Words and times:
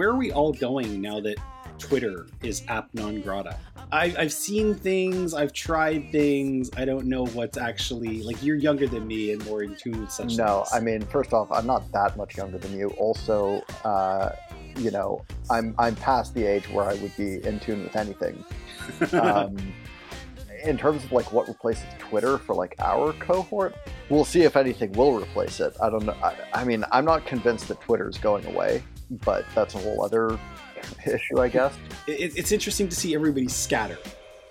Where 0.00 0.08
are 0.08 0.16
we 0.16 0.32
all 0.32 0.54
going 0.54 1.02
now 1.02 1.20
that 1.20 1.36
Twitter 1.78 2.26
is 2.42 2.62
app 2.68 2.88
non 2.94 3.20
grata? 3.20 3.58
I, 3.92 4.14
I've 4.18 4.32
seen 4.32 4.74
things, 4.74 5.34
I've 5.34 5.52
tried 5.52 6.10
things. 6.10 6.70
I 6.74 6.86
don't 6.86 7.04
know 7.04 7.26
what's 7.26 7.58
actually 7.58 8.22
like. 8.22 8.42
You're 8.42 8.56
younger 8.56 8.86
than 8.86 9.06
me 9.06 9.32
and 9.32 9.44
more 9.44 9.62
in 9.62 9.76
tune 9.76 10.00
with 10.00 10.10
such. 10.10 10.38
No, 10.38 10.64
things. 10.64 10.68
I 10.72 10.80
mean, 10.80 11.02
first 11.02 11.34
off, 11.34 11.52
I'm 11.52 11.66
not 11.66 11.92
that 11.92 12.16
much 12.16 12.38
younger 12.38 12.56
than 12.56 12.74
you. 12.74 12.88
Also, 12.96 13.60
uh, 13.84 14.30
you 14.78 14.90
know, 14.90 15.22
I'm 15.50 15.74
I'm 15.78 15.96
past 15.96 16.32
the 16.32 16.46
age 16.46 16.66
where 16.70 16.86
I 16.86 16.94
would 16.94 17.14
be 17.18 17.44
in 17.44 17.60
tune 17.60 17.82
with 17.82 17.94
anything. 17.94 18.42
Um, 19.12 19.54
in 20.64 20.76
terms 20.76 21.04
of 21.04 21.12
like 21.12 21.30
what 21.32 21.46
replaces 21.46 21.84
Twitter 21.98 22.38
for 22.38 22.54
like 22.54 22.74
our 22.78 23.12
cohort, 23.14 23.74
we'll 24.08 24.24
see 24.24 24.42
if 24.42 24.56
anything 24.56 24.92
will 24.92 25.14
replace 25.14 25.60
it. 25.60 25.76
I 25.82 25.90
don't 25.90 26.04
know. 26.04 26.16
I, 26.22 26.34
I 26.54 26.64
mean, 26.64 26.84
I'm 26.90 27.04
not 27.04 27.26
convinced 27.26 27.68
that 27.68 27.80
Twitter 27.80 28.08
is 28.08 28.18
going 28.18 28.46
away, 28.46 28.82
but 29.24 29.44
that's 29.54 29.74
a 29.74 29.78
whole 29.78 30.04
other 30.04 30.38
issue, 31.06 31.40
I 31.40 31.48
guess. 31.48 31.74
it, 32.06 32.36
it's 32.36 32.52
interesting 32.52 32.88
to 32.88 32.96
see 32.96 33.14
everybody 33.14 33.48
scatter. 33.48 33.98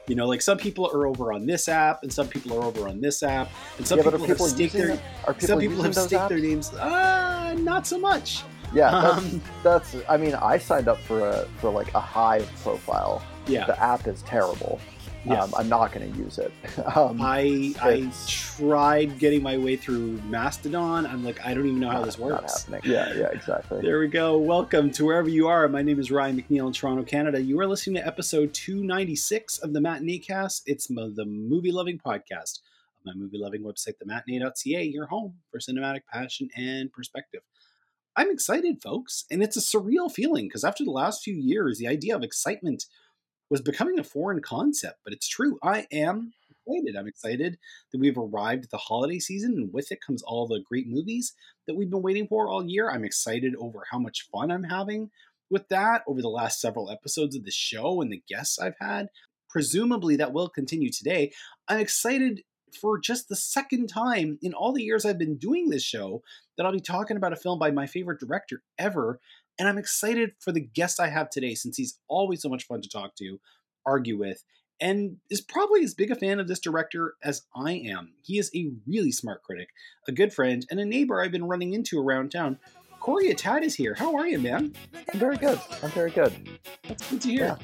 You 0.07 0.15
know, 0.15 0.25
like 0.25 0.41
some 0.41 0.57
people 0.57 0.89
are 0.93 1.05
over 1.05 1.31
on 1.33 1.45
this 1.45 1.69
app, 1.69 2.01
and 2.01 2.11
some 2.11 2.27
people 2.27 2.57
are 2.57 2.63
over 2.63 2.87
on 2.89 2.99
this 2.99 3.21
app, 3.21 3.49
and 3.77 3.87
some 3.87 3.99
yeah, 3.99 4.05
people, 4.05 4.23
are 4.23 4.27
people 4.27 4.45
have 4.45 4.55
staked 4.55 4.73
their? 4.73 4.99
Are 5.25 5.33
people 5.33 5.47
some 5.47 5.59
people 5.59 5.83
have 5.83 5.93
staked 5.95 6.13
apps? 6.13 6.29
their 6.29 6.39
names. 6.39 6.73
Uh, 6.73 7.53
not 7.59 7.85
so 7.85 7.99
much. 7.99 8.43
Yeah, 8.73 8.89
that's, 8.91 9.17
Um, 9.17 9.41
that's. 9.63 9.95
I 10.09 10.17
mean, 10.17 10.33
I 10.35 10.57
signed 10.57 10.87
up 10.87 10.97
for 10.99 11.27
a 11.29 11.45
for 11.59 11.69
like 11.71 11.93
a 11.93 11.99
Hive 11.99 12.49
profile. 12.63 13.23
yeah, 13.47 13.65
The 13.67 13.79
app 13.81 14.07
is 14.07 14.23
terrible. 14.23 14.79
Yeah. 15.25 15.43
Um, 15.43 15.53
I'm 15.57 15.67
not 15.67 15.91
going 15.91 16.11
to 16.11 16.17
use 16.17 16.37
it. 16.37 16.51
um, 16.95 17.19
I 17.21 17.73
I 17.81 18.09
tried 18.27 19.19
getting 19.19 19.43
my 19.43 19.57
way 19.57 19.75
through 19.75 20.21
Mastodon. 20.23 21.05
I'm 21.05 21.25
like, 21.25 21.45
I 21.45 21.53
don't 21.53 21.65
even 21.67 21.79
know 21.79 21.89
how 21.89 21.97
not- 21.97 22.05
this 22.05 22.17
works. 22.17 22.67
Yeah, 22.83 23.13
yeah, 23.13 23.27
exactly. 23.27 23.81
There 23.81 23.99
we 23.99 24.07
go. 24.07 24.37
Welcome 24.37 24.91
to 24.91 25.05
wherever 25.05 25.27
you 25.27 25.47
are. 25.47 25.67
My 25.67 25.81
name 25.81 25.99
is 25.99 26.09
Ryan 26.09 26.41
McNeil 26.41 26.67
in 26.67 26.73
Toronto, 26.73 27.03
Canada. 27.03 27.41
You 27.41 27.59
are 27.59 27.67
listening 27.67 28.01
to 28.01 28.07
episode 28.07 28.53
296 28.53 29.59
of 29.59 29.73
the 29.73 29.81
Matinee 29.81 30.19
Cast. 30.19 30.63
It's 30.65 30.87
the 30.87 31.25
movie 31.25 31.71
loving 31.71 31.99
podcast 31.99 32.59
of 32.99 33.05
my 33.05 33.13
movie 33.13 33.37
loving 33.37 33.63
website, 33.63 33.95
thematinee.ca, 34.01 34.83
your 34.83 35.07
home 35.07 35.35
for 35.51 35.59
cinematic 35.59 36.01
passion 36.11 36.49
and 36.55 36.93
perspective. 36.93 37.41
I'm 38.15 38.31
excited, 38.31 38.81
folks, 38.81 39.25
and 39.29 39.43
it's 39.43 39.57
a 39.57 39.61
surreal 39.61 40.11
feeling 40.11 40.47
because 40.47 40.63
after 40.63 40.83
the 40.83 40.91
last 40.91 41.23
few 41.23 41.35
years, 41.35 41.77
the 41.77 41.87
idea 41.87 42.15
of 42.15 42.23
excitement 42.23 42.85
was 43.49 43.61
becoming 43.61 43.99
a 43.99 44.03
foreign 44.03 44.41
concept, 44.41 44.99
but 45.03 45.13
it's 45.13 45.27
true. 45.27 45.57
I 45.63 45.87
am 45.91 46.33
excited. 46.67 46.95
I'm 46.95 47.07
excited 47.07 47.57
that 47.91 47.99
we've 47.99 48.17
arrived 48.17 48.65
at 48.65 48.71
the 48.71 48.77
holiday 48.77 49.19
season, 49.19 49.53
and 49.53 49.73
with 49.73 49.91
it 49.91 49.99
comes 50.05 50.21
all 50.21 50.47
the 50.47 50.63
great 50.67 50.87
movies 50.87 51.33
that 51.67 51.75
we've 51.75 51.89
been 51.89 52.01
waiting 52.01 52.27
for 52.27 52.47
all 52.47 52.65
year. 52.65 52.89
I'm 52.89 53.05
excited 53.05 53.55
over 53.57 53.83
how 53.91 53.99
much 53.99 54.27
fun 54.31 54.51
I'm 54.51 54.63
having 54.63 55.09
with 55.49 55.67
that 55.69 56.03
over 56.07 56.21
the 56.21 56.29
last 56.29 56.61
several 56.61 56.91
episodes 56.91 57.35
of 57.35 57.43
the 57.43 57.51
show 57.51 58.01
and 58.01 58.11
the 58.11 58.21
guests 58.27 58.59
I've 58.59 58.77
had. 58.79 59.07
Presumably, 59.49 60.15
that 60.17 60.33
will 60.33 60.49
continue 60.49 60.91
today. 60.91 61.31
I'm 61.67 61.79
excited 61.79 62.41
for 62.79 62.99
just 62.99 63.29
the 63.29 63.35
second 63.35 63.87
time 63.87 64.37
in 64.43 64.53
all 64.53 64.71
the 64.73 64.83
years 64.83 65.05
I've 65.05 65.17
been 65.17 65.37
doing 65.37 65.69
this 65.69 65.83
show 65.83 66.21
that 66.55 66.67
I'll 66.67 66.71
be 66.71 66.79
talking 66.79 67.17
about 67.17 67.33
a 67.33 67.37
film 67.37 67.57
by 67.57 67.71
my 67.71 67.87
favorite 67.87 68.19
director 68.19 68.61
ever. 68.77 69.19
And 69.59 69.67
I'm 69.67 69.77
excited 69.77 70.31
for 70.39 70.53
the 70.53 70.61
guest 70.61 70.99
I 70.99 71.09
have 71.09 71.29
today 71.29 71.53
since 71.53 71.75
he's 71.75 71.99
always 72.07 72.41
so 72.41 72.49
much 72.49 72.65
fun 72.65 72.81
to 72.81 72.89
talk 72.89 73.15
to, 73.17 73.39
argue 73.85 74.17
with, 74.17 74.43
and 74.81 75.17
is 75.29 75.41
probably 75.41 75.83
as 75.83 75.93
big 75.93 76.09
a 76.09 76.15
fan 76.15 76.39
of 76.39 76.47
this 76.47 76.59
director 76.59 77.15
as 77.21 77.43
I 77.53 77.73
am. 77.73 78.13
He 78.23 78.39
is 78.39 78.49
a 78.55 78.71
really 78.87 79.11
smart 79.11 79.43
critic, 79.43 79.67
a 80.07 80.13
good 80.13 80.33
friend, 80.33 80.65
and 80.71 80.79
a 80.79 80.85
neighbor 80.85 81.21
I've 81.21 81.33
been 81.33 81.47
running 81.47 81.73
into 81.73 81.99
around 81.99 82.31
town. 82.31 82.57
Corey 82.99 83.33
Atad 83.33 83.63
is 83.63 83.75
here. 83.75 83.93
How 83.93 84.15
are 84.15 84.27
you, 84.27 84.39
man? 84.39 84.73
I'm 85.13 85.19
very 85.19 85.37
good. 85.37 85.59
I'm 85.81 85.89
very 85.91 86.11
good. 86.11 86.33
That's 86.87 87.09
good 87.09 87.21
to 87.21 87.29
hear. 87.29 87.57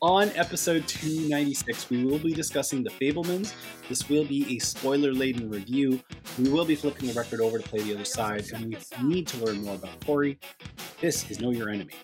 On 0.00 0.30
episode 0.30 0.86
296, 0.86 1.90
we 1.90 2.04
will 2.04 2.18
be 2.18 2.32
discussing 2.32 2.84
The 2.84 2.90
Fabelmans. 2.90 3.52
This 3.88 4.08
will 4.08 4.24
be 4.24 4.56
a 4.56 4.60
spoiler 4.60 5.12
laden 5.12 5.50
review. 5.50 6.00
We 6.38 6.48
will 6.50 6.64
be 6.64 6.76
flipping 6.76 7.08
the 7.08 7.14
record 7.14 7.40
over 7.40 7.58
to 7.58 7.68
play 7.68 7.80
the 7.80 7.94
other 7.94 8.04
side, 8.04 8.44
and 8.54 8.64
we 8.64 8.76
need 9.02 9.26
to 9.28 9.44
learn 9.44 9.62
more 9.62 9.74
about 9.74 10.04
Corey. 10.06 10.38
This 11.00 11.28
is 11.30 11.40
Know 11.40 11.50
Your 11.50 11.68
Enemy. 11.68 11.94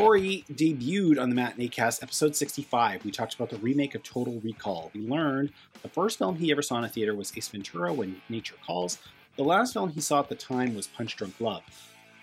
Corey 0.00 0.46
debuted 0.54 1.20
on 1.20 1.28
the 1.28 1.34
Matinee 1.34 1.68
Cast 1.68 2.02
episode 2.02 2.34
65. 2.34 3.04
We 3.04 3.10
talked 3.10 3.34
about 3.34 3.50
the 3.50 3.58
remake 3.58 3.94
of 3.94 4.02
Total 4.02 4.40
Recall. 4.40 4.90
We 4.94 5.02
learned 5.02 5.52
the 5.82 5.90
first 5.90 6.16
film 6.16 6.36
he 6.36 6.50
ever 6.50 6.62
saw 6.62 6.78
in 6.78 6.84
a 6.84 6.88
theater 6.88 7.14
was 7.14 7.36
Ace 7.36 7.48
Ventura 7.48 7.92
When 7.92 8.22
Nature 8.30 8.54
Calls. 8.66 8.96
The 9.36 9.44
last 9.44 9.74
film 9.74 9.90
he 9.90 10.00
saw 10.00 10.20
at 10.20 10.30
the 10.30 10.34
time 10.36 10.74
was 10.74 10.86
Punch 10.86 11.16
Drunk 11.16 11.38
Love. 11.38 11.62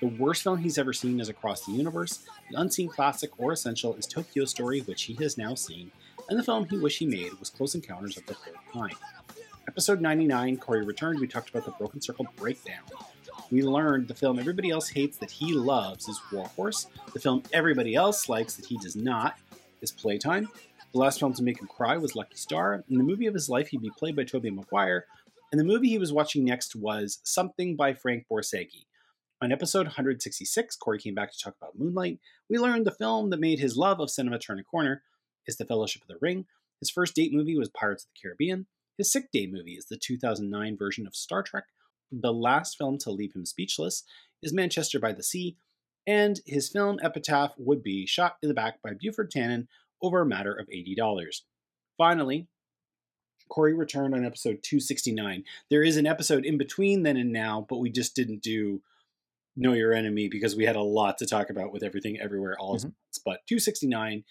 The 0.01 0.07
worst 0.07 0.41
film 0.41 0.57
he's 0.57 0.79
ever 0.79 0.91
seen 0.91 1.19
is 1.19 1.29
Across 1.29 1.67
the 1.67 1.73
Universe. 1.73 2.25
The 2.49 2.59
unseen 2.59 2.89
classic 2.89 3.29
or 3.37 3.51
essential 3.51 3.93
is 3.93 4.07
Tokyo 4.07 4.45
Story, 4.45 4.79
which 4.81 5.03
he 5.03 5.13
has 5.21 5.37
now 5.37 5.53
seen. 5.53 5.91
And 6.29 6.39
the 6.39 6.43
film 6.43 6.67
he 6.67 6.79
wished 6.79 6.97
he 6.97 7.05
made 7.05 7.33
was 7.39 7.51
Close 7.51 7.75
Encounters 7.75 8.17
of 8.17 8.25
the 8.25 8.33
Third 8.33 8.55
Kind. 8.73 8.95
Episode 9.67 10.01
99, 10.01 10.57
Corey 10.57 10.83
returned. 10.83 11.19
We 11.19 11.27
talked 11.27 11.51
about 11.51 11.65
the 11.65 11.71
Broken 11.77 12.01
Circle 12.01 12.25
Breakdown. 12.37 12.85
We 13.49 13.61
learned 13.61 14.09
the 14.09 14.13
film 14.13 14.39
everybody 14.39 14.69
else 14.69 14.89
hates 14.89 15.17
that 15.17 15.31
he 15.31 15.53
loves 15.53 16.09
is 16.09 16.19
War 16.31 16.47
Horse. 16.55 16.87
The 17.13 17.19
film 17.19 17.43
everybody 17.53 17.95
else 17.95 18.27
likes 18.27 18.55
that 18.55 18.65
he 18.65 18.77
does 18.77 18.95
not 18.95 19.37
is 19.81 19.91
Playtime. 19.91 20.49
The 20.91 20.99
last 20.99 21.19
film 21.19 21.33
to 21.33 21.43
make 21.43 21.61
him 21.61 21.67
cry 21.67 21.97
was 21.97 22.15
Lucky 22.15 22.35
Star. 22.35 22.83
In 22.89 22.97
the 22.97 23.03
movie 23.03 23.27
of 23.27 23.33
his 23.33 23.49
life, 23.49 23.69
he'd 23.69 23.81
be 23.81 23.91
played 23.97 24.15
by 24.15 24.25
Tobey 24.25 24.49
Maguire. 24.49 25.05
And 25.51 25.59
the 25.59 25.65
movie 25.65 25.87
he 25.87 25.97
was 25.97 26.11
watching 26.11 26.43
next 26.43 26.75
was 26.75 27.19
Something 27.23 27.77
by 27.77 27.93
Frank 27.93 28.25
Borzage. 28.29 28.85
On 29.41 29.51
episode 29.51 29.85
166, 29.85 30.75
Corey 30.75 30.99
came 30.99 31.15
back 31.15 31.31
to 31.31 31.37
talk 31.37 31.55
about 31.61 31.77
Moonlight. 31.77 32.19
We 32.49 32.57
learned 32.57 32.85
the 32.85 32.91
film 32.91 33.29
that 33.29 33.39
made 33.39 33.59
his 33.59 33.77
love 33.77 34.01
of 34.01 34.09
cinema 34.09 34.39
turn 34.39 34.59
a 34.59 34.63
corner 34.63 35.03
is 35.45 35.55
The 35.55 35.65
Fellowship 35.65 36.01
of 36.01 36.07
the 36.09 36.17
Ring. 36.19 36.45
His 36.81 36.89
first 36.89 37.15
date 37.15 37.31
movie 37.31 37.57
was 37.57 37.69
Pirates 37.69 38.03
of 38.03 38.09
the 38.13 38.19
Caribbean. 38.21 38.65
His 38.97 39.11
sick 39.11 39.31
day 39.31 39.47
movie 39.47 39.73
is 39.73 39.85
the 39.85 39.97
2009 39.97 40.75
version 40.77 41.07
of 41.07 41.15
Star 41.15 41.43
Trek. 41.43 41.65
The 42.11 42.33
last 42.33 42.77
film 42.77 42.97
to 42.99 43.11
leave 43.11 43.33
him 43.33 43.45
speechless 43.45 44.03
is 44.41 44.53
Manchester 44.53 44.99
by 44.99 45.11
the 45.13 45.23
Sea, 45.23 45.57
and 46.05 46.39
his 46.45 46.69
film 46.69 46.99
epitaph 47.01 47.53
would 47.57 47.83
be 47.83 48.05
Shot 48.05 48.37
in 48.41 48.47
the 48.49 48.55
Back 48.55 48.81
by 48.81 48.93
Buford 48.93 49.31
Tannen 49.31 49.67
over 50.01 50.21
a 50.21 50.25
matter 50.25 50.53
of 50.53 50.67
$80. 50.69 51.41
Finally, 51.97 52.47
Corey 53.49 53.73
returned 53.73 54.13
on 54.13 54.25
episode 54.25 54.59
269. 54.61 55.43
There 55.69 55.83
is 55.83 55.97
an 55.97 56.05
episode 56.05 56.45
in 56.45 56.57
between 56.57 57.03
then 57.03 57.17
and 57.17 57.31
now, 57.31 57.65
but 57.69 57.79
we 57.79 57.89
just 57.89 58.15
didn't 58.15 58.41
do 58.43 58.81
Know 59.55 59.73
Your 59.73 59.93
Enemy 59.93 60.27
because 60.29 60.55
we 60.55 60.65
had 60.65 60.75
a 60.75 60.81
lot 60.81 61.17
to 61.17 61.25
talk 61.25 61.49
about 61.49 61.71
with 61.73 61.81
everything 61.83 62.19
everywhere 62.19 62.55
all 62.59 62.75
at 62.75 62.81
Mhm. 62.81 62.83
once. 62.85 63.19
But 63.25 63.45
269, 63.47 64.23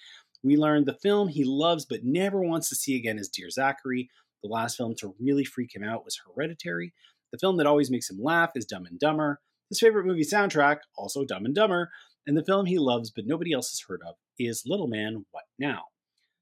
we 0.43 0.57
learned 0.57 0.87
the 0.87 0.95
film 0.95 1.29
he 1.29 1.45
loves 1.45 1.85
but 1.85 2.05
never 2.05 2.41
wants 2.43 2.69
to 2.69 2.75
see 2.77 2.95
again 2.95 3.19
is 3.19 3.29
Dear 3.29 3.51
Zachary. 3.51 4.09
The 4.43 4.49
last 4.49 4.77
film 4.77 4.95
to 4.97 5.17
really 5.19 5.45
freak 5.45 5.75
him 5.75 5.83
out 5.83 6.05
was 6.05 6.19
Hereditary. 6.19 6.93
The 7.33 7.39
film 7.39 7.57
that 7.59 7.67
always 7.67 7.91
makes 7.91 8.11
him 8.11 8.23
laugh 8.23 8.53
is 8.55 8.65
Dumb 8.65 8.87
and 8.87 8.99
Dumber. 8.99 9.41
His 9.69 9.81
favorite 9.81 10.07
movie 10.07 10.23
soundtrack, 10.23 10.79
also 10.97 11.25
Dumb 11.25 11.45
and 11.45 11.55
Dumber. 11.55 11.91
And 12.27 12.37
the 12.37 12.45
film 12.45 12.67
he 12.67 12.79
loves 12.79 13.11
but 13.11 13.27
nobody 13.27 13.53
else 13.53 13.71
has 13.71 13.85
heard 13.89 14.01
of 14.07 14.17
is 14.39 14.65
Little 14.67 14.87
Man, 14.89 15.27
What 15.31 15.45
Now? 15.59 15.85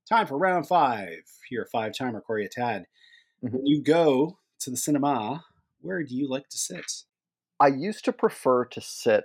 Time 0.09 0.27
for 0.27 0.37
round 0.39 0.67
five. 0.69 1.21
Here, 1.49 1.67
five 1.73 1.93
timer 1.97 2.21
Corey 2.21 2.49
Atad. 2.49 2.85
Mhm. 3.43 3.53
When 3.53 3.67
you 3.67 3.83
go 3.83 4.39
to 4.61 4.71
the 4.71 4.77
cinema, 4.77 5.45
where 5.81 6.03
do 6.03 6.15
you 6.15 6.29
like 6.29 6.49
to 6.51 6.59
sit? 6.59 7.05
I 7.61 7.69
used 7.69 8.05
to 8.07 8.13
prefer 8.13 8.65
to 8.67 8.81
sit 8.81 9.25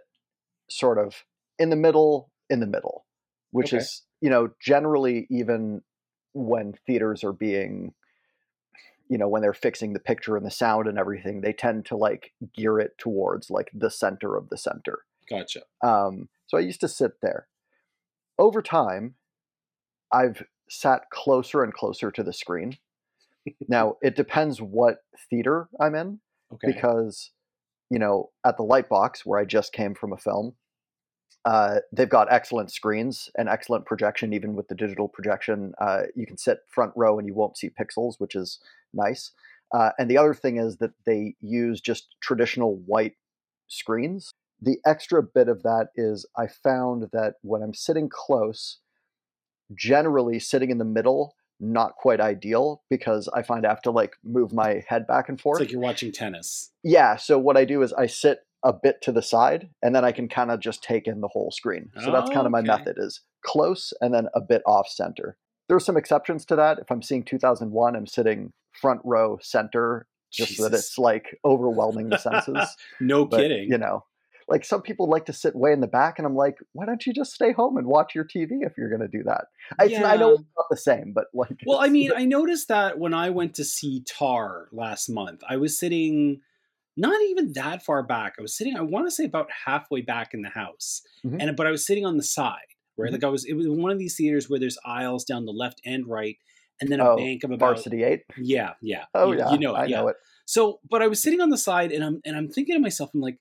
sort 0.69 0.97
of 0.97 1.25
in 1.57 1.69
the 1.69 1.75
middle, 1.75 2.31
in 2.49 2.59
the 2.59 2.67
middle, 2.67 3.05
which 3.51 3.73
Okay. 3.73 3.77
is, 3.77 4.03
you 4.21 4.29
know, 4.29 4.53
generally 4.61 5.27
even 5.29 5.83
when 6.33 6.73
theaters 6.85 7.23
are 7.23 7.33
being, 7.33 7.93
you 9.09 9.17
know, 9.17 9.27
when 9.27 9.41
they're 9.41 9.53
fixing 9.53 9.93
the 9.93 9.99
picture 9.99 10.37
and 10.37 10.45
the 10.45 10.51
sound 10.51 10.87
and 10.87 10.97
everything, 10.97 11.41
they 11.41 11.51
tend 11.53 11.85
to 11.87 11.97
like 11.97 12.31
gear 12.55 12.79
it 12.79 12.97
towards 12.97 13.49
like 13.49 13.69
the 13.73 13.89
center 13.89 14.37
of 14.37 14.49
the 14.49 14.57
center. 14.57 14.99
Gotcha. 15.29 15.61
Um, 15.83 16.29
so 16.47 16.57
I 16.57 16.61
used 16.61 16.81
to 16.81 16.87
sit 16.87 17.13
there. 17.21 17.47
Over 18.37 18.61
time, 18.61 19.15
I've 20.11 20.43
sat 20.69 21.09
closer 21.11 21.63
and 21.63 21.73
closer 21.73 22.11
to 22.11 22.23
the 22.23 22.33
screen. 22.33 22.77
now, 23.67 23.97
it 24.01 24.15
depends 24.15 24.61
what 24.61 24.97
theater 25.29 25.67
I'm 25.79 25.95
in 25.95 26.19
Okay. 26.53 26.71
because 26.71 27.31
you 27.91 27.99
know 27.99 28.31
at 28.45 28.57
the 28.57 28.63
lightbox 28.63 29.19
where 29.23 29.39
i 29.39 29.45
just 29.45 29.71
came 29.71 29.93
from 29.93 30.11
a 30.13 30.17
film 30.17 30.55
uh, 31.45 31.79
they've 31.91 32.09
got 32.09 32.31
excellent 32.31 32.71
screens 32.71 33.29
and 33.37 33.47
excellent 33.47 33.85
projection 33.85 34.33
even 34.33 34.55
with 34.55 34.67
the 34.67 34.75
digital 34.75 35.07
projection 35.07 35.73
uh, 35.79 36.03
you 36.15 36.25
can 36.25 36.37
sit 36.37 36.59
front 36.67 36.91
row 36.95 37.17
and 37.17 37.27
you 37.27 37.33
won't 37.33 37.57
see 37.57 37.69
pixels 37.69 38.15
which 38.17 38.35
is 38.35 38.59
nice 38.93 39.31
uh, 39.73 39.91
and 39.97 40.09
the 40.09 40.17
other 40.17 40.33
thing 40.33 40.57
is 40.57 40.77
that 40.77 40.91
they 41.05 41.35
use 41.41 41.79
just 41.79 42.15
traditional 42.21 42.75
white 42.85 43.15
screens 43.67 44.33
the 44.61 44.77
extra 44.85 45.23
bit 45.23 45.47
of 45.47 45.63
that 45.63 45.87
is 45.95 46.25
i 46.37 46.45
found 46.47 47.07
that 47.13 47.35
when 47.41 47.61
i'm 47.61 47.73
sitting 47.73 48.09
close 48.09 48.79
generally 49.73 50.39
sitting 50.39 50.71
in 50.71 50.77
the 50.77 50.85
middle 50.85 51.35
not 51.59 51.95
quite 51.95 52.21
ideal 52.21 52.83
because 52.89 53.27
I 53.33 53.41
find 53.41 53.65
I 53.65 53.69
have 53.69 53.81
to 53.83 53.91
like 53.91 54.15
move 54.23 54.53
my 54.53 54.83
head 54.87 55.05
back 55.05 55.29
and 55.29 55.39
forth. 55.39 55.59
It's 55.59 55.67
like 55.67 55.71
you're 55.73 55.81
watching 55.81 56.11
tennis. 56.11 56.71
Yeah. 56.83 57.17
So 57.17 57.37
what 57.37 57.57
I 57.57 57.65
do 57.65 57.81
is 57.81 57.91
I 57.93 58.05
sit 58.05 58.39
a 58.63 58.73
bit 58.73 59.01
to 59.03 59.11
the 59.11 59.21
side 59.21 59.69
and 59.81 59.95
then 59.95 60.03
I 60.03 60.11
can 60.11 60.27
kind 60.27 60.51
of 60.51 60.59
just 60.59 60.83
take 60.83 61.07
in 61.07 61.21
the 61.21 61.29
whole 61.29 61.51
screen. 61.51 61.91
So 61.99 62.11
that's 62.11 62.29
kind 62.29 62.45
of 62.45 62.51
oh, 62.51 62.51
my 62.51 62.59
Okay. 62.59 62.67
method 62.67 62.95
is 62.97 63.21
close 63.45 63.93
and 64.01 64.13
then 64.13 64.27
a 64.35 64.41
bit 64.41 64.61
off 64.65 64.87
center. 64.89 65.37
There's 65.67 65.85
some 65.85 65.97
exceptions 65.97 66.45
to 66.45 66.55
that. 66.57 66.79
If 66.79 66.91
I'm 66.91 67.01
seeing 67.01 67.23
2001, 67.23 67.95
I'm 67.95 68.07
sitting 68.07 68.51
front 68.81 69.01
row 69.03 69.37
center 69.41 70.07
just 70.31 70.55
so 70.57 70.63
that 70.63 70.73
it's 70.77 70.97
like 70.97 71.37
overwhelming 71.45 72.09
the 72.09 72.17
senses. 72.17 72.63
No 72.99 73.25
But, 73.25 73.41
kidding. 73.41 73.69
You 73.69 73.77
know, 73.77 74.03
like 74.47 74.65
some 74.65 74.81
people 74.81 75.07
like 75.07 75.25
to 75.27 75.33
sit 75.33 75.55
way 75.55 75.71
in 75.71 75.79
the 75.79 75.87
back, 75.87 76.17
and 76.17 76.25
I'm 76.25 76.35
like, 76.35 76.57
why 76.73 76.85
don't 76.85 77.05
you 77.05 77.13
just 77.13 77.33
stay 77.33 77.51
home 77.51 77.77
and 77.77 77.87
watch 77.87 78.15
your 78.15 78.25
TV 78.25 78.47
if 78.61 78.73
you're 78.77 78.89
going 78.89 79.01
to 79.01 79.07
do 79.07 79.23
that? 79.23 79.45
I, 79.79 79.85
I 80.05 80.17
know 80.17 80.31
it's 80.31 80.43
not 80.57 80.65
the 80.69 80.77
same, 80.77 81.13
but 81.13 81.25
like, 81.33 81.59
Well, 81.65 81.79
I 81.79 81.89
mean, 81.89 82.11
I 82.15 82.25
noticed 82.25 82.67
that 82.69 82.97
when 82.99 83.13
I 83.13 83.29
went 83.29 83.53
to 83.55 83.63
see 83.63 84.01
Tar 84.07 84.69
last 84.71 85.07
month, 85.09 85.43
I 85.47 85.57
was 85.57 85.77
sitting 85.77 86.41
not 86.99 87.21
even 87.23 87.53
that 87.53 87.83
far 87.85 88.03
back. 88.03 88.35
I 88.39 88.41
was 88.41 88.55
sitting, 88.57 88.75
I 88.77 88.81
want 88.81 89.07
to 89.07 89.11
say 89.11 89.25
about 89.25 89.49
halfway 89.65 90.01
back 90.01 90.33
in 90.33 90.41
the 90.41 90.49
house. 90.49 91.01
Mhm. 91.25 91.41
And 91.41 91.55
but 91.57 91.67
I 91.67 91.71
was 91.71 91.85
sitting 91.85 92.05
on 92.05 92.17
the 92.17 92.23
side, 92.23 92.67
right? 92.97 93.09
Mhm. 93.09 93.13
Like 93.13 93.23
I 93.23 93.29
was 93.29 93.45
it 93.45 93.53
was 93.53 93.67
one 93.67 93.91
of 93.91 93.99
these 93.99 94.15
theaters 94.15 94.49
where 94.49 94.59
there's 94.59 94.77
aisles 94.85 95.23
down 95.25 95.45
the 95.45 95.51
left 95.53 95.81
and 95.85 96.07
right, 96.07 96.37
and 96.81 96.91
then 96.91 96.99
a 96.99 97.05
Oh, 97.05 97.15
bank 97.15 97.43
of 97.43 97.51
about 97.51 97.59
Varsity 97.59 98.03
Eight. 98.03 98.23
Yeah, 98.37 98.73
yeah. 98.81 99.05
Oh 99.13 99.31
you, 99.31 99.37
yeah, 99.39 99.51
You 99.51 99.59
know 99.59 99.75
it, 99.75 99.79
I 99.79 99.85
yeah. 99.85 100.01
know 100.01 100.07
it. 100.09 100.17
So, 100.45 100.79
but 100.89 101.01
I 101.01 101.07
was 101.07 101.21
sitting 101.21 101.41
on 101.41 101.49
the 101.49 101.57
side 101.57 101.91
and 101.91 102.03
I'm 102.03 102.21
and 102.25 102.35
I'm 102.35 102.49
thinking 102.49 102.75
to 102.75 102.79
myself, 102.81 103.11
I'm 103.13 103.21
like, 103.21 103.39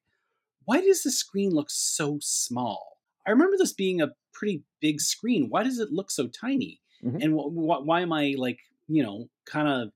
why 0.65 0.81
does 0.81 1.03
the 1.03 1.11
screen 1.11 1.51
look 1.53 1.71
so 1.71 2.19
small? 2.21 2.99
I 3.27 3.31
remember 3.31 3.57
this 3.57 3.73
being 3.73 4.01
a 4.01 4.09
pretty 4.33 4.63
big 4.81 5.01
screen. 5.01 5.49
Why 5.51 5.63
does 5.63 5.79
it 5.79 5.91
look 5.93 6.11
so 6.11 6.29
tiny? 6.29 6.81
Mhm. 7.03 7.23
And 7.23 7.35
wh- 7.35 7.53
wh- 7.53 7.87
why 7.87 8.01
am 8.03 8.13
I 8.13 8.35
like, 8.37 8.61
you 8.89 9.03
know, 9.03 9.29
kind 9.47 9.69
of 9.69 9.93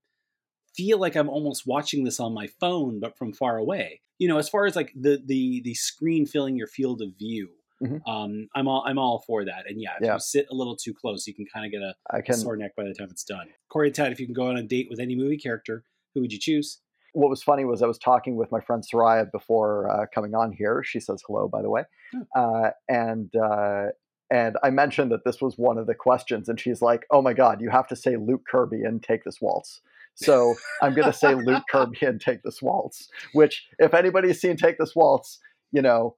feel 0.75 0.99
like 0.99 1.17
I'm 1.17 1.29
almost 1.29 1.67
watching 1.67 2.05
this 2.05 2.19
on 2.21 2.33
my 2.35 2.47
phone, 2.61 3.01
but 3.01 3.17
from 3.17 3.33
far 3.33 3.57
away? 3.59 4.01
You 4.19 4.29
know, 4.29 4.39
as 4.39 4.49
far 4.49 4.67
as 4.67 4.77
like 4.77 4.93
the 4.95 5.21
the 5.25 5.61
the 5.65 5.75
screen 5.75 6.27
filling 6.27 6.57
your 6.57 6.67
field 6.69 7.03
of 7.03 7.11
view, 7.19 7.51
Mhm. 7.83 8.01
um, 8.07 8.49
I'm 8.55 8.69
all 8.69 8.85
I'm 8.87 8.99
all 8.99 9.25
for 9.27 9.45
that. 9.45 9.69
And 9.69 9.81
yeah, 9.81 9.97
if 10.01 10.05
Yeah. 10.05 10.15
you 10.15 10.21
sit 10.21 10.47
a 10.51 10.55
little 10.55 10.77
too 10.77 10.95
close, 10.95 11.27
you 11.27 11.35
can 11.35 11.47
kind 11.53 11.67
of 11.67 11.73
get 11.73 11.83
a 11.83 11.95
I 12.11 12.21
can. 12.21 12.37
sore 12.37 12.57
neck 12.57 12.77
by 12.77 12.85
the 12.85 12.95
time 12.95 13.09
it's 13.11 13.25
done. 13.25 13.49
Corey 13.69 13.91
Atad, 13.91 14.13
if 14.13 14.21
you 14.21 14.27
can 14.27 14.35
go 14.35 14.47
on 14.49 14.57
a 14.57 14.63
date 14.63 14.87
with 14.91 15.01
any 15.01 15.17
movie 15.17 15.39
character, 15.39 15.85
who 16.15 16.21
would 16.21 16.33
you 16.33 16.39
choose? 16.39 16.81
What 17.15 17.29
was 17.29 17.43
funny 17.43 17.65
was 17.67 17.83
I 17.83 17.87
was 17.87 17.99
talking 17.99 18.37
with 18.37 18.51
my 18.53 18.61
friend 18.61 18.83
Soraya 18.83 19.31
before 19.31 19.91
uh, 19.91 20.07
coming 20.15 20.35
on 20.35 20.53
here. 20.53 20.83
She 20.83 20.99
says 21.01 21.23
hello, 21.27 21.47
by 21.49 21.61
the 21.61 21.69
way, 21.71 21.85
Oh. 22.15 22.27
uh, 22.41 22.71
and 22.89 23.35
uh, 23.37 23.89
and 24.31 24.57
I 24.63 24.71
mentioned 24.71 25.11
that 25.13 25.25
this 25.25 25.43
was 25.43 25.59
one 25.59 25.77
of 25.77 25.87
the 25.87 25.95
questions, 25.95 26.49
and 26.49 26.59
she's 26.59 26.81
like, 26.81 27.05
"Oh 27.11 27.21
my 27.21 27.35
God, 27.35 27.61
you 27.61 27.69
have 27.69 27.87
to 27.89 27.97
say 27.97 28.17
Luke 28.17 28.45
Kirby 28.51 28.83
and 28.85 29.03
take 29.03 29.25
this 29.25 29.43
waltz." 29.43 29.83
So 30.15 30.55
I'm 30.83 30.95
going 30.95 31.07
to 31.11 31.13
say 31.13 31.35
Luke 31.35 31.65
Kirby 31.71 31.99
and 32.03 32.21
take 32.21 32.43
this 32.43 32.61
waltz. 32.63 33.09
Which, 33.33 33.67
if 33.79 33.95
anybody's 33.95 34.41
seen 34.41 34.57
Take 34.57 34.79
This 34.79 34.95
Waltz, 34.95 35.39
you 35.73 35.83
know, 35.83 36.17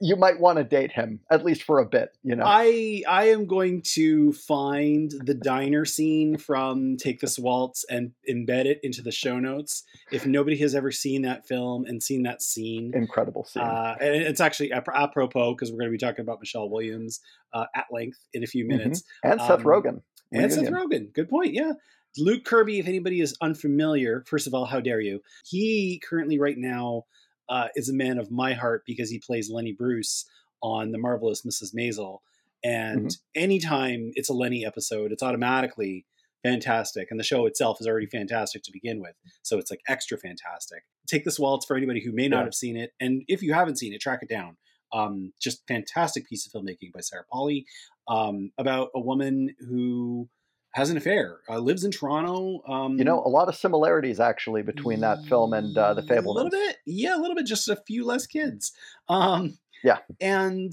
you 0.00 0.14
might 0.14 0.38
want 0.38 0.58
to 0.58 0.64
date 0.64 0.92
him 0.92 1.18
at 1.28 1.44
least 1.44 1.62
for 1.64 1.80
a 1.80 1.84
bit. 1.84 2.10
You 2.22 2.36
know, 2.36 2.44
I 2.46 3.02
I 3.08 3.30
am 3.30 3.46
going 3.46 3.82
to 3.94 4.32
find 4.32 5.10
the 5.24 5.34
diner 5.34 5.84
scene 5.84 6.36
from 6.36 6.96
Take 6.96 7.20
This 7.20 7.36
Waltz 7.38 7.84
and 7.90 8.12
embed 8.30 8.66
it 8.66 8.78
into 8.84 9.02
the 9.02 9.10
show 9.10 9.40
notes. 9.40 9.82
If 10.12 10.24
nobody 10.24 10.56
has 10.58 10.74
ever 10.76 10.92
seen 10.92 11.22
that 11.22 11.48
film 11.48 11.84
and 11.84 12.00
seen 12.02 12.22
that 12.24 12.42
scene, 12.42 12.92
incredible 12.94 13.44
scene. 13.44 13.62
uh, 13.64 13.96
and 14.00 14.14
it's 14.14 14.40
actually 14.40 14.70
ap- 14.72 14.86
apropos 14.94 15.54
because 15.54 15.72
we're 15.72 15.78
going 15.78 15.90
to 15.90 15.98
be 15.98 15.98
talking 15.98 16.22
about 16.22 16.38
Michelle 16.40 16.68
Williams 16.70 17.18
uh, 17.52 17.64
at 17.74 17.86
length 17.90 18.18
in 18.32 18.44
a 18.44 18.46
few 18.46 18.64
Mhm. 18.66 18.68
minutes. 18.68 19.02
and 19.24 19.40
Seth 19.40 19.50
um, 19.50 19.62
Rogen. 19.64 20.02
And 20.30 20.52
Seth. 20.52 20.68
Rogen. 20.68 21.12
Good 21.12 21.28
point. 21.28 21.54
Yeah. 21.54 21.72
Luke 22.18 22.44
Kirby, 22.44 22.78
if 22.78 22.86
anybody 22.86 23.20
is 23.20 23.36
unfamiliar, 23.40 24.24
first 24.26 24.46
of 24.46 24.54
all, 24.54 24.64
how 24.66 24.80
dare 24.80 25.00
you? 25.00 25.20
He 25.46 26.00
currently, 26.08 26.38
right 26.38 26.58
now, 26.58 27.04
uh, 27.48 27.68
is 27.76 27.88
a 27.88 27.94
man 27.94 28.18
of 28.18 28.30
my 28.30 28.52
heart 28.54 28.82
because 28.86 29.10
he 29.10 29.18
plays 29.18 29.50
Lenny 29.50 29.72
Bruce 29.72 30.26
on 30.62 30.92
The 30.92 30.98
Marvelous 30.98 31.42
Mrs. 31.42 31.74
Maisel. 31.74 32.18
And 32.64 33.16
anytime 33.34 34.10
it's 34.14 34.28
a 34.28 34.34
Lenny 34.34 34.66
episode, 34.66 35.12
it's 35.12 35.22
automatically 35.22 36.04
fantastic. 36.42 37.08
And 37.10 37.18
the 37.18 37.24
show 37.24 37.46
itself 37.46 37.78
is 37.80 37.86
already 37.86 38.06
fantastic 38.06 38.62
to 38.64 38.72
begin 38.72 39.00
with. 39.00 39.14
So 39.42 39.58
it's 39.58 39.70
like 39.70 39.80
extra 39.88 40.18
fantastic. 40.18 40.82
Take 41.06 41.24
this 41.24 41.38
waltz 41.38 41.66
for 41.66 41.76
anybody 41.76 42.02
who 42.04 42.12
may 42.12 42.28
not 42.28 42.38
Yeah. 42.38 42.44
have 42.44 42.54
seen 42.54 42.76
it. 42.76 42.92
And 43.00 43.22
if 43.28 43.42
you 43.42 43.54
haven't 43.54 43.76
seen 43.78 43.92
it, 43.92 44.00
track 44.00 44.20
it 44.22 44.28
down. 44.28 44.56
Um, 44.92 45.32
just 45.40 45.66
fantastic 45.68 46.28
piece 46.28 46.46
of 46.46 46.52
filmmaking 46.52 46.92
by 46.92 47.00
Sarah 47.00 47.24
Polley 47.30 47.66
um, 48.08 48.52
about 48.58 48.88
a 48.94 49.00
woman 49.00 49.54
who 49.60 50.28
has 50.78 50.90
an 50.90 50.96
affair, 50.96 51.40
uh, 51.48 51.58
lives 51.58 51.84
in 51.84 51.90
Toronto. 51.90 52.62
Um, 52.66 52.98
You 52.98 53.04
know, 53.04 53.18
a 53.24 53.28
lot 53.28 53.48
of 53.48 53.56
similarities 53.56 54.20
actually 54.20 54.62
between 54.62 55.00
that 55.00 55.18
film 55.28 55.52
and 55.52 55.76
uh, 55.76 55.92
the 55.94 56.02
Fable. 56.02 56.32
A 56.32 56.36
little 56.36 56.50
bit, 56.50 56.76
yeah, 56.86 57.16
a 57.16 57.20
little 57.20 57.36
bit. 57.36 57.46
Just 57.46 57.68
a 57.68 57.76
few 57.76 58.04
less 58.04 58.26
kids. 58.26 58.72
Um, 59.08 59.58
Yeah. 59.84 59.98
and 60.20 60.72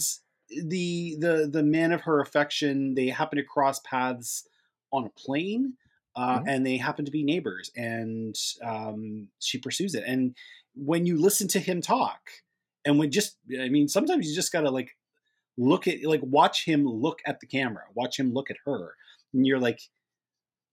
the 0.50 1.16
the 1.20 1.50
the 1.52 1.64
man 1.64 1.92
of 1.92 2.02
her 2.02 2.20
affection. 2.22 2.94
They 2.96 3.08
happen 3.08 3.38
to 3.38 3.44
cross 3.44 3.80
paths 3.80 4.48
on 4.92 5.06
a 5.06 5.10
plane, 5.10 5.74
uh, 6.16 6.40
Mhm. 6.40 6.44
and 6.48 6.66
they 6.66 6.78
happen 6.78 7.04
to 7.06 7.12
be 7.12 7.24
neighbors. 7.24 7.72
And 7.76 8.36
um, 8.64 9.30
she 9.40 9.58
pursues 9.58 9.96
it. 9.96 10.04
And 10.06 10.36
when 10.76 11.06
you 11.08 11.18
listen 11.18 11.48
to 11.50 11.60
him 11.60 11.82
talk, 11.82 12.22
and 12.86 13.00
when 13.00 13.10
just, 13.12 13.38
I 13.60 13.70
mean, 13.70 13.88
sometimes 13.88 14.28
you 14.28 14.36
just 14.36 14.52
gotta 14.52 14.70
like 14.70 14.96
look 15.58 15.88
at 15.88 16.04
like 16.04 16.22
watch 16.24 16.66
him 16.66 16.86
look 16.86 17.22
at 17.26 17.40
the 17.40 17.48
camera, 17.48 17.84
watch 17.96 18.20
him 18.20 18.32
look 18.34 18.52
at 18.52 18.58
her, 18.66 18.96
and 19.34 19.48
you're 19.48 19.60
like, 19.60 19.80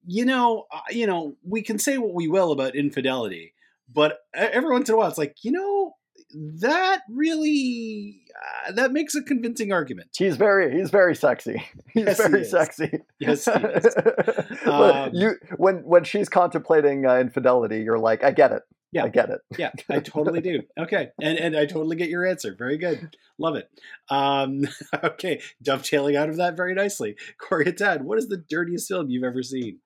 you 0.06 0.24
know, 0.24 0.66
uh, 0.72 0.80
you 0.90 1.06
know, 1.06 1.36
we 1.44 1.62
can 1.62 1.78
say 1.78 1.98
what 1.98 2.14
we 2.14 2.28
will 2.28 2.52
about 2.52 2.74
infidelity, 2.74 3.54
but 3.92 4.18
every 4.34 4.70
once 4.70 4.88
in 4.88 4.94
a 4.94 4.98
while, 4.98 5.08
it's 5.08 5.18
like, 5.18 5.36
you 5.42 5.52
know, 5.52 5.94
that 6.34 7.02
really 7.10 8.22
uh, 8.66 8.72
that 8.72 8.92
makes 8.92 9.14
a 9.14 9.22
convincing 9.22 9.72
argument. 9.72 10.08
He's 10.16 10.36
very 10.36 10.76
he's 10.78 10.90
very 10.90 11.14
sexy. 11.14 11.62
He's 11.92 12.04
Yes, 12.06 12.16
very 12.16 12.40
is. 12.40 12.50
sexy. 12.50 13.00
Yes, 13.18 13.44
he 13.44 13.50
is. 13.50 13.94
Um, 14.66 15.10
you 15.12 15.34
when 15.56 15.78
when 15.84 16.04
she's 16.04 16.28
contemplating 16.30 17.04
uh, 17.04 17.16
infidelity, 17.18 17.80
you're 17.82 17.98
like, 17.98 18.24
I 18.24 18.30
get 18.30 18.52
it. 18.52 18.62
Yeah. 18.92 19.04
I 19.04 19.08
get 19.08 19.30
it. 19.30 19.40
Yeah, 19.58 19.70
I 19.90 20.00
totally 20.00 20.40
do. 20.40 20.62
Okay, 20.78 21.08
and 21.20 21.38
and 21.38 21.56
I 21.56 21.66
totally 21.66 21.96
get 21.96 22.08
your 22.08 22.26
answer. 22.26 22.54
Very 22.56 22.78
good, 22.78 23.16
love 23.38 23.56
it. 23.56 23.68
Um, 24.08 24.66
okay, 25.04 25.40
dovetailing 25.62 26.16
out 26.16 26.28
of 26.30 26.36
that 26.36 26.56
very 26.56 26.74
nicely. 26.74 27.16
Corey 27.38 27.66
Atad, 27.66 28.02
what 28.02 28.18
is 28.18 28.28
the 28.28 28.36
dirtiest 28.38 28.88
film 28.88 29.10
you've 29.10 29.24
ever 29.24 29.42
seen? 29.42 29.80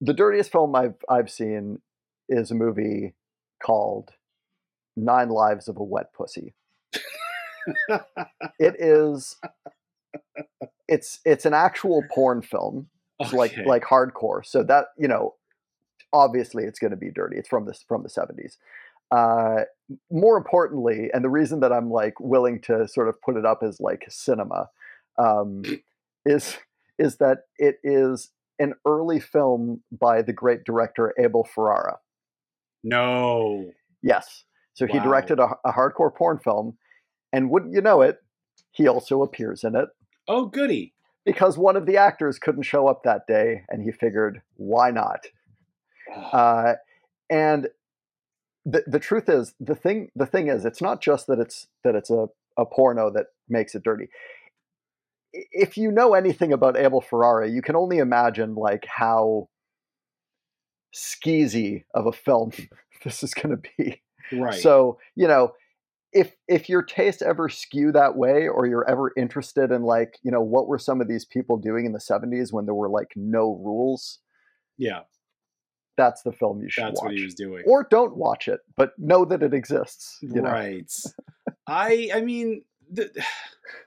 The 0.00 0.14
dirtiest 0.14 0.52
film 0.52 0.74
I've 0.74 0.96
I've 1.08 1.30
seen 1.30 1.80
is 2.28 2.50
a 2.50 2.54
movie 2.54 3.14
called 3.62 4.10
Nine 4.96 5.28
Lives 5.28 5.68
of 5.68 5.76
a 5.76 5.82
Wet 5.82 6.12
Pussy. 6.12 6.54
It 8.58 8.76
is 8.78 9.36
it's 10.88 11.20
it's 11.24 11.46
an 11.46 11.54
actual 11.54 12.04
porn 12.14 12.42
film. 12.42 12.88
It's 13.18 13.32
like 13.32 13.56
like 13.66 13.84
hardcore. 13.84 14.44
So 14.44 14.62
that 14.64 14.86
you 14.98 15.08
know, 15.08 15.34
obviously 16.12 16.64
it's 16.64 16.78
going 16.78 16.92
to 16.92 16.96
be 16.96 17.10
dirty. 17.10 17.36
It's 17.36 17.48
from 17.48 17.66
this 17.66 17.84
from 17.86 18.02
the 18.02 18.08
seventies. 18.08 18.58
Uh, 19.10 19.62
more 20.10 20.36
importantly, 20.36 21.10
and 21.12 21.24
the 21.24 21.30
reason 21.30 21.60
that 21.60 21.72
I'm 21.72 21.90
like 21.90 22.18
willing 22.18 22.60
to 22.62 22.88
sort 22.88 23.08
of 23.08 23.20
put 23.22 23.36
it 23.36 23.46
up 23.46 23.62
as 23.62 23.80
like 23.80 24.04
cinema, 24.08 24.68
um, 25.18 25.62
is 26.24 26.56
is 26.98 27.16
that 27.16 27.44
it 27.58 27.78
is 27.82 28.30
an 28.58 28.74
early 28.86 29.20
film 29.20 29.82
by 29.90 30.22
the 30.22 30.32
great 30.32 30.64
director 30.64 31.14
Abel 31.18 31.44
Ferrara. 31.44 31.98
no. 32.82 33.72
Yes, 34.02 34.44
so 34.74 34.86
he 34.86 34.98
directed 35.00 35.38
a, 35.40 35.48
a 35.64 35.72
hardcore 35.72 36.14
porn 36.14 36.38
film, 36.38 36.76
and 37.32 37.50
wouldn't 37.50 37.72
you 37.74 37.80
know 37.80 38.02
it, 38.02 38.22
he 38.70 38.86
also 38.86 39.22
appears 39.22 39.64
in 39.64 39.74
it 39.74 39.88
Oh, 40.28 40.46
goody. 40.46 40.94
because 41.24 41.58
one 41.58 41.76
of 41.76 41.86
the 41.86 41.96
actors 41.96 42.38
couldn't 42.38 42.62
show 42.62 42.86
up 42.86 43.02
that 43.02 43.26
day, 43.26 43.62
and 43.68 43.82
he 43.82 43.90
figured, 43.90 44.42
why 44.56 44.90
not? 44.92 45.26
Uh, 46.14 46.74
and 47.28 47.68
the 48.64 48.84
the 48.86 49.00
truth 49.00 49.28
is, 49.28 49.54
the 49.58 49.74
thing 49.74 50.10
the 50.14 50.26
thing 50.26 50.46
is, 50.48 50.64
it's 50.64 50.82
not 50.82 51.00
just 51.00 51.26
that 51.26 51.40
it's 51.40 51.66
that 51.82 51.94
it's 51.96 52.10
a, 52.10 52.28
a 52.56 52.64
porno 52.66 53.10
that 53.10 53.26
makes 53.48 53.74
it 53.74 53.82
dirty. 53.82 54.08
If 55.52 55.76
you 55.76 55.90
know 55.90 56.14
anything 56.14 56.52
about 56.52 56.76
Abel 56.76 57.00
Ferrara, 57.00 57.48
you 57.48 57.62
can 57.62 57.76
only 57.76 57.98
imagine 57.98 58.54
like 58.54 58.86
how 58.86 59.48
skeezy 60.94 61.84
of 61.94 62.06
a 62.06 62.12
film 62.12 62.50
hmm. 62.52 62.64
this 63.04 63.22
is 63.22 63.34
going 63.34 63.56
to 63.56 63.70
be. 63.76 64.02
right. 64.32 64.54
So, 64.54 64.98
you 65.14 65.28
know, 65.28 65.52
if 66.12 66.34
if 66.48 66.68
your 66.68 66.82
taste 66.82 67.20
ever 67.22 67.48
skew 67.48 67.92
that 67.92 68.16
way 68.16 68.48
or 68.48 68.66
you're 68.66 68.88
ever 68.88 69.12
interested 69.16 69.70
in 69.70 69.82
like, 69.82 70.18
you 70.22 70.30
know, 70.30 70.40
what 70.40 70.66
were 70.66 70.78
some 70.78 71.00
of 71.00 71.08
these 71.08 71.24
people 71.24 71.58
doing 71.58 71.84
in 71.84 71.92
the 71.92 71.98
70s 71.98 72.52
when 72.52 72.64
there 72.64 72.74
were 72.74 72.88
like 72.88 73.12
no 73.16 73.60
rules, 73.62 74.20
yeah, 74.78 75.00
that's 75.96 76.22
the 76.22 76.32
film 76.32 76.60
you 76.62 76.70
should 76.70 76.84
that's 76.84 77.00
watch. 77.00 77.10
what 77.10 77.16
he 77.16 77.24
was 77.24 77.34
doing. 77.34 77.64
Or 77.66 77.86
don't 77.90 78.16
watch 78.16 78.48
it, 78.48 78.60
but 78.76 78.92
know 78.98 79.24
that 79.26 79.42
it 79.42 79.52
exists, 79.52 80.18
you 80.22 80.40
know. 80.40 80.50
Right. 80.50 80.90
I 81.66 82.10
I 82.14 82.20
mean 82.22 82.62
the 82.90 83.10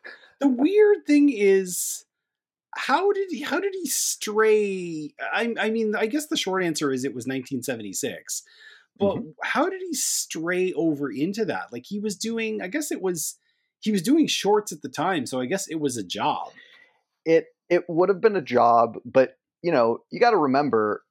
the 0.39 0.47
weird 0.47 1.05
thing 1.05 1.29
is 1.29 2.05
how 2.75 3.11
did 3.11 3.27
he 3.29 3.41
how 3.41 3.59
did 3.59 3.73
he 3.73 3.87
stray 3.87 5.13
I, 5.33 5.53
I 5.59 5.69
mean 5.69 5.95
i 5.95 6.05
guess 6.05 6.27
the 6.27 6.37
short 6.37 6.63
answer 6.63 6.91
is 6.91 7.03
it 7.03 7.15
was 7.15 7.23
1976 7.23 8.43
but 8.99 9.15
mm-hmm. 9.15 9.29
how 9.41 9.69
did 9.69 9.81
he 9.81 9.93
stray 9.93 10.73
over 10.73 11.09
into 11.09 11.45
that? 11.45 11.71
Like 11.71 11.85
he 11.85 11.99
was 11.99 12.15
doing 12.15 12.61
i 12.61 12.67
guess 12.67 12.91
it 12.91 13.01
was 13.01 13.37
he 13.79 13.91
was 13.91 14.01
doing 14.01 14.27
shorts 14.27 14.71
at 14.71 14.81
the 14.81 14.89
time 14.89 15.25
so 15.25 15.39
i 15.39 15.45
guess 15.45 15.67
it 15.67 15.79
was 15.79 15.97
a 15.97 16.03
job. 16.03 16.51
It 17.25 17.47
it 17.69 17.83
would 17.87 18.09
have 18.09 18.21
been 18.21 18.35
a 18.35 18.41
job 18.41 18.97
but 19.05 19.37
you 19.61 19.71
know 19.71 19.99
you 20.11 20.19
got 20.19 20.31
to 20.31 20.37
remember 20.37 21.03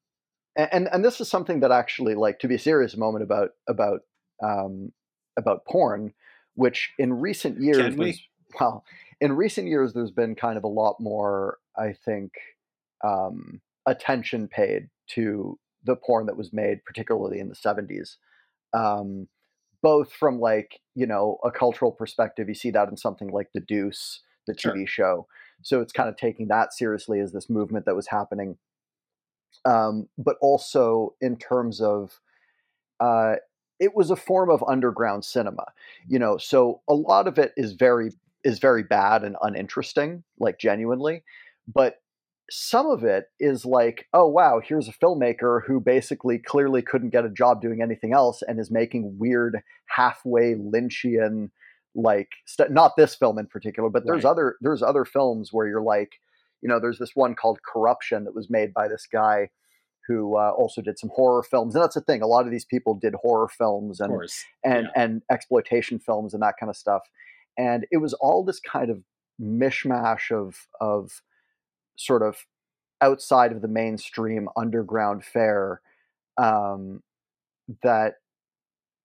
and 0.56 0.88
and 0.92 1.04
this 1.04 1.20
is 1.20 1.28
something 1.28 1.60
that 1.60 1.70
actually 1.70 2.14
like 2.14 2.38
to 2.40 2.48
be 2.48 2.56
a 2.56 2.58
serious 2.58 2.96
moment 2.96 3.22
about 3.22 3.50
about 3.68 4.00
um 4.42 4.92
about 5.36 5.64
porn 5.66 6.12
which 6.54 6.92
in 6.98 7.12
recent 7.12 7.60
years 7.60 7.94
was 7.96 8.18
well 8.58 8.84
in 9.20 9.32
recent 9.32 9.68
years, 9.68 9.92
there's 9.92 10.10
been 10.10 10.34
kind 10.34 10.56
of 10.56 10.64
a 10.64 10.68
lot 10.68 10.96
more, 11.00 11.58
I 11.76 11.92
think, 11.92 12.32
um, 13.04 13.60
attention 13.86 14.48
paid 14.48 14.88
to 15.08 15.58
the 15.84 15.96
porn 15.96 16.26
that 16.26 16.36
was 16.36 16.52
made, 16.52 16.84
particularly 16.84 17.40
in 17.40 17.48
the 17.48 17.54
70s. 17.54 18.16
Um, 18.72 19.28
both 19.82 20.12
from 20.12 20.40
like, 20.40 20.80
you 20.94 21.06
know, 21.06 21.38
a 21.44 21.50
cultural 21.50 21.92
perspective, 21.92 22.48
you 22.48 22.54
see 22.54 22.70
that 22.70 22.88
in 22.88 22.96
something 22.96 23.28
like 23.28 23.48
The 23.54 23.60
Deuce, 23.60 24.20
the 24.46 24.54
TV 24.54 24.60
sure. 24.60 24.86
show. 24.86 25.26
So 25.62 25.80
it's 25.80 25.92
kind 25.92 26.08
of 26.08 26.16
taking 26.16 26.48
that 26.48 26.72
seriously 26.72 27.20
as 27.20 27.32
this 27.32 27.48
movement 27.48 27.86
that 27.86 27.96
was 27.96 28.08
happening. 28.08 28.58
Um, 29.64 30.08
but 30.16 30.36
also 30.40 31.14
in 31.20 31.36
terms 31.36 31.80
of, 31.80 32.20
uh, 33.00 33.36
it 33.80 33.94
was 33.94 34.10
a 34.10 34.16
form 34.16 34.50
of 34.50 34.64
underground 34.66 35.24
cinema, 35.24 35.66
you 36.06 36.18
know. 36.18 36.36
So 36.36 36.80
a 36.88 36.94
lot 36.94 37.28
of 37.28 37.38
it 37.38 37.52
is 37.56 37.72
very 37.72 38.10
is 38.44 38.58
very 38.58 38.82
bad 38.82 39.24
and 39.24 39.36
uninteresting, 39.42 40.24
like 40.38 40.58
genuinely. 40.58 41.22
But 41.66 41.96
some 42.50 42.86
of 42.86 43.04
it 43.04 43.26
is 43.38 43.64
like, 43.64 44.06
oh 44.14 44.26
wow, 44.26 44.60
here's 44.64 44.88
a 44.88 44.92
filmmaker 44.92 45.60
who 45.66 45.80
basically 45.80 46.38
clearly 46.38 46.82
couldn't 46.82 47.10
get 47.10 47.24
a 47.24 47.30
job 47.30 47.60
doing 47.60 47.82
anything 47.82 48.12
else 48.12 48.42
and 48.46 48.58
is 48.58 48.70
making 48.70 49.16
weird 49.18 49.58
halfway 49.88 50.54
Lynchian 50.54 51.50
like 51.94 52.28
st- 52.46 52.70
not 52.70 52.92
this 52.96 53.14
film 53.14 53.38
in 53.38 53.46
particular, 53.46 53.90
but 53.90 54.04
there's 54.06 54.24
right. 54.24 54.30
other 54.30 54.56
there's 54.60 54.82
other 54.82 55.04
films 55.04 55.50
where 55.52 55.66
you're 55.66 55.82
like, 55.82 56.12
you 56.62 56.68
know, 56.68 56.80
there's 56.80 56.98
this 56.98 57.12
one 57.14 57.34
called 57.34 57.58
Corruption 57.70 58.24
that 58.24 58.34
was 58.34 58.48
made 58.48 58.72
by 58.72 58.88
this 58.88 59.06
guy 59.10 59.50
who 60.06 60.38
uh, 60.38 60.52
also 60.56 60.80
did 60.80 60.98
some 60.98 61.10
horror 61.14 61.42
films, 61.42 61.74
and 61.74 61.84
that's 61.84 61.94
the 61.94 62.00
thing. 62.00 62.22
A 62.22 62.26
lot 62.26 62.46
of 62.46 62.50
these 62.50 62.64
people 62.64 62.94
did 62.94 63.14
horror 63.14 63.48
films 63.48 64.00
and 64.00 64.12
and 64.64 64.88
yeah. 64.94 65.02
and 65.02 65.22
exploitation 65.30 65.98
films 65.98 66.32
and 66.32 66.42
that 66.42 66.54
kind 66.58 66.70
of 66.70 66.76
stuff 66.76 67.02
and 67.58 67.84
it 67.90 67.98
was 67.98 68.14
all 68.14 68.44
this 68.44 68.60
kind 68.60 68.90
of 68.90 69.02
mishmash 69.40 70.30
of 70.30 70.66
of 70.80 71.20
sort 71.96 72.22
of 72.22 72.46
outside 73.00 73.52
of 73.52 73.60
the 73.60 73.68
mainstream 73.68 74.48
underground 74.56 75.24
fare 75.24 75.80
um, 76.38 77.02
that 77.82 78.14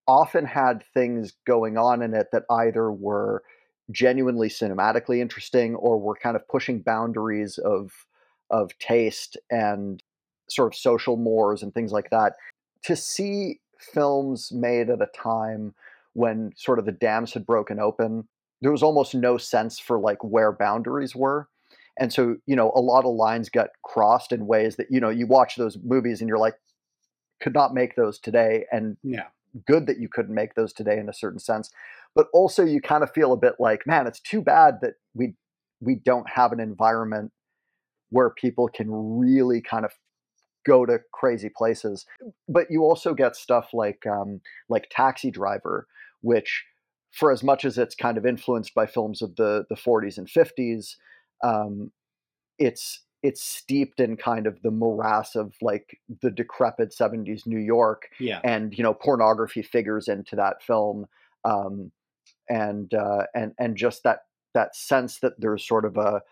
often 0.06 0.44
had 0.44 0.84
things 0.94 1.34
going 1.46 1.76
on 1.76 2.02
in 2.02 2.14
it 2.14 2.28
that 2.32 2.44
either 2.50 2.90
were 2.90 3.42
genuinely 3.90 4.48
cinematically 4.48 5.18
interesting 5.18 5.74
or 5.76 5.98
were 5.98 6.16
kind 6.16 6.36
of 6.36 6.48
pushing 6.48 6.80
boundaries 6.80 7.58
of 7.58 7.92
of 8.50 8.76
taste 8.78 9.36
and 9.50 10.02
sort 10.48 10.72
of 10.72 10.78
social 10.78 11.16
mores 11.16 11.62
and 11.62 11.72
things 11.74 11.92
like 11.92 12.10
that. 12.10 12.34
To 12.84 12.94
see 12.94 13.60
films 13.78 14.52
made 14.52 14.90
at 14.90 15.00
a 15.00 15.08
time 15.14 15.74
when 16.12 16.52
sort 16.56 16.78
of 16.78 16.84
the 16.84 16.92
dams 16.92 17.32
had 17.32 17.46
broken 17.46 17.80
open 17.80 18.28
there 18.64 18.72
was 18.72 18.82
almost 18.82 19.14
no 19.14 19.36
sense 19.36 19.78
for 19.78 19.98
like 19.98 20.24
where 20.24 20.50
boundaries 20.50 21.14
were 21.14 21.46
and 21.98 22.10
so 22.10 22.36
you 22.46 22.56
know 22.56 22.72
a 22.74 22.80
lot 22.80 23.04
of 23.04 23.14
lines 23.14 23.50
got 23.50 23.68
crossed 23.84 24.32
in 24.32 24.46
ways 24.46 24.76
that 24.76 24.86
you 24.90 24.98
know 24.98 25.10
you 25.10 25.26
watch 25.26 25.56
those 25.56 25.76
movies 25.84 26.20
and 26.20 26.28
you're 26.28 26.38
like 26.38 26.54
could 27.42 27.52
not 27.52 27.74
make 27.74 27.94
those 27.94 28.18
today 28.18 28.64
and 28.72 28.96
yeah. 29.02 29.26
good 29.66 29.86
that 29.86 29.98
you 29.98 30.08
couldn't 30.08 30.34
make 30.34 30.54
those 30.54 30.72
today 30.72 30.98
in 30.98 31.10
a 31.10 31.12
certain 31.12 31.38
sense 31.38 31.70
but 32.14 32.28
also 32.32 32.64
you 32.64 32.80
kind 32.80 33.02
of 33.02 33.12
feel 33.12 33.34
a 33.34 33.36
bit 33.36 33.52
like 33.58 33.86
man 33.86 34.06
it's 34.06 34.20
too 34.20 34.40
bad 34.40 34.78
that 34.80 34.94
we 35.12 35.34
we 35.80 35.94
don't 35.94 36.30
have 36.30 36.50
an 36.50 36.60
environment 36.60 37.32
where 38.08 38.30
people 38.30 38.68
can 38.68 38.86
really 38.90 39.60
kind 39.60 39.84
of 39.84 39.90
go 40.64 40.86
to 40.86 40.98
crazy 41.12 41.50
places. 41.54 42.06
But 42.48 42.68
you 42.70 42.84
also 42.84 43.12
get 43.12 43.36
stuff 43.36 43.74
like 43.74 44.06
um, 44.06 44.40
like 44.70 44.86
taxi 44.90 45.30
driver 45.30 45.86
which 46.24 46.64
for 47.14 47.30
as 47.30 47.42
much 47.42 47.64
as 47.64 47.78
it's 47.78 47.94
kind 47.94 48.18
of 48.18 48.26
influenced 48.26 48.74
by 48.74 48.86
films 48.86 49.22
of 49.22 49.36
the 49.36 49.64
the 49.68 49.76
40s 49.76 50.18
and 50.18 50.28
50s, 50.28 50.96
um, 51.42 51.90
it's 52.58 53.02
it's 53.22 53.42
steeped 53.42 54.00
in 54.00 54.18
kind 54.18 54.46
of 54.46 54.60
the 54.62 54.70
morass 54.70 55.34
of 55.34 55.54
like 55.62 55.98
the 56.20 56.30
decrepit 56.30 56.90
70s 56.90 57.46
New 57.46 57.58
York. 57.58 58.10
Yeah. 58.20 58.40
And 58.44 58.76
you 58.76 58.84
know, 58.84 58.92
pornography 58.92 59.62
figures 59.62 60.08
into 60.08 60.36
that 60.36 60.62
film. 60.62 61.06
Um, 61.44 61.90
and 62.48 62.92
uh, 62.92 63.24
and 63.34 63.52
and 63.58 63.76
just 63.76 64.02
that 64.02 64.20
that 64.52 64.76
sense 64.76 65.18
that 65.20 65.34
there's 65.38 65.66
sort 65.66 65.84
of 65.84 65.96
a 65.96 66.22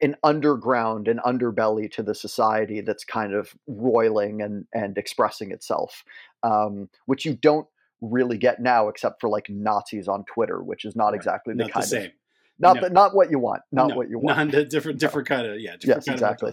an 0.00 0.16
underground 0.22 1.08
an 1.08 1.20
underbelly 1.24 1.90
to 1.92 2.02
the 2.02 2.14
society 2.14 2.80
that's 2.80 3.04
kind 3.04 3.32
of 3.32 3.54
roiling 3.66 4.42
and 4.42 4.66
and 4.74 4.98
expressing 4.98 5.50
itself 5.50 6.04
um, 6.42 6.88
which 7.06 7.24
you 7.24 7.34
don't 7.34 7.66
really 8.10 8.38
get 8.38 8.60
now, 8.60 8.88
except 8.88 9.20
for 9.20 9.28
like 9.28 9.48
Nazis 9.48 10.08
on 10.08 10.24
Twitter, 10.24 10.62
which 10.62 10.84
is 10.84 10.96
not 10.96 11.08
right. 11.08 11.14
exactly 11.14 11.54
the 11.54 11.64
not 11.64 11.72
kind 11.72 11.84
the 11.84 11.88
same. 11.88 12.04
of 12.06 12.12
not 12.58 12.76
no. 12.76 12.82
the, 12.82 12.90
not 12.90 13.14
what 13.14 13.30
you 13.30 13.38
want, 13.38 13.62
not 13.72 13.88
no, 13.88 13.96
what 13.96 14.08
you 14.08 14.18
want. 14.18 14.52
Not 14.52 14.68
different, 14.68 15.00
different 15.00 15.28
no. 15.28 15.36
kind 15.36 15.48
of 15.48 15.60
yeah, 15.60 15.76
yes, 15.82 16.06
exactly. 16.06 16.52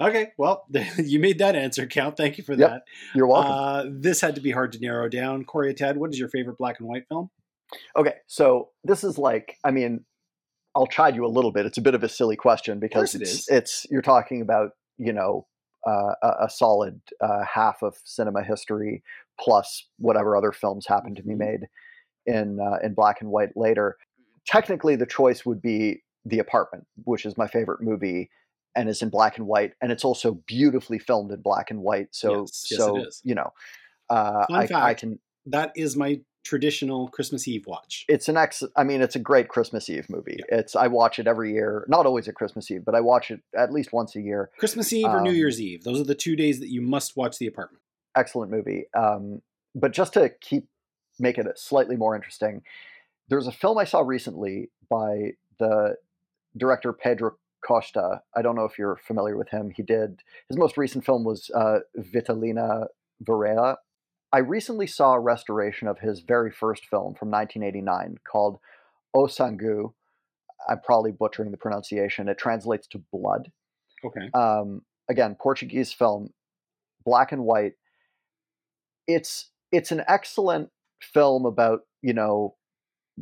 Okay, 0.00 0.28
well, 0.38 0.66
you 0.98 1.18
made 1.18 1.38
that 1.40 1.54
answer 1.54 1.86
count. 1.86 2.16
Thank 2.16 2.38
you 2.38 2.44
for 2.44 2.54
yep, 2.54 2.70
that. 2.70 2.82
You're 3.14 3.26
welcome. 3.26 3.52
Uh, 3.52 3.84
this 4.00 4.20
had 4.20 4.34
to 4.36 4.40
be 4.40 4.50
hard 4.50 4.72
to 4.72 4.80
narrow 4.80 5.08
down. 5.08 5.44
Corey 5.44 5.74
Atad, 5.74 5.96
what 5.96 6.10
is 6.10 6.18
your 6.18 6.28
favorite 6.30 6.56
black 6.56 6.80
and 6.80 6.88
white 6.88 7.04
film? 7.08 7.30
Okay, 7.94 8.14
so 8.26 8.70
this 8.82 9.04
is 9.04 9.18
like, 9.18 9.58
I 9.62 9.70
mean, 9.70 10.04
I'll 10.74 10.86
chide 10.86 11.16
you 11.16 11.26
a 11.26 11.28
little 11.28 11.52
bit. 11.52 11.66
It's 11.66 11.78
a 11.78 11.82
bit 11.82 11.94
of 11.94 12.02
a 12.02 12.08
silly 12.08 12.36
question 12.36 12.80
because 12.80 13.14
it's, 13.14 13.50
it's 13.50 13.86
you're 13.90 14.02
talking 14.02 14.40
about 14.40 14.70
you 14.98 15.12
know 15.12 15.46
uh, 15.86 16.14
a, 16.22 16.44
a, 16.44 16.50
solid 16.50 17.00
uh, 17.20 17.44
half 17.44 17.82
of 17.82 17.96
cinema 18.04 18.42
history 18.42 19.02
plus 19.40 19.88
whatever 19.98 20.36
other 20.36 20.52
films 20.52 20.86
happen 20.86 21.14
to 21.14 21.22
be 21.22 21.30
mm-hmm. 21.30 21.38
made 21.38 21.60
in 22.26 22.58
uh, 22.60 22.78
in 22.84 22.94
black 22.94 23.20
and 23.20 23.30
white 23.30 23.56
later. 23.56 23.96
Technically, 24.46 24.96
the 24.96 25.06
choice 25.06 25.44
would 25.44 25.62
be 25.62 26.02
The 26.24 26.38
Apartment, 26.38 26.86
which 27.04 27.24
is 27.24 27.36
my 27.36 27.46
favorite 27.46 27.82
movie 27.82 28.30
and 28.76 28.88
is 28.88 29.02
in 29.02 29.10
black 29.10 29.36
and 29.36 29.46
white, 29.46 29.72
and 29.82 29.90
it's 29.90 30.04
also 30.04 30.40
beautifully 30.46 30.98
filmed 30.98 31.32
in 31.32 31.40
black 31.40 31.70
and 31.70 31.80
white. 31.80 32.08
So, 32.12 32.42
yes, 32.42 32.66
yes, 32.70 32.78
so 32.78 33.04
you 33.24 33.34
know, 33.34 33.50
uh, 34.08 34.46
I, 34.50 34.66
fact, 34.66 34.72
I, 34.72 34.94
can. 34.94 35.18
That 35.46 35.72
is 35.74 35.96
my 35.96 36.20
traditional 36.44 37.08
Christmas 37.08 37.46
Eve 37.48 37.64
watch. 37.66 38.04
It's 38.08 38.28
an 38.28 38.36
ex. 38.36 38.62
I 38.76 38.84
mean, 38.84 39.02
it's 39.02 39.16
a 39.16 39.20
great 39.20 39.48
Christmas 39.48 39.90
Eve 39.90 40.08
movie. 40.08 40.36
Yeah. 40.38 40.58
It's 40.58 40.76
I 40.76 40.86
watch 40.86 41.18
it 41.18 41.26
every 41.26 41.52
year. 41.52 41.84
Not 41.88 42.06
always 42.06 42.28
at 42.28 42.34
Christmas 42.34 42.70
Eve, 42.70 42.84
but 42.84 42.94
I 42.94 43.00
watch 43.00 43.30
it 43.30 43.40
at 43.56 43.72
least 43.72 43.92
once 43.92 44.14
a 44.14 44.20
year. 44.20 44.50
Christmas 44.58 44.92
Eve 44.92 45.06
um, 45.06 45.16
or 45.16 45.20
New 45.20 45.30
um, 45.30 45.36
Year's 45.36 45.60
Eve. 45.60 45.82
Those 45.82 46.00
are 46.00 46.04
the 46.04 46.14
two 46.14 46.36
days 46.36 46.60
that 46.60 46.70
you 46.70 46.80
must 46.80 47.16
watch 47.16 47.38
The 47.38 47.46
Apartment 47.46 47.79
excellent 48.16 48.50
movie. 48.50 48.84
Um, 48.94 49.42
but 49.74 49.92
just 49.92 50.14
to 50.14 50.30
keep 50.40 50.66
make 51.18 51.38
it 51.38 51.46
slightly 51.58 51.96
more 51.96 52.14
interesting, 52.14 52.62
there's 53.28 53.46
a 53.46 53.52
film 53.52 53.78
I 53.78 53.84
saw 53.84 54.00
recently 54.00 54.70
by 54.88 55.32
the 55.58 55.96
director 56.56 56.92
Pedro 56.92 57.36
Costa. 57.64 58.22
I 58.34 58.42
don't 58.42 58.56
know 58.56 58.64
if 58.64 58.78
you're 58.78 58.96
familiar 58.96 59.36
with 59.36 59.50
him. 59.50 59.70
He 59.70 59.82
did 59.82 60.22
his 60.48 60.56
most 60.56 60.76
recent 60.76 61.04
film 61.04 61.24
was 61.24 61.50
uh, 61.54 61.80
Vitalina 61.96 62.86
Varela. 63.20 63.78
I 64.32 64.38
recently 64.38 64.86
saw 64.86 65.14
a 65.14 65.20
restoration 65.20 65.88
of 65.88 65.98
his 65.98 66.20
very 66.20 66.50
first 66.50 66.86
film 66.86 67.14
from 67.14 67.30
1989 67.30 68.18
called 68.24 68.60
O 69.14 69.26
Sangue. 69.26 69.92
I'm 70.68 70.80
probably 70.80 71.10
butchering 71.10 71.50
the 71.50 71.56
pronunciation. 71.56 72.28
It 72.28 72.38
translates 72.38 72.86
to 72.88 73.02
blood. 73.12 73.50
Okay. 74.04 74.30
Um, 74.34 74.82
again, 75.08 75.36
Portuguese 75.40 75.92
film, 75.92 76.32
black 77.04 77.32
and 77.32 77.44
white 77.44 77.74
it's 79.06 79.50
it's 79.72 79.92
an 79.92 80.02
excellent 80.08 80.70
film 81.00 81.46
about 81.46 81.80
you 82.02 82.12
know 82.12 82.54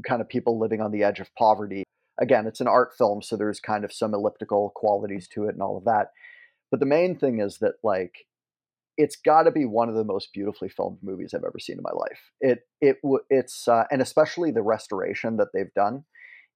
kind 0.06 0.20
of 0.20 0.28
people 0.28 0.58
living 0.58 0.80
on 0.80 0.92
the 0.92 1.02
edge 1.02 1.20
of 1.20 1.34
poverty 1.36 1.84
again 2.20 2.46
it's 2.46 2.60
an 2.60 2.68
art 2.68 2.92
film 2.96 3.22
so 3.22 3.36
there's 3.36 3.60
kind 3.60 3.84
of 3.84 3.92
some 3.92 4.14
elliptical 4.14 4.72
qualities 4.74 5.28
to 5.28 5.44
it 5.46 5.54
and 5.54 5.62
all 5.62 5.76
of 5.76 5.84
that 5.84 6.12
but 6.70 6.80
the 6.80 6.86
main 6.86 7.16
thing 7.16 7.40
is 7.40 7.58
that 7.58 7.74
like 7.82 8.26
it's 8.98 9.16
got 9.16 9.44
to 9.44 9.52
be 9.52 9.64
one 9.64 9.88
of 9.88 9.94
the 9.94 10.04
most 10.04 10.32
beautifully 10.32 10.68
filmed 10.68 10.98
movies 11.02 11.32
I've 11.32 11.44
ever 11.44 11.60
seen 11.60 11.76
in 11.76 11.84
my 11.84 11.92
life. 11.92 12.20
It 12.40 12.66
it 12.80 12.98
it's 13.30 13.68
uh, 13.68 13.84
and 13.90 14.02
especially 14.02 14.50
the 14.50 14.62
restoration 14.62 15.36
that 15.36 15.48
they've 15.54 15.72
done 15.74 16.04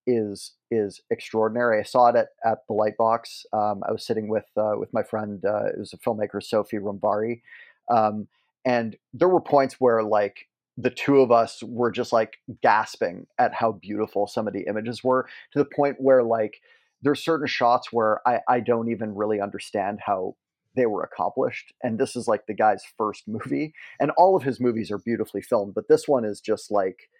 is 0.06 0.54
is 0.70 1.00
extraordinary. 1.10 1.78
I 1.78 1.84
saw 1.84 2.08
it 2.08 2.16
at, 2.16 2.28
at 2.44 2.58
the 2.68 2.74
Lightbox. 2.74 3.44
Um, 3.52 3.82
I 3.88 3.92
was 3.92 4.04
sitting 4.04 4.28
with 4.28 4.46
uh, 4.56 4.72
with 4.74 4.92
my 4.92 5.04
friend, 5.04 5.42
uh, 5.44 5.66
it 5.66 5.78
was 5.78 5.94
a 5.94 5.98
filmmaker 5.98 6.42
Sophie 6.42 6.78
Rumbari, 6.78 7.42
um, 7.88 8.26
and 8.64 8.96
there 9.12 9.28
were 9.28 9.40
points 9.40 9.76
where 9.78 10.02
like 10.02 10.48
the 10.76 10.90
two 10.90 11.20
of 11.20 11.30
us 11.30 11.62
were 11.62 11.90
just 11.90 12.12
like 12.12 12.38
gasping 12.62 13.26
at 13.38 13.52
how 13.52 13.72
beautiful 13.72 14.26
some 14.26 14.46
of 14.46 14.54
the 14.54 14.64
images 14.68 15.04
were 15.04 15.26
to 15.52 15.58
the 15.58 15.68
point 15.76 15.96
where 15.98 16.22
like 16.22 16.60
there's 17.02 17.22
certain 17.22 17.46
shots 17.46 17.92
where 17.92 18.20
I, 18.26 18.40
I 18.48 18.60
don't 18.60 18.90
even 18.90 19.14
really 19.14 19.40
understand 19.40 20.00
how 20.06 20.36
they 20.74 20.86
were 20.86 21.02
accomplished. 21.02 21.74
And 21.82 21.98
this 21.98 22.16
is 22.16 22.26
like 22.26 22.46
the 22.46 22.54
guy's 22.54 22.84
first 22.96 23.24
movie. 23.26 23.74
And 24.00 24.10
all 24.16 24.36
of 24.36 24.44
his 24.44 24.60
movies 24.60 24.90
are 24.90 24.98
beautifully 24.98 25.42
filmed, 25.42 25.74
but 25.74 25.88
this 25.88 26.08
one 26.08 26.24
is 26.24 26.40
just 26.40 26.70
like 26.70 27.10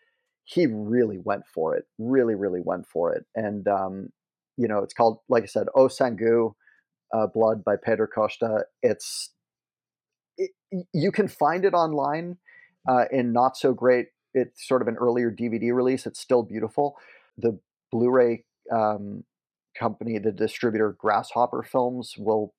he 0.44 0.66
really 0.66 1.18
went 1.18 1.44
for 1.52 1.76
it. 1.76 1.84
Really, 1.98 2.34
really 2.34 2.60
went 2.64 2.86
for 2.86 3.12
it. 3.12 3.24
And 3.34 3.68
um, 3.68 4.08
you 4.56 4.68
know, 4.68 4.78
it's 4.78 4.94
called, 4.94 5.18
like 5.28 5.42
I 5.42 5.46
said, 5.46 5.66
O 5.74 5.88
Sangue, 5.88 6.54
uh, 7.12 7.26
Blood 7.26 7.64
by 7.64 7.76
Pedro 7.76 8.06
Costa. 8.06 8.64
It's 8.82 9.30
it, 10.38 10.50
you 10.92 11.12
can 11.12 11.28
find 11.28 11.64
it 11.64 11.74
online 11.74 12.38
uh, 12.88 13.04
in 13.10 13.32
not 13.32 13.56
so 13.56 13.72
great. 13.72 14.08
It's 14.34 14.66
sort 14.66 14.82
of 14.82 14.88
an 14.88 14.96
earlier 14.96 15.30
DVD 15.30 15.74
release. 15.74 16.06
It's 16.06 16.20
still 16.20 16.42
beautiful. 16.42 16.96
The 17.36 17.58
Blu-ray 17.90 18.44
um, 18.74 19.24
company, 19.78 20.18
the 20.18 20.32
distributor 20.32 20.96
Grasshopper 20.98 21.62
Films, 21.62 22.14
will 22.16 22.54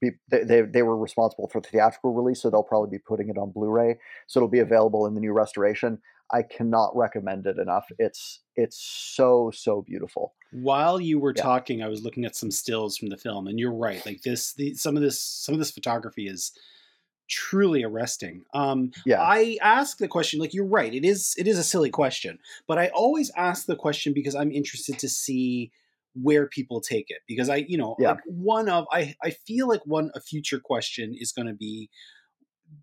be 0.00 0.10
they, 0.30 0.62
they, 0.62 0.82
were 0.82 0.96
responsible 0.96 1.48
for 1.48 1.60
the 1.60 1.68
theatrical 1.68 2.14
release, 2.14 2.42
so 2.42 2.50
they'll 2.50 2.62
probably 2.62 2.96
be 2.96 3.02
putting 3.02 3.28
it 3.28 3.36
on 3.36 3.50
Blu-ray. 3.50 3.98
So 4.28 4.38
it'll 4.38 4.48
be 4.48 4.60
available 4.60 5.06
in 5.06 5.14
the 5.14 5.20
new 5.20 5.32
restoration. 5.32 5.98
I 6.30 6.42
cannot 6.42 6.94
recommend 6.94 7.46
it 7.46 7.58
enough. 7.58 7.86
It's 7.98 8.40
it's 8.54 8.78
so 8.78 9.50
so 9.52 9.82
beautiful. 9.82 10.34
While 10.52 11.00
you 11.00 11.18
were 11.18 11.32
yeah. 11.34 11.42
talking, 11.42 11.82
I 11.82 11.88
was 11.88 12.02
looking 12.02 12.24
at 12.24 12.36
some 12.36 12.50
stills 12.50 12.96
from 12.96 13.08
the 13.08 13.16
film, 13.16 13.46
and 13.46 13.58
you're 13.58 13.74
right. 13.74 14.04
Like 14.04 14.22
this, 14.22 14.52
the, 14.52 14.74
some 14.74 14.96
of 14.96 15.02
this 15.02 15.20
some 15.20 15.54
of 15.54 15.58
this 15.58 15.70
photography 15.70 16.28
is 16.28 16.52
truly 17.28 17.84
arresting. 17.84 18.44
Um, 18.54 18.90
yeah. 19.06 19.20
I 19.20 19.58
ask 19.62 19.98
the 19.98 20.08
question, 20.08 20.40
like 20.40 20.54
you're 20.54 20.66
right. 20.66 20.92
It 20.92 21.04
is 21.04 21.34
it 21.38 21.46
is 21.46 21.58
a 21.58 21.64
silly 21.64 21.90
question, 21.90 22.38
but 22.66 22.78
I 22.78 22.88
always 22.88 23.30
ask 23.36 23.66
the 23.66 23.76
question 23.76 24.12
because 24.14 24.34
I'm 24.34 24.50
interested 24.50 24.98
to 25.00 25.08
see 25.08 25.70
where 26.14 26.46
people 26.46 26.80
take 26.80 27.06
it 27.08 27.18
because 27.28 27.48
I, 27.48 27.56
you 27.68 27.78
know, 27.78 27.96
yeah. 27.98 28.12
like 28.12 28.20
one 28.26 28.68
of 28.68 28.86
I 28.90 29.14
I 29.22 29.30
feel 29.30 29.68
like 29.68 29.82
one 29.84 30.10
a 30.14 30.20
future 30.20 30.58
question 30.58 31.14
is 31.16 31.32
going 31.32 31.46
to 31.46 31.54
be 31.54 31.90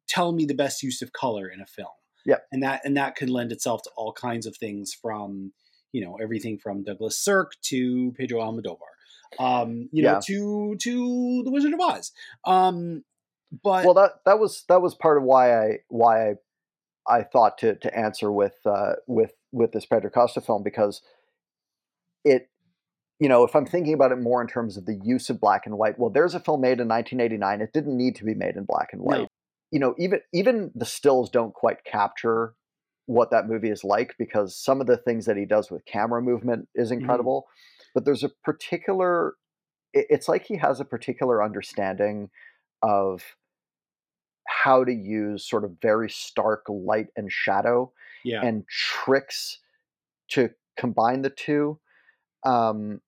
tell 0.08 0.32
me 0.32 0.46
the 0.46 0.54
best 0.54 0.84
use 0.84 1.02
of 1.02 1.12
color 1.14 1.48
in 1.48 1.62
a 1.62 1.66
film. 1.66 1.88
Yeah. 2.26 2.38
And 2.52 2.64
that 2.64 2.82
and 2.84 2.96
that 2.98 3.16
could 3.16 3.30
lend 3.30 3.52
itself 3.52 3.82
to 3.84 3.92
all 3.96 4.14
kinds 4.14 4.46
of 4.46 4.56
things 4.56 4.94
from, 4.94 5.54
you 5.92 6.04
know, 6.04 6.18
everything 6.22 6.58
from 6.58 6.84
Douglas 6.84 7.18
Sirk 7.18 7.54
to 7.64 8.14
Pedro 8.18 8.42
Almodovar. 8.42 8.78
Um, 9.40 9.90
you 9.92 10.04
know, 10.04 10.14
yeah. 10.14 10.20
to 10.26 10.76
to 10.80 11.44
The 11.44 11.52
Wizard 11.52 11.74
of 11.74 11.80
Oz. 11.80 12.12
Um 12.46 13.04
but 13.64 13.86
Well 13.86 13.94
that 13.96 14.22
that 14.26 14.40
was 14.40 14.64
that 14.70 14.82
was 14.82 14.96
part 14.96 15.18
of 15.18 15.24
why 15.24 15.58
I 15.58 15.78
why 15.90 16.30
I 16.30 16.34
I 17.08 17.24
thought 17.24 17.58
to 17.60 17.76
to 17.76 17.98
answer 17.98 18.32
with 18.32 18.56
uh 18.66 18.94
with 19.08 19.34
with 19.52 19.72
this 19.72 19.86
Pedro 19.86 20.10
Costa 20.10 20.42
film 20.42 20.64
because 20.64 21.02
it 22.24 22.50
you 23.20 23.30
know, 23.30 23.44
if 23.44 23.56
I'm 23.56 23.66
thinking 23.66 23.94
about 23.94 24.12
it 24.12 24.18
more 24.18 24.42
in 24.42 24.48
terms 24.48 24.76
of 24.76 24.86
the 24.86 25.00
use 25.04 25.30
of 25.30 25.40
black 25.40 25.66
and 25.66 25.78
white, 25.78 25.98
well, 25.98 26.10
there's 26.10 26.36
a 26.36 26.40
film 26.40 26.60
made 26.62 26.82
in 26.82 26.88
1989. 26.90 27.62
It 27.62 27.72
didn't 27.72 27.96
need 27.96 28.16
to 28.18 28.26
be 28.26 28.34
made 28.34 28.58
in 28.58 28.66
black 28.66 28.90
and 28.92 29.02
white. 29.02 29.22
No. 29.22 29.28
You 29.72 29.80
know, 29.80 29.96
even 29.98 30.20
even 30.34 30.72
the 30.76 30.86
stills 30.86 31.30
don't 31.30 31.54
quite 31.54 31.84
capture 31.86 32.56
what 33.06 33.32
that 33.32 33.48
movie 33.48 33.70
is 33.70 33.84
like 33.84 34.16
because 34.18 34.58
some 34.58 34.82
of 34.82 34.88
the 34.88 34.98
things 34.98 35.26
that 35.26 35.38
he 35.38 35.46
does 35.46 35.70
with 35.70 35.86
camera 35.86 36.22
movement 36.22 36.68
is 36.76 36.90
mm-hmm. 36.92 37.02
incredible. 37.02 37.42
Mm-hmm. 37.42 37.90
But 37.94 38.06
there's 38.06 38.24
a 38.24 38.32
particular, 38.44 39.36
it's 39.94 40.28
like 40.28 40.46
he 40.46 40.58
has 40.58 40.80
a 40.80 40.86
particular 40.86 41.42
understanding 41.44 42.30
of 42.82 43.24
how 44.48 44.84
to 44.84 44.94
use 44.94 45.48
sort 45.48 45.64
of 45.64 45.72
very 45.82 46.10
stark 46.10 46.66
light 46.70 47.08
and 47.16 47.32
shadow 47.32 47.92
yeah. 48.24 48.42
and 48.44 48.68
tricks 48.68 49.60
to 50.30 50.50
combine 50.78 51.22
the 51.22 51.30
two 51.30 51.80
um, 52.46 53.02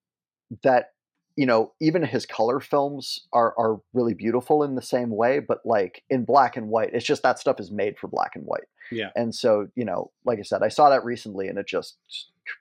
that 0.63 0.91
you 1.36 1.45
know 1.45 1.73
even 1.80 2.04
his 2.04 2.26
color 2.26 2.60
films 2.60 3.19
are 3.32 3.54
are 3.58 3.80
really 3.93 4.13
beautiful 4.13 4.63
in 4.63 4.76
the 4.76 4.82
same 4.82 5.12
way 5.12 5.39
but 5.39 5.60
like 5.65 6.04
in 6.10 6.26
black 6.26 6.58
and 6.58 6.67
white 6.67 6.89
it's 6.93 7.06
just 7.06 7.23
that 7.23 7.38
stuff 7.39 7.60
is 7.60 7.71
made 7.71 7.97
for 7.97 8.08
black 8.08 8.32
and 8.36 8.43
white. 8.45 8.67
Yeah. 8.91 9.10
And 9.15 9.34
so 9.34 9.67
you 9.76 9.86
know 9.86 10.12
like 10.26 10.39
i 10.39 10.41
said 10.41 10.63
i 10.63 10.67
saw 10.69 10.89
that 10.89 11.06
recently 11.06 11.47
and 11.47 11.60
it 11.60 11.67
just 11.67 11.97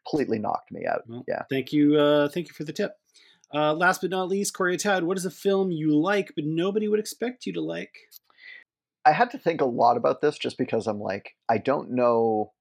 completely 0.04 0.38
knocked 0.38 0.70
me 0.70 0.84
out. 0.86 1.02
Well, 1.08 1.24
yeah. 1.26 1.42
thank 1.50 1.72
you 1.72 1.96
uh 1.98 2.28
thank 2.28 2.48
you 2.48 2.54
for 2.54 2.64
the 2.64 2.72
tip. 2.72 2.92
Uh 3.54 3.72
last 3.72 4.02
but 4.02 4.10
not 4.10 4.28
least 4.28 4.52
corey 4.52 4.76
atad 4.76 5.04
what 5.04 5.16
is 5.16 5.24
a 5.24 5.30
film 5.30 5.70
you 5.70 5.96
like 5.96 6.32
but 6.34 6.44
nobody 6.44 6.86
would 6.86 7.00
expect 7.00 7.46
you 7.46 7.52
to 7.54 7.60
like 7.62 7.94
i 9.06 9.12
had 9.12 9.30
to 9.30 9.38
think 9.38 9.60
a 9.60 9.66
lot 9.66 9.96
about 9.96 10.20
this 10.20 10.36
just 10.36 10.58
because 10.58 10.86
i'm 10.86 11.00
like 11.00 11.34
i 11.48 11.56
don't 11.56 11.90
know 11.90 12.52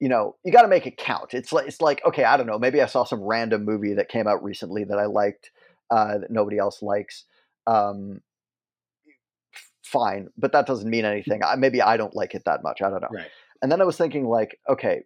you 0.00 0.08
know, 0.08 0.36
you 0.44 0.50
got 0.50 0.62
to 0.62 0.68
make 0.68 0.86
it 0.86 0.96
count. 0.96 1.34
It's 1.34 1.52
like 1.52 1.66
it's 1.66 1.82
like 1.82 2.02
okay, 2.06 2.24
I 2.24 2.36
don't 2.36 2.46
know. 2.46 2.58
Maybe 2.58 2.80
I 2.80 2.86
saw 2.86 3.04
some 3.04 3.20
random 3.20 3.64
movie 3.64 3.94
that 3.94 4.08
came 4.08 4.26
out 4.26 4.42
recently 4.42 4.84
that 4.84 4.98
I 4.98 5.04
liked 5.04 5.50
uh, 5.90 6.18
that 6.18 6.30
nobody 6.30 6.56
else 6.56 6.82
likes. 6.82 7.24
Um, 7.66 8.22
fine, 9.84 10.28
but 10.38 10.52
that 10.52 10.66
doesn't 10.66 10.88
mean 10.88 11.04
anything. 11.04 11.44
I, 11.44 11.56
maybe 11.56 11.82
I 11.82 11.96
don't 11.98 12.16
like 12.16 12.34
it 12.34 12.44
that 12.46 12.62
much. 12.62 12.80
I 12.80 12.88
don't 12.88 13.02
know. 13.02 13.08
Right. 13.12 13.28
And 13.62 13.70
then 13.70 13.82
I 13.82 13.84
was 13.84 13.98
thinking, 13.98 14.26
like, 14.26 14.58
okay, 14.68 15.02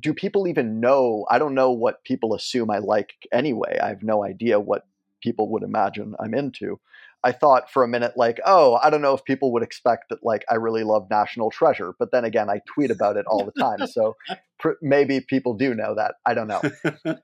do 0.00 0.12
people 0.12 0.48
even 0.48 0.80
know? 0.80 1.24
I 1.30 1.38
don't 1.38 1.54
know 1.54 1.70
what 1.70 2.02
people 2.02 2.34
assume 2.34 2.70
I 2.70 2.78
like 2.78 3.12
anyway. 3.32 3.78
I 3.80 3.88
have 3.88 4.02
no 4.02 4.24
idea 4.24 4.58
what 4.58 4.86
people 5.22 5.50
would 5.50 5.62
imagine 5.62 6.14
I'm 6.18 6.34
into. 6.34 6.80
I 7.24 7.32
thought 7.32 7.70
for 7.70 7.82
a 7.82 7.88
minute, 7.88 8.12
like, 8.16 8.40
oh, 8.46 8.78
I 8.82 8.90
don't 8.90 9.02
know 9.02 9.14
if 9.14 9.24
people 9.24 9.52
would 9.52 9.62
expect 9.62 10.10
that, 10.10 10.20
like, 10.22 10.44
I 10.50 10.54
really 10.54 10.84
love 10.84 11.08
National 11.10 11.50
Treasure. 11.50 11.92
But 11.98 12.12
then 12.12 12.24
again, 12.24 12.48
I 12.48 12.60
tweet 12.72 12.90
about 12.90 13.16
it 13.16 13.26
all 13.26 13.44
the 13.44 13.60
time. 13.60 13.86
So 13.88 14.16
pr- 14.60 14.78
maybe 14.80 15.20
people 15.20 15.54
do 15.54 15.74
know 15.74 15.94
that. 15.96 16.14
I 16.24 16.34
don't 16.34 16.48
know. 16.48 16.62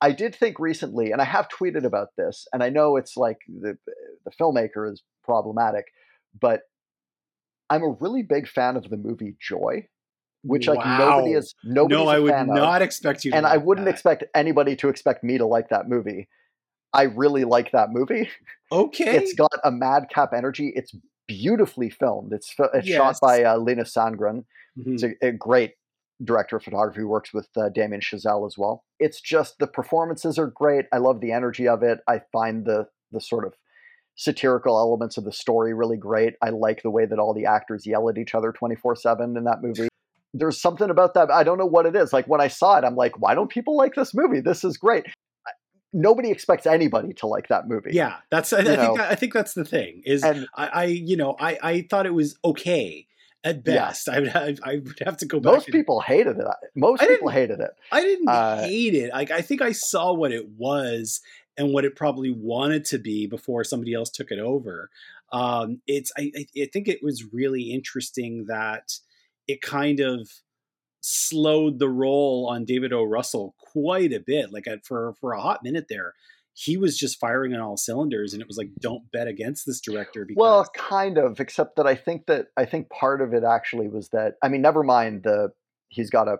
I 0.00 0.12
did 0.12 0.34
think 0.34 0.58
recently, 0.60 1.10
and 1.12 1.20
I 1.20 1.24
have 1.24 1.48
tweeted 1.48 1.84
about 1.84 2.08
this, 2.16 2.46
and 2.52 2.62
I 2.62 2.68
know 2.68 2.96
it's 2.96 3.16
like 3.16 3.38
the, 3.48 3.76
the 4.24 4.30
filmmaker 4.40 4.92
is 4.92 5.02
problematic, 5.24 5.86
but 6.40 6.60
I'm 7.70 7.82
a 7.82 7.96
really 8.00 8.22
big 8.22 8.48
fan 8.48 8.76
of 8.76 8.90
the 8.90 8.96
movie 8.96 9.36
Joy 9.40 9.88
which 10.42 10.68
like 10.68 10.78
wow. 10.78 10.98
nobody 10.98 11.32
is 11.34 11.54
nobody. 11.64 11.94
No, 11.94 12.08
I 12.08 12.18
would 12.18 12.46
not 12.46 12.80
of. 12.80 12.86
expect 12.86 13.24
you, 13.24 13.32
and 13.34 13.44
like 13.44 13.54
I 13.54 13.56
wouldn't 13.56 13.86
that. 13.86 13.92
expect 13.92 14.24
anybody 14.34 14.76
to 14.76 14.88
expect 14.88 15.24
me 15.24 15.38
to 15.38 15.46
like 15.46 15.68
that 15.70 15.88
movie. 15.88 16.28
I 16.92 17.02
really 17.02 17.44
like 17.44 17.72
that 17.72 17.90
movie. 17.90 18.30
Okay. 18.70 19.16
It's 19.16 19.32
got 19.32 19.52
a 19.64 19.70
madcap 19.70 20.32
energy. 20.34 20.72
It's 20.74 20.94
beautifully 21.26 21.90
filmed. 21.90 22.32
It's, 22.32 22.54
it's 22.74 22.86
yes. 22.86 22.96
shot 22.96 23.18
by 23.20 23.44
uh, 23.44 23.58
Linus 23.58 23.94
Sandgren. 23.94 24.44
Mm-hmm. 24.78 24.94
It's 24.94 25.02
a, 25.02 25.14
a, 25.22 25.32
great 25.32 25.74
director 26.24 26.56
of 26.56 26.64
photography 26.64 27.00
who 27.00 27.08
works 27.08 27.32
with 27.32 27.48
uh, 27.56 27.68
Damien 27.68 28.00
Chazelle 28.00 28.46
as 28.46 28.58
well. 28.58 28.84
It's 28.98 29.20
just 29.20 29.58
the 29.58 29.66
performances 29.66 30.38
are 30.38 30.48
great. 30.48 30.86
I 30.92 30.98
love 30.98 31.20
the 31.20 31.32
energy 31.32 31.68
of 31.68 31.82
it. 31.82 32.00
I 32.06 32.20
find 32.32 32.64
the 32.64 32.88
the 33.10 33.20
sort 33.20 33.46
of 33.46 33.54
satirical 34.16 34.76
elements 34.78 35.16
of 35.16 35.24
the 35.24 35.32
story 35.32 35.72
really 35.72 35.96
great. 35.96 36.34
I 36.42 36.50
like 36.50 36.82
the 36.82 36.90
way 36.90 37.06
that 37.06 37.18
all 37.18 37.32
the 37.32 37.46
actors 37.46 37.86
yell 37.86 38.08
at 38.08 38.18
each 38.18 38.34
other 38.34 38.52
24/7 38.52 39.36
in 39.36 39.44
that 39.44 39.62
movie. 39.62 39.88
There's 40.34 40.60
something 40.60 40.90
about 40.90 41.14
that. 41.14 41.30
I 41.30 41.42
don't 41.42 41.58
know 41.58 41.66
what 41.66 41.86
it 41.86 41.96
is. 41.96 42.12
Like 42.12 42.26
when 42.26 42.40
I 42.40 42.48
saw 42.48 42.76
it, 42.76 42.84
I'm 42.84 42.96
like, 42.96 43.18
why 43.18 43.34
don't 43.34 43.50
people 43.50 43.76
like 43.76 43.94
this 43.94 44.12
movie? 44.12 44.40
This 44.40 44.62
is 44.62 44.76
great 44.76 45.06
nobody 45.92 46.30
expects 46.30 46.66
anybody 46.66 47.12
to 47.14 47.26
like 47.26 47.48
that 47.48 47.68
movie. 47.68 47.90
Yeah, 47.92 48.16
that's 48.30 48.52
I, 48.52 48.58
I 48.58 48.64
think 48.64 48.96
that, 48.98 49.10
I 49.12 49.14
think 49.14 49.32
that's 49.32 49.54
the 49.54 49.64
thing 49.64 50.02
is 50.04 50.22
and, 50.22 50.46
I, 50.54 50.66
I 50.66 50.84
you 50.84 51.16
know 51.16 51.36
I 51.38 51.58
I 51.62 51.86
thought 51.88 52.06
it 52.06 52.14
was 52.14 52.36
okay 52.44 53.06
at 53.44 53.64
best. 53.64 54.06
Yeah. 54.06 54.14
I 54.14 54.20
would 54.20 54.28
have, 54.28 54.60
I 54.64 54.72
would 54.76 54.98
have 55.04 55.16
to 55.18 55.26
go 55.26 55.40
back. 55.40 55.52
Most 55.52 55.66
and, 55.68 55.72
people 55.72 56.00
hated 56.00 56.38
it. 56.38 56.46
Most 56.74 57.00
people 57.00 57.28
hated 57.28 57.60
it. 57.60 57.70
I 57.92 58.02
didn't 58.02 58.28
uh, 58.28 58.62
hate 58.62 58.94
it. 58.94 59.12
Like 59.12 59.30
I 59.30 59.42
think 59.42 59.62
I 59.62 59.72
saw 59.72 60.12
what 60.12 60.32
it 60.32 60.48
was 60.56 61.20
and 61.56 61.72
what 61.72 61.84
it 61.84 61.96
probably 61.96 62.30
wanted 62.30 62.84
to 62.86 62.98
be 62.98 63.26
before 63.26 63.64
somebody 63.64 63.94
else 63.94 64.10
took 64.10 64.30
it 64.30 64.38
over. 64.38 64.90
Um, 65.32 65.82
it's 65.86 66.12
I, 66.16 66.32
I 66.36 66.68
think 66.72 66.88
it 66.88 67.00
was 67.02 67.32
really 67.32 67.72
interesting 67.72 68.46
that 68.48 68.98
it 69.46 69.60
kind 69.60 70.00
of 70.00 70.30
slowed 71.08 71.78
the 71.78 71.88
roll 71.88 72.46
on 72.50 72.64
David 72.64 72.92
O. 72.92 73.02
Russell 73.02 73.54
quite 73.58 74.12
a 74.12 74.20
bit. 74.20 74.52
Like 74.52 74.66
for 74.84 75.14
for 75.20 75.32
a 75.32 75.40
hot 75.40 75.62
minute 75.62 75.86
there, 75.88 76.14
he 76.52 76.76
was 76.76 76.98
just 76.98 77.18
firing 77.18 77.54
on 77.54 77.60
all 77.60 77.76
cylinders, 77.76 78.32
and 78.32 78.42
it 78.42 78.48
was 78.48 78.58
like, 78.58 78.68
don't 78.80 79.10
bet 79.10 79.26
against 79.26 79.64
this 79.64 79.80
director. 79.80 80.24
Because... 80.26 80.40
Well, 80.40 80.66
kind 80.76 81.16
of, 81.16 81.40
except 81.40 81.76
that 81.76 81.86
I 81.86 81.94
think 81.94 82.26
that 82.26 82.48
I 82.56 82.66
think 82.66 82.90
part 82.90 83.22
of 83.22 83.32
it 83.32 83.42
actually 83.44 83.88
was 83.88 84.10
that 84.10 84.34
I 84.42 84.48
mean, 84.48 84.60
never 84.60 84.82
mind 84.82 85.22
the 85.22 85.50
he's 85.88 86.10
got 86.10 86.28
a 86.28 86.36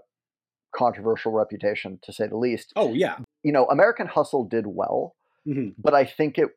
controversial 0.76 1.32
reputation 1.32 1.98
to 2.02 2.12
say 2.12 2.26
the 2.26 2.36
least. 2.36 2.72
Oh 2.76 2.92
yeah, 2.92 3.18
you 3.42 3.52
know, 3.52 3.66
American 3.66 4.06
Hustle 4.06 4.44
did 4.44 4.66
well, 4.66 5.14
mm-hmm. 5.46 5.70
but 5.78 5.94
I 5.94 6.04
think 6.04 6.36
it 6.36 6.50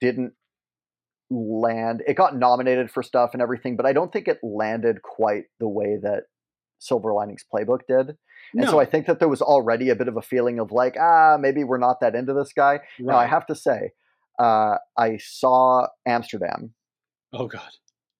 didn't 0.00 0.32
land. 1.30 2.02
It 2.06 2.14
got 2.14 2.34
nominated 2.34 2.90
for 2.90 3.02
stuff 3.02 3.30
and 3.34 3.42
everything, 3.42 3.76
but 3.76 3.84
I 3.84 3.92
don't 3.92 4.10
think 4.10 4.26
it 4.26 4.38
landed 4.42 5.02
quite 5.02 5.44
the 5.60 5.68
way 5.68 5.98
that 6.02 6.22
Silver 6.78 7.12
Linings 7.12 7.44
Playbook 7.52 7.80
did. 7.88 8.16
And 8.54 8.64
no. 8.64 8.70
so 8.70 8.80
I 8.80 8.84
think 8.86 9.06
that 9.06 9.18
there 9.18 9.28
was 9.28 9.42
already 9.42 9.90
a 9.90 9.94
bit 9.96 10.08
of 10.08 10.16
a 10.16 10.22
feeling 10.22 10.58
of 10.58 10.72
like, 10.72 10.96
ah, 10.98 11.36
maybe 11.38 11.64
we're 11.64 11.78
not 11.78 12.00
that 12.00 12.14
into 12.14 12.32
this 12.32 12.52
guy. 12.52 12.72
Right. 12.74 12.82
Now 13.00 13.16
I 13.16 13.26
have 13.26 13.46
to 13.46 13.54
say, 13.54 13.90
uh, 14.38 14.76
I 14.96 15.18
saw 15.18 15.88
Amsterdam. 16.06 16.72
Oh 17.32 17.46
God, 17.46 17.70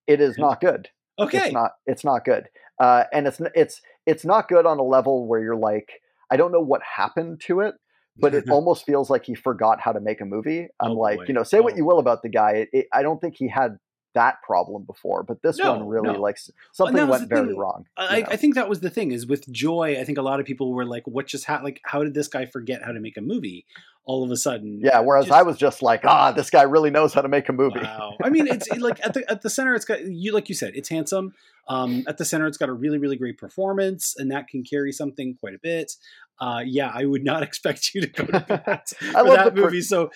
it 0.06 0.20
is 0.20 0.36
not 0.36 0.60
good. 0.60 0.88
Okay, 1.18 1.38
it's 1.38 1.52
not. 1.52 1.72
It's 1.86 2.04
not 2.04 2.24
good. 2.24 2.48
Uh, 2.78 3.04
and 3.12 3.26
it's 3.26 3.40
it's 3.54 3.80
it's 4.06 4.24
not 4.24 4.48
good 4.48 4.66
on 4.66 4.78
a 4.78 4.82
level 4.82 5.26
where 5.26 5.40
you're 5.40 5.56
like, 5.56 5.88
I 6.30 6.36
don't 6.36 6.52
know 6.52 6.60
what 6.60 6.82
happened 6.82 7.40
to 7.46 7.60
it, 7.60 7.74
but 8.18 8.34
it 8.34 8.44
almost 8.50 8.84
feels 8.84 9.08
like 9.10 9.24
he 9.24 9.34
forgot 9.34 9.80
how 9.80 9.92
to 9.92 10.00
make 10.00 10.20
a 10.20 10.24
movie. 10.24 10.68
I'm 10.80 10.90
Oh, 10.92 10.94
like, 10.94 11.18
boy. 11.18 11.24
you 11.28 11.34
know, 11.34 11.42
say 11.42 11.60
what 11.60 11.72
Oh, 11.74 11.76
you 11.76 11.84
will 11.86 11.98
about 11.98 12.22
the 12.22 12.28
guy. 12.28 12.50
It, 12.52 12.68
it, 12.72 12.86
I 12.92 13.02
don't 13.02 13.20
think 13.20 13.34
he 13.36 13.48
had 13.48 13.78
that 14.14 14.42
problem 14.42 14.84
before, 14.84 15.22
but 15.22 15.42
this 15.42 15.58
No, 15.58 15.72
one 15.74 15.86
really 15.86 16.12
no. 16.12 16.20
like 16.20 16.38
something 16.72 17.06
went 17.08 17.28
very 17.28 17.48
thing. 17.48 17.56
wrong. 17.58 17.84
I. 17.96 18.24
I 18.28 18.36
think 18.36 18.54
that 18.54 18.68
was 18.68 18.80
the 18.80 18.90
thing 18.90 19.12
is 19.12 19.26
with 19.26 19.50
Joy. 19.52 19.96
I 20.00 20.04
think 20.04 20.18
a 20.18 20.22
lot 20.22 20.40
of 20.40 20.46
people 20.46 20.72
were 20.72 20.84
like, 20.86 21.06
"What 21.06 21.26
just 21.26 21.44
happened? 21.44 21.64
Like, 21.66 21.80
how 21.84 22.02
did 22.02 22.14
this 22.14 22.28
guy 22.28 22.46
forget 22.46 22.82
how 22.82 22.92
to 22.92 23.00
make 23.00 23.16
a 23.16 23.20
movie 23.20 23.66
all 24.04 24.24
of 24.24 24.30
a 24.30 24.36
sudden?" 24.36 24.80
yeah. 24.82 25.00
Whereas 25.00 25.26
just- 25.26 25.38
I 25.38 25.42
was 25.42 25.56
just 25.58 25.82
like, 25.82 26.04
ah, 26.04 26.32
this 26.32 26.50
guy 26.50 26.62
really 26.62 26.90
knows 26.90 27.12
how 27.14 27.20
to 27.20 27.28
make 27.28 27.48
a 27.48 27.52
movie. 27.52 27.80
Wow. 27.80 28.16
I 28.22 28.30
mean, 28.30 28.46
it's 28.48 28.66
it, 28.68 28.80
like 28.80 28.98
at 29.04 29.14
the 29.14 29.30
at 29.30 29.42
the 29.42 29.50
center, 29.50 29.74
it's 29.74 29.84
got 29.84 30.04
you 30.04 30.32
like 30.32 30.48
you 30.48 30.54
said, 30.54 30.72
it's 30.74 30.88
handsome. 30.88 31.34
Um, 31.68 32.04
at 32.08 32.16
the 32.16 32.24
center, 32.24 32.46
it's 32.46 32.56
got 32.56 32.70
a 32.70 32.72
really 32.72 32.98
really 32.98 33.16
great 33.16 33.36
performance, 33.38 34.14
and 34.16 34.30
that 34.32 34.48
can 34.48 34.64
carry 34.64 34.90
something 34.92 35.36
quite 35.38 35.54
a 35.54 35.58
bit. 35.62 35.92
Uh, 36.40 36.62
yeah, 36.64 36.90
I 36.94 37.04
would 37.04 37.24
not 37.24 37.42
expect 37.48 37.94
you 37.94 38.00
to 38.00 38.06
go 38.06 38.24
to 38.24 38.32
bat 38.40 38.92
I 39.00 39.04
for 39.04 39.22
love 39.24 39.36
that 39.36 39.54
per- 39.54 39.60
movie. 39.62 39.82
So 39.82 40.10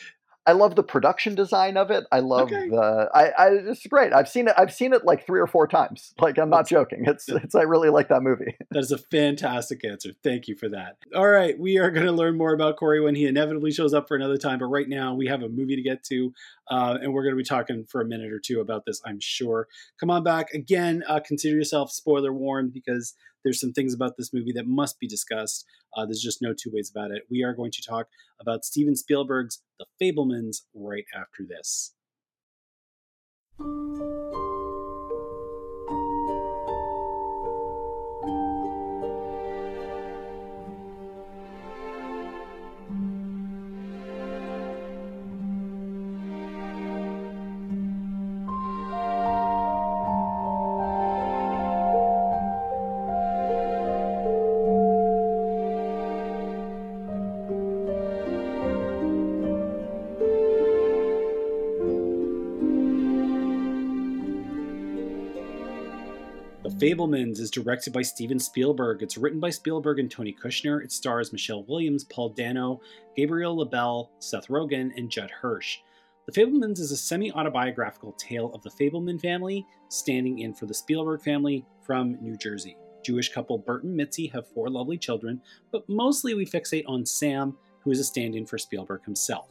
I 0.44 0.52
love 0.52 0.74
the 0.74 0.82
production 0.82 1.36
design 1.36 1.76
of 1.76 1.90
it. 1.92 2.04
I 2.10 2.18
love 2.18 2.52
Okay. 2.52 2.68
the. 2.68 3.08
I, 3.14 3.26
I. 3.38 3.48
It's 3.68 3.86
great. 3.86 4.12
I've 4.12 4.28
seen 4.28 4.48
it. 4.48 4.54
I've 4.58 4.72
seen 4.72 4.92
it 4.92 5.04
like 5.04 5.24
three 5.24 5.38
or 5.38 5.46
four 5.46 5.68
times. 5.68 6.14
Like 6.18 6.36
I'm 6.38 6.50
not 6.50 6.66
joking. 6.68 7.04
It's. 7.06 7.28
It's. 7.28 7.54
I 7.54 7.62
really 7.62 7.90
like 7.90 8.08
that 8.08 8.22
movie. 8.22 8.56
that 8.70 8.80
is 8.80 8.90
a 8.90 8.98
fantastic 8.98 9.84
answer. 9.84 10.10
Thank 10.24 10.48
you 10.48 10.56
for 10.56 10.68
that. 10.70 10.96
All 11.14 11.28
right, 11.28 11.56
we 11.58 11.78
are 11.78 11.90
going 11.92 12.06
to 12.06 12.12
learn 12.12 12.36
more 12.36 12.52
about 12.52 12.76
Corey 12.76 13.00
when 13.00 13.14
he 13.14 13.26
inevitably 13.26 13.70
shows 13.70 13.94
up 13.94 14.08
for 14.08 14.16
another 14.16 14.36
time. 14.36 14.58
But 14.58 14.66
right 14.66 14.88
now, 14.88 15.14
we 15.14 15.26
have 15.28 15.42
a 15.42 15.48
movie 15.48 15.76
to 15.76 15.82
get 15.82 16.02
to, 16.04 16.32
uh, 16.70 16.98
and 17.00 17.12
we're 17.14 17.22
going 17.22 17.34
to 17.34 17.38
be 17.40 17.44
talking 17.44 17.84
for 17.84 18.00
a 18.00 18.04
minute 18.04 18.32
or 18.32 18.40
two 18.40 18.60
about 18.60 18.84
this. 18.84 19.00
I'm 19.06 19.20
sure. 19.20 19.68
Come 20.00 20.10
on 20.10 20.24
back 20.24 20.52
again. 20.54 21.04
Uh, 21.06 21.20
consider 21.20 21.54
yourself 21.56 21.92
spoiler 21.92 22.32
warned 22.32 22.72
because 22.72 23.14
there's 23.44 23.60
some 23.60 23.72
things 23.72 23.94
about 23.94 24.16
this 24.16 24.32
movie 24.32 24.52
that 24.54 24.66
must 24.66 24.98
be 24.98 25.08
discussed. 25.08 25.64
Uh, 25.96 26.04
there's 26.04 26.22
just 26.22 26.42
no 26.42 26.52
two 26.52 26.70
ways 26.72 26.90
about 26.94 27.10
it. 27.10 27.22
We 27.30 27.42
are 27.42 27.54
going 27.54 27.72
to 27.72 27.82
talk 27.82 28.08
about 28.40 28.64
Steven 28.64 28.96
Spielberg's 28.96 29.62
The 29.78 29.86
Fabelmans 30.00 30.62
right 30.74 31.04
after 31.14 31.44
this. 31.48 31.94
Fabelmans 66.82 67.38
is 67.38 67.48
directed 67.48 67.92
by 67.92 68.02
Steven 68.02 68.40
Spielberg. 68.40 69.04
It's 69.04 69.16
written 69.16 69.38
by 69.38 69.50
Spielberg 69.50 70.00
and 70.00 70.10
Tony 70.10 70.34
Kushner. 70.34 70.82
It 70.82 70.90
stars 70.90 71.30
Michelle 71.30 71.62
Williams, 71.68 72.02
Paul 72.02 72.30
Dano, 72.30 72.80
Gabriel 73.16 73.56
LaBelle, 73.56 74.10
Seth 74.18 74.48
Rogen, 74.48 74.90
and 74.96 75.08
Judd 75.08 75.30
Hirsch. 75.30 75.78
The 76.26 76.32
Fabelmans 76.32 76.80
is 76.80 76.90
a 76.90 76.96
semi 76.96 77.30
autobiographical 77.30 78.14
tale 78.14 78.52
of 78.52 78.62
the 78.62 78.70
Fabelman 78.70 79.20
family 79.20 79.64
standing 79.90 80.40
in 80.40 80.54
for 80.54 80.66
the 80.66 80.74
Spielberg 80.74 81.22
family 81.22 81.64
from 81.86 82.18
New 82.20 82.36
Jersey. 82.36 82.76
Jewish 83.04 83.32
couple 83.32 83.58
Bert 83.58 83.84
and 83.84 83.94
Mitzi 83.94 84.26
have 84.26 84.48
four 84.48 84.68
lovely 84.68 84.98
children, 84.98 85.40
but 85.70 85.88
mostly 85.88 86.34
we 86.34 86.44
fixate 86.44 86.82
on 86.88 87.06
Sam, 87.06 87.56
who 87.84 87.92
is 87.92 88.00
a 88.00 88.04
stand 88.04 88.34
in 88.34 88.44
for 88.44 88.58
Spielberg 88.58 89.04
himself. 89.04 89.50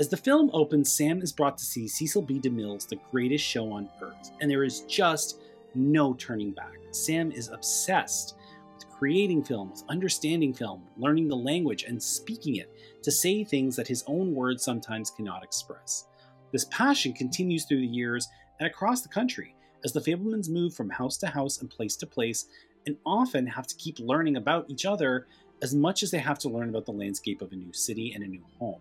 As 0.00 0.08
the 0.08 0.16
film 0.16 0.48
opens, 0.54 0.90
Sam 0.90 1.20
is 1.20 1.30
brought 1.30 1.58
to 1.58 1.64
see 1.64 1.86
Cecil 1.86 2.22
B. 2.22 2.40
DeMille's 2.40 2.86
The 2.86 2.98
Greatest 3.10 3.44
Show 3.44 3.70
on 3.70 3.90
Earth, 4.00 4.30
and 4.40 4.50
there 4.50 4.64
is 4.64 4.80
just 4.88 5.42
no 5.74 6.14
turning 6.14 6.52
back. 6.52 6.74
Sam 6.90 7.32
is 7.32 7.48
obsessed 7.48 8.36
with 8.74 8.88
creating 8.90 9.44
film, 9.44 9.70
with 9.70 9.84
understanding 9.88 10.52
film, 10.52 10.82
learning 10.96 11.28
the 11.28 11.36
language, 11.36 11.84
and 11.84 12.02
speaking 12.02 12.56
it 12.56 12.72
to 13.02 13.10
say 13.10 13.44
things 13.44 13.76
that 13.76 13.88
his 13.88 14.04
own 14.06 14.34
words 14.34 14.62
sometimes 14.62 15.10
cannot 15.10 15.42
express. 15.42 16.06
This 16.52 16.64
passion 16.66 17.12
continues 17.12 17.64
through 17.64 17.80
the 17.80 17.86
years 17.86 18.28
and 18.58 18.66
across 18.66 19.02
the 19.02 19.08
country 19.08 19.54
as 19.84 19.92
the 19.92 20.00
Fabelmans 20.00 20.48
move 20.48 20.74
from 20.74 20.90
house 20.90 21.16
to 21.18 21.26
house 21.26 21.60
and 21.60 21.70
place 21.70 21.96
to 21.96 22.06
place 22.06 22.46
and 22.86 22.96
often 23.04 23.46
have 23.46 23.66
to 23.66 23.74
keep 23.76 23.98
learning 23.98 24.36
about 24.36 24.66
each 24.68 24.86
other 24.86 25.26
as 25.62 25.74
much 25.74 26.02
as 26.02 26.10
they 26.10 26.18
have 26.18 26.38
to 26.38 26.48
learn 26.48 26.68
about 26.68 26.86
the 26.86 26.92
landscape 26.92 27.42
of 27.42 27.52
a 27.52 27.56
new 27.56 27.72
city 27.72 28.12
and 28.14 28.22
a 28.22 28.26
new 28.26 28.42
home. 28.58 28.80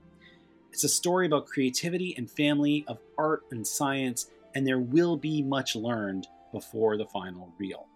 It's 0.72 0.84
a 0.84 0.90
story 0.90 1.28
about 1.28 1.46
creativity 1.46 2.16
and 2.18 2.30
family, 2.30 2.84
of 2.88 2.98
art 3.18 3.44
and 3.52 3.66
science, 3.66 4.30
and 4.56 4.66
there 4.66 4.80
will 4.80 5.16
be 5.16 5.42
much 5.42 5.76
learned 5.76 6.28
before 6.54 6.96
the 6.98 7.08
final 7.08 7.54
reel. 7.60 7.88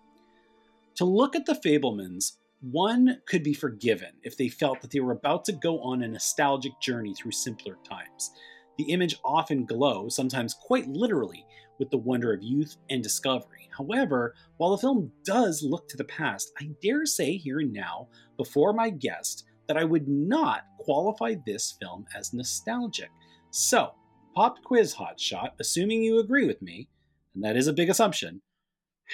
To 0.96 1.06
look 1.06 1.36
at 1.36 1.46
the 1.46 1.54
Fabelmans, 1.54 2.34
one 2.60 3.20
could 3.28 3.43
be 3.43 3.54
forgiven 3.54 4.10
if 4.24 4.36
they 4.36 4.50
felt 4.50 4.82
that 4.82 4.91
they 4.91 5.00
were 5.00 5.12
about 5.12 5.46
to 5.46 5.54
go 5.54 5.80
on 5.80 6.02
a 6.02 6.08
nostalgic 6.08 6.74
journey 6.82 7.13
through 7.13 7.32
simpler 7.32 7.78
times. 7.88 8.32
The 8.78 8.91
image 8.91 9.15
often 9.24 9.65
glows, 9.65 10.15
sometimes 10.15 10.56
quite 10.56 10.88
literally, 10.88 11.46
with 11.80 11.91
the 11.91 11.98
wonder 11.98 12.34
of 12.34 12.41
youth 12.41 12.78
and 12.89 13.04
discovery. 13.04 13.70
However, 13.78 14.34
while 14.58 14.72
the 14.72 14.80
film 14.80 15.12
does 15.24 15.63
look 15.63 15.88
to 15.89 15.98
the 15.98 16.04
past, 16.04 16.52
I 16.60 16.72
dare 16.82 17.06
say 17.06 17.38
here 17.38 17.60
and 17.60 17.72
now, 17.72 18.08
before 18.38 18.74
my 18.74 18.89
guest, 18.89 19.46
that 19.67 19.78
I 19.78 19.84
would 19.84 20.08
not 20.08 20.63
qualify 20.80 21.36
this 21.46 21.78
film 21.80 22.06
as 22.15 22.34
nostalgic. 22.34 23.12
So, 23.52 23.93
pop 24.36 24.63
quiz 24.63 24.96
hotshot, 24.96 25.52
assuming 25.60 26.02
you 26.02 26.20
agree 26.20 26.48
with 26.48 26.62
me, 26.62 26.89
and 27.36 27.43
that 27.43 27.58
is 27.58 27.67
a 27.67 27.74
big 27.74 27.89
assumption, 27.89 28.41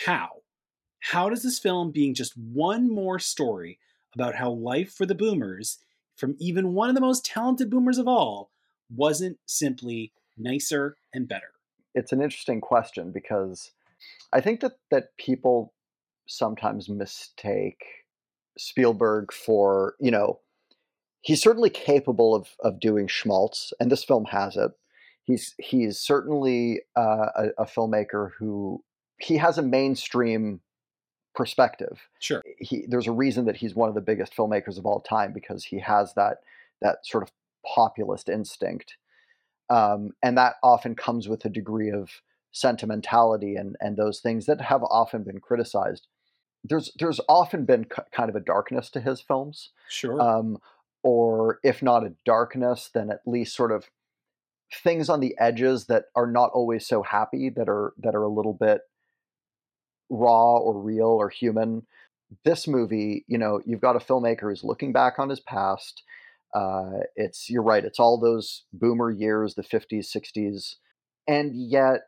how? 0.05 0.41
How 0.99 1.29
does 1.29 1.43
this 1.43 1.59
film, 1.59 1.91
being 1.91 2.13
just 2.13 2.37
one 2.37 2.89
more 2.89 3.19
story 3.19 3.79
about 4.15 4.35
how 4.35 4.51
life 4.51 4.93
for 4.93 5.05
the 5.05 5.15
boomers, 5.15 5.79
from 6.15 6.35
even 6.39 6.73
one 6.73 6.89
of 6.89 6.95
the 6.95 7.01
most 7.01 7.25
talented 7.25 7.69
boomers 7.69 7.97
of 7.97 8.07
all, 8.07 8.51
wasn't 8.95 9.37
simply 9.45 10.11
nicer 10.37 10.95
and 11.13 11.27
better? 11.27 11.51
It's 11.93 12.11
an 12.11 12.21
interesting 12.21 12.61
question 12.61 13.11
because 13.11 13.71
I 14.31 14.41
think 14.41 14.61
that 14.61 14.73
that 14.91 15.15
people 15.17 15.73
sometimes 16.27 16.89
mistake 16.89 17.83
Spielberg 18.57 19.31
for 19.31 19.95
you 19.99 20.11
know 20.11 20.39
he's 21.21 21.41
certainly 21.41 21.69
capable 21.69 22.33
of 22.35 22.49
of 22.61 22.79
doing 22.79 23.07
schmaltz, 23.07 23.73
and 23.79 23.91
this 23.91 24.03
film 24.03 24.25
has 24.25 24.55
it. 24.55 24.71
He's 25.23 25.55
he's 25.57 25.99
certainly 25.99 26.81
uh, 26.95 27.27
a, 27.35 27.47
a 27.59 27.65
filmmaker 27.65 28.31
who 28.37 28.83
he 29.23 29.37
has 29.37 29.57
a 29.57 29.61
mainstream 29.61 30.59
perspective. 31.33 32.01
Sure. 32.19 32.43
He 32.59 32.85
there's 32.87 33.07
a 33.07 33.11
reason 33.11 33.45
that 33.45 33.57
he's 33.57 33.75
one 33.75 33.89
of 33.89 33.95
the 33.95 34.01
biggest 34.01 34.35
filmmakers 34.35 34.77
of 34.77 34.85
all 34.85 35.01
time 35.01 35.33
because 35.33 35.63
he 35.63 35.79
has 35.79 36.13
that 36.15 36.37
that 36.81 37.05
sort 37.05 37.23
of 37.23 37.31
populist 37.65 38.27
instinct, 38.29 38.97
um, 39.69 40.11
and 40.21 40.37
that 40.37 40.55
often 40.61 40.95
comes 40.95 41.29
with 41.29 41.45
a 41.45 41.49
degree 41.49 41.91
of 41.91 42.21
sentimentality 42.51 43.55
and 43.55 43.75
and 43.79 43.97
those 43.97 44.19
things 44.19 44.45
that 44.45 44.61
have 44.61 44.83
often 44.83 45.23
been 45.23 45.39
criticized. 45.39 46.07
There's 46.63 46.91
there's 46.99 47.19
often 47.27 47.65
been 47.65 47.85
k- 47.85 48.03
kind 48.11 48.29
of 48.29 48.35
a 48.35 48.39
darkness 48.39 48.89
to 48.91 49.01
his 49.01 49.21
films 49.21 49.71
Sure. 49.89 50.21
um, 50.21 50.57
or 51.01 51.59
if 51.63 51.81
not 51.81 52.05
a 52.05 52.13
darkness, 52.25 52.89
then 52.93 53.09
at 53.09 53.21
least 53.25 53.55
sort 53.55 53.71
of 53.71 53.89
things 54.83 55.09
on 55.09 55.19
the 55.19 55.35
edges 55.37 55.85
that 55.85 56.05
are 56.15 56.27
not 56.27 56.51
always 56.53 56.87
so 56.87 57.03
happy, 57.03 57.49
that 57.49 57.67
are 57.67 57.93
that 57.97 58.15
are 58.15 58.23
a 58.23 58.29
little 58.29 58.53
bit 58.53 58.81
raw 60.09 60.57
or 60.57 60.79
real 60.79 61.07
or 61.07 61.29
human. 61.29 61.85
This 62.43 62.67
movie, 62.67 63.25
you 63.27 63.37
know, 63.37 63.61
you've 63.65 63.81
got 63.81 63.95
a 63.95 63.99
filmmaker 63.99 64.41
who's 64.41 64.63
looking 64.63 64.91
back 64.91 65.19
on 65.19 65.29
his 65.29 65.39
past. 65.39 66.03
Uh, 66.53 67.01
it's 67.15 67.49
you're 67.49 67.63
right. 67.63 67.83
It's 67.83 67.99
all 67.99 68.19
those 68.19 68.63
boomer 68.73 69.11
years, 69.11 69.55
the 69.55 69.63
50s, 69.63 70.15
60s, 70.15 70.75
and 71.27 71.51
yet, 71.55 72.01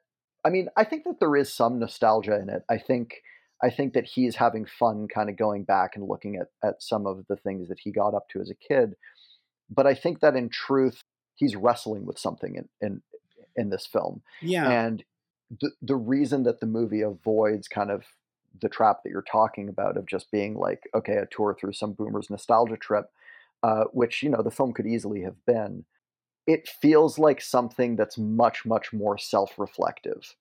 I 0.44 0.50
mean, 0.50 0.70
I 0.78 0.84
think 0.84 1.04
that 1.06 1.20
there 1.20 1.36
is 1.36 1.52
some 1.52 1.80
nostalgia 1.80 2.40
in 2.40 2.50
it. 2.50 2.64
I 2.70 2.78
think 2.78 3.16
I 3.64 3.70
think 3.70 3.94
that 3.94 4.06
he's 4.06 4.36
having 4.36 4.66
fun 4.66 5.08
kind 5.08 5.30
of 5.30 5.38
going 5.38 5.64
back 5.64 5.96
and 5.96 6.08
looking 6.08 6.36
at, 6.36 6.48
at 6.64 6.82
some 6.82 7.08
of 7.08 7.26
the 7.28 7.38
things 7.38 7.70
that 7.70 7.80
he 7.80 7.92
got 7.92 8.14
up 8.14 8.28
to 8.30 8.42
as 8.42 8.50
a 8.50 8.56
kid. 8.56 8.96
But 9.70 9.88
I 9.88 9.96
think 9.96 10.20
that 10.20 10.36
in 10.36 10.50
truth, 10.50 11.02
he's 11.36 11.56
wrestling 11.56 12.06
with 12.06 12.20
something 12.20 12.56
in, 12.56 12.70
in, 12.82 13.02
in 13.56 13.70
this 13.70 13.86
film. 13.86 14.22
yeah. 14.42 14.70
And 14.70 15.04
the, 15.62 15.72
the 15.82 15.96
reason 15.96 16.44
that 16.44 16.60
the 16.60 16.66
movie 16.66 17.02
avoids 17.02 17.68
kind 17.68 17.92
of 17.92 18.04
the 18.62 18.70
trap 18.70 19.04
that 19.04 19.10
you're 19.10 19.22
talking 19.22 19.70
about 19.70 19.98
of 19.98 20.06
just 20.06 20.32
being 20.32 20.56
like, 20.56 20.84
okay, 20.96 21.18
a 21.18 21.28
tour 21.28 21.56
through 21.60 21.74
some 21.74 21.94
boomer's 21.94 22.30
nostalgia 22.30 22.78
trip, 22.78 23.06
uh, 23.64 23.86
which, 23.92 24.24
you 24.24 24.30
know, 24.30 24.42
the 24.42 24.52
film 24.52 24.74
could 24.74 24.88
easily 24.88 25.22
have 25.22 25.36
been, 25.46 25.86
it 26.48 26.68
feels 26.68 27.20
like 27.20 27.42
something 27.42 27.96
that's 27.96 28.18
much, 28.18 28.66
much 28.66 28.94
more 28.94 29.18
self 29.18 29.58
reflective 29.58 30.36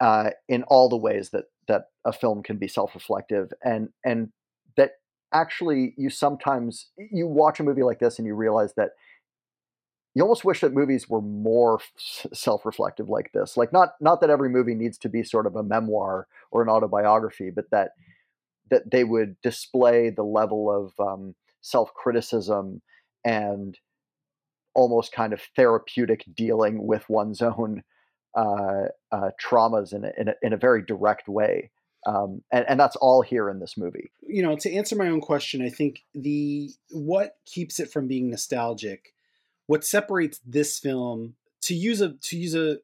uh, 0.00 0.30
in 0.48 0.62
all 0.64 0.88
the 0.88 0.96
ways 0.96 1.30
that 1.30 1.46
that 1.68 1.86
a 2.04 2.12
film 2.12 2.42
can 2.42 2.56
be 2.58 2.68
self-reflective 2.68 3.52
and 3.64 3.88
and 4.04 4.30
that 4.76 4.92
actually 5.32 5.94
you 5.96 6.10
sometimes 6.10 6.90
you 7.10 7.26
watch 7.26 7.58
a 7.58 7.64
movie 7.64 7.82
like 7.82 7.98
this 7.98 8.18
and 8.18 8.26
you 8.26 8.34
realize 8.34 8.74
that 8.74 8.90
you 10.16 10.22
almost 10.22 10.46
wish 10.46 10.62
that 10.62 10.72
movies 10.72 11.10
were 11.10 11.20
more 11.20 11.78
self-reflective 12.32 13.10
like 13.10 13.30
this 13.32 13.56
like 13.56 13.72
not 13.72 13.90
not 14.00 14.20
that 14.20 14.30
every 14.30 14.48
movie 14.48 14.74
needs 14.74 14.96
to 14.96 15.10
be 15.10 15.22
sort 15.22 15.46
of 15.46 15.54
a 15.54 15.62
memoir 15.62 16.26
or 16.50 16.62
an 16.62 16.70
autobiography 16.70 17.50
but 17.50 17.70
that 17.70 17.90
that 18.70 18.90
they 18.90 19.04
would 19.04 19.36
display 19.42 20.10
the 20.10 20.24
level 20.24 20.70
of 20.70 21.06
um, 21.06 21.34
self-criticism 21.60 22.80
and 23.24 23.78
almost 24.74 25.12
kind 25.12 25.32
of 25.32 25.40
therapeutic 25.54 26.24
dealing 26.34 26.86
with 26.86 27.08
one's 27.08 27.42
own 27.42 27.82
uh, 28.36 28.86
uh, 29.12 29.30
traumas 29.40 29.94
in 29.94 30.04
a, 30.04 30.12
in, 30.18 30.28
a, 30.28 30.34
in 30.42 30.52
a 30.52 30.56
very 30.56 30.82
direct 30.82 31.28
way 31.28 31.70
um, 32.06 32.42
and, 32.52 32.64
and 32.68 32.80
that's 32.80 32.96
all 32.96 33.20
here 33.20 33.50
in 33.50 33.58
this 33.58 33.76
movie. 33.76 34.12
You 34.22 34.42
know, 34.42 34.56
to 34.56 34.72
answer 34.72 34.94
my 34.94 35.08
own 35.08 35.20
question, 35.20 35.60
I 35.60 35.70
think 35.70 36.04
the 36.14 36.70
what 36.90 37.34
keeps 37.46 37.80
it 37.80 37.90
from 37.90 38.06
being 38.06 38.30
nostalgic, 38.30 39.12
what 39.66 39.84
separates 39.84 40.40
this 40.46 40.78
film 40.78 41.34
to 41.62 41.74
use 41.74 42.00
a 42.00 42.14
to 42.14 42.36
use 42.36 42.54
a, 42.54 42.78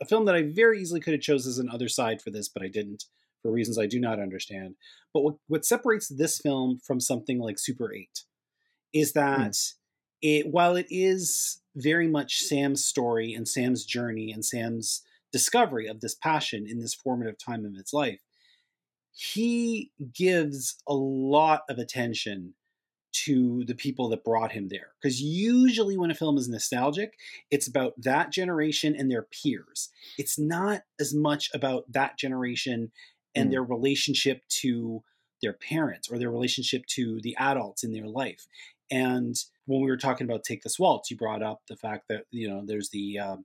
a 0.00 0.04
film 0.04 0.24
that 0.24 0.34
I 0.34 0.42
very 0.42 0.80
easily 0.80 1.00
could 1.00 1.12
have 1.12 1.22
chose 1.22 1.46
as 1.46 1.58
an 1.58 1.70
other 1.70 1.88
side 1.88 2.20
for 2.20 2.30
this, 2.30 2.48
but 2.48 2.62
I 2.62 2.68
didn't 2.68 3.04
for 3.42 3.52
reasons 3.52 3.78
I 3.78 3.86
do 3.86 4.00
not 4.00 4.18
understand. 4.18 4.74
But 5.12 5.20
what, 5.20 5.34
what 5.48 5.64
separates 5.64 6.08
this 6.08 6.38
film 6.38 6.80
from 6.84 6.98
something 6.98 7.38
like 7.38 7.58
Super 7.58 7.92
8 7.92 8.08
is 8.92 9.12
hmm. 9.12 9.18
that 9.20 9.50
mm. 9.50 9.74
it 10.22 10.46
while 10.48 10.76
it 10.76 10.86
is 10.90 11.60
very 11.76 12.08
much 12.08 12.38
Sam's 12.38 12.84
story 12.84 13.34
and 13.34 13.46
Sam's 13.46 13.84
journey 13.84 14.32
and 14.32 14.44
Sam's 14.44 15.02
discovery 15.32 15.86
of 15.86 16.00
this 16.00 16.14
passion 16.14 16.66
in 16.68 16.78
this 16.78 16.94
formative 16.94 17.36
time 17.38 17.64
of 17.64 17.74
its 17.76 17.92
life, 17.92 18.20
he 19.12 19.90
gives 20.12 20.76
a 20.88 20.94
lot 20.94 21.62
of 21.68 21.78
attention 21.78 22.54
to 23.14 23.64
the 23.64 23.74
people 23.74 24.08
that 24.08 24.24
brought 24.24 24.52
him 24.52 24.68
there. 24.68 24.88
Because 25.00 25.22
usually, 25.22 25.96
when 25.96 26.10
a 26.10 26.14
film 26.14 26.36
is 26.36 26.48
nostalgic, 26.48 27.14
it's 27.50 27.68
about 27.68 27.94
that 27.98 28.30
generation 28.30 28.94
and 28.96 29.10
their 29.10 29.22
peers. 29.22 29.90
It's 30.18 30.38
not 30.38 30.82
as 31.00 31.14
much 31.14 31.50
about 31.54 31.90
that 31.92 32.18
generation 32.18 32.90
and 33.34 33.48
mm. 33.48 33.52
their 33.52 33.62
relationship 33.62 34.42
to 34.48 35.02
their 35.42 35.52
parents 35.52 36.10
or 36.10 36.18
their 36.18 36.30
relationship 36.30 36.86
to 36.86 37.20
the 37.20 37.36
adults 37.38 37.84
in 37.84 37.92
their 37.92 38.08
life. 38.08 38.46
And 38.90 39.36
when 39.66 39.80
we 39.80 39.90
were 39.90 39.96
talking 39.96 40.26
about 40.28 40.44
Take 40.44 40.62
This 40.62 40.78
Waltz, 40.78 41.10
you 41.10 41.16
brought 41.16 41.42
up 41.42 41.62
the 41.68 41.76
fact 41.76 42.08
that 42.08 42.24
you 42.30 42.48
know 42.48 42.62
there's 42.64 42.90
the 42.90 43.18
uh, 43.18 43.36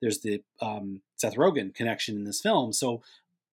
there's 0.00 0.20
the 0.20 0.42
um, 0.60 1.02
Seth 1.16 1.36
Rogen 1.36 1.74
connection 1.74 2.16
in 2.16 2.24
this 2.24 2.40
film. 2.40 2.72
So 2.72 3.02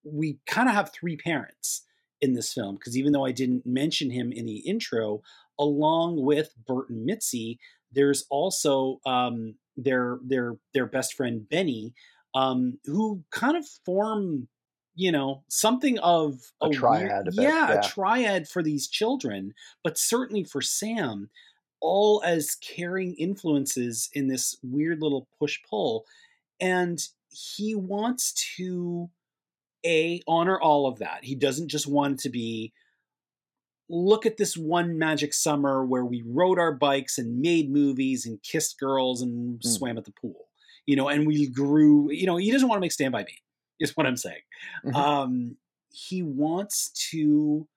we 0.04 0.40
kind 0.46 0.70
of 0.70 0.76
have 0.76 0.92
three 0.92 1.18
parents 1.18 1.84
in 2.24 2.34
this 2.34 2.54
film 2.54 2.76
because 2.76 2.98
even 2.98 3.12
though 3.12 3.26
I 3.26 3.34
didn't 3.34 3.66
mention 3.66 4.10
him 4.10 4.32
in 4.32 4.46
the 4.46 4.60
intro, 4.60 5.22
along 5.60 6.24
with 6.24 6.54
Bert 6.66 6.90
and 6.90 7.04
Mitzi, 7.04 7.60
there's 7.92 8.26
also 8.30 9.02
um, 9.06 9.56
their 9.76 10.20
their 10.24 10.56
their 10.74 10.86
best 10.86 11.16
friend 11.16 11.48
Benny, 11.48 11.94
um, 12.34 12.80
who 12.86 13.24
kind 13.30 13.58
of 13.58 13.68
form 13.86 14.48
you 14.96 15.12
know 15.12 15.44
something 15.50 16.00
of 16.00 16.40
a, 16.62 16.68
a 16.68 16.72
triad. 16.72 17.26
Weird, 17.26 17.34
yeah, 17.34 17.74
yeah, 17.74 17.80
a 17.80 17.84
triad 17.84 18.48
for 18.48 18.64
these 18.64 18.88
children, 18.88 19.54
but 19.84 19.98
certainly 19.98 20.46
for 20.46 20.62
Sam, 20.62 21.30
all 21.82 22.24
as 22.26 22.56
caring 22.56 23.16
influences 23.16 24.10
in 24.14 24.30
this 24.30 24.56
weird 24.64 25.02
little 25.02 25.28
push 25.38 25.60
pull, 25.70 26.06
and 26.62 27.00
he 27.30 27.76
wants 27.76 28.34
to 28.56 29.10
a 29.86 30.22
honor 30.28 30.60
all 30.60 30.88
of 30.88 31.00
that. 31.00 31.24
He 31.24 31.36
doesn't 31.36 31.70
just 31.70 31.88
want 31.88 32.20
to 32.20 32.30
be 32.30 32.74
look 33.90 34.26
at 34.26 34.38
this 34.38 34.58
one 34.58 34.98
magic 34.98 35.34
summer 35.34 35.86
where 35.86 36.06
we 36.06 36.24
rode 36.26 36.58
our 36.58 36.74
bikes 36.74 37.18
and 37.18 37.40
made 37.40 37.72
movies 37.72 38.26
and 38.26 38.42
kissed 38.42 38.80
girls 38.80 39.22
and 39.22 39.60
mm. 39.60 39.64
swam 39.64 39.98
at 39.98 40.06
the 40.06 40.12
pool. 40.12 40.48
You 40.86 40.96
know, 40.96 41.08
and 41.08 41.26
we 41.26 41.48
grew, 41.48 42.12
you 42.12 42.26
know, 42.26 42.36
he 42.36 42.52
doesn't 42.52 42.68
want 42.68 42.78
to 42.78 42.82
make 42.82 42.92
Stand 42.92 43.14
By 43.14 43.24
Me, 43.24 43.42
is 43.80 43.96
what 43.96 44.06
I'm 44.06 44.18
saying. 44.18 44.42
Mm-hmm. 44.86 44.96
Um, 44.96 45.58
he 45.92 46.22
wants 46.22 46.90
to 47.12 47.68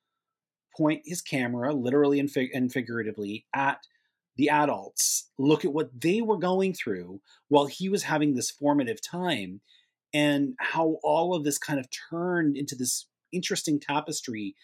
point 0.77 1.03
his 1.05 1.23
camera, 1.23 1.73
literally 1.73 2.19
and, 2.19 2.31
fig- 2.31 2.51
and 2.53 2.73
figuratively, 2.73 3.47
at 3.55 3.79
the 4.37 4.51
adults, 4.51 5.31
look 5.38 5.64
at 5.64 5.73
what 5.73 6.01
they 6.01 6.21
were 6.21 6.37
going 6.37 6.75
through 6.75 7.21
while 7.49 7.66
he 7.66 7.88
was 7.88 8.03
having 8.03 8.35
this 8.35 8.51
formative 8.51 9.01
time 9.01 9.61
and 10.14 10.55
how 10.59 10.99
all 11.03 11.35
of 11.35 11.45
this 11.45 11.59
kind 11.59 11.79
of 11.79 11.87
turned 12.11 12.57
into 12.57 12.75
this 12.75 13.07
interesting 13.33 13.81
tapestry 13.81 14.55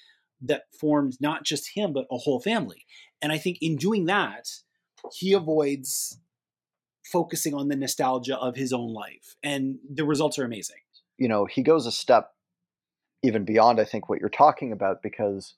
that 0.41 0.63
formed 0.79 1.17
not 1.21 1.45
just 1.45 1.75
him 1.75 1.93
but 1.93 2.07
a 2.11 2.19
whole 2.19 2.41
family. 2.41 2.85
And 3.21 3.33
i 3.33 3.39
think 3.39 3.59
in 3.61 3.77
doing 3.77 4.07
that 4.07 4.49
he 5.13 5.33
avoids 5.33 6.19
focusing 7.05 7.55
on 7.55 7.69
the 7.69 7.77
nostalgia 7.77 8.39
of 8.39 8.57
his 8.57 8.73
own 8.73 8.93
life 8.93 9.37
and 9.43 9.79
the 9.93 10.05
results 10.05 10.39
are 10.39 10.45
amazing. 10.45 10.77
You 11.19 11.29
know 11.29 11.45
he 11.45 11.63
goes 11.63 11.87
a 11.87 11.93
step 11.93 12.33
even 13.23 13.45
beyond 13.45 13.81
i 13.81 13.85
think 13.85 14.09
what 14.09 14.21
you're 14.21 14.29
talking 14.29 14.73
about 14.73 15.03
because 15.03 15.55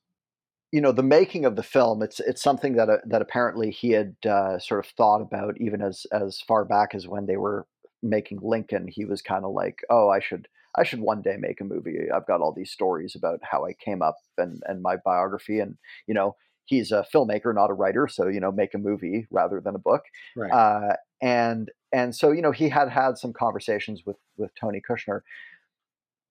you 0.72 0.80
know 0.80 0.92
the 0.92 1.02
making 1.02 1.44
of 1.44 1.56
the 1.56 1.62
film 1.62 2.02
it's 2.02 2.20
it's 2.20 2.42
something 2.42 2.74
that 2.74 2.88
uh, 2.88 2.98
that 3.06 3.22
apparently 3.22 3.70
he 3.70 3.90
had 3.90 4.16
uh, 4.28 4.58
sort 4.58 4.84
of 4.84 4.90
thought 4.92 5.20
about 5.20 5.54
even 5.60 5.80
as 5.80 6.06
as 6.12 6.40
far 6.40 6.64
back 6.64 6.94
as 6.94 7.06
when 7.06 7.26
they 7.26 7.36
were 7.36 7.66
making 8.04 8.40
Lincoln, 8.42 8.88
he 8.88 9.04
was 9.04 9.22
kind 9.22 9.44
of 9.44 9.52
like, 9.52 9.80
"Oh, 9.90 10.08
I 10.08 10.20
should 10.20 10.48
I 10.76 10.84
should 10.84 11.00
one 11.00 11.22
day 11.22 11.36
make 11.38 11.60
a 11.60 11.64
movie. 11.64 12.10
I've 12.14 12.26
got 12.26 12.40
all 12.40 12.52
these 12.52 12.70
stories 12.70 13.14
about 13.16 13.40
how 13.42 13.64
I 13.64 13.72
came 13.74 14.02
up 14.02 14.16
and 14.38 14.62
and 14.66 14.82
my 14.82 14.96
biography, 14.96 15.60
and 15.60 15.76
you 16.06 16.14
know." 16.14 16.36
He's 16.66 16.92
a 16.92 17.04
filmmaker, 17.14 17.54
not 17.54 17.68
a 17.68 17.74
writer, 17.74 18.08
so 18.08 18.26
you 18.26 18.40
know, 18.40 18.50
make 18.50 18.72
a 18.72 18.78
movie 18.78 19.26
rather 19.30 19.60
than 19.60 19.74
a 19.74 19.78
book. 19.78 20.04
Right. 20.34 20.50
Uh, 20.50 20.96
and 21.20 21.70
and 21.92 22.14
so 22.16 22.32
you 22.32 22.40
know, 22.40 22.52
he 22.52 22.70
had 22.70 22.88
had 22.88 23.18
some 23.18 23.34
conversations 23.34 24.02
with 24.06 24.16
with 24.38 24.50
Tony 24.58 24.80
Kushner, 24.80 25.20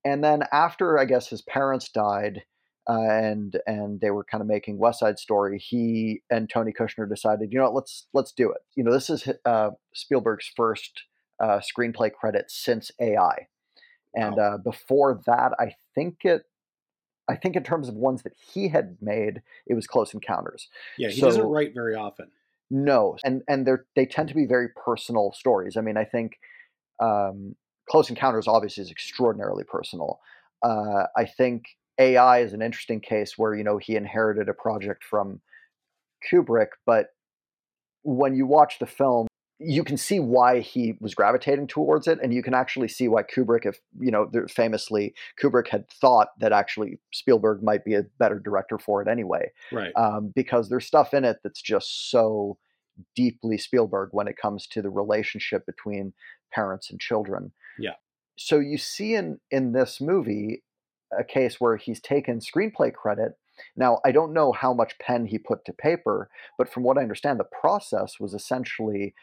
and 0.03 0.23
then 0.23 0.43
after 0.51 0.97
I 0.97 1.05
guess 1.05 1.27
his 1.27 1.43
parents 1.43 1.89
died, 1.89 2.43
uh, 2.89 2.99
and 2.99 3.59
and 3.65 4.01
they 4.01 4.11
were 4.11 4.25
kind 4.25 4.41
of 4.41 4.47
making 4.47 4.77
West 4.77 4.99
Side 4.99 5.19
Story. 5.19 5.57
He 5.57 6.21
and 6.29 6.49
Tony 6.49 6.73
Kushner 6.73 7.07
decided, 7.07 7.51
you 7.51 7.59
know, 7.59 7.65
what, 7.65 7.75
let's 7.75 8.07
let's 8.13 8.31
do 8.33 8.51
it. 8.51 8.61
You 8.75 8.83
know, 8.83 8.91
this 8.91 9.09
is 9.09 9.27
uh, 9.45 9.71
Spielberg's 9.93 10.51
first 10.55 11.03
uh, 11.43 11.59
screenplay 11.59 12.11
credits 12.11 12.55
since 12.55 12.89
AI. 13.01 13.47
And 14.15 14.37
wow. 14.37 14.53
uh, 14.53 14.57
before 14.57 15.21
that, 15.25 15.51
I 15.59 15.75
think 15.93 16.19
it, 16.23 16.43
I 17.27 17.35
think 17.35 17.55
in 17.55 17.63
terms 17.63 17.89
of 17.89 17.95
ones 17.95 18.23
that 18.23 18.33
he 18.53 18.69
had 18.69 18.97
made, 19.01 19.41
it 19.67 19.73
was 19.73 19.85
Close 19.85 20.13
Encounters. 20.13 20.69
Yeah, 20.97 21.09
he 21.09 21.19
so, 21.19 21.27
doesn't 21.27 21.45
write 21.45 21.73
very 21.73 21.95
often. 21.95 22.27
No, 22.69 23.17
and 23.23 23.41
and 23.47 23.67
they 23.67 23.73
they 23.95 24.05
tend 24.05 24.29
to 24.29 24.35
be 24.35 24.45
very 24.45 24.69
personal 24.69 25.33
stories. 25.33 25.75
I 25.77 25.81
mean, 25.81 25.97
I 25.97 26.05
think 26.05 26.37
um, 26.99 27.55
Close 27.89 28.09
Encounters 28.09 28.47
obviously 28.47 28.83
is 28.83 28.91
extraordinarily 28.91 29.63
personal. 29.63 30.19
Uh, 30.63 31.05
I 31.15 31.25
think 31.25 31.65
AI 31.99 32.39
is 32.39 32.53
an 32.53 32.61
interesting 32.61 32.99
case 32.99 33.37
where 33.37 33.53
you 33.53 33.63
know 33.63 33.77
he 33.77 33.95
inherited 33.95 34.47
a 34.47 34.53
project 34.53 35.03
from 35.03 35.41
Kubrick, 36.31 36.69
but 36.85 37.07
when 38.03 38.35
you 38.35 38.45
watch 38.45 38.79
the 38.79 38.85
film, 38.85 39.27
you 39.63 39.83
can 39.83 39.97
see 39.97 40.19
why 40.19 40.59
he 40.59 40.95
was 40.99 41.15
gravitating 41.15 41.67
towards 41.67 42.07
it, 42.07 42.19
and 42.21 42.33
you 42.33 42.43
can 42.43 42.53
actually 42.53 42.87
see 42.87 43.07
why 43.07 43.23
Kubrick, 43.23 43.65
if 43.65 43.79
you 43.99 44.11
know, 44.11 44.29
famously 44.49 45.13
Kubrick 45.41 45.67
had 45.67 45.89
thought 45.89 46.29
that 46.39 46.51
actually 46.51 46.99
Spielberg 47.13 47.63
might 47.63 47.85
be 47.85 47.95
a 47.95 48.03
better 48.19 48.39
director 48.39 48.77
for 48.77 49.01
it 49.01 49.07
anyway, 49.07 49.51
right? 49.71 49.93
Um, 49.95 50.31
because 50.35 50.69
there's 50.69 50.85
stuff 50.85 51.13
in 51.13 51.23
it 51.23 51.37
that's 51.43 51.61
just 51.61 52.11
so 52.11 52.57
deeply 53.15 53.57
Spielberg 53.57 54.09
when 54.11 54.27
it 54.27 54.37
comes 54.37 54.67
to 54.67 54.81
the 54.81 54.89
relationship 54.89 55.65
between 55.65 56.13
parents 56.53 56.91
and 56.91 56.99
children. 56.99 57.51
Yeah. 57.79 57.93
So 58.37 58.59
you 58.59 58.77
see 58.77 59.15
in 59.15 59.39
in 59.51 59.73
this 59.73 60.01
movie 60.01 60.63
a 61.17 61.23
case 61.23 61.59
where 61.59 61.77
he's 61.77 62.01
taken 62.01 62.39
screenplay 62.39 62.93
credit. 62.93 63.33
Now, 63.75 63.99
I 64.03 64.11
don't 64.11 64.33
know 64.33 64.51
how 64.51 64.73
much 64.73 64.97
pen 64.99 65.27
he 65.27 65.37
put 65.37 65.63
to 65.65 65.73
paper, 65.73 66.29
but 66.57 66.67
from 66.67 66.81
what 66.81 66.97
I 66.97 67.01
understand, 67.01 67.39
the 67.39 67.43
process 67.43 68.19
was 68.19 68.33
essentially 68.33 69.13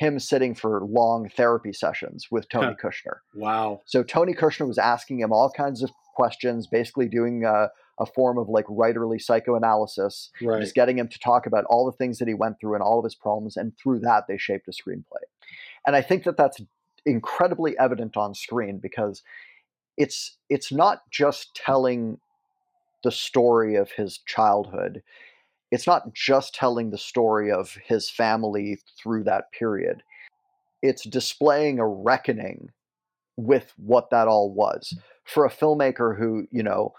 him 0.00 0.18
sitting 0.18 0.54
for 0.54 0.80
long 0.82 1.28
therapy 1.28 1.74
sessions 1.74 2.28
with 2.30 2.48
Tony 2.48 2.74
Kushner. 2.82 3.18
Wow. 3.34 3.82
So 3.84 4.02
Tony 4.02 4.32
Kushner 4.32 4.66
was 4.66 4.78
asking 4.78 5.20
him 5.20 5.30
all 5.30 5.50
kinds 5.50 5.82
of 5.82 5.90
questions, 6.14 6.66
basically 6.66 7.06
doing 7.06 7.44
a, 7.44 7.68
a 7.98 8.06
form 8.06 8.38
of 8.38 8.48
like 8.48 8.64
writerly 8.64 9.20
psychoanalysis, 9.20 10.30
right. 10.40 10.62
just 10.62 10.74
getting 10.74 10.98
him 10.98 11.06
to 11.08 11.18
talk 11.18 11.44
about 11.44 11.64
all 11.66 11.84
the 11.84 11.92
things 11.92 12.18
that 12.18 12.28
he 12.28 12.32
went 12.32 12.58
through 12.58 12.72
and 12.72 12.82
all 12.82 12.98
of 12.98 13.04
his 13.04 13.14
problems. 13.14 13.58
And 13.58 13.76
through 13.76 13.98
that, 13.98 14.24
they 14.26 14.38
shaped 14.38 14.66
a 14.68 14.70
screenplay. 14.70 15.22
And 15.86 15.94
I 15.94 16.00
think 16.00 16.24
that 16.24 16.38
that's 16.38 16.62
incredibly 17.04 17.78
evident 17.78 18.16
on 18.16 18.34
screen 18.34 18.78
because 18.78 19.22
it's 19.98 20.38
it's 20.48 20.72
not 20.72 21.10
just 21.10 21.54
telling 21.54 22.20
the 23.04 23.12
story 23.12 23.76
of 23.76 23.90
his 23.92 24.18
childhood 24.24 25.02
it's 25.70 25.86
not 25.86 26.12
just 26.12 26.54
telling 26.54 26.90
the 26.90 26.98
story 26.98 27.50
of 27.50 27.76
his 27.84 28.10
family 28.10 28.78
through 29.00 29.24
that 29.24 29.52
period. 29.52 30.02
It's 30.82 31.04
displaying 31.04 31.78
a 31.78 31.86
reckoning 31.86 32.70
with 33.36 33.72
what 33.76 34.10
that 34.10 34.28
all 34.28 34.52
was. 34.52 34.96
For 35.24 35.44
a 35.44 35.50
filmmaker 35.50 36.18
who, 36.18 36.46
you 36.50 36.62
know, 36.62 36.92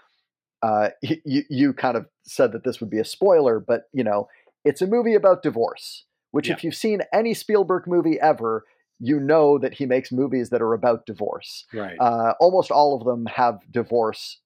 uh, 0.62 0.90
you, 1.02 1.42
you 1.50 1.72
kind 1.72 1.96
of 1.96 2.06
said 2.24 2.52
that 2.52 2.64
this 2.64 2.80
would 2.80 2.90
be 2.90 2.98
a 3.00 3.04
spoiler, 3.04 3.60
but 3.60 3.84
you 3.92 4.04
know, 4.04 4.28
it's 4.64 4.82
a 4.82 4.86
movie 4.86 5.14
about 5.14 5.42
divorce. 5.42 6.04
Which, 6.30 6.48
Yeah. 6.48 6.54
if 6.54 6.64
you've 6.64 6.74
seen 6.74 7.02
any 7.12 7.34
Spielberg 7.34 7.86
movie 7.86 8.18
ever, 8.18 8.64
you 8.98 9.20
know 9.20 9.58
that 9.58 9.74
he 9.74 9.84
makes 9.84 10.10
movies 10.10 10.48
that 10.48 10.62
are 10.62 10.72
about 10.72 11.04
divorce. 11.04 11.66
Right. 11.74 11.96
Uh, 12.00 12.32
almost 12.40 12.70
all 12.70 12.96
of 12.96 13.04
them 13.04 13.26
have 13.26 13.58
divorce 13.70 14.38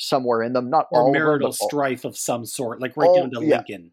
somewhere 0.00 0.42
in 0.42 0.52
them. 0.52 0.70
Not 0.70 0.86
or 0.90 1.02
all 1.02 1.12
marital 1.12 1.50
of 1.50 1.58
them, 1.58 1.68
strife 1.68 2.04
of 2.04 2.16
some 2.16 2.44
sort, 2.44 2.80
like 2.80 2.96
right 2.96 3.08
all- 3.08 3.16
down 3.16 3.30
to 3.32 3.44
yeah. 3.44 3.58
Lincoln. 3.58 3.92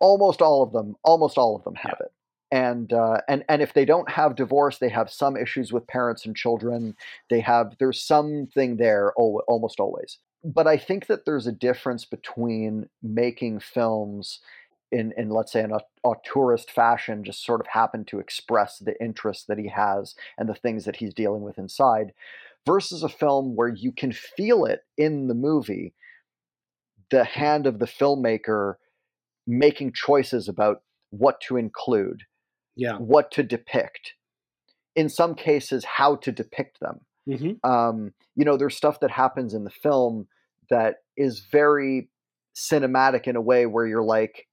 almost 0.00 0.42
all 0.42 0.62
of 0.62 0.72
them. 0.72 0.96
Almost 1.04 1.38
all 1.38 1.56
of 1.56 1.64
them 1.64 1.76
have 1.76 1.96
it. 2.00 2.12
And 2.50 2.92
uh, 2.92 3.20
and 3.28 3.44
and 3.48 3.60
if 3.62 3.74
they 3.74 3.84
don't 3.84 4.10
have 4.10 4.34
divorce, 4.34 4.78
they 4.78 4.88
have 4.88 5.10
some 5.10 5.36
issues 5.36 5.72
with 5.72 5.86
parents 5.86 6.24
and 6.24 6.34
children. 6.34 6.96
They 7.28 7.40
have 7.40 7.76
there's 7.78 8.02
something 8.02 8.76
there 8.76 9.12
al- 9.18 9.42
almost 9.46 9.80
always. 9.80 10.18
But 10.44 10.66
I 10.66 10.78
think 10.78 11.08
that 11.08 11.26
there's 11.26 11.46
a 11.46 11.52
difference 11.52 12.04
between 12.04 12.88
making 13.02 13.60
films 13.60 14.40
in, 14.90 15.12
in 15.18 15.28
let's 15.28 15.52
say 15.52 15.62
in 15.62 15.72
a, 15.72 15.80
a 16.04 16.14
auteurist 16.14 16.70
fashion, 16.70 17.24
just 17.24 17.44
sort 17.44 17.60
of 17.60 17.66
happen 17.66 18.04
to 18.06 18.18
express 18.18 18.78
the 18.78 18.94
interests 19.02 19.44
that 19.44 19.58
he 19.58 19.68
has 19.68 20.14
and 20.38 20.48
the 20.48 20.54
things 20.54 20.84
that 20.86 20.96
he's 20.96 21.12
dealing 21.12 21.42
with 21.42 21.58
inside, 21.58 22.12
versus 22.68 23.02
a 23.02 23.08
film 23.08 23.56
where 23.56 23.68
you 23.68 23.90
can 23.90 24.12
feel 24.12 24.66
it 24.66 24.80
in 24.98 25.26
the 25.26 25.34
movie, 25.34 25.94
the 27.10 27.24
hand 27.24 27.66
of 27.66 27.78
the 27.78 27.86
filmmaker 27.86 28.74
making 29.46 29.90
choices 29.92 30.48
about 30.48 30.82
what 31.10 31.40
to 31.40 31.56
include, 31.56 32.24
Yeah. 32.76 32.98
what 32.98 33.30
to 33.32 33.42
depict, 33.42 34.12
in 34.94 35.08
some 35.08 35.34
cases, 35.34 35.84
how 35.84 36.16
to 36.16 36.30
depict 36.30 36.78
them. 36.80 37.00
hmm 37.26 37.52
Um, 37.68 38.12
you 38.36 38.44
know, 38.44 38.58
there's 38.58 38.76
stuff 38.76 39.00
that 39.00 39.10
happens 39.10 39.54
in 39.54 39.64
the 39.64 39.70
film 39.70 40.28
that 40.68 40.96
is 41.16 41.46
very 41.50 42.10
cinematic 42.54 43.26
in 43.26 43.36
a 43.36 43.40
way 43.40 43.64
where 43.64 43.86
you're 43.86 44.02
like, 44.02 44.46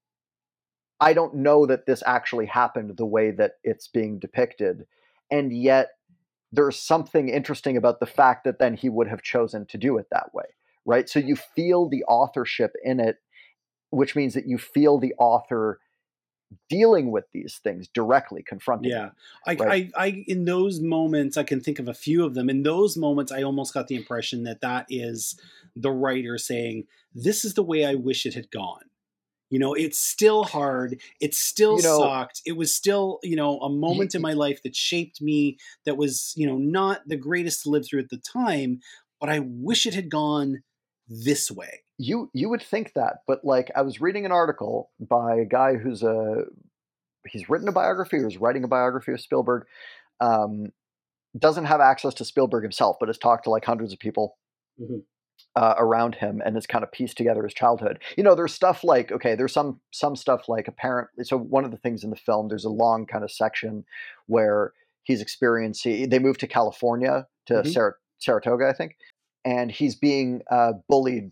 I 1.01 1.13
don't 1.13 1.35
know 1.35 1.65
that 1.65 1.85
this 1.85 2.01
actually 2.05 2.45
happened 2.45 2.95
the 2.95 3.05
way 3.05 3.31
that 3.31 3.53
it's 3.63 3.89
being 3.89 4.19
depicted. 4.19 4.85
And 5.29 5.51
yet, 5.51 5.89
there's 6.55 6.79
something 6.79 7.29
interesting 7.29 7.75
about 7.75 7.99
the 7.99 8.05
fact 8.05 8.45
that 8.45 8.59
then 8.59 8.75
he 8.75 8.89
would 8.89 9.07
have 9.07 9.21
chosen 9.21 9.65
to 9.67 9.77
do 9.77 9.97
it 9.97 10.07
that 10.11 10.33
way, 10.33 10.45
right? 10.85 11.09
So 11.09 11.19
you 11.19 11.35
feel 11.35 11.89
the 11.89 12.03
authorship 12.05 12.73
in 12.83 12.99
it, 12.99 13.17
which 13.89 14.15
means 14.15 14.33
that 14.33 14.47
you 14.47 14.57
feel 14.57 14.97
the 14.97 15.13
author 15.17 15.79
dealing 16.69 17.11
with 17.11 17.25
these 17.33 17.59
things 17.61 17.87
directly, 17.87 18.41
confronting. 18.41 18.91
Yeah. 18.91 19.09
I, 19.45 19.55
Right. 19.55 19.91
I, 19.97 20.05
I, 20.05 20.23
in 20.27 20.45
those 20.45 20.79
moments, 20.79 21.37
I 21.37 21.43
can 21.43 21.59
think 21.59 21.79
of 21.79 21.87
a 21.87 21.93
few 21.93 22.23
of 22.23 22.35
them. 22.35 22.49
In 22.49 22.63
those 22.63 22.95
moments, 22.95 23.31
I 23.31 23.43
almost 23.43 23.73
got 23.73 23.87
the 23.87 23.95
impression 23.95 24.43
that 24.43 24.61
that 24.61 24.85
is 24.89 25.37
the 25.75 25.91
writer 25.91 26.37
saying, 26.37 26.85
"This 27.13 27.43
is 27.43 27.55
the 27.55 27.63
way 27.63 27.83
I 27.83 27.95
wish 27.95 28.25
it 28.25 28.35
had 28.35 28.51
gone." 28.51 28.83
You 29.49 29.59
know, 29.59 29.73
it's 29.73 29.99
still 29.99 30.43
hard. 30.43 30.99
It 31.21 31.33
still 31.35 31.77
You 31.77 31.83
know- 31.83 31.99
sucked. 31.99 32.41
It 32.45 32.53
was 32.53 32.73
still, 32.73 33.19
you 33.23 33.35
know, 33.35 33.59
a 33.59 33.69
moment 33.69 34.15
in 34.15 34.21
my 34.21 34.33
life 34.33 34.61
that 34.63 34.75
shaped 34.75 35.21
me. 35.21 35.57
That 35.85 35.97
was, 35.97 36.33
you 36.35 36.47
know, 36.47 36.57
not 36.57 37.01
the 37.07 37.15
greatest 37.17 37.63
to 37.63 37.69
live 37.69 37.85
through 37.87 38.01
at 38.01 38.09
the 38.09 38.17
time, 38.17 38.79
but 39.21 39.29
I 39.29 39.39
wish 39.39 39.85
it 39.85 39.93
had 39.93 40.09
gone 40.09 40.63
this 41.07 41.51
way. 41.51 41.83
you 41.99 42.29
you 42.33 42.49
would 42.49 42.61
think 42.63 42.91
that 42.93 43.19
but 43.27 43.45
like 43.45 43.71
i 43.73 43.81
was 43.81 44.01
reading 44.01 44.25
an 44.25 44.31
article 44.33 44.89
by 44.99 45.35
a 45.35 45.45
guy 45.45 45.75
who's 45.75 46.03
a 46.03 46.43
he's 47.27 47.47
written 47.47 47.69
a 47.69 47.71
biography 47.71 48.17
or 48.17 48.27
is 48.27 48.35
writing 48.37 48.65
a 48.65 48.67
biography 48.67 49.13
of 49.13 49.21
spielberg 49.21 49.63
um, 50.19 50.73
doesn't 51.39 51.63
have 51.65 51.79
access 51.79 52.13
to 52.15 52.25
spielberg 52.25 52.63
himself 52.63 52.97
but 52.99 53.07
has 53.07 53.17
talked 53.17 53.45
to 53.45 53.49
like 53.49 53.63
hundreds 53.63 53.93
of 53.93 53.99
people 53.99 54.37
Mhm. 54.81 55.03
Uh, 55.55 55.73
around 55.77 56.15
him 56.15 56.41
and 56.45 56.55
has 56.55 56.67
kind 56.67 56.83
of 56.83 56.91
pieced 56.91 57.17
together 57.17 57.43
his 57.43 57.53
childhood 57.53 57.99
you 58.17 58.23
know 58.23 58.35
there's 58.35 58.53
stuff 58.53 58.83
like 58.83 59.11
okay 59.11 59.35
there's 59.35 59.53
some 59.53 59.79
some 59.91 60.15
stuff 60.15 60.49
like 60.49 60.67
apparently 60.67 61.23
so 61.23 61.37
one 61.37 61.63
of 61.63 61.71
the 61.71 61.77
things 61.77 62.03
in 62.03 62.09
the 62.09 62.15
film 62.15 62.47
there's 62.49 62.65
a 62.65 62.69
long 62.69 63.05
kind 63.05 63.23
of 63.23 63.31
section 63.31 63.85
where 64.27 64.73
he's 65.03 65.21
experiencing 65.21 66.09
they 66.09 66.19
move 66.19 66.37
to 66.37 66.47
california 66.47 67.25
to 67.45 67.53
Mhm. 67.55 67.73
Sar- 67.73 67.97
saratoga 68.19 68.67
i 68.67 68.73
think 68.73 68.97
and 69.45 69.71
he's 69.71 69.95
being 69.95 70.41
uh, 70.51 70.73
bullied 70.89 71.31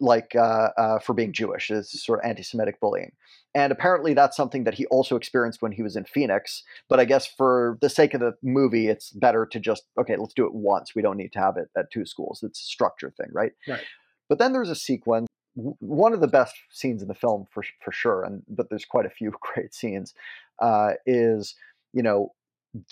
like 0.00 0.34
uh, 0.34 0.70
uh, 0.76 0.98
for 0.98 1.14
being 1.14 1.32
Jewish. 1.32 1.70
It's 1.70 2.04
sort 2.04 2.20
of 2.20 2.28
anti-Semitic 2.28 2.80
bullying, 2.80 3.12
and 3.54 3.72
apparently 3.72 4.14
that's 4.14 4.36
something 4.36 4.64
that 4.64 4.74
he 4.74 4.86
also 4.86 5.16
experienced 5.16 5.62
when 5.62 5.72
he 5.72 5.82
was 5.82 5.96
in 5.96 6.04
Phoenix. 6.04 6.62
But 6.88 7.00
I 7.00 7.04
guess 7.04 7.26
for 7.26 7.78
the 7.80 7.88
sake 7.88 8.14
of 8.14 8.20
the 8.20 8.34
movie, 8.42 8.88
it's 8.88 9.10
better 9.10 9.46
to 9.46 9.60
just 9.60 9.84
okay, 9.98 10.16
let's 10.16 10.34
do 10.34 10.46
it 10.46 10.54
once. 10.54 10.94
We 10.94 11.02
don't 11.02 11.16
need 11.16 11.32
to 11.32 11.38
have 11.38 11.56
it 11.56 11.68
at 11.76 11.90
two 11.90 12.04
schools. 12.04 12.42
It's 12.42 12.60
a 12.60 12.64
structure 12.64 13.12
thing, 13.16 13.28
right? 13.32 13.52
Right. 13.68 13.84
But 14.28 14.38
then 14.38 14.52
there's 14.52 14.70
a 14.70 14.74
sequence. 14.74 15.28
One 15.54 16.12
of 16.12 16.20
the 16.20 16.28
best 16.28 16.56
scenes 16.70 17.02
in 17.02 17.08
the 17.08 17.14
film, 17.14 17.46
for 17.50 17.64
for 17.84 17.92
sure, 17.92 18.24
and 18.24 18.42
but 18.48 18.68
there's 18.70 18.84
quite 18.84 19.06
a 19.06 19.10
few 19.10 19.32
great 19.40 19.74
scenes. 19.74 20.14
Uh, 20.60 20.92
is 21.06 21.54
you 21.92 22.02
know 22.02 22.32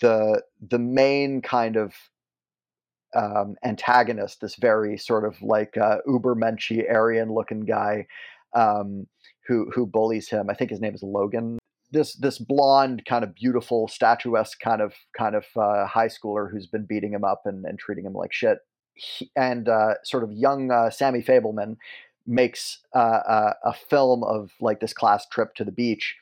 the 0.01 0.41
the 0.61 0.79
main 0.79 1.41
kind 1.41 1.75
of 1.75 1.93
um, 3.15 3.55
antagonist, 3.63 4.41
this 4.41 4.55
very 4.55 4.97
sort 4.97 5.25
of 5.25 5.41
like 5.41 5.77
uh, 5.77 5.97
Ubermenschy 6.07 6.89
Aryan 6.89 7.33
looking 7.33 7.61
guy 7.61 8.07
um, 8.53 9.07
who 9.47 9.69
who 9.73 9.85
bullies 9.85 10.29
him. 10.29 10.49
I 10.49 10.53
think 10.53 10.71
his 10.71 10.81
name 10.81 10.95
is 10.95 11.03
Logan. 11.03 11.59
This 11.91 12.15
this 12.15 12.37
blonde, 12.37 13.03
kind 13.05 13.23
of 13.23 13.35
beautiful, 13.35 13.87
statuesque 13.87 14.59
kind 14.59 14.81
of 14.81 14.93
kind 15.17 15.35
of 15.35 15.45
uh, 15.55 15.85
high 15.85 16.07
schooler 16.07 16.49
who's 16.49 16.67
been 16.67 16.85
beating 16.85 17.13
him 17.13 17.23
up 17.23 17.41
and, 17.45 17.65
and 17.65 17.77
treating 17.77 18.05
him 18.05 18.13
like 18.13 18.33
shit. 18.33 18.59
He, 18.95 19.31
and 19.35 19.69
uh, 19.69 19.95
sort 20.03 20.23
of 20.23 20.31
young 20.31 20.71
uh, 20.71 20.89
Sammy 20.89 21.21
Fabelman 21.21 21.77
makes 22.25 22.79
uh, 22.95 22.99
a, 23.27 23.55
a 23.65 23.73
film 23.73 24.23
of 24.23 24.51
like 24.61 24.79
this 24.79 24.93
class 24.93 25.27
trip 25.27 25.55
to 25.55 25.63
the 25.63 25.71
beach 25.71 26.15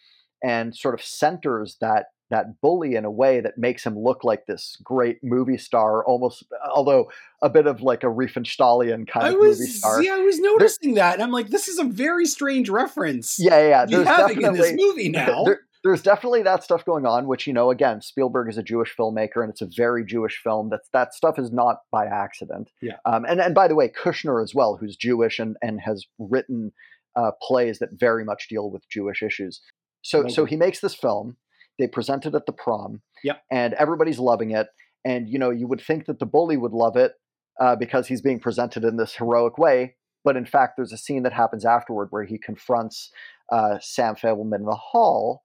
and 0.43 0.75
sort 0.75 0.95
of 0.95 1.03
centers 1.03 1.77
that 1.81 2.07
that 2.31 2.59
bully 2.61 2.95
in 2.95 3.05
a 3.05 3.11
way 3.11 3.39
that 3.41 3.57
makes 3.57 3.85
him 3.85 3.97
look 3.97 4.23
like 4.23 4.45
this 4.47 4.77
great 4.83 5.19
movie 5.21 5.57
star, 5.57 6.03
almost 6.05 6.43
although 6.73 7.11
a 7.41 7.49
bit 7.49 7.67
of 7.67 7.81
like 7.81 8.03
a 8.03 8.07
Riefenstahlian 8.07 9.07
kind 9.07 9.27
I 9.27 9.29
of 9.29 9.39
movie 9.39 9.65
star. 9.65 10.01
yeah, 10.01 10.15
I 10.15 10.21
was 10.21 10.39
noticing 10.39 10.95
that, 10.95 11.13
and 11.13 11.23
I'm 11.23 11.31
like, 11.31 11.49
this 11.49 11.67
is 11.67 11.77
a 11.77 11.83
very 11.83 12.25
strange 12.25 12.69
reference. 12.69 13.37
Yeah, 13.37 13.61
yeah. 13.67 13.85
yeah. 13.87 14.03
having 14.03 14.41
in 14.41 14.53
this 14.53 14.73
movie 14.75 15.09
now. 15.09 15.43
there- 15.43 15.61
there's 15.83 16.03
definitely 16.03 16.43
that 16.43 16.63
stuff 16.63 16.85
going 16.85 17.05
on, 17.07 17.25
which 17.25 17.47
you 17.47 17.53
know, 17.53 17.71
again, 17.71 18.01
Spielberg 18.01 18.49
is 18.49 18.57
a 18.57 18.63
Jewish 18.63 18.95
filmmaker, 18.95 19.41
and 19.41 19.49
it's 19.49 19.61
a 19.61 19.69
very 19.75 20.05
Jewish 20.05 20.39
film. 20.43 20.69
That 20.69 20.81
that 20.93 21.13
stuff 21.15 21.39
is 21.39 21.51
not 21.51 21.77
by 21.91 22.05
accident. 22.05 22.69
Yeah. 22.81 22.97
Um, 23.05 23.25
and 23.25 23.41
and 23.41 23.55
by 23.55 23.67
the 23.67 23.75
way, 23.75 23.89
Kushner 23.89 24.43
as 24.43 24.53
well, 24.53 24.77
who's 24.79 24.95
Jewish 24.95 25.39
and 25.39 25.57
and 25.61 25.81
has 25.81 26.05
written 26.19 26.71
uh, 27.15 27.31
plays 27.41 27.79
that 27.79 27.89
very 27.93 28.23
much 28.23 28.47
deal 28.47 28.69
with 28.69 28.87
Jewish 28.89 29.23
issues. 29.23 29.61
So 30.03 30.27
so 30.27 30.45
he 30.45 30.55
makes 30.55 30.81
this 30.81 30.93
film. 30.95 31.37
They 31.79 31.87
present 31.87 32.25
it 32.25 32.35
at 32.35 32.45
the 32.45 32.53
prom. 32.53 33.01
Yep. 33.23 33.41
And 33.51 33.73
everybody's 33.73 34.19
loving 34.19 34.51
it. 34.51 34.67
And 35.05 35.29
you 35.29 35.39
know, 35.39 35.49
you 35.49 35.67
would 35.67 35.81
think 35.81 36.05
that 36.05 36.19
the 36.19 36.25
bully 36.25 36.57
would 36.57 36.73
love 36.73 36.95
it 36.95 37.13
uh, 37.59 37.75
because 37.75 38.07
he's 38.07 38.21
being 38.21 38.39
presented 38.39 38.83
in 38.83 38.97
this 38.97 39.15
heroic 39.15 39.57
way. 39.57 39.95
But 40.23 40.37
in 40.37 40.45
fact, 40.45 40.73
there's 40.77 40.93
a 40.93 40.97
scene 40.97 41.23
that 41.23 41.33
happens 41.33 41.65
afterward 41.65 42.07
where 42.11 42.23
he 42.23 42.37
confronts 42.37 43.11
uh, 43.51 43.79
Sam 43.81 44.15
Fabelman 44.15 44.59
in 44.59 44.65
the 44.65 44.75
hall 44.75 45.43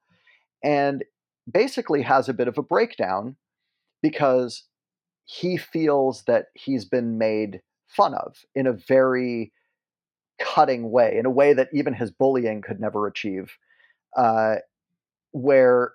and 0.62 1.04
basically 1.50 2.02
has 2.02 2.28
a 2.28 2.34
bit 2.34 2.48
of 2.48 2.58
a 2.58 2.62
breakdown 2.62 3.36
because 4.02 4.64
he 5.24 5.56
feels 5.56 6.24
that 6.24 6.46
he's 6.54 6.84
been 6.84 7.18
made 7.18 7.60
fun 7.88 8.14
of 8.14 8.36
in 8.54 8.66
a 8.66 8.72
very 8.72 9.52
cutting 10.38 10.90
way, 10.90 11.16
in 11.18 11.26
a 11.26 11.30
way 11.30 11.52
that 11.52 11.68
even 11.72 11.94
his 11.94 12.10
bullying 12.10 12.62
could 12.62 12.80
never 12.80 13.06
achieve, 13.06 13.56
uh, 14.16 14.56
where 15.32 15.92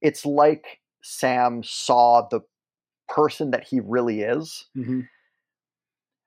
it's 0.00 0.24
like 0.26 0.80
Sam 1.02 1.62
saw 1.64 2.26
the 2.30 2.40
person 3.08 3.50
that 3.52 3.64
he 3.66 3.80
really 3.80 4.20
is 4.22 4.66
Mhm. 4.76 5.08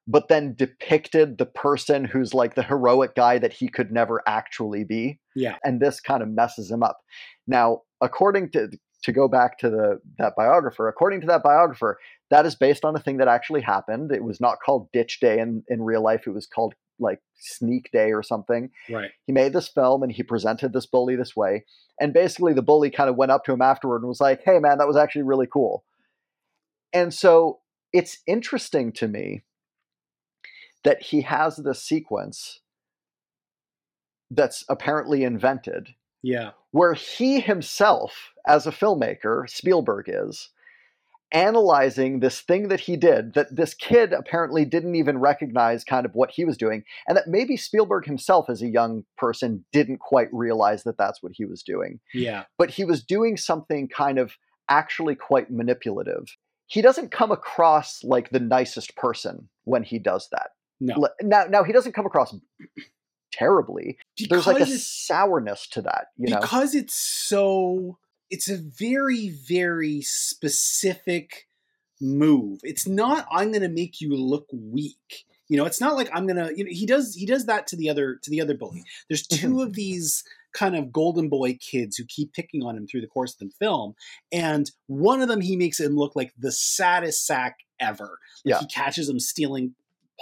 but 0.07 0.27
then 0.29 0.55
depicted 0.55 1.37
the 1.37 1.45
person 1.45 2.05
who's 2.05 2.33
like 2.33 2.55
the 2.55 2.63
heroic 2.63 3.15
guy 3.15 3.37
that 3.37 3.53
he 3.53 3.67
could 3.69 3.91
never 3.91 4.21
actually 4.27 4.83
be. 4.83 5.19
Yeah. 5.35 5.57
And 5.63 5.79
this 5.79 5.99
kind 5.99 6.23
of 6.23 6.29
messes 6.29 6.71
him 6.71 6.81
up. 6.83 6.97
Now, 7.47 7.81
according 8.01 8.51
to 8.51 8.69
to 9.03 9.11
go 9.11 9.27
back 9.27 9.57
to 9.59 9.69
the 9.69 9.99
that 10.19 10.33
biographer, 10.35 10.87
according 10.87 11.21
to 11.21 11.27
that 11.27 11.43
biographer, 11.43 11.97
that 12.29 12.45
is 12.45 12.55
based 12.55 12.83
on 12.85 12.95
a 12.95 12.99
thing 12.99 13.17
that 13.17 13.27
actually 13.27 13.61
happened. 13.61 14.11
It 14.11 14.23
was 14.23 14.39
not 14.41 14.57
called 14.65 14.91
Ditch 14.91 15.19
Day 15.19 15.39
in, 15.39 15.63
in 15.69 15.81
real 15.81 16.03
life. 16.03 16.27
It 16.27 16.31
was 16.31 16.45
called 16.47 16.73
like 17.01 17.19
Sneak 17.35 17.91
Day 17.91 18.11
or 18.13 18.23
something. 18.23 18.69
Right. 18.89 19.11
He 19.25 19.33
made 19.33 19.53
this 19.53 19.67
film 19.67 20.03
and 20.03 20.11
he 20.11 20.23
presented 20.23 20.71
this 20.73 20.85
bully 20.85 21.15
this 21.15 21.35
way. 21.35 21.65
And 21.99 22.13
basically 22.13 22.53
the 22.53 22.61
bully 22.61 22.89
kind 22.89 23.09
of 23.09 23.15
went 23.15 23.31
up 23.31 23.43
to 23.45 23.51
him 23.53 23.61
afterward 23.61 23.97
and 23.97 24.07
was 24.07 24.21
like, 24.21 24.41
hey 24.45 24.59
man, 24.59 24.77
that 24.77 24.87
was 24.87 24.97
actually 24.97 25.23
really 25.23 25.47
cool. 25.51 25.83
And 26.93 27.13
so 27.13 27.59
it's 27.93 28.19
interesting 28.27 28.91
to 28.93 29.07
me 29.07 29.41
that 30.83 31.01
he 31.03 31.21
has 31.21 31.57
this 31.57 31.83
sequence 31.83 32.59
that's 34.29 34.63
apparently 34.69 35.23
invented 35.23 35.89
Yeah. 36.23 36.51
where 36.71 36.93
he 36.93 37.39
himself 37.39 38.31
as 38.47 38.65
a 38.65 38.71
filmmaker 38.71 39.49
spielberg 39.49 40.05
is 40.07 40.49
analyzing 41.31 42.19
this 42.19 42.41
thing 42.41 42.67
that 42.67 42.81
he 42.81 42.97
did 42.97 43.33
that 43.33 43.55
this 43.55 43.73
kid 43.73 44.11
apparently 44.11 44.65
didn't 44.65 44.95
even 44.95 45.17
recognize 45.17 45.83
kind 45.83 46.05
of 46.05 46.13
what 46.13 46.31
he 46.31 46.43
was 46.43 46.57
doing 46.57 46.83
and 47.07 47.15
that 47.15 47.27
maybe 47.27 47.55
Spielberg 47.55 48.05
himself 48.05 48.49
as 48.49 48.61
a 48.61 48.67
young 48.67 49.05
person 49.17 49.63
didn't 49.71 49.99
quite 49.99 50.27
realize 50.33 50.83
that 50.83 50.97
that's 50.97 51.23
what 51.23 51.31
he 51.35 51.45
was 51.45 51.63
doing. 51.63 51.99
Yeah. 52.13 52.43
but 52.57 52.71
he 52.71 52.83
was 52.83 53.03
doing 53.03 53.37
something 53.37 53.87
kind 53.87 54.19
of 54.19 54.35
actually 54.69 55.15
quite 55.15 55.49
manipulative. 55.49 56.35
He 56.67 56.81
doesn't 56.81 57.11
come 57.11 57.31
across 57.31 58.03
like 58.03 58.29
the 58.29 58.39
nicest 58.39 58.95
person 58.95 59.49
when 59.63 59.83
he 59.83 59.99
does 59.99 60.27
that. 60.31 60.51
No. 60.79 61.07
Now 61.21 61.45
now 61.45 61.63
he 61.63 61.73
doesn't 61.73 61.93
come 61.93 62.05
across 62.05 62.35
terribly. 63.31 63.97
There's 64.29 64.47
like 64.47 64.61
a 64.61 64.65
sourness 64.65 65.67
to 65.69 65.81
that 65.83 66.07
you 66.17 66.33
know? 66.33 66.39
because 66.39 66.75
it's 66.75 66.95
so 66.95 67.97
it's 68.31 68.49
a 68.49 68.57
very 68.57 69.29
very 69.29 70.01
specific 70.01 71.47
move 72.01 72.59
it's 72.63 72.87
not 72.87 73.27
i'm 73.31 73.51
gonna 73.51 73.69
make 73.69 74.01
you 74.01 74.15
look 74.15 74.47
weak 74.51 75.25
you 75.49 75.57
know 75.57 75.65
it's 75.65 75.79
not 75.79 75.95
like 75.95 76.09
i'm 76.13 76.25
gonna 76.25 76.49
you 76.55 76.63
know 76.63 76.71
he 76.71 76.85
does 76.87 77.13
he 77.15 77.25
does 77.27 77.45
that 77.45 77.67
to 77.67 77.75
the 77.75 77.89
other 77.89 78.15
to 78.23 78.31
the 78.31 78.41
other 78.41 78.55
bully 78.55 78.83
there's 79.07 79.27
2 79.27 79.49
Mhm. 79.49 79.63
of 79.63 79.73
these 79.73 80.23
kind 80.53 80.75
of 80.75 80.91
golden 80.91 81.29
boy 81.29 81.55
kids 81.61 81.95
who 81.95 82.03
keep 82.05 82.33
picking 82.33 82.63
on 82.63 82.75
him 82.75 82.87
through 82.87 83.01
the 83.01 83.07
course 83.07 83.33
of 83.33 83.39
the 83.39 83.53
film 83.59 83.93
and 84.31 84.71
one 84.87 85.21
of 85.21 85.27
them 85.27 85.41
he 85.41 85.55
makes 85.55 85.79
him 85.79 85.95
look 85.95 86.15
like 86.15 86.33
the 86.37 86.51
saddest 86.51 87.25
sack 87.25 87.57
ever 87.79 88.17
like 88.45 88.53
Yeah. 88.55 88.59
he 88.59 88.65
catches 88.67 89.07
him 89.07 89.19
stealing 89.19 89.75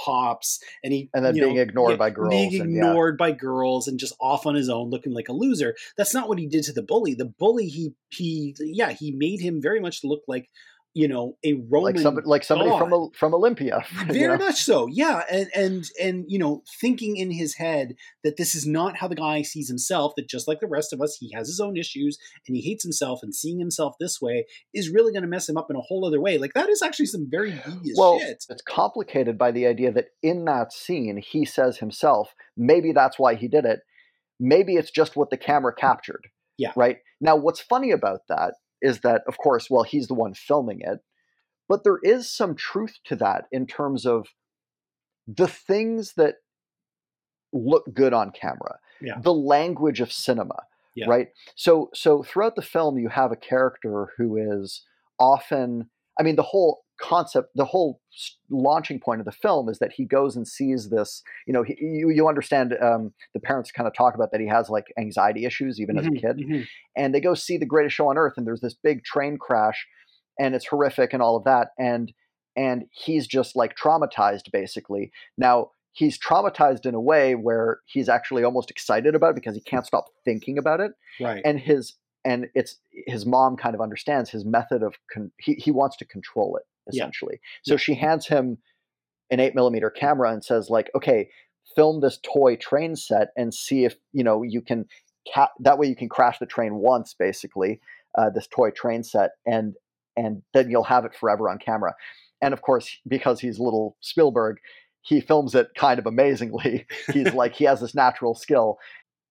pops 0.04 0.60
and 0.84 0.93
he 0.93 1.10
and 1.14 1.26
then 1.26 1.34
being 1.34 1.56
know, 1.56 1.62
ignored 1.62 1.91
yeah, 1.91 1.97
by 1.97 2.10
girls 2.10 2.30
being 2.30 2.62
and 2.62 2.74
yeah. 2.74 2.88
ignored 2.88 3.18
by 3.18 3.32
girls 3.32 3.88
and 3.88 4.00
just 4.00 4.16
off 4.20 4.45
on 4.45 4.56
his 4.56 4.70
own 4.70 4.89
looking 4.89 5.14
like 5.14 5.30
a 5.30 5.34
loser 5.34 5.76
that's 5.97 6.14
not 6.14 6.28
what 6.28 6.39
he 6.39 6.47
did 6.47 6.64
to 6.64 6.74
the 6.74 6.84
bully 6.84 7.14
the 7.14 7.26
bully 7.26 7.68
he 7.68 7.93
he 8.10 8.56
yeah 8.60 8.91
he 8.91 9.12
made 9.12 9.39
him 9.39 9.62
very 9.62 9.80
much 9.80 10.04
look 10.04 10.22
like 10.28 10.50
you 10.94 11.08
know 11.08 11.38
a 11.46 11.54
roman 11.70 11.94
like 11.94 12.00
somebody 12.00 12.28
like 12.28 12.44
somebody 12.44 12.70
from. 12.72 13.10
From 13.14 13.34
Olympia 13.34 13.84
you 14.08 14.14
very 14.14 14.38
know? 14.38 14.46
much 14.46 14.64
so 14.64 14.88
yeah 14.88 15.22
and 15.32 15.48
and 15.56 15.86
and 16.02 16.26
you 16.28 16.40
know 16.40 16.64
thinking 16.82 17.18
in 17.18 17.32
his 17.32 17.56
head 17.56 17.96
that 18.24 18.38
this 18.38 18.56
is 18.56 18.66
not 18.66 18.98
how 18.98 19.08
the 19.08 19.16
guy 19.16 19.42
sees 19.44 19.68
himself 19.68 20.14
that 20.16 20.28
just 20.28 20.48
like 20.48 20.60
the 20.60 20.68
rest 20.68 20.92
of 20.92 21.02
us 21.02 21.18
he 21.20 21.32
has 21.34 21.48
his 21.48 21.60
own 21.60 21.78
issues 21.78 22.18
and 22.48 22.56
he 22.56 22.64
hates 22.64 22.84
himself 22.84 23.20
and 23.22 23.36
seeing 23.36 23.60
himself 23.60 23.96
this 24.00 24.20
way 24.20 24.46
is 24.74 24.90
really 24.90 25.12
going 25.12 25.22
to 25.22 25.28
mess 25.30 25.48
him 25.48 25.58
up 25.58 25.68
in 25.70 25.76
a 25.76 25.82
whole 25.82 26.06
other 26.06 26.20
way 26.20 26.38
like 26.38 26.54
that 26.54 26.70
is 26.70 26.82
actually 26.82 27.06
some 27.06 27.28
very 27.30 27.52
devious 27.52 27.96
well 27.98 28.20
shit 28.20 28.44
it's 28.50 28.64
complicated 28.64 29.38
by 29.38 29.52
the 29.52 29.68
idea 29.68 29.92
that 29.92 30.08
in 30.24 30.46
that 30.46 30.74
scene 30.74 31.18
he 31.24 31.46
says 31.46 31.78
himself 31.78 32.34
maybe 32.58 32.92
that's 32.92 33.20
why 33.20 33.36
he 33.36 33.48
did 33.48 33.66
it 33.66 33.82
maybe 34.40 34.76
it's 34.76 34.92
just 34.92 35.16
what 35.16 35.30
the 35.30 35.38
camera 35.38 35.74
captured 35.74 36.28
Yeah. 36.58 36.72
right 36.76 36.98
now 37.22 37.36
what's 37.36 37.60
funny 37.60 37.92
about 37.92 38.22
that 38.30 38.56
is 38.82 39.00
that 39.02 39.22
of 39.28 39.38
course 39.38 39.70
well 39.70 39.84
he's 39.84 40.08
the 40.08 40.14
one 40.14 40.34
filming 40.34 40.80
it 40.82 41.00
but 41.68 41.84
there 41.84 42.00
is 42.04 42.32
some 42.32 42.56
truth 42.56 42.98
to 43.06 43.16
that 43.16 43.46
in 43.52 43.68
terms 43.68 44.06
of 44.06 44.28
the 45.28 45.48
things 45.48 46.14
that 46.14 46.36
look 47.54 47.84
good 47.94 48.14
on 48.14 48.32
camera 48.32 48.78
Yeah. 49.02 49.20
the 49.22 49.34
language 49.34 50.02
of 50.02 50.12
cinema 50.12 50.64
Yeah. 50.96 51.08
right 51.10 51.28
so 51.56 51.90
so 51.94 52.24
throughout 52.24 52.56
the 52.56 52.62
film 52.62 52.98
you 52.98 53.10
have 53.10 53.32
a 53.32 53.36
character 53.36 54.14
who 54.18 54.38
is 54.38 54.84
often 55.20 55.90
i 56.20 56.24
mean 56.24 56.36
the 56.36 56.44
whole 56.44 56.84
concept 57.02 57.50
the 57.56 57.66
whole 57.66 58.02
launching 58.50 59.00
point 59.00 59.20
of 59.22 59.26
the 59.26 59.32
film 59.32 59.70
is 59.70 59.80
that 59.80 59.91
he 59.93 60.06
goes 60.06 60.36
and 60.36 60.47
sees 60.47 60.89
this 60.89 61.24
you 61.47 61.54
know 61.54 61.64
he, 61.64 61.76
you, 61.80 62.10
you 62.10 62.28
understand 62.28 62.76
um, 62.82 63.14
the 63.34 63.39
parents 63.39 63.72
kind 63.72 63.88
of 63.88 63.93
talk 63.93 64.16
about 64.16 64.32
that 64.32 64.41
he 64.41 64.47
has 64.47 64.70
like 64.70 64.88
anxiety 64.97 65.45
issues 65.45 65.80
even 65.80 65.97
as 65.97 66.06
a 66.06 66.10
Mhm, 66.10 66.22
kid. 66.22 66.38
mhm. 66.38 66.66
and 66.95 67.14
they 67.16 67.22
go 67.22 67.34
see 67.34 67.58
the 67.58 67.66
greatest 67.66 67.95
show 67.95 68.10
on 68.10 68.18
earth 68.18 68.34
and 68.38 68.45
there's 68.45 68.62
this 68.62 68.74
big 68.74 69.04
train 69.04 69.38
crash 69.38 69.88
and 70.38 70.56
it's 70.56 70.68
horrific 70.68 71.14
and 71.14 71.22
all 71.22 71.36
of 71.36 71.43
that 71.45 71.70
and 71.78 72.12
and 72.56 72.84
he's 72.91 73.26
just 73.28 73.56
like 73.56 73.76
traumatized 73.78 74.52
basically. 74.52 75.12
Now 75.38 75.72
he's 75.91 76.20
traumatized 76.20 76.86
in 76.86 76.93
a 76.95 77.00
way 77.02 77.36
where 77.36 77.80
he's 77.86 78.10
actually 78.10 78.43
almost 78.43 78.70
excited 78.70 79.16
about 79.16 79.30
it 79.30 79.36
because 79.36 79.56
he 79.56 79.62
can't 79.62 79.86
stop 79.86 80.06
thinking 80.26 80.58
about 80.58 80.80
it. 80.82 80.91
Right. 81.22 81.41
And 81.45 81.60
his 81.60 81.93
and 82.26 82.47
it's 82.54 82.76
his 83.08 83.26
mom 83.26 83.56
kind 83.56 83.76
of 83.76 83.82
understands 83.82 84.30
his 84.30 84.43
method 84.43 84.84
of 84.84 84.95
con- 85.14 85.32
he, 85.39 85.54
he 85.54 85.72
wants 85.72 85.95
to 85.97 86.06
control 86.06 86.58
it 86.58 86.64
Yeah. 86.92 87.04
essentially. 87.04 87.40
So 87.64 87.78
she 87.78 87.96
hands 87.96 88.28
him 88.28 88.58
an 89.32 89.40
eight 89.40 89.56
millimeter 89.56 89.90
camera 89.90 90.32
and 90.32 90.44
says 90.44 90.70
like 90.70 90.90
okay 90.96 91.30
film 91.76 92.02
this 92.02 92.20
toy 92.24 92.56
train 92.56 92.96
set 92.96 93.30
and 93.38 93.54
see 93.54 93.86
if 93.86 93.96
you 94.12 94.24
know 94.24 94.42
you 94.44 94.62
can 94.62 94.86
ca- 95.34 95.52
that 95.60 95.78
way 95.78 95.88
you 95.88 95.96
can 95.96 96.10
crash 96.10 96.40
the 96.40 96.46
train 96.46 96.76
once 96.76 97.14
basically 97.18 97.80
uh, 98.18 98.30
this 98.30 98.48
toy 98.48 98.72
train 98.72 99.04
set 99.04 99.32
and 99.46 99.76
and 100.18 100.42
then 100.54 100.70
you'll 100.70 100.84
have 100.84 101.06
it 101.06 101.16
forever 101.16 101.50
on 101.50 101.58
camera. 101.60 101.94
And 102.42 102.54
of 102.54 102.62
course 102.62 102.98
because 103.08 103.40
he's 103.40 103.60
little 103.60 103.98
spielberg 104.02 104.58
he 105.02 105.22
films 105.22 105.56
it 105.56 105.70
kind 105.78 105.98
of 105.98 106.06
amazingly. 106.06 106.86
He's 107.14 107.34
like 107.34 107.56
he 107.56 107.64
has 107.64 107.80
this 107.80 107.96
natural 107.96 108.36
skill 108.36 108.78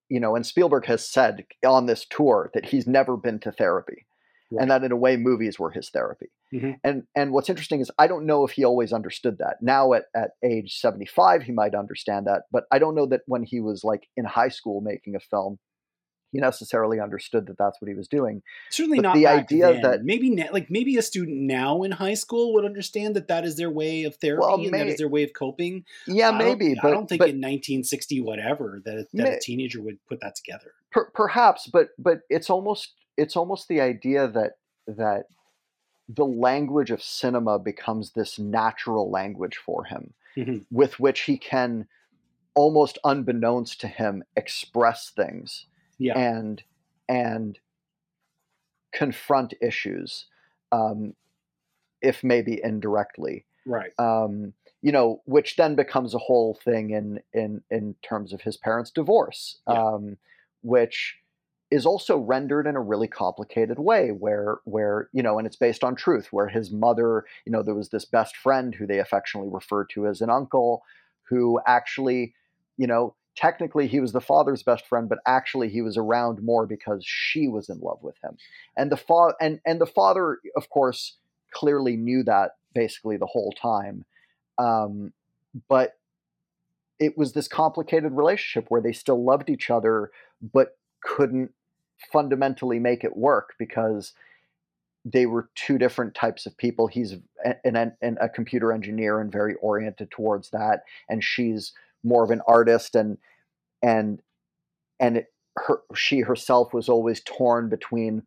you 0.08 0.18
know 0.18 0.34
and 0.34 0.46
spielberg 0.46 0.86
has 0.86 1.06
said 1.06 1.44
on 1.66 1.86
this 1.86 2.06
tour 2.08 2.50
that 2.54 2.64
he's 2.66 2.86
never 2.86 3.16
been 3.16 3.38
to 3.40 3.52
therapy 3.52 4.06
Right. 4.50 4.62
and 4.62 4.70
that 4.70 4.82
in 4.82 4.92
a 4.92 4.96
way 4.96 5.16
movies 5.18 5.58
were 5.58 5.70
his 5.70 5.90
therapy 5.90 6.28
Mhm. 6.54 6.76
and 6.82 7.02
and 7.14 7.32
what's 7.32 7.50
interesting 7.50 7.80
is 7.80 7.90
i 7.98 8.06
don't 8.06 8.24
know 8.24 8.44
if 8.44 8.52
he 8.52 8.64
always 8.64 8.92
understood 8.94 9.36
that 9.38 9.56
now 9.60 9.92
at, 9.92 10.04
at 10.16 10.30
age 10.42 10.78
75 10.80 11.42
he 11.42 11.52
might 11.52 11.74
understand 11.74 12.26
that 12.26 12.42
but 12.50 12.64
i 12.72 12.78
don't 12.78 12.94
know 12.94 13.04
that 13.06 13.20
when 13.26 13.42
he 13.42 13.60
was 13.60 13.84
like 13.84 14.08
in 14.16 14.24
high 14.24 14.48
school 14.48 14.80
making 14.80 15.14
a 15.14 15.20
film 15.20 15.58
he 16.32 16.38
necessarily 16.40 17.00
understood 17.00 17.46
that 17.46 17.56
that's 17.58 17.80
what 17.80 17.88
he 17.88 17.94
was 17.94 18.06
doing 18.08 18.42
certainly 18.70 18.98
But 18.98 19.02
not 19.02 19.14
the 19.16 19.26
idea 19.26 19.72
then. 19.72 19.82
that- 19.82 20.04
maybe 20.04 20.34
like 20.52 20.70
maybe 20.70 20.96
a 20.96 21.02
student 21.02 21.38
now 21.40 21.82
in 21.82 21.90
high 21.92 22.14
school 22.14 22.52
would 22.54 22.64
understand 22.66 23.16
that 23.16 23.28
that 23.28 23.44
is 23.44 23.56
their 23.56 23.70
way 23.70 24.04
of 24.04 24.16
therapy 24.16 24.40
Well, 24.46 24.60
and 24.60 24.72
that 24.74 24.86
is 24.88 24.98
their 24.98 25.08
way 25.08 25.24
of 25.24 25.32
coping 25.34 25.84
yeah 26.06 26.30
I 26.30 26.38
maybe 26.38 26.74
i 26.82 26.90
don't 26.90 27.06
think 27.08 27.18
but 27.20 27.30
in 27.30 27.36
1960 27.40 28.20
whatever 28.22 28.80
that, 28.84 29.08
that 29.12 29.22
May- 29.22 29.36
a 29.36 29.40
teenager 29.40 29.82
would 29.82 29.98
put 30.06 30.20
that 30.20 30.36
together 30.36 30.72
per, 30.90 31.10
perhaps 31.10 31.66
but 31.66 31.88
but 31.98 32.20
it's 32.30 32.48
almost 32.50 32.94
it's 33.18 33.36
almost 33.36 33.68
the 33.68 33.80
idea 33.80 34.28
that 34.28 34.52
that 34.86 35.26
the 36.08 36.24
language 36.24 36.90
of 36.90 37.02
cinema 37.02 37.58
becomes 37.58 38.12
this 38.12 38.38
natural 38.38 39.10
language 39.10 39.56
for 39.56 39.84
him 39.84 40.14
Mhm. 40.36 40.64
with 40.70 40.98
which 40.98 41.20
he 41.22 41.36
can 41.36 41.86
almost 42.54 42.98
unbeknownst 43.04 43.80
to 43.82 43.88
him 43.88 44.24
express 44.36 45.10
things 45.10 45.66
Yeah. 45.98 46.16
and 46.16 46.62
and 47.08 47.58
confront 48.92 49.54
issues 49.60 50.26
um, 50.72 51.14
if 52.00 52.22
maybe 52.24 52.60
indirectly 52.62 53.44
right 53.66 53.92
um, 53.98 54.54
you 54.80 54.92
know, 54.92 55.20
which 55.24 55.56
then 55.56 55.74
becomes 55.74 56.14
a 56.14 56.18
whole 56.18 56.54
thing 56.54 56.90
in 56.90 57.20
in 57.32 57.62
in 57.70 57.94
terms 58.02 58.32
of 58.32 58.40
his 58.42 58.56
parents' 58.56 58.92
divorce, 58.92 59.58
Yeah. 59.68 59.74
um, 59.94 60.16
which 60.62 61.18
is 61.70 61.84
also 61.84 62.16
rendered 62.18 62.66
in 62.66 62.76
a 62.76 62.80
really 62.80 63.08
complicated 63.08 63.78
way, 63.78 64.08
where 64.10 64.58
where 64.64 65.08
you 65.12 65.22
know, 65.22 65.38
and 65.38 65.46
it's 65.46 65.56
based 65.56 65.84
on 65.84 65.94
truth, 65.94 66.28
where 66.30 66.48
his 66.48 66.72
mother, 66.72 67.24
you 67.44 67.52
know, 67.52 67.62
there 67.62 67.74
was 67.74 67.90
this 67.90 68.04
best 68.04 68.36
friend 68.36 68.74
who 68.74 68.86
they 68.86 68.98
affectionately 68.98 69.50
referred 69.52 69.88
to 69.90 70.06
as 70.06 70.20
an 70.20 70.30
uncle, 70.30 70.82
who 71.28 71.60
actually, 71.66 72.34
you 72.76 72.86
know. 72.86 73.14
Technically, 73.36 73.86
he 73.86 74.00
was 74.00 74.10
the 74.10 74.20
father's 74.20 74.64
best 74.64 74.84
friend, 74.84 75.08
but 75.08 75.18
actually, 75.24 75.68
he 75.68 75.80
was 75.80 75.96
around 75.96 76.42
more 76.42 76.66
because 76.66 77.04
she 77.06 77.46
was 77.46 77.68
in 77.68 77.78
love 77.78 78.00
with 78.02 78.16
him, 78.24 78.36
and 78.76 78.90
the 78.90 78.96
fa- 78.96 79.34
and 79.40 79.60
and 79.64 79.80
the 79.80 79.86
father, 79.86 80.38
of 80.56 80.68
course, 80.70 81.18
clearly 81.52 81.96
knew 81.96 82.24
that 82.24 82.52
basically 82.74 83.16
the 83.16 83.26
whole 83.26 83.52
time 83.52 84.04
um, 84.58 85.12
but 85.68 85.92
it 86.98 87.16
was 87.16 87.32
this 87.32 87.48
complicated 87.48 88.12
relationship 88.12 88.66
where 88.70 88.80
they 88.80 88.92
still 88.92 89.24
loved 89.24 89.48
each 89.48 89.70
other 89.70 90.10
but 90.52 90.76
couldn't 91.02 91.52
fundamentally 92.12 92.78
make 92.78 93.04
it 93.04 93.16
work 93.16 93.54
because 93.58 94.12
they 95.04 95.26
were 95.26 95.48
two 95.54 95.78
different 95.78 96.14
types 96.14 96.46
of 96.46 96.56
people 96.56 96.86
he's 96.86 97.14
an, 97.44 97.76
an, 97.76 97.92
an, 98.02 98.18
a 98.20 98.28
computer 98.28 98.72
engineer 98.72 99.20
and 99.20 99.32
very 99.32 99.54
oriented 99.56 100.10
towards 100.10 100.50
that 100.50 100.82
and 101.08 101.22
she's 101.22 101.72
more 102.02 102.24
of 102.24 102.30
an 102.30 102.42
artist 102.46 102.94
and 102.94 103.18
and 103.82 104.20
and 105.00 105.18
it, 105.18 105.32
her 105.56 105.80
she 105.94 106.20
herself 106.20 106.72
was 106.72 106.88
always 106.88 107.20
torn 107.24 107.68
between 107.68 108.22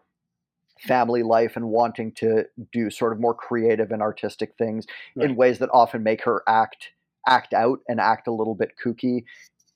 family 0.79 1.23
life 1.23 1.55
and 1.55 1.69
wanting 1.69 2.11
to 2.11 2.45
do 2.71 2.89
sort 2.89 3.13
of 3.13 3.19
more 3.19 3.35
creative 3.35 3.91
and 3.91 4.01
artistic 4.01 4.55
things 4.57 4.85
in 5.15 5.35
ways 5.35 5.59
that 5.59 5.69
often 5.73 6.03
make 6.03 6.23
her 6.23 6.41
act 6.47 6.89
act 7.27 7.53
out 7.53 7.79
and 7.87 7.99
act 7.99 8.27
a 8.27 8.31
little 8.31 8.55
bit 8.55 8.71
kooky. 8.83 9.23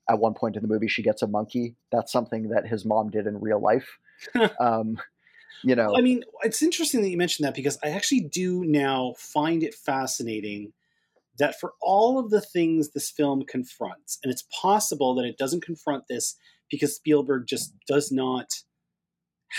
At 0.10 0.20
one 0.20 0.34
point 0.34 0.56
in 0.56 0.62
the 0.62 0.68
movie, 0.68 0.88
she 0.88 1.02
gets 1.02 1.22
a 1.22 1.28
monkey. 1.28 1.76
That's 1.92 2.12
something 2.12 2.50
that 2.50 2.68
his 2.68 2.86
mom 2.86 3.10
did 3.10 3.26
in 3.26 3.40
real 3.40 3.60
life. 3.60 3.98
um, 4.60 4.98
you 5.64 5.76
know, 5.76 5.96
I 5.98 6.02
mean, 6.02 6.24
it's 6.44 6.62
interesting 6.62 7.02
that 7.02 7.10
you 7.10 7.18
mentioned 7.18 7.48
that 7.48 7.56
because 7.56 7.80
I 7.84 7.90
actually 7.90 8.22
do 8.22 8.64
now 8.66 9.16
find 9.18 9.64
it 9.64 9.74
fascinating 9.74 10.74
that 11.38 11.60
for 11.60 11.74
all 11.82 12.20
of 12.20 12.30
the 12.30 12.42
things 12.42 12.90
this 12.90 13.10
film 13.10 13.44
confronts, 13.44 14.20
and 14.24 14.32
it's 14.32 14.46
possible 14.62 15.16
that 15.16 15.26
it 15.26 15.38
doesn't 15.38 15.64
confront 15.64 16.08
this 16.08 16.36
because 16.70 16.96
Spielberg 16.96 17.48
just 17.48 17.74
does 17.88 18.12
not 18.12 18.50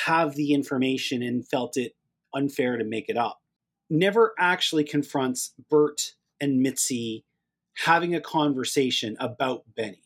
have 0.04 0.34
the 0.34 0.52
information 0.52 1.22
and 1.22 1.46
felt 1.46 1.76
it 1.76 1.92
unfair 2.34 2.76
to 2.76 2.84
make 2.84 3.08
it 3.08 3.16
up. 3.16 3.40
never 3.88 4.34
actually 4.38 4.82
confronts 4.82 5.54
Bert 5.70 6.14
and 6.40 6.60
Mitzi 6.60 7.24
having 7.84 8.14
a 8.14 8.20
conversation 8.20 9.16
about 9.20 9.62
Benny. 9.76 10.02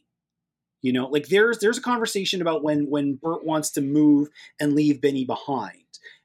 You 0.83 0.93
know, 0.93 1.07
like 1.07 1.29
there's 1.29 1.59
there's 1.59 1.79
a 1.79 1.83
conversation 1.83 2.41
about 2.41 2.63
when 2.63 2.89
when 2.89 3.15
Bert 3.15 3.45
wants 3.45 3.71
to 3.73 3.81
move 3.81 4.29
and 4.59 4.75
leave 4.75 5.01
Benny 5.01 5.25
behind. 5.25 5.77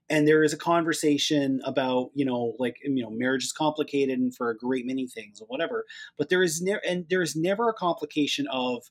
And 0.08 0.28
there 0.28 0.44
is 0.44 0.54
a 0.54 0.58
conversation 0.58 1.62
about, 1.66 2.12
you 2.14 2.26
know, 2.26 2.54
like 2.60 2.78
you 2.84 3.04
know, 3.04 3.10
marriage 3.10 3.44
is 3.44 3.52
complicated 3.52 4.20
and 4.20 4.34
for 4.36 4.50
a 4.50 4.58
great 4.58 4.86
many 4.86 5.08
things 5.08 5.42
or 5.42 5.48
whatever. 5.48 5.86
But 6.18 6.30
there 6.30 6.44
is 6.44 6.62
never 6.62 6.82
and 6.88 7.06
there 7.10 7.22
is 7.22 7.36
never 7.36 7.70
a 7.70 7.74
complication 7.74 8.48
of 8.52 8.84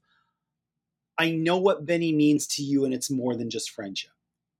I 1.16 1.30
know 1.30 1.56
what 1.56 1.86
Benny 1.86 2.12
means 2.12 2.46
to 2.48 2.62
you 2.62 2.84
and 2.84 2.92
it's 2.92 3.10
more 3.10 3.36
than 3.36 3.48
just 3.48 3.70
friendship. 3.70 4.10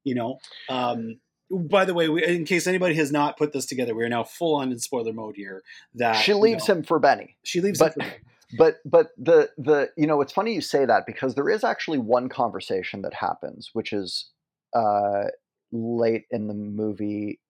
You 0.04 0.14
know? 0.14 0.38
Um 0.68 1.20
by 1.50 1.84
the 1.84 1.94
way, 1.94 2.08
we, 2.08 2.24
in 2.24 2.44
case 2.46 2.66
anybody 2.66 2.94
has 2.94 3.12
not 3.12 3.36
put 3.36 3.52
this 3.52 3.66
together, 3.66 3.94
we 3.94 4.02
are 4.04 4.08
now 4.08 4.24
full 4.24 4.56
on 4.56 4.72
in 4.72 4.78
spoiler 4.78 5.12
mode 5.12 5.36
here. 5.36 5.62
That 5.94 6.14
she 6.14 6.32
leaves 6.32 6.66
you 6.66 6.74
know, 6.74 6.78
him 6.78 6.84
for 6.84 6.98
Benny. 6.98 7.36
She 7.42 7.60
leaves 7.60 7.78
but, 7.78 7.88
him 7.88 7.92
for 7.92 7.98
Benny. 7.98 8.22
But 8.58 8.76
but 8.84 9.10
the 9.16 9.50
the 9.56 9.90
you 9.96 10.06
know 10.06 10.20
it's 10.20 10.32
funny 10.32 10.54
you 10.54 10.60
say 10.60 10.84
that 10.84 11.06
because 11.06 11.34
there 11.34 11.48
is 11.48 11.64
actually 11.64 11.98
one 11.98 12.28
conversation 12.28 13.02
that 13.02 13.14
happens, 13.14 13.70
which 13.72 13.92
is 13.92 14.30
uh, 14.74 15.24
late 15.72 16.24
in 16.30 16.46
the 16.48 16.54
movie, 16.54 17.40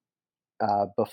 uh, 0.60 0.86
bef- 0.98 1.10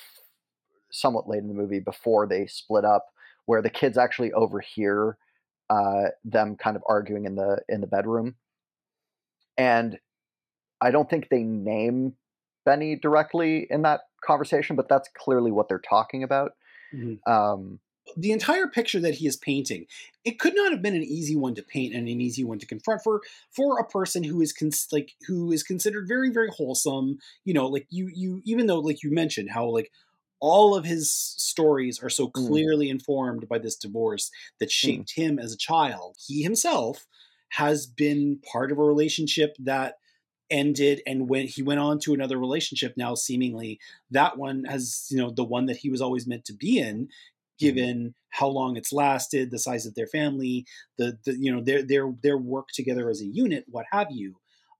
somewhat 0.91 1.27
late 1.27 1.39
in 1.39 1.47
the 1.47 1.53
movie 1.53 1.79
before 1.79 2.27
they 2.27 2.45
split 2.47 2.85
up, 2.85 3.07
where 3.45 3.61
the 3.61 3.69
kids 3.69 3.97
actually 3.97 4.31
overhear 4.33 5.17
uh, 5.69 6.09
them 6.23 6.55
kind 6.55 6.75
of 6.75 6.83
arguing 6.87 7.25
in 7.25 7.35
the 7.35 7.61
in 7.69 7.81
the 7.81 7.87
bedroom, 7.87 8.35
and 9.57 9.99
I 10.81 10.91
don't 10.91 11.09
think 11.09 11.29
they 11.29 11.43
name 11.43 12.13
Benny 12.65 12.95
directly 12.95 13.67
in 13.69 13.83
that 13.83 14.01
conversation, 14.25 14.75
but 14.75 14.89
that's 14.89 15.09
clearly 15.17 15.51
what 15.51 15.67
they're 15.67 15.79
talking 15.79 16.23
about. 16.23 16.53
Mhm. 16.93 17.19
Um, 17.27 17.79
the 18.17 18.31
entire 18.31 18.67
picture 18.67 18.99
that 18.99 19.15
he 19.15 19.27
is 19.27 19.37
painting 19.37 19.85
it 20.25 20.39
could 20.39 20.55
not 20.55 20.71
have 20.71 20.81
been 20.81 20.95
an 20.95 21.03
easy 21.03 21.35
one 21.35 21.55
to 21.55 21.61
paint 21.63 21.93
and 21.93 22.07
an 22.07 22.21
easy 22.21 22.43
one 22.43 22.59
to 22.59 22.65
confront 22.65 23.01
for 23.03 23.21
for 23.51 23.79
a 23.79 23.87
person 23.87 24.23
who 24.23 24.41
is 24.41 24.51
cons- 24.51 24.87
like 24.91 25.13
who 25.27 25.51
is 25.51 25.63
considered 25.63 26.07
very 26.07 26.29
very 26.29 26.49
wholesome 26.49 27.17
you 27.45 27.53
know 27.53 27.67
like 27.67 27.87
you 27.89 28.09
you 28.13 28.41
even 28.45 28.67
though 28.67 28.79
like 28.79 29.03
you 29.03 29.11
mentioned 29.11 29.49
how 29.51 29.65
like 29.65 29.91
all 30.39 30.75
of 30.75 30.85
his 30.85 31.11
stories 31.11 32.01
are 32.01 32.09
so 32.09 32.27
Mm. 32.29 32.47
clearly 32.47 32.89
informed 32.89 33.47
by 33.47 33.59
this 33.59 33.75
divorce 33.75 34.31
that 34.59 34.71
shaped 34.71 35.11
him 35.15 35.37
as 35.39 35.53
a 35.53 35.57
child 35.57 36.17
he 36.27 36.41
himself 36.43 37.05
has 37.49 37.85
been 37.85 38.39
part 38.51 38.71
of 38.71 38.77
a 38.79 38.83
relationship 38.83 39.55
that 39.59 39.95
ended 40.49 41.01
and 41.07 41.29
when 41.29 41.47
he 41.47 41.61
went 41.63 41.79
on 41.79 41.97
to 41.97 42.13
another 42.13 42.37
relationship 42.37 42.93
now 42.97 43.15
seemingly 43.15 43.79
that 44.09 44.37
one 44.37 44.65
has 44.65 45.07
you 45.09 45.17
know 45.17 45.29
the 45.31 45.45
one 45.45 45.65
that 45.65 45.77
he 45.77 45.89
was 45.89 46.01
always 46.01 46.27
meant 46.27 46.43
to 46.43 46.53
be 46.53 46.77
in 46.77 47.07
given 47.61 48.13
how 48.29 48.47
long 48.47 48.77
it's 48.77 48.93
lasted, 48.93 49.51
the 49.51 49.59
size 49.59 49.85
of 49.85 49.93
their 49.95 50.07
family, 50.07 50.65
the, 50.97 51.17
the 51.25 51.35
you 51.39 51.53
know 51.53 51.61
their 51.63 51.83
their 51.83 52.11
their 52.23 52.37
work 52.37 52.67
together 52.73 53.09
as 53.09 53.21
a 53.21 53.25
unit, 53.25 53.65
what 53.67 53.85
have 53.91 54.07
you. 54.11 54.35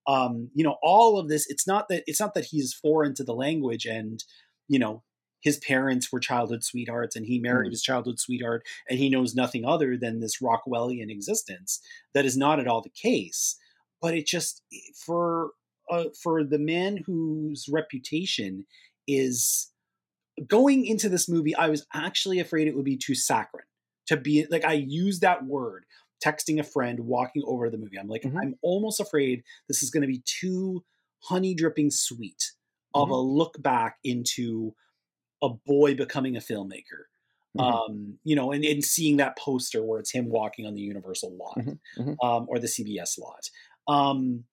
Um, 0.07 0.49
you 0.55 0.63
know, 0.63 0.77
all 0.82 1.19
of 1.19 1.29
this. 1.29 1.45
It's 1.49 1.67
not 1.67 1.88
that 1.89 2.03
it's 2.07 2.19
not 2.19 2.34
that 2.34 2.45
he's 2.45 2.73
foreign 2.73 3.13
to 3.15 3.23
the 3.23 3.36
language, 3.36 3.86
and 3.86 4.23
you 4.67 4.79
know 4.79 5.03
his 5.41 5.57
parents 5.57 6.11
were 6.11 6.19
childhood 6.19 6.63
sweethearts, 6.63 7.15
and 7.15 7.25
he 7.25 7.39
married 7.39 7.69
Mm. 7.69 7.71
his 7.71 7.82
childhood 7.82 8.19
sweetheart, 8.19 8.63
and 8.89 8.99
he 8.99 9.09
knows 9.09 9.34
nothing 9.36 9.65
other 9.65 9.97
than 9.97 10.19
this 10.19 10.39
Rockwellian 10.41 11.09
existence. 11.09 11.79
That 12.13 12.25
is 12.25 12.38
not 12.38 12.59
at 12.59 12.67
all 12.67 12.82
the 12.82 12.89
case. 13.09 13.57
But 14.01 14.15
it 14.15 14.25
just 14.25 14.63
for 15.05 15.51
uh, 15.89 16.05
for 16.23 16.43
the 16.43 16.59
man 16.59 16.97
whose 17.05 17.67
reputation 17.69 18.65
is 19.07 19.71
going 20.47 20.85
into 20.85 21.09
this 21.09 21.29
movie, 21.29 21.55
I 21.55 21.69
was 21.69 21.85
actually 21.93 22.39
afraid 22.39 22.67
it 22.67 22.75
would 22.75 22.85
be 22.85 22.97
too 22.97 23.15
saccharine 23.15 23.65
to 24.07 24.17
be 24.17 24.45
like 24.49 24.65
I 24.65 24.73
used 24.73 25.21
that 25.21 25.45
word 25.45 25.85
texting 26.25 26.59
a 26.59 26.63
friend 26.63 26.99
walking 27.01 27.43
over 27.45 27.69
the 27.69 27.77
movie. 27.77 27.97
I'm 27.97 28.07
like, 28.07 28.23
Mhm. 28.23 28.37
I'm 28.41 28.55
almost 28.61 28.99
afraid 28.99 29.43
this 29.67 29.81
is 29.81 29.89
going 29.89 30.01
to 30.01 30.07
be 30.07 30.21
too 30.25 30.83
honey 31.23 31.53
dripping 31.53 31.91
sweet 31.91 32.51
of 32.93 33.09
a 33.09 33.15
look 33.15 33.61
back 33.61 33.97
into 34.03 34.75
a 35.41 35.49
boy 35.49 35.95
becoming 35.95 36.35
a 36.35 36.39
filmmaker. 36.39 37.05
Mhm. 37.57 37.61
Um, 37.61 38.19
you 38.23 38.35
know, 38.35 38.51
and, 38.51 38.63
and 38.63 38.83
seeing 38.83 39.17
that 39.17 39.37
poster 39.37 39.83
where 39.83 39.99
it's 39.99 40.11
him 40.11 40.29
walking 40.29 40.65
on 40.65 40.73
the 40.75 40.81
Universal 40.81 41.35
lot 41.35 41.57
Mhm, 41.57 41.79
mhm. 41.97 42.15
um, 42.23 42.45
or 42.49 42.59
the 42.59 42.67
CBS 42.67 43.17
lot. 43.17 43.49
Um, 43.87 44.45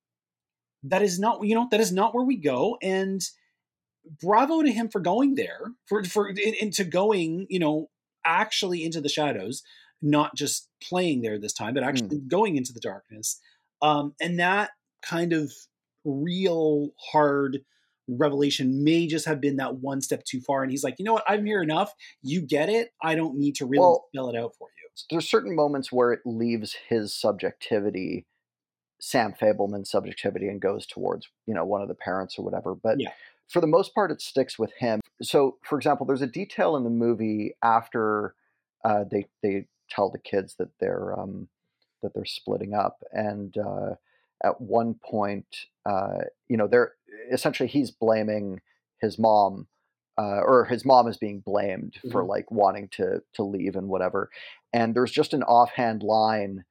that 0.84 1.02
is 1.02 1.18
not, 1.18 1.44
you 1.44 1.54
know, 1.54 1.68
that 1.70 1.80
is 1.80 1.92
not 1.92 2.14
where 2.14 2.24
we 2.24 2.36
go. 2.36 2.78
And 2.82 3.20
bravo 4.20 4.62
to 4.62 4.70
him 4.72 4.88
for 4.88 5.00
going 5.00 5.34
there, 5.34 5.72
for 5.86 6.04
for 6.04 6.28
into 6.28 6.84
going, 6.84 7.46
you 7.48 7.58
know, 7.58 7.88
actually 8.24 8.84
into 8.84 9.00
the 9.00 9.08
shadows, 9.08 9.62
not 10.02 10.34
just 10.34 10.68
playing 10.82 11.22
there 11.22 11.38
this 11.38 11.52
time, 11.52 11.74
but 11.74 11.82
actually 11.82 12.18
going 12.28 12.56
into 12.56 12.72
the 12.72 12.80
darkness. 12.80 13.40
Um, 13.82 14.14
and 14.20 14.38
that 14.38 14.70
kind 15.02 15.32
of 15.32 15.52
real 16.04 16.90
hard 17.12 17.60
revelation 18.08 18.82
may 18.84 19.06
just 19.06 19.26
have 19.26 19.40
been 19.40 19.56
that 19.56 19.76
one 19.76 20.00
step 20.00 20.24
too 20.24 20.40
far. 20.40 20.62
And 20.62 20.70
he's 20.70 20.82
like, 20.82 20.96
you 20.98 21.04
know 21.04 21.12
what, 21.12 21.24
I'm 21.28 21.44
here 21.44 21.62
enough. 21.62 21.92
You 22.22 22.40
get 22.40 22.68
it. 22.68 22.90
I 23.02 23.14
don't 23.14 23.36
need 23.36 23.56
to 23.56 23.66
really 23.66 23.80
Well- 23.80 24.06
spell 24.12 24.30
it 24.30 24.36
out 24.36 24.54
for 24.58 24.68
you. 24.68 24.74
there's 25.10 25.28
certain 25.30 25.54
moments 25.54 25.92
where 25.92 26.12
it 26.12 26.20
leaves 26.24 26.74
his 26.88 27.14
subjectivity, 27.14 28.26
Sam 29.00 29.32
Fabelman's 29.32 29.90
subjectivity, 29.90 30.48
and 30.48 30.60
goes 30.60 30.86
towards 30.86 31.28
you 31.46 31.54
know 31.54 31.64
one 31.64 31.82
of 31.82 31.88
the 31.88 31.94
parents 31.94 32.36
or 32.38 32.42
whatever. 32.44 32.74
But 32.74 32.98
Yeah. 33.00 33.12
For 33.48 33.60
the 33.60 33.66
most 33.66 33.94
part, 33.94 34.10
it 34.10 34.20
sticks 34.20 34.58
with 34.58 34.72
him. 34.78 35.00
So, 35.22 35.56
for 35.62 35.76
example, 35.78 36.06
there's 36.06 36.22
a 36.22 36.26
detail 36.26 36.76
in 36.76 36.84
the 36.84 36.90
movie 36.90 37.54
after 37.62 38.34
uh, 38.84 39.04
they 39.10 39.26
they 39.42 39.66
tell 39.90 40.10
the 40.10 40.18
kids 40.18 40.56
that 40.58 40.68
they're 40.80 41.18
um, 41.18 41.48
that 42.02 42.12
they're 42.14 42.24
splitting 42.24 42.74
up, 42.74 43.02
and 43.12 43.56
uh, 43.58 43.94
at 44.44 44.60
one 44.60 44.94
point, 44.94 45.46
uh, 45.84 46.18
you 46.48 46.56
know, 46.56 46.68
they're 46.68 46.92
essentially 47.32 47.68
he's 47.68 47.90
blaming 47.90 48.60
his 49.00 49.18
mom. 49.18 49.66
Uh, 50.20 50.40
or 50.44 50.64
his 50.64 50.84
mom 50.84 51.06
is 51.06 51.16
being 51.16 51.38
blamed 51.38 51.96
for 52.10 52.24
Mhm. 52.24 52.28
like 52.28 52.50
wanting 52.50 52.88
to 52.88 53.22
to 53.34 53.44
leave 53.44 53.76
and 53.76 53.86
whatever 53.88 54.28
and 54.72 54.92
there's 54.96 55.12
just 55.12 55.32
an 55.32 55.44
offhand 55.44 56.02
line 56.02 56.64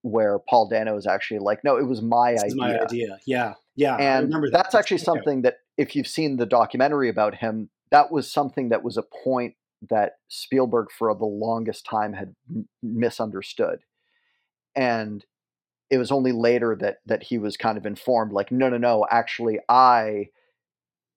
where 0.00 0.38
Paul 0.38 0.68
Dano 0.70 0.96
is 0.96 1.06
actually 1.06 1.40
like, 1.40 1.62
"No, 1.64 1.76
it 1.76 1.86
was 1.86 2.00
my 2.00 2.32
This 2.32 2.44
idea." 2.44 2.56
my 2.56 2.80
idea. 2.80 3.18
Yeah. 3.26 3.54
Yeah. 3.76 3.96
And 3.96 4.24
remember 4.28 4.48
that. 4.50 4.56
that's 4.56 4.74
actually 4.74 4.98
something 4.98 5.42
that, 5.42 5.58
if 5.76 5.96
you've 5.96 6.06
seen 6.06 6.36
the 6.36 6.46
documentary 6.46 7.08
about 7.08 7.36
him, 7.36 7.70
that 7.90 8.10
was 8.10 8.30
something 8.30 8.68
that 8.68 8.82
was 8.82 8.96
a 8.96 9.02
point 9.02 9.54
that 9.90 10.12
Spielberg, 10.28 10.90
for 10.90 11.14
the 11.14 11.24
longest 11.24 11.84
time, 11.84 12.12
had 12.14 12.34
m- 12.48 12.68
misunderstood, 12.82 13.80
and 14.74 15.24
it 15.90 15.98
was 15.98 16.10
only 16.10 16.32
later 16.32 16.76
that 16.80 16.98
that 17.06 17.24
he 17.24 17.38
was 17.38 17.56
kind 17.56 17.76
of 17.78 17.86
informed, 17.86 18.32
like, 18.32 18.50
"No, 18.50 18.68
no, 18.68 18.78
no, 18.78 19.06
actually, 19.10 19.58
I 19.68 20.30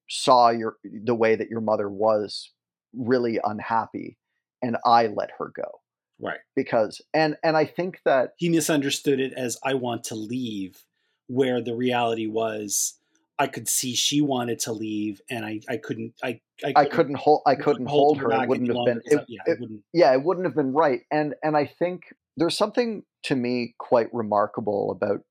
saw 0.10 0.50
your 0.50 0.78
the 0.84 1.16
way 1.16 1.36
that 1.36 1.50
your 1.50 1.62
mother 1.62 1.90
was 1.90 2.52
really 2.94 3.40
unhappy, 3.44 4.18
and 4.62 4.78
I 4.86 5.08
let 5.08 5.32
her 5.40 5.52
go." 5.56 5.82
Right. 6.20 6.40
because 6.56 7.00
and 7.14 7.38
and 7.44 7.56
I 7.56 7.66
think 7.66 8.02
that 8.04 8.32
he 8.38 8.50
misunderstood 8.50 9.20
it 9.20 9.34
as 9.34 9.58
I 9.64 9.76
want 9.76 10.04
to 10.06 10.16
leave, 10.16 10.84
where 11.28 11.62
the 11.62 11.76
reality 11.76 12.26
was 12.26 12.97
I 13.40 13.48
could 13.48 13.68
see 13.68 13.94
she 13.96 14.22
wanted 14.22 14.60
to 14.62 14.74
leave 14.74 15.22
and 15.30 15.46
I, 15.46 15.62
I 15.70 15.78
couldn't 15.78 16.14
I 16.24 16.40
I 16.66 16.74
I 16.76 16.86
couldn't 16.86 17.16
hold 17.16 17.42
I 17.46 17.56
couldn't 17.56 17.86
hold 17.88 18.18
her. 18.20 18.30
back 18.30 18.44
It 18.46 18.50
wouldn't 18.50 18.68
have 18.70 18.76
been 18.76 18.86
longer 18.86 19.02
'cause 19.02 19.14
I- 19.18 19.22
it, 19.22 19.26
yeah, 19.30 19.42
it- 19.46 19.52
it 19.52 19.60
wouldn't 19.60 19.84
yeah, 19.94 20.14
it 20.14 20.24
wouldn't 20.24 20.46
have 20.46 20.56
been 20.56 20.74
right. 20.74 21.02
And 21.12 21.36
and 21.44 21.56
I 21.56 21.66
think 21.66 22.14
there's 22.36 22.58
something 22.58 23.04
to 23.24 23.36
me 23.36 23.76
quite 23.78 24.14
remarkable 24.14 24.92
about 24.92 25.22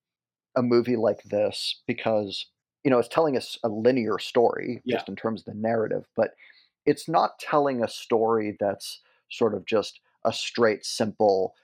a 0.56 0.62
movie 0.62 0.96
like 0.96 1.22
this 1.24 1.82
because 1.86 2.46
you 2.84 2.90
know 2.90 2.98
it's 2.98 3.08
telling 3.08 3.36
us 3.36 3.58
a 3.64 3.68
linear 3.68 4.18
story 4.18 4.82
Yeah. 4.84 4.96
just 4.96 5.08
in 5.08 5.16
terms 5.16 5.40
of 5.40 5.46
the 5.46 5.54
narrative, 5.60 6.06
but 6.16 6.34
it's 6.84 7.08
not 7.08 7.38
telling 7.40 7.82
a 7.82 7.88
story 7.88 8.56
that's 8.60 9.02
sort 9.30 9.54
of 9.54 9.64
just 9.66 10.00
a 10.24 10.32
straight 10.32 10.84
simple 10.84 11.54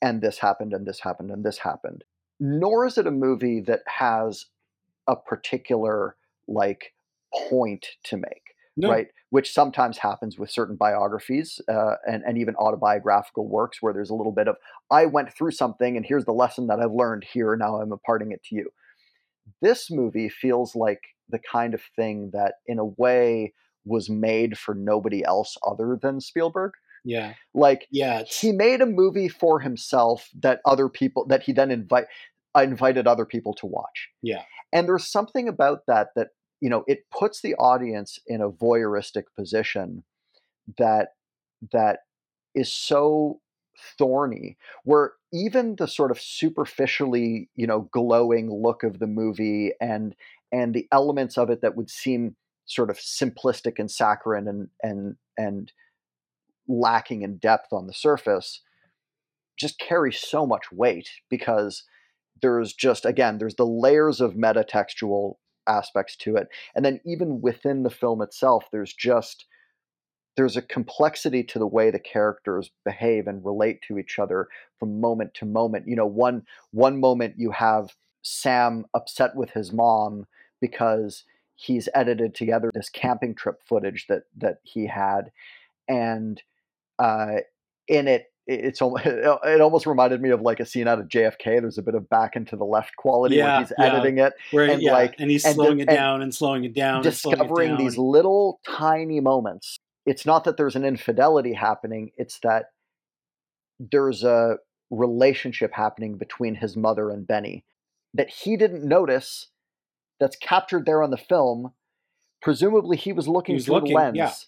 and 0.00 0.22
this 0.22 0.38
happened 0.38 0.72
and 0.72 0.86
this 0.86 1.00
happened 1.00 1.30
and 1.30 1.44
this 1.44 1.58
happened. 1.58 2.04
Nor 2.40 2.86
is 2.86 2.96
it 2.98 3.06
a 3.06 3.10
movie 3.10 3.60
that 3.60 3.82
has 3.86 4.46
a 5.06 5.16
particular 5.16 6.16
like 6.46 6.92
point 7.48 7.86
to 8.04 8.16
make 8.16 8.54
no 8.76 8.90
right? 8.90 9.06
Which 9.30 9.52
sometimes 9.52 9.98
happens 9.98 10.38
with 10.38 10.50
certain 10.50 10.76
biographies 10.76 11.60
uh, 11.68 11.94
and, 12.06 12.22
and 12.24 12.38
even 12.38 12.54
autobiographical 12.56 13.48
works 13.48 13.78
where 13.80 13.92
there's 13.92 14.10
a 14.10 14.14
little 14.14 14.32
bit 14.32 14.48
of, 14.48 14.56
I 14.90 15.06
went 15.06 15.32
through 15.32 15.52
something 15.52 15.96
and 15.96 16.06
here's 16.06 16.24
the 16.24 16.32
lesson 16.32 16.68
that 16.68 16.80
I've 16.80 16.92
learned 16.92 17.24
here, 17.24 17.56
now 17.56 17.80
I'm 17.80 17.92
imparting 17.92 18.32
it 18.32 18.42
to 18.44 18.54
you. 18.54 18.70
This 19.60 19.90
movie 19.90 20.28
feels 20.28 20.74
like 20.74 21.00
the 21.28 21.38
kind 21.38 21.74
of 21.74 21.82
thing 21.96 22.30
that, 22.32 22.54
in 22.66 22.78
a 22.78 22.84
way, 22.84 23.52
was 23.84 24.08
made 24.08 24.56
for 24.58 24.74
nobody 24.74 25.24
else 25.24 25.56
other 25.66 25.98
than 26.00 26.20
Spielberg. 26.20 26.72
yeah 27.04 27.34
Like, 27.54 27.86
yeah 27.90 28.20
it's, 28.20 28.40
he 28.40 28.52
made 28.52 28.80
a 28.80 28.86
movie 28.86 29.28
for 29.28 29.60
himself 29.60 30.28
that 30.40 30.60
other 30.64 30.88
people, 30.88 31.26
that 31.26 31.42
he 31.42 31.52
then 31.52 31.70
invite, 31.70 32.06
invited 32.56 33.06
other 33.06 33.26
people 33.26 33.54
to 33.54 33.66
watch. 33.66 34.08
yeah 34.22 34.42
And 34.74 34.88
there's 34.88 35.06
something 35.10 35.48
about 35.48 35.86
that 35.86 36.08
that, 36.16 36.28
you 36.60 36.68
know, 36.68 36.84
it 36.86 37.04
puts 37.16 37.40
the 37.40 37.54
audience 37.54 38.18
in 38.26 38.42
a 38.42 38.50
voyeuristic 38.50 39.24
position 39.36 40.02
that 40.76 41.10
that 41.72 42.00
is 42.54 42.72
so 42.72 43.40
thorny 43.98 44.56
where 44.84 45.12
even 45.32 45.76
the 45.76 45.88
sort 45.88 46.12
of 46.12 46.20
superficially 46.20 47.48
you 47.56 47.66
know 47.66 47.88
glowing 47.92 48.48
look 48.48 48.84
of 48.84 49.00
the 49.00 49.06
movie 49.06 49.72
and 49.80 50.14
and 50.52 50.74
the 50.74 50.86
elements 50.92 51.36
of 51.36 51.50
it 51.50 51.60
that 51.60 51.74
would 51.74 51.90
seem 51.90 52.36
sort 52.66 52.88
of 52.88 52.98
simplistic 52.98 53.80
and 53.80 53.90
saccharine 53.90 54.46
and 54.46 54.68
and 54.82 55.16
and 55.36 55.72
lacking 56.68 57.22
in 57.22 57.36
depth 57.38 57.72
on 57.72 57.88
the 57.88 57.92
surface 57.92 58.60
just 59.56 59.78
carry 59.78 60.12
so 60.12 60.46
much 60.46 60.70
weight 60.72 61.08
because 61.28 61.84
there's 62.42 62.72
just 62.72 63.04
again 63.04 63.38
there's 63.38 63.56
the 63.56 63.66
layers 63.66 64.20
of 64.20 64.34
metatextual 64.34 65.34
aspects 65.66 66.16
to 66.16 66.36
it 66.36 66.48
and 66.74 66.84
then 66.84 67.00
even 67.06 67.40
within 67.40 67.82
the 67.82 67.90
film 67.90 68.20
itself 68.20 68.64
there's 68.70 68.92
just 68.92 69.46
there's 70.36 70.56
a 70.56 70.62
complexity 70.62 71.42
to 71.44 71.58
the 71.58 71.66
way 71.66 71.90
the 71.90 71.98
characters 71.98 72.70
behave 72.84 73.26
and 73.26 73.44
relate 73.44 73.80
to 73.82 73.98
each 73.98 74.18
other 74.18 74.48
from 74.78 75.00
moment 75.00 75.34
to 75.34 75.44
moment. 75.44 75.86
You 75.86 75.96
know 75.96 76.06
one 76.06 76.42
one 76.72 76.98
moment 77.00 77.34
you 77.38 77.52
have 77.52 77.94
sam 78.22 78.86
upset 78.94 79.36
with 79.36 79.50
his 79.50 79.72
mom 79.72 80.26
because 80.60 81.24
he's 81.56 81.88
edited 81.94 82.34
together 82.34 82.70
this 82.74 82.88
camping 82.88 83.34
trip 83.34 83.60
footage 83.64 84.06
that 84.08 84.22
that 84.36 84.58
he 84.62 84.86
had 84.86 85.30
and 85.88 86.42
uh 86.98 87.36
in 87.86 88.08
it 88.08 88.32
it's 88.46 88.80
it 89.04 89.60
almost 89.60 89.86
reminded 89.86 90.20
me 90.20 90.30
of 90.30 90.40
like 90.42 90.60
a 90.60 90.66
scene 90.66 90.86
out 90.88 90.98
of 91.00 91.08
JFK. 91.08 91.60
There's 91.60 91.78
a 91.78 91.82
bit 91.82 91.94
of 91.94 92.08
back 92.10 92.36
into 92.36 92.56
the 92.56 92.64
left 92.64 92.96
quality 92.96 93.36
Yeah, 93.36 93.56
where 93.56 93.60
he's 93.66 93.72
yeah. 93.78 93.84
editing 93.84 94.18
it, 94.18 94.34
Where 94.50 94.68
and 94.70 94.82
yeah, 94.82 94.92
like 94.92 95.14
and 95.18 95.30
he's 95.30 95.44
and 95.44 95.54
slowing 95.54 95.76
the- 95.78 95.82
it 95.84 95.86
down 95.90 96.22
and 96.22 96.34
slowing 96.34 96.64
it 96.64 96.74
down, 96.74 97.04
and 97.06 97.14
slowing 97.14 97.34
it 97.36 97.38
discovering 97.40 97.68
down. 97.70 97.78
these 97.78 97.96
little 97.98 98.60
tiny 98.66 99.20
moments. 99.20 99.78
It's 100.06 100.26
not 100.26 100.44
that 100.44 100.56
there's 100.58 100.76
an 100.76 100.84
infidelity 100.84 101.54
happening; 101.54 102.10
it's 102.16 102.38
that 102.40 102.66
there's 103.80 104.22
a 104.24 104.58
relationship 104.90 105.72
happening 105.72 106.16
between 106.16 106.54
his 106.54 106.76
mother 106.76 107.10
and 107.10 107.26
Benny 107.26 107.64
that 108.12 108.28
he 108.28 108.56
didn't 108.56 108.84
notice. 108.84 109.48
That's 110.20 110.36
captured 110.36 110.86
there 110.86 111.02
on 111.02 111.10
the 111.10 111.16
film. 111.16 111.72
Presumably, 112.40 112.96
he 112.96 113.12
was 113.12 113.26
looking 113.26 113.56
was 113.56 113.64
through 113.64 113.74
looking, 113.76 113.88
the 113.90 113.94
lens. 113.96 114.46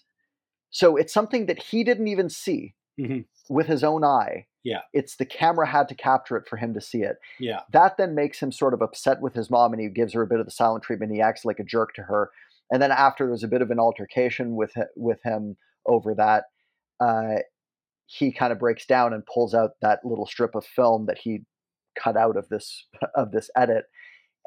So 0.69 0.95
it's 0.95 1.13
something 1.13 1.47
that 1.47 1.61
he 1.61 1.83
didn't 1.83 2.07
even 2.07 2.29
see 2.29 2.73
Mhm. 2.99 3.25
with 3.49 3.67
his 3.67 3.83
own 3.83 4.03
eye. 4.03 4.47
Yeah. 4.63 4.81
It's 4.93 5.15
the 5.15 5.25
camera 5.25 5.67
had 5.67 5.87
to 5.89 5.95
capture 5.95 6.35
it 6.37 6.47
for 6.47 6.57
him 6.57 6.73
to 6.73 6.81
see 6.81 7.01
it. 7.03 7.17
Yeah, 7.39 7.61
That 7.71 7.97
then 7.97 8.15
makes 8.15 8.41
him 8.41 8.51
sort 8.51 8.73
of 8.73 8.81
upset 8.81 9.21
with 9.21 9.33
his 9.33 9.49
mom 9.49 9.71
and 9.73 9.81
he 9.81 9.87
gives 9.89 10.13
her 10.13 10.21
a 10.21 10.27
bit 10.27 10.39
of 10.39 10.45
the 10.45 10.51
silent 10.51 10.83
treatment. 10.83 11.13
He 11.13 11.21
acts 11.21 11.45
like 11.45 11.59
a 11.59 11.63
jerk 11.63 11.93
to 11.95 12.03
her. 12.03 12.31
And 12.71 12.81
then 12.81 12.91
after 12.91 13.27
there's 13.27 13.43
a 13.43 13.47
bit 13.47 13.61
of 13.61 13.71
an 13.71 13.79
altercation 13.79 14.55
with 14.55 14.73
with 14.97 15.21
him 15.23 15.55
over 15.85 16.13
that, 16.15 16.45
uh, 16.99 17.37
he 18.07 18.31
kind 18.31 18.51
of 18.51 18.59
breaks 18.59 18.85
down 18.85 19.13
and 19.13 19.25
pulls 19.25 19.53
out 19.53 19.71
that 19.81 20.03
little 20.03 20.25
strip 20.25 20.55
of 20.55 20.65
film 20.65 21.05
that 21.05 21.17
he 21.19 21.45
cut 21.97 22.17
out 22.17 22.35
of 22.35 22.49
this 22.49 22.85
of 23.15 23.31
this 23.31 23.49
edit 23.55 23.85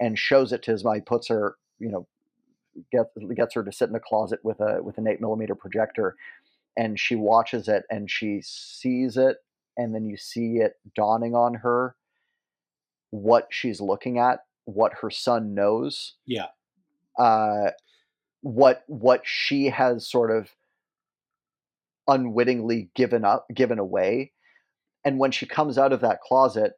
and 0.00 0.18
shows 0.18 0.52
it 0.52 0.62
to 0.64 0.70
his 0.72 0.84
mom. 0.84 0.96
He 0.96 1.00
puts 1.00 1.28
her, 1.28 1.56
you 1.78 1.88
know, 1.90 2.06
gets 2.92 3.10
gets 3.34 3.54
her 3.54 3.64
to 3.64 3.72
sit 3.72 3.88
in 3.88 3.94
a 3.94 4.00
closet 4.00 4.40
with 4.44 4.60
a 4.60 4.82
with 4.82 4.98
an 4.98 5.06
eight 5.08 5.20
millimeter 5.20 5.54
projector, 5.54 6.16
and 6.80 6.98
she 6.98 7.14
watches 7.14 7.68
it 7.68 7.82
and 7.90 8.10
she 8.10 8.40
sees 8.42 9.18
it, 9.18 9.36
and 9.76 9.94
then 9.94 10.06
you 10.06 10.16
see 10.16 10.56
it 10.56 10.72
dawning 10.96 11.34
on 11.34 11.52
her 11.52 11.94
what 13.10 13.48
she's 13.50 13.82
looking 13.82 14.18
at, 14.18 14.38
what 14.64 14.92
her 15.02 15.10
son 15.10 15.52
knows, 15.52 16.14
yeah, 16.24 16.46
uh, 17.18 17.72
what 18.40 18.82
what 18.86 19.20
she 19.24 19.66
has 19.66 20.08
sort 20.08 20.30
of 20.30 20.48
unwittingly 22.08 22.88
given 22.94 23.26
up, 23.26 23.46
given 23.54 23.78
away, 23.78 24.32
and 25.04 25.18
when 25.18 25.32
she 25.32 25.44
comes 25.44 25.76
out 25.76 25.92
of 25.92 26.00
that 26.00 26.22
closet, 26.22 26.72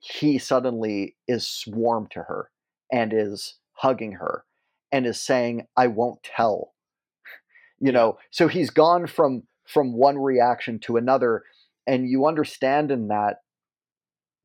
he 0.00 0.38
suddenly 0.38 1.16
is 1.26 1.44
swarm 1.44 2.06
to 2.12 2.20
her 2.20 2.50
and 2.92 3.12
is 3.12 3.56
hugging 3.72 4.12
her 4.12 4.44
and 4.92 5.06
is 5.06 5.20
saying, 5.20 5.66
"I 5.76 5.88
won't 5.88 6.22
tell." 6.22 6.72
You 7.80 7.92
know, 7.92 8.18
so 8.30 8.46
he's 8.48 8.70
gone 8.70 9.06
from 9.06 9.44
from 9.66 9.92
one 9.92 10.18
reaction 10.18 10.78
to 10.80 10.96
another, 10.96 11.44
and 11.86 12.08
you 12.08 12.26
understand 12.26 12.90
in 12.90 13.08
that 13.08 13.42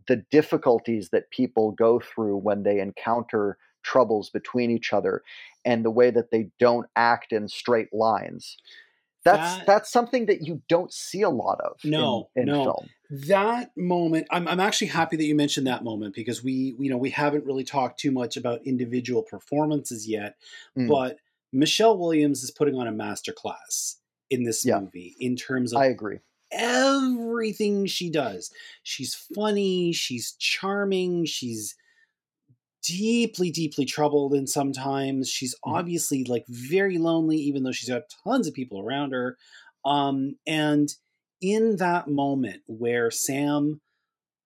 the 0.07 0.17
difficulties 0.31 1.09
that 1.09 1.31
people 1.31 1.71
go 1.71 1.99
through 1.99 2.37
when 2.37 2.63
they 2.63 2.79
encounter 2.79 3.57
troubles 3.83 4.29
between 4.29 4.71
each 4.71 4.93
other 4.93 5.21
and 5.63 5.83
the 5.83 5.91
way 5.91 6.09
that 6.11 6.31
they 6.31 6.49
don't 6.59 6.87
act 6.95 7.31
in 7.31 7.47
straight 7.47 7.93
lines 7.93 8.57
that's 9.23 9.57
That- 9.57 9.65
that's 9.65 9.91
something 9.91 10.27
that 10.27 10.41
you 10.43 10.61
don't 10.69 10.93
see 10.93 11.23
a 11.23 11.29
lot 11.31 11.59
of 11.59 11.77
in- 11.83 11.91
No, 11.91 12.29
in, 12.35 12.45
no. 12.45 12.63
film 12.63 12.89
that 13.09 13.75
moment. 13.77 14.25
I'm 14.31 14.47
I'm 14.47 14.59
actually 14.59 14.87
happy 14.87 15.15
that 15.17 15.23
you 15.25 15.35
mentioned 15.35 15.67
that 15.67 15.83
moment 15.83 16.15
because 16.15 16.43
we 16.43 16.75
you 16.79 16.89
know 16.89 16.97
we 16.97 17.09
haven't 17.11 17.45
really 17.45 17.63
talked 17.63 17.99
too 17.99 18.11
much 18.11 18.37
about 18.37 18.65
individual 18.65 19.21
performances 19.23 20.07
yet, 20.07 20.35
Mm. 20.77 20.87
but 20.87 21.17
Michelle 21.55 21.97
Williams 21.97 22.43
is 22.43 22.51
putting 22.51 22.75
on 22.75 22.87
a 22.87 22.91
masterclass 22.91 23.95
in 24.29 24.43
this 24.43 24.65
Yeah. 24.65 24.79
movie 24.79 25.15
in 25.19 25.35
terms 25.35 25.73
of 25.73 25.81
i 25.81 25.85
agree 25.85 26.19
everything 26.51 27.85
she 27.85 28.09
does. 28.09 28.51
She's 28.83 29.15
funny, 29.15 29.91
she's 29.91 30.33
charming, 30.39 31.25
she's 31.25 31.75
deeply, 32.83 33.49
deeply 33.51 33.85
troubled 33.85 34.33
and 34.33 34.47
sometimes 34.49 35.29
she's 35.29 35.55
Mhm. 35.67 35.79
obviously 35.79 36.23
like 36.25 36.45
very 36.47 36.97
lonely, 36.97 37.37
even 37.37 37.63
though 37.63 37.71
she's 37.71 37.89
got 37.89 38.03
tons 38.23 38.47
of 38.47 38.53
people 38.53 38.79
around 38.79 39.11
her. 39.11 39.37
Um, 39.85 40.35
and 40.45 40.89
in 41.41 41.77
that 41.77 42.07
moment 42.07 42.63
where 42.67 43.09
Sam 43.11 43.81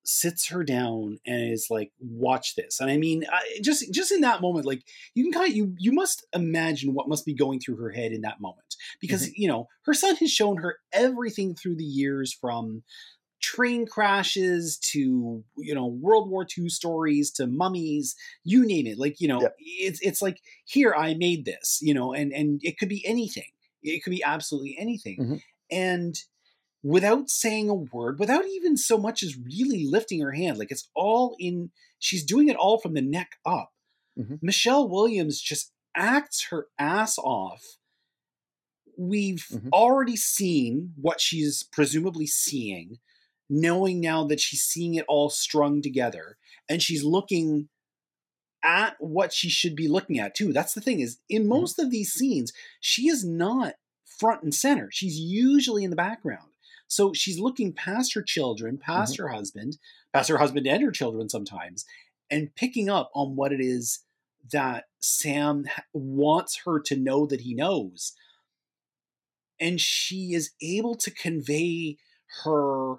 sits 0.03 0.47
her 0.47 0.63
down 0.63 1.19
and 1.25 1.51
is 1.51 1.67
like, 1.69 1.91
"Watch 1.99 2.55
this," 2.55 2.79
and 2.79 2.89
I 2.89 2.97
mean, 2.97 3.25
I, 3.31 3.59
just 3.61 3.91
just 3.93 4.11
in 4.11 4.21
that 4.21 4.41
moment, 4.41 4.65
like 4.65 4.83
you 5.13 5.23
can 5.23 5.33
kind 5.33 5.49
of 5.49 5.55
you 5.55 5.75
you 5.77 5.91
must 5.91 6.25
imagine 6.33 6.93
what 6.93 7.09
must 7.09 7.25
be 7.25 7.33
going 7.33 7.59
through 7.59 7.77
her 7.77 7.91
head 7.91 8.11
in 8.11 8.21
that 8.21 8.41
moment 8.41 8.75
because 8.99 9.29
you 9.37 9.47
know 9.47 9.67
her 9.85 9.93
son 9.93 10.15
has 10.17 10.31
shown 10.31 10.57
her 10.57 10.77
everything 10.93 11.55
through 11.55 11.75
the 11.75 11.83
years 11.83 12.33
from 12.33 12.83
train 13.41 13.85
crashes 13.85 14.77
to 14.79 15.43
you 15.57 15.73
know 15.73 15.87
World 15.87 16.29
War 16.29 16.45
II 16.45 16.69
stories 16.69 17.31
to 17.31 17.47
mummies, 17.47 18.15
you 18.43 18.65
name 18.65 18.87
it. 18.87 18.97
Like 18.99 19.19
you 19.21 19.27
know, 19.27 19.41
Yep. 19.41 19.55
it's 19.59 19.99
it's 20.01 20.21
like 20.21 20.41
here 20.65 20.93
I 20.93 21.13
made 21.13 21.45
this, 21.45 21.79
you 21.81 21.93
know, 21.93 22.13
and 22.13 22.33
and 22.33 22.59
it 22.63 22.77
could 22.77 22.89
be 22.89 23.05
anything. 23.05 23.49
It 23.81 24.03
could 24.03 24.11
be 24.11 24.23
absolutely 24.23 24.75
anything, 24.77 25.21
Mhm. 25.21 25.41
and 25.71 26.15
without 26.83 27.29
saying 27.29 27.69
a 27.69 27.73
word, 27.73 28.19
without 28.19 28.45
even 28.47 28.77
so 28.77 28.97
much 28.97 29.21
as 29.23 29.37
really 29.37 29.85
lifting 29.85 30.21
her 30.21 30.31
hand, 30.31 30.57
like 30.57 30.71
it's 30.71 30.89
all 30.95 31.35
in. 31.39 31.71
She's 31.99 32.23
doing 32.23 32.47
it 32.47 32.55
all 32.55 32.79
from 32.79 32.93
the 32.93 33.01
neck 33.01 33.37
up. 33.45 33.73
Mhm. 34.17 34.39
Michelle 34.41 34.87
Williams 34.87 35.41
just 35.41 35.73
acts 35.95 36.45
her 36.45 36.67
ass 36.77 37.17
off. 37.17 37.77
We've 38.97 39.45
Mhm. 39.51 39.69
already 39.71 40.15
seen 40.15 40.93
what 40.95 41.21
she's 41.21 41.63
presumably 41.63 42.27
seeing, 42.27 42.99
knowing 43.49 43.99
now 43.99 44.25
that 44.25 44.39
she's 44.39 44.61
seeing 44.61 44.95
it 44.95 45.05
all 45.07 45.29
strung 45.29 45.81
together, 45.81 46.37
and 46.67 46.81
she's 46.81 47.03
looking 47.03 47.69
at 48.61 48.95
what 48.99 49.31
she 49.33 49.49
should 49.49 49.75
be 49.75 49.87
looking 49.87 50.19
at 50.19 50.35
too. 50.35 50.51
That's 50.51 50.73
the 50.73 50.81
thing 50.81 50.99
is 50.99 51.19
in 51.29 51.47
most 51.47 51.79
of 51.79 51.91
these 51.91 52.11
scenes, 52.11 52.51
she 52.81 53.07
is 53.07 53.23
not 53.23 53.75
front 54.05 54.43
and 54.43 54.53
center. 54.53 54.89
She's 54.91 55.17
usually 55.17 55.83
in 55.85 55.91
the 55.91 55.95
background. 55.95 56.48
So 56.89 57.13
she's 57.13 57.39
looking 57.39 57.73
past 57.73 58.13
her 58.15 58.23
children, 58.23 58.77
past 58.77 59.17
her 59.17 59.29
husband, 59.29 59.79
past 60.13 60.29
her 60.29 60.39
husband 60.39 60.67
and 60.67 60.83
her 60.83 60.91
children 60.91 61.29
sometimes, 61.29 61.85
and 62.31 62.53
picking 62.55 62.89
up 62.89 63.11
on 63.15 63.37
what 63.37 63.53
it 63.53 63.61
is 63.61 63.99
that 64.51 64.85
Sam 64.99 65.65
wants 65.93 66.57
her 66.65 66.81
to 66.81 66.97
know 66.97 67.27
that 67.27 67.41
he 67.41 67.53
knows. 67.55 68.15
And 69.59 69.79
she 69.79 70.33
is 70.33 70.51
able 70.61 70.95
to 70.95 71.11
convey 71.11 71.97
her 72.43 72.97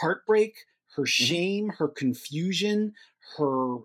heartbreak, 0.00 0.66
her 0.96 1.06
shame, 1.06 1.70
her 1.70 1.88
confusion, 1.88 2.94
her 3.38 3.78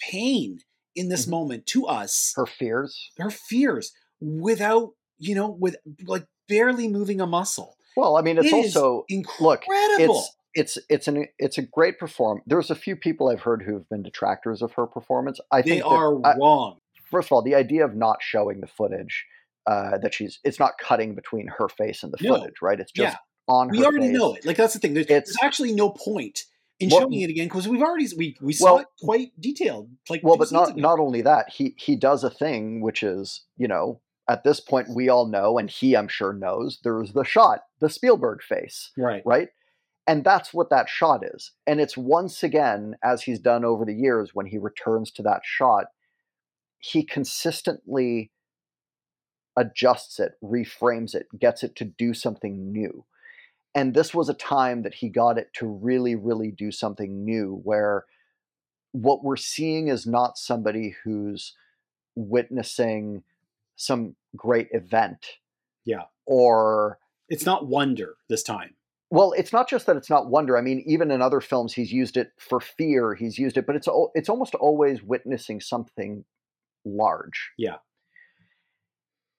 pain 0.00 0.60
in 0.94 1.08
this 1.08 1.26
Mhm. 1.26 1.30
moment 1.30 1.66
to 1.68 1.86
us. 1.86 2.34
Her 2.36 2.46
fears. 2.46 3.10
Her 3.18 3.30
fears 3.30 3.92
without 4.20 4.94
you 5.18 5.34
know 5.34 5.50
with 5.50 5.76
like 6.04 6.26
barely 6.48 6.88
moving 6.88 7.20
a 7.20 7.26
muscle 7.26 7.76
well 7.96 8.16
i 8.16 8.22
mean 8.22 8.38
it's 8.38 8.48
It 8.48 8.54
also 8.54 9.04
look 9.40 9.62
incredible 9.66 10.24
it's 10.54 10.76
it's 10.76 10.86
it's 10.88 11.08
an 11.08 11.26
it's 11.38 11.58
a 11.58 11.62
great 11.62 11.98
perform 11.98 12.40
there's 12.46 12.70
a 12.70 12.74
few 12.74 12.96
people 12.96 13.28
i've 13.28 13.42
heard 13.42 13.62
who've 13.62 13.88
been 13.88 14.02
detractors 14.02 14.62
of 14.62 14.72
her 14.74 14.86
performance 14.86 15.38
i 15.50 15.60
they 15.62 15.70
think 15.70 15.82
they 15.82 15.88
are 15.88 16.14
wrong 16.14 16.78
first 17.10 17.28
of 17.28 17.32
all, 17.32 17.42
the 17.42 17.54
idea 17.54 17.84
of 17.84 17.94
not 17.94 18.16
showing 18.20 18.60
the 18.60 18.66
footage 18.66 19.24
uh, 19.66 19.96
that 19.98 20.12
she's 20.14 20.40
it's 20.44 20.58
not 20.58 20.72
cutting 20.80 21.14
between 21.14 21.46
her 21.58 21.68
face 21.68 22.02
and 22.02 22.12
the 22.12 22.18
No. 22.20 22.34
footage, 22.34 22.54
right? 22.62 22.78
It's 22.80 22.90
just 22.92 23.14
Yeah. 23.14 23.18
on 23.54 23.68
her 23.68 23.72
we 23.72 23.84
already 23.84 24.08
face. 24.08 24.16
know 24.18 24.34
it 24.34 24.44
like 24.44 24.56
that's 24.56 24.74
the 24.74 24.80
thing 24.80 24.94
there's, 24.94 25.06
there's 25.06 25.36
actually 25.42 25.72
no 25.72 25.90
point 25.90 26.40
in 26.80 26.88
Well- 26.90 27.00
showing 27.02 27.20
it 27.20 27.30
again 27.30 27.46
because 27.46 27.68
we've 27.68 27.80
already 27.82 28.06
we, 28.16 28.36
we 28.40 28.52
saw 28.52 28.64
Well- 28.64 28.78
it 28.78 28.86
quite 29.00 29.40
detailed 29.40 29.88
like 30.10 30.20
Well, 30.24 30.36
but 30.36 30.50
not 30.50 30.70
ago. 30.70 30.80
not 30.80 30.98
only 30.98 31.22
that, 31.22 31.50
he 31.52 31.74
he 31.78 31.94
does 31.96 32.24
a 32.24 32.30
thing 32.30 32.80
which 32.80 33.02
is 33.04 33.44
you 33.56 33.68
know 33.68 34.00
at 34.28 34.44
this 34.44 34.60
point 34.60 34.88
we 34.94 35.08
all 35.08 35.26
know, 35.26 35.58
and 35.58 35.70
he 35.70 35.96
I'm 35.96 36.08
sure 36.08 36.32
knows, 36.32 36.80
there's 36.82 37.12
the 37.12 37.24
shot, 37.24 37.60
the 37.80 37.88
Spielberg 37.88 38.42
face, 38.42 38.90
Right. 38.96 39.22
right? 39.24 39.48
And 40.06 40.22
that's 40.22 40.54
what 40.54 40.70
that 40.70 40.88
shot 40.88 41.24
is. 41.24 41.52
And 41.66 41.80
it's 41.80 41.96
once 41.96 42.42
again, 42.42 42.96
as 43.02 43.22
he's 43.22 43.40
done 43.40 43.64
over 43.64 43.84
the 43.84 43.94
years, 43.94 44.30
when 44.34 44.46
he 44.46 44.58
returns 44.58 45.10
to 45.12 45.22
that 45.22 45.40
shot, 45.44 45.86
he 46.78 47.02
consistently 47.02 48.30
adjusts 49.56 50.20
it, 50.20 50.34
reframes 50.42 51.14
it, 51.14 51.26
gets 51.38 51.64
it 51.64 51.74
to 51.76 51.84
do 51.84 52.14
something 52.14 52.70
new. 52.72 53.04
And 53.74 53.94
this 53.94 54.14
was 54.14 54.28
a 54.28 54.34
time 54.34 54.82
that 54.82 54.94
he 54.94 55.08
got 55.08 55.38
it 55.38 55.50
to 55.54 55.66
really, 55.66 56.14
really 56.14 56.50
do 56.50 56.70
something 56.70 57.24
new, 57.24 57.60
where 57.64 58.04
what 58.92 59.24
we're 59.24 59.36
seeing 59.36 59.88
is 59.88 60.06
not 60.06 60.38
somebody 60.38 60.94
who's 61.04 61.54
witnessing 62.14 63.22
some 63.76 64.16
great 64.34 64.68
event. 64.72 65.24
Yeah. 65.84 66.02
Or 66.26 66.98
It's 67.28 67.46
not 67.46 67.66
wonder 67.68 68.16
this 68.28 68.42
time. 68.42 68.74
well, 69.10 69.32
it's 69.32 69.52
not 69.52 69.68
just 69.68 69.86
that 69.86 69.96
it's 69.96 70.10
not 70.10 70.28
wonder. 70.30 70.56
I 70.58 70.60
mean, 70.62 70.82
even 70.86 71.10
in 71.10 71.22
other 71.22 71.40
films, 71.40 71.72
he's 71.74 71.92
used 71.92 72.16
it 72.16 72.32
for 72.38 72.60
fear. 72.60 73.14
He's 73.14 73.38
used 73.38 73.56
it, 73.56 73.66
but 73.66 73.76
it's 73.76 73.88
it's 74.14 74.28
almost 74.28 74.54
always 74.56 75.02
witnessing 75.02 75.60
something 75.60 76.24
large. 76.84 77.52
Yeah. 77.56 77.76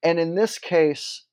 And 0.04 0.20
in 0.20 0.36
this 0.36 0.58
case, 0.60 1.26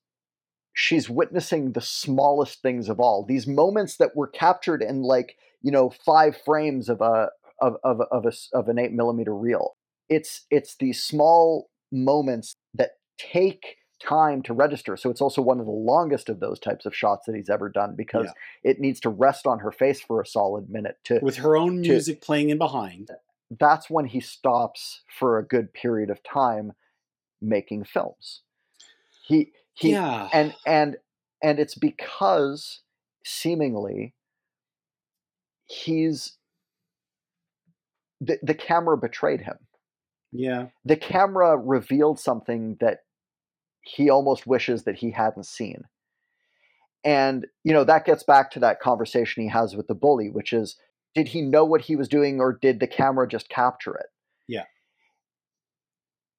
she's 0.73 1.09
witnessing 1.09 1.71
the 1.71 1.81
smallest 1.81 2.61
things 2.61 2.89
of 2.89 2.99
all. 2.99 3.23
These 3.23 3.47
moments 3.47 3.97
that 3.97 4.15
were 4.15 4.27
captured 4.27 4.81
in 4.81 5.01
like 5.01 5.37
you 5.61 5.71
know 5.71 5.89
five 5.89 6.35
frames 6.45 6.89
of 6.89 6.99
a 7.01 7.29
of 7.61 7.75
of 7.83 8.01
of 8.11 8.25
a 8.25 8.33
of 8.53 8.67
an 8.67 8.77
eight 8.79 8.91
millimeter 8.91 9.33
reel. 9.35 9.75
It's 10.09 10.45
it's 10.51 10.75
these 10.77 11.01
small 11.03 11.69
moments 11.91 12.55
take 13.17 13.77
time 14.01 14.41
to 14.43 14.53
register. 14.53 14.97
So 14.97 15.09
it's 15.09 15.21
also 15.21 15.41
one 15.41 15.59
of 15.59 15.65
the 15.65 15.71
longest 15.71 16.29
of 16.29 16.39
those 16.39 16.59
types 16.59 16.85
of 16.85 16.95
shots 16.95 17.25
that 17.25 17.35
he's 17.35 17.49
ever 17.49 17.69
done 17.69 17.95
because 17.95 18.29
it 18.63 18.79
needs 18.79 18.99
to 19.01 19.09
rest 19.09 19.47
on 19.47 19.59
her 19.59 19.71
face 19.71 20.01
for 20.01 20.21
a 20.21 20.25
solid 20.25 20.69
minute 20.69 20.97
to 21.05 21.19
With 21.21 21.37
her 21.37 21.55
own 21.57 21.81
To- 21.81 21.89
music 21.89 22.21
playing 22.21 22.49
in 22.49 22.57
behind. 22.57 23.09
that's 23.59 23.89
when 23.89 24.05
he 24.05 24.19
stops 24.19 25.01
for 25.07 25.37
a 25.37 25.45
good 25.45 25.73
period 25.73 26.09
of 26.09 26.21
time 26.23 26.73
making 27.41 27.83
films. 27.85 28.41
He 29.25 29.51
he 29.73 29.91
yeah. 29.91 30.29
and 30.33 30.53
and 30.65 30.97
and 31.41 31.59
it's 31.59 31.75
because 31.75 32.81
seemingly 33.23 34.13
he's 35.65 36.37
the, 38.21 38.39
the 38.41 38.53
camera 38.53 38.97
betrayed 38.97 39.41
him. 39.41 39.57
yeah. 40.31 40.67
The 40.83 40.95
camera 40.95 41.57
revealed 41.57 42.19
something 42.19 42.77
that 42.79 42.99
he 43.85 44.09
almost 44.09 44.45
wishes 44.47 44.83
that 44.83 44.95
he 44.95 45.11
hadn't 45.11 45.45
seen. 45.45 45.83
And 47.03 47.45
you 47.63 47.71
know 47.73 47.83
that 47.83 48.05
gets 48.05 48.23
back 48.23 48.51
to 48.51 48.59
that 48.61 48.79
conversation 48.79 49.43
he 49.43 49.49
has 49.49 49.75
with 49.75 49.87
the 49.87 49.93
bully, 49.95 50.29
which 50.29 50.51
is 50.53 50.75
did 51.13 51.27
he 51.29 51.41
know 51.41 51.63
what 51.63 51.81
he 51.81 51.95
was 51.95 52.07
doing 52.09 52.39
or 52.41 52.57
did 52.61 52.79
the 52.79 52.87
camera 52.87 53.27
just 53.27 53.47
capture 53.47 53.95
it? 53.95 54.07
Yeah. 54.47 54.63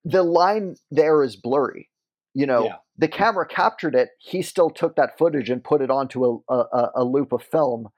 The 0.04 0.22
line 0.22 0.76
there 0.90 1.22
is 1.22 1.36
blurry. 1.36 1.88
You 2.34 2.46
know, 2.46 2.64
Yeah. 2.66 2.76
the 2.98 3.08
camera 3.08 3.46
captured 3.46 3.94
it. 3.94 4.10
He 4.18 4.42
still 4.42 4.70
took 4.70 4.96
that 4.96 5.16
footage 5.18 5.48
and 5.50 5.64
put 5.64 5.80
it 5.80 5.90
onto 5.90 6.24
a, 6.24 6.38
a, 6.52 6.90
a 6.96 7.04
loop 7.04 7.32
of 7.32 7.42
film 7.42 7.88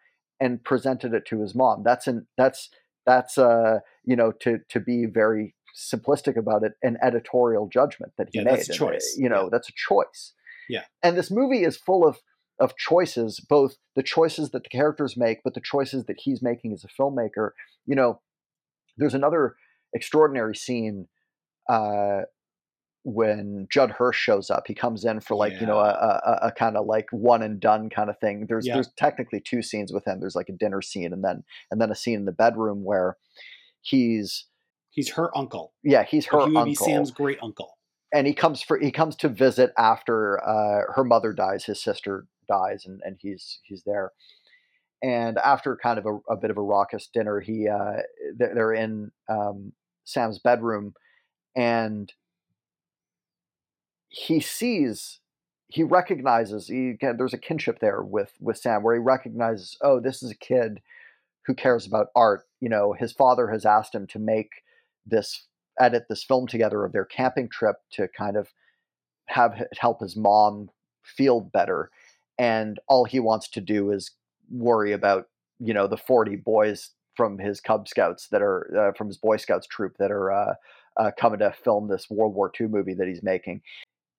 and 0.41 0.63
presented 0.63 1.13
it 1.15 1.27
to 1.27 1.41
his 1.41 1.55
mom. 1.55 1.83
That's 1.83 2.07
an 2.07 2.27
that's 2.37 2.71
that's 3.05 3.39
uh 3.39 3.81
you 4.05 4.15
know 4.15 4.33
to 4.41 4.59
to 4.69 4.79
be 4.81 5.07
very 5.07 5.55
simplistic 5.79 6.37
about 6.37 6.63
it, 6.65 6.73
an 6.83 6.97
editorial 7.03 7.69
judgment 7.69 8.13
that 8.19 8.29
he 8.33 8.39
Yeah, 8.39 8.45
made. 8.45 8.55
that's 8.57 8.69
a 8.69 8.73
And, 8.73 8.83
uh, 8.83 8.87
choice. 8.93 9.17
You 9.19 9.29
know, 9.29 9.43
Yeah. 9.45 9.49
that's 9.53 9.69
a 9.69 9.73
choice. 9.75 10.35
Yeah. 10.69 10.85
And 11.03 11.17
this 11.17 11.31
movie 11.31 11.63
is 11.65 11.77
full 11.77 12.07
of 12.07 12.19
of 12.61 12.77
choices, 12.77 13.39
both 13.39 13.77
the 13.95 14.03
choices 14.03 14.51
that 14.51 14.65
the 14.65 14.69
characters 14.69 15.17
make, 15.17 15.39
but 15.45 15.55
the 15.55 15.61
choices 15.61 16.07
that 16.07 16.17
he's 16.19 16.43
making 16.43 16.73
as 16.73 16.83
a 16.85 16.89
filmmaker. 16.89 17.51
You 17.87 17.95
know, 17.95 18.21
there's 18.97 19.15
another 19.15 19.55
extraordinary 19.95 20.57
scene 20.57 21.07
uh, 21.69 22.23
when 23.05 23.69
Judd 23.71 23.93
Hirsch 23.93 24.19
shows 24.19 24.51
up. 24.51 24.65
He 24.67 24.75
comes 24.75 25.05
in 25.05 25.21
for 25.21 25.37
like 25.37 25.61
you 25.61 25.67
know 25.69 25.79
a, 25.79 25.89
a, 26.43 26.49
a 26.49 26.53
kind 26.53 26.77
of 26.77 26.87
like 26.87 27.07
one 27.13 27.43
and 27.43 27.61
done 27.61 27.89
kind 27.91 28.11
of 28.11 28.19
thing. 28.19 28.47
There's 28.49 28.67
Yeah. 28.67 28.75
there's 28.75 28.91
technically 28.99 29.41
two 29.41 29.63
scenes 29.63 29.93
with 29.93 30.05
him. 30.07 30.19
There's 30.19 30.35
like 30.37 30.49
a 30.49 30.53
dinner 30.53 30.83
scene 30.83 31.13
and 31.13 31.23
then 31.25 31.45
and 31.71 31.81
then 31.81 31.91
a 31.93 31.95
scene 31.95 32.17
in 32.19 32.25
the 32.25 32.33
bedroom 32.33 32.83
where 32.85 33.17
he's 33.83 34.47
He's 34.91 35.11
her 35.13 35.37
uncle. 35.37 35.73
yeah 35.83 36.05
he's 36.05 36.27
her 36.27 36.39
he 36.39 36.45
would 36.53 36.57
uncle 36.57 36.65
be 36.65 36.75
Sam's 36.75 37.11
great 37.11 37.39
uncle. 37.43 37.77
and 38.13 38.27
he 38.27 38.35
comes 38.35 38.63
for 38.63 38.79
he 38.79 38.91
comes 38.91 39.17
to 39.17 39.29
visit 39.29 39.73
after 39.79 40.43
uh, 40.43 40.93
her 40.95 41.05
mother 41.05 41.33
dies, 41.33 41.65
his 41.65 41.83
sister 41.83 42.27
dies, 42.49 42.85
and, 42.87 43.01
and 43.05 43.17
he's 43.21 43.61
he's 43.65 43.83
there. 43.85 44.13
And 45.03 45.39
after 45.39 45.77
kind 45.77 45.99
of 45.99 46.07
a, 46.07 46.33
a 46.33 46.37
bit 46.37 46.51
of 46.51 46.57
a 46.57 46.63
raucous 46.63 47.09
dinner, 47.13 47.39
he 47.41 47.69
uh, 47.69 48.03
they're, 48.37 48.55
they're 48.55 48.73
in 48.73 49.13
um, 49.29 49.73
Sam's 50.05 50.41
bedroom, 50.41 50.95
and 51.55 52.13
he 54.09 54.41
sees 54.41 55.21
he 55.69 55.83
recognizes 55.83 56.67
he 56.67 56.95
there's 57.01 57.35
a 57.35 57.39
kinship 57.39 57.79
there 57.81 58.03
with 58.03 58.33
with 58.41 58.57
Sam 58.57 58.83
where 58.83 58.95
he 58.95 59.01
recognizes 59.01 59.77
oh 59.83 60.01
this 60.01 60.23
is 60.23 60.31
a 60.31 60.37
kid 60.37 60.81
who 61.47 61.55
cares 61.55 61.87
about 61.87 62.09
art 62.17 62.45
you 62.61 62.71
know 62.71 62.95
his 62.99 63.13
father 63.13 63.49
has 63.51 63.67
asked 63.67 63.95
him 63.95 64.07
to 64.09 64.19
make 64.19 64.51
this 65.09 65.47
edit 65.81 66.05
this 66.09 66.25
film 66.25 66.47
together 66.47 66.85
of 66.85 66.93
their 66.93 67.05
camping 67.05 67.49
trip 67.49 67.77
to 67.93 68.09
kind 68.17 68.37
of 68.37 68.49
have 69.27 69.55
help 69.79 70.01
his 70.01 70.17
mom 70.17 70.69
feel 71.05 71.41
better 71.41 71.91
and 72.39 72.79
all 72.89 73.05
he 73.05 73.21
wants 73.21 73.49
to 73.49 73.61
do 73.61 73.91
is 73.91 74.13
worry 74.51 74.93
about 74.93 75.27
you 75.59 75.75
know 75.75 75.87
the 75.87 75.97
40 75.97 76.37
boys 76.37 76.91
from 77.17 77.39
his 77.39 77.61
cub 77.61 77.89
scouts 77.89 78.29
that 78.29 78.43
are 78.43 78.91
uh, 78.91 78.93
from 78.97 79.09
his 79.09 79.17
boy 79.17 79.37
scouts 79.37 79.67
troop 79.67 79.97
that 79.99 80.13
are 80.13 80.31
uh, 80.31 80.55
uh, 80.97 81.11
coming 81.19 81.41
to 81.41 81.53
film 81.65 81.89
this 81.89 82.09
world 82.09 82.35
war 82.35 82.53
ii 82.61 82.69
movie 82.69 82.95
that 82.95 83.09
he's 83.09 83.23
making. 83.23 83.61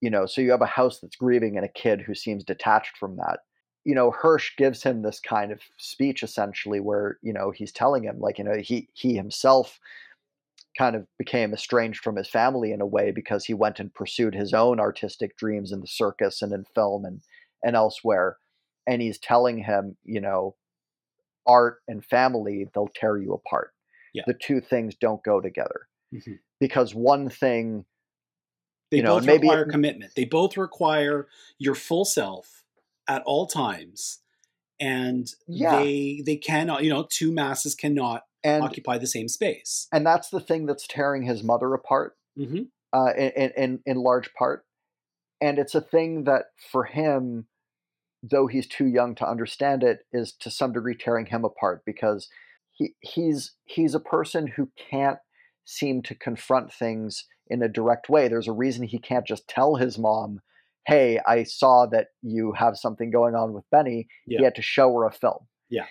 You 0.02 0.10
know 0.10 0.26
so 0.26 0.42
you 0.42 0.52
have 0.52 0.62
a 0.62 0.66
house 0.66 1.00
that's 1.00 1.16
grieving 1.16 1.56
and 1.56 1.66
a 1.66 1.70
kid 1.70 2.02
who 2.02 2.14
seems 2.14 2.44
detached 2.44 2.98
from 2.98 3.16
that. 3.18 3.40
You 3.86 3.96
know 3.96 4.12
hirsch 4.12 4.56
gives 4.58 4.84
him 4.84 5.02
this 5.02 5.20
kind 5.20 5.52
of 5.52 5.62
speech 5.78 6.24
essentially 6.24 6.80
where 6.82 7.18
you 7.22 7.34
know 7.34 7.52
he's 7.52 7.72
telling 7.72 8.04
him 8.04 8.20
like 8.20 8.38
you 8.38 8.44
know 8.44 8.58
he 8.58 8.90
he 8.94 9.16
himself 9.16 9.80
kind 10.78 10.96
of 10.96 11.06
became 11.18 11.54
estranged 11.54 12.02
from 12.04 12.16
his 12.16 12.30
family 12.30 12.72
in 12.72 12.82
a 12.82 12.86
way 12.86 13.12
because 13.12 13.46
he 13.46 13.54
went 13.54 13.80
and 13.80 13.94
pursued 13.94 14.34
his 14.36 14.54
own 14.54 14.80
artistic 14.80 15.36
dreams 15.38 15.72
in 15.72 15.82
the 15.82 15.88
circus 15.88 16.42
and 16.42 16.54
in 16.54 16.64
film 16.76 17.06
and 17.06 17.22
and 17.64 17.76
elsewhere 17.76 18.38
and 18.88 19.02
he's 19.02 19.20
telling 19.20 19.58
him 19.58 19.98
you 20.04 20.22
know 20.22 20.56
art 21.48 21.80
and 21.88 22.06
family 22.06 22.68
they'll 22.74 22.90
tear 22.96 23.18
you 23.18 23.34
apart 23.34 23.74
Yeah. 24.14 24.24
the 24.28 24.34
two 24.34 24.62
things 24.62 24.96
don't 24.96 25.24
go 25.24 25.42
together 25.42 25.88
Mhm. 26.14 26.40
because 26.60 26.94
one 26.96 27.30
thing 27.30 27.86
They 28.92 28.98
You 28.98 29.04
know, 29.04 29.16
both 29.18 29.26
maybe 29.26 29.48
require 29.48 29.64
it- 29.68 29.72
commitment. 29.72 30.16
They 30.16 30.26
both 30.26 30.58
require 30.58 31.28
your 31.60 31.76
full 31.76 32.06
self 32.06 32.64
at 33.08 33.22
all 33.24 33.46
times. 33.46 34.24
And 34.80 35.32
Yeah. 35.48 35.78
they 35.78 36.24
they 36.26 36.38
cannot, 36.38 36.84
you 36.84 36.90
know, 36.90 37.04
two 37.08 37.32
masses 37.32 37.76
cannot 37.76 38.24
and 38.44 38.64
occupy 38.64 38.98
the 38.98 39.08
same 39.08 39.28
space. 39.28 39.88
and 39.92 40.06
that's 40.06 40.30
the 40.30 40.40
thing 40.40 40.66
that's 40.66 40.88
tearing 40.88 41.24
his 41.24 41.44
mother 41.44 41.74
apart 41.74 42.16
hmm 42.36 42.64
uh, 42.92 43.14
in, 43.16 43.52
in 43.56 43.80
in 43.86 43.98
large 43.98 44.34
part, 44.34 44.66
and 45.42 45.60
it's 45.60 45.76
a 45.76 45.82
thing 45.82 46.24
that 46.24 46.46
for 46.72 46.86
him, 46.86 47.46
though 48.24 48.48
he's 48.48 48.68
too 48.68 48.88
young 48.88 49.14
to 49.16 49.30
understand 49.30 49.84
it, 49.84 50.00
is 50.12 50.34
to 50.34 50.50
some 50.50 50.74
degree 50.74 50.96
tearing 50.96 51.28
him 51.28 51.46
apart 51.46 51.84
because 51.86 52.28
he 52.72 52.96
he's 53.02 53.54
he's 53.66 53.94
a 53.94 54.00
person 54.00 54.48
who 54.48 54.72
can't 54.90 55.20
seem 55.66 56.02
to 56.02 56.16
confront 56.16 56.74
things 56.74 57.26
in 57.48 57.62
a 57.62 57.70
direct 57.70 58.10
way. 58.10 58.28
There's 58.28 58.48
a 58.48 58.54
reason 58.54 58.84
he 58.88 58.98
can't 58.98 59.28
just 59.28 59.48
tell 59.48 59.76
his 59.76 60.00
mom, 60.00 60.40
"Hey, 60.88 61.20
I 61.28 61.44
saw 61.44 61.86
that 61.88 62.08
you 62.24 62.54
have 62.54 62.76
something 62.76 63.12
going 63.12 63.36
on 63.36 63.54
with 63.54 63.70
Benny." 63.70 64.08
Yeah. 64.26 64.40
He 64.40 64.44
had 64.46 64.56
to 64.56 64.64
show 64.64 64.92
her 64.94 65.06
a 65.06 65.12
film. 65.12 65.48
Yeah. 65.70 65.86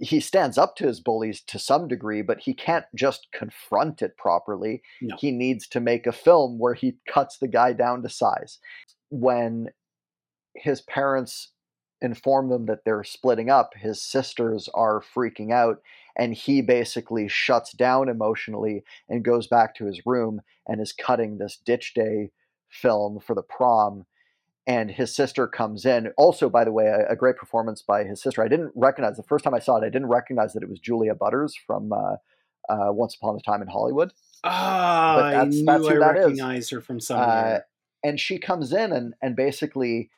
He 0.00 0.18
stands 0.20 0.58
up 0.58 0.74
to 0.76 0.86
his 0.86 1.00
bullies 1.00 1.40
to 1.42 1.58
some 1.58 1.86
degree, 1.86 2.22
but 2.22 2.40
he 2.40 2.52
can't 2.52 2.86
just 2.94 3.28
confront 3.32 4.02
it 4.02 4.16
properly 4.16 4.82
No. 5.00 5.16
he 5.18 5.30
needs 5.30 5.68
to 5.68 5.80
make 5.80 6.06
a 6.06 6.12
film 6.12 6.58
where 6.58 6.74
he 6.74 6.96
cuts 7.08 7.38
the 7.38 7.48
guy 7.48 7.72
down 7.72 8.02
to 8.02 8.08
size. 8.08 8.58
When 9.10 9.68
his 10.54 10.80
parents 10.82 11.52
inform 12.00 12.48
them 12.48 12.66
that 12.66 12.84
they're 12.84 13.04
splitting 13.04 13.50
up, 13.50 13.74
his 13.76 14.02
sisters 14.02 14.68
are 14.74 15.00
freaking 15.00 15.52
out, 15.52 15.80
and 16.16 16.34
he 16.34 16.60
basically 16.60 17.28
shuts 17.28 17.72
down 17.72 18.08
emotionally 18.08 18.82
and 19.08 19.24
goes 19.24 19.46
back 19.46 19.74
to 19.76 19.86
his 19.86 20.04
room 20.04 20.40
and 20.66 20.80
is 20.80 20.92
cutting 20.92 21.38
this 21.38 21.56
ditch 21.56 21.94
day 21.94 22.30
film 22.68 23.20
for 23.20 23.34
the 23.34 23.42
prom. 23.42 24.06
And 24.68 24.90
his 24.90 25.12
sister 25.16 25.48
comes 25.48 25.84
in. 25.86 26.08
Also, 26.18 26.48
by 26.50 26.62
the 26.64 26.70
way, 26.72 26.84
a, 26.86 27.12
a 27.12 27.16
great 27.16 27.36
performance 27.36 27.82
by 27.82 28.04
his 28.04 28.22
sister. 28.22 28.42
I 28.42 28.48
didn't 28.48 28.70
recognize 28.76 29.16
the 29.16 29.22
first 29.22 29.42
time 29.44 29.54
I 29.54 29.58
saw 29.60 29.76
it. 29.78 29.84
I 29.84 29.88
didn't 29.88 30.08
recognize 30.08 30.52
that 30.52 30.62
it 30.62 30.68
was 30.68 30.78
Julia 30.78 31.14
Butters 31.14 31.56
from 31.66 31.90
uh, 31.92 32.16
uh, 32.68 32.92
Once 32.92 33.16
Upon 33.16 33.34
a 33.34 33.40
Time 33.40 33.62
in 33.62 33.68
Hollywood. 33.68 34.12
Ah, 34.44 35.16
But 35.16 35.34
I 35.34 35.44
knew 35.46 35.64
that's 35.64 35.86
I 35.88 35.94
that 35.98 36.16
is. 36.16 36.22
recognized 36.24 36.70
her 36.70 36.80
from 36.82 37.00
somewhere. 37.00 37.64
and 38.04 38.20
she 38.20 38.38
comes 38.38 38.72
in 38.72 38.92
and 38.92 39.14
and 39.22 39.34
basically 39.34 40.10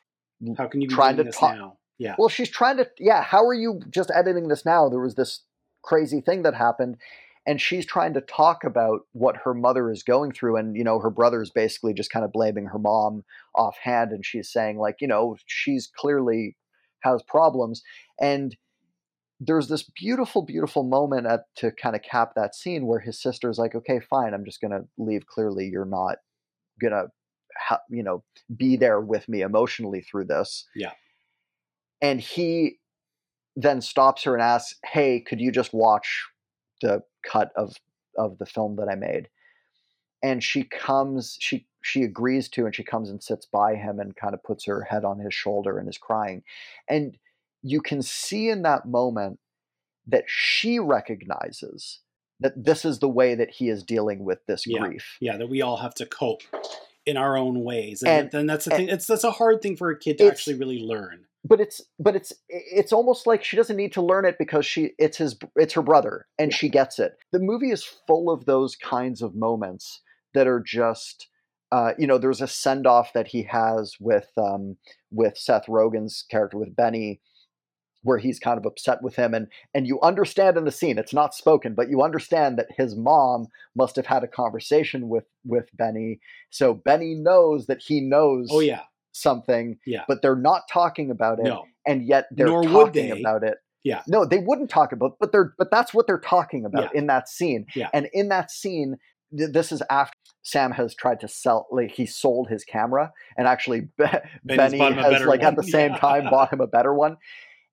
How 0.57 0.67
can 0.67 0.81
you 0.81 0.87
be 0.89 0.93
Trying 0.93 1.17
to 1.17 1.31
talk- 1.31 1.55
now? 1.55 1.77
Yeah. 1.97 2.15
well 2.17 2.29
she's 2.29 2.49
trying 2.49 2.77
to 2.77 2.89
yeah 2.97 3.21
how 3.21 3.45
are 3.45 3.53
you 3.53 3.79
just 3.91 4.09
editing 4.13 4.47
this 4.47 4.65
now 4.65 4.89
there 4.89 4.99
was 4.99 5.13
this 5.15 5.41
crazy 5.83 6.19
thing 6.19 6.41
that 6.43 6.55
happened 6.55 6.97
and 7.47 7.59
she's 7.59 7.85
trying 7.85 8.13
to 8.13 8.21
talk 8.21 8.63
about 8.63 9.01
what 9.13 9.37
her 9.43 9.53
mother 9.53 9.89
is 9.91 10.03
going 10.03 10.31
through 10.31 10.57
and 10.57 10.75
you 10.75 10.83
know 10.83 10.99
her 10.99 11.09
brother 11.09 11.41
is 11.41 11.49
basically 11.49 11.93
just 11.93 12.11
kind 12.11 12.23
of 12.25 12.31
blaming 12.31 12.65
her 12.67 12.79
mom 12.79 13.23
offhand 13.55 14.11
and 14.11 14.25
she's 14.25 14.51
saying 14.51 14.77
like 14.77 14.95
you 15.01 15.07
know 15.07 15.35
she's 15.45 15.89
clearly 15.95 16.55
has 17.01 17.21
problems 17.23 17.81
and 18.19 18.55
there's 19.39 19.67
this 19.69 19.89
beautiful 19.99 20.43
beautiful 20.43 20.83
moment 20.83 21.25
at 21.25 21.41
to 21.55 21.71
kind 21.71 21.95
of 21.95 22.01
cap 22.03 22.33
that 22.35 22.53
scene 22.53 22.85
where 22.85 22.99
his 22.99 23.19
sister's 23.21 23.57
like 23.57 23.73
okay 23.75 23.99
fine 23.99 24.33
i'm 24.33 24.45
just 24.45 24.61
going 24.61 24.71
to 24.71 24.85
leave 24.97 25.25
clearly 25.25 25.65
you're 25.65 25.85
not 25.85 26.17
going 26.79 26.93
to 26.93 27.05
ha- 27.57 27.81
you 27.89 28.03
know 28.03 28.23
be 28.55 28.75
there 28.75 29.01
with 29.01 29.27
me 29.27 29.41
emotionally 29.41 30.01
through 30.01 30.25
this 30.25 30.65
Yeah. 30.75 30.91
and 32.01 32.21
he 32.21 32.77
then 33.55 33.81
stops 33.81 34.23
her 34.23 34.33
and 34.35 34.43
asks 34.43 34.75
hey 34.85 35.19
could 35.19 35.41
you 35.41 35.51
just 35.51 35.73
watch 35.73 36.25
the 36.81 37.03
cut 37.23 37.51
of 37.55 37.75
of 38.17 38.37
the 38.37 38.45
film 38.45 38.75
that 38.75 38.87
i 38.89 38.95
made 38.95 39.29
and 40.23 40.43
she 40.43 40.63
comes 40.63 41.37
she 41.39 41.65
she 41.83 42.03
agrees 42.03 42.47
to 42.49 42.65
and 42.65 42.75
she 42.75 42.83
comes 42.83 43.09
and 43.09 43.23
sits 43.23 43.45
by 43.45 43.75
him 43.75 43.99
and 43.99 44.15
kind 44.15 44.33
of 44.33 44.43
puts 44.43 44.65
her 44.65 44.81
head 44.83 45.03
on 45.05 45.19
his 45.19 45.33
shoulder 45.33 45.77
and 45.79 45.87
is 45.89 45.97
crying 45.97 46.43
and 46.89 47.17
you 47.63 47.81
can 47.81 48.01
see 48.01 48.49
in 48.49 48.63
that 48.63 48.85
moment 48.87 49.39
that 50.07 50.23
she 50.27 50.79
recognizes 50.79 51.99
that 52.39 52.53
this 52.63 52.83
is 52.85 52.99
the 52.99 53.07
way 53.09 53.35
that 53.35 53.51
he 53.51 53.69
is 53.69 53.83
dealing 53.83 54.25
with 54.25 54.39
this 54.47 54.65
Yeah. 54.65 54.79
grief 54.79 55.17
yeah, 55.21 55.37
that 55.37 55.47
we 55.47 55.61
all 55.61 55.77
have 55.77 55.93
to 55.95 56.05
cope 56.07 56.41
in 57.05 57.17
our 57.17 57.35
own 57.37 57.63
ways, 57.63 58.01
and, 58.03 58.11
And- 58.23 58.31
then 58.31 58.45
that's 58.47 58.65
the 58.65 58.71
and- 58.75 58.79
thing. 58.87 58.89
It's 58.89 59.07
that's 59.07 59.23
a 59.23 59.31
hard 59.31 59.61
thing 59.61 59.75
for 59.75 59.89
a 59.89 59.97
kid 59.97 60.17
to 60.19 60.27
actually 60.27 60.55
really 60.55 60.79
learn. 60.79 61.25
But 61.43 61.59
it's 61.59 61.81
but 61.99 62.15
it's 62.15 62.33
it's 62.49 62.93
almost 62.93 63.25
like 63.25 63.43
she 63.43 63.57
doesn't 63.57 63.77
need 63.77 63.93
to 63.93 64.01
learn 64.01 64.25
it 64.25 64.37
because 64.37 64.65
she 64.65 64.91
it's 64.97 65.17
his 65.17 65.37
it's 65.55 65.73
her 65.73 65.81
brother 65.81 66.27
and 66.37 66.53
she 66.53 66.69
gets 66.69 66.99
it. 66.99 67.13
The 67.31 67.39
movie 67.39 67.71
is 67.71 67.83
full 67.83 68.29
of 68.29 68.45
those 68.45 68.75
kinds 68.75 69.21
of 69.21 69.35
moments 69.35 70.01
that 70.33 70.47
are 70.47 70.59
just 70.59 71.27
uh, 71.71 71.93
you 71.97 72.05
know 72.05 72.17
there's 72.17 72.41
a 72.41 72.47
send 72.47 72.85
off 72.85 73.13
that 73.13 73.27
he 73.27 73.43
has 73.43 73.95
with 73.99 74.29
um, 74.37 74.77
with 75.09 75.37
Seth 75.37 75.65
Rogen's 75.67 76.25
character 76.29 76.57
with 76.57 76.75
Benny 76.75 77.21
where 78.03 78.17
he's 78.17 78.39
kind 78.39 78.57
of 78.57 78.65
upset 78.65 79.01
with 79.01 79.15
him 79.15 79.33
and 79.33 79.47
and 79.73 79.87
you 79.87 79.99
understand 80.01 80.57
in 80.57 80.65
the 80.65 80.71
scene 80.71 80.97
it's 80.97 81.13
not 81.13 81.35
spoken 81.35 81.75
but 81.75 81.87
you 81.89 82.01
understand 82.01 82.57
that 82.57 82.67
his 82.75 82.95
mom 82.95 83.45
must 83.75 83.95
have 83.95 84.07
had 84.07 84.23
a 84.23 84.27
conversation 84.27 85.07
with 85.09 85.25
with 85.43 85.69
Benny. 85.73 86.19
So 86.51 86.73
Benny 86.73 87.15
knows 87.15 87.65
that 87.67 87.81
he 87.81 88.01
knows 88.01 88.49
Oh 88.51 88.59
yeah, 88.59 88.81
something 89.11 89.77
Yeah. 89.85 90.03
but 90.07 90.21
they're 90.21 90.35
not 90.35 90.63
talking 90.71 91.11
about 91.11 91.39
it 91.39 91.45
no, 91.45 91.65
and 91.85 92.05
yet 92.05 92.25
they're 92.31 92.47
Nor 92.47 92.63
talking 92.63 93.09
they. 93.09 93.19
about 93.19 93.43
it. 93.43 93.57
Yeah. 93.83 94.03
No, 94.07 94.25
they 94.25 94.37
wouldn't 94.37 94.69
talk 94.69 94.91
about, 94.91 95.17
but 95.19 95.31
they're 95.31 95.53
but 95.57 95.71
that's 95.71 95.93
what 95.93 96.05
they're 96.07 96.19
talking 96.19 96.65
about 96.65 96.93
in 96.93 97.07
that 97.07 97.27
scene. 97.27 97.65
Yeah. 97.75 97.89
And 97.93 98.07
in 98.13 98.29
that 98.29 98.51
scene, 98.51 98.97
th- 99.35 99.51
this 99.51 99.71
is 99.71 99.81
after 99.89 100.15
Sam 100.43 100.71
has 100.71 100.93
tried 100.95 101.19
to 101.21 101.27
sell, 101.27 101.67
like 101.71 101.91
he 101.91 102.05
sold 102.05 102.47
his 102.47 102.63
camera, 102.63 103.11
and 103.37 103.47
actually 103.47 103.81
Be- 103.97 104.05
Benny 104.45 104.77
bought 104.77 104.93
him 104.93 104.99
a 104.99 105.13
has 105.17 105.25
like 105.25 105.41
at 105.43 105.55
the 105.55 105.63
same 105.77 105.91
Yeah. 105.91 105.97
time 105.97 106.29
bought 106.29 106.53
him 106.53 106.61
a 106.61 106.67
better 106.67 106.93
one, 106.93 107.17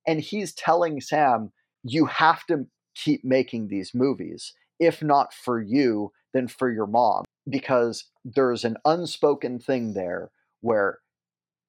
and 0.07 0.19
he's 0.21 0.53
telling 0.55 1.01
Sam, 1.01 1.53
"You 1.85 2.07
have 2.07 2.47
to 2.47 2.67
keep 2.95 3.23
making 3.25 3.69
these 3.69 3.95
movies, 3.95 4.55
if 4.81 5.03
not 5.03 5.33
for 5.35 5.61
you, 5.61 6.13
then 6.33 6.49
for 6.49 6.71
your 6.73 6.87
mom, 6.87 7.25
because 7.49 8.05
there's 8.25 8.65
an 8.65 8.77
unspoken 8.87 9.59
thing 9.59 9.93
there 9.93 10.31
where." 10.63 10.99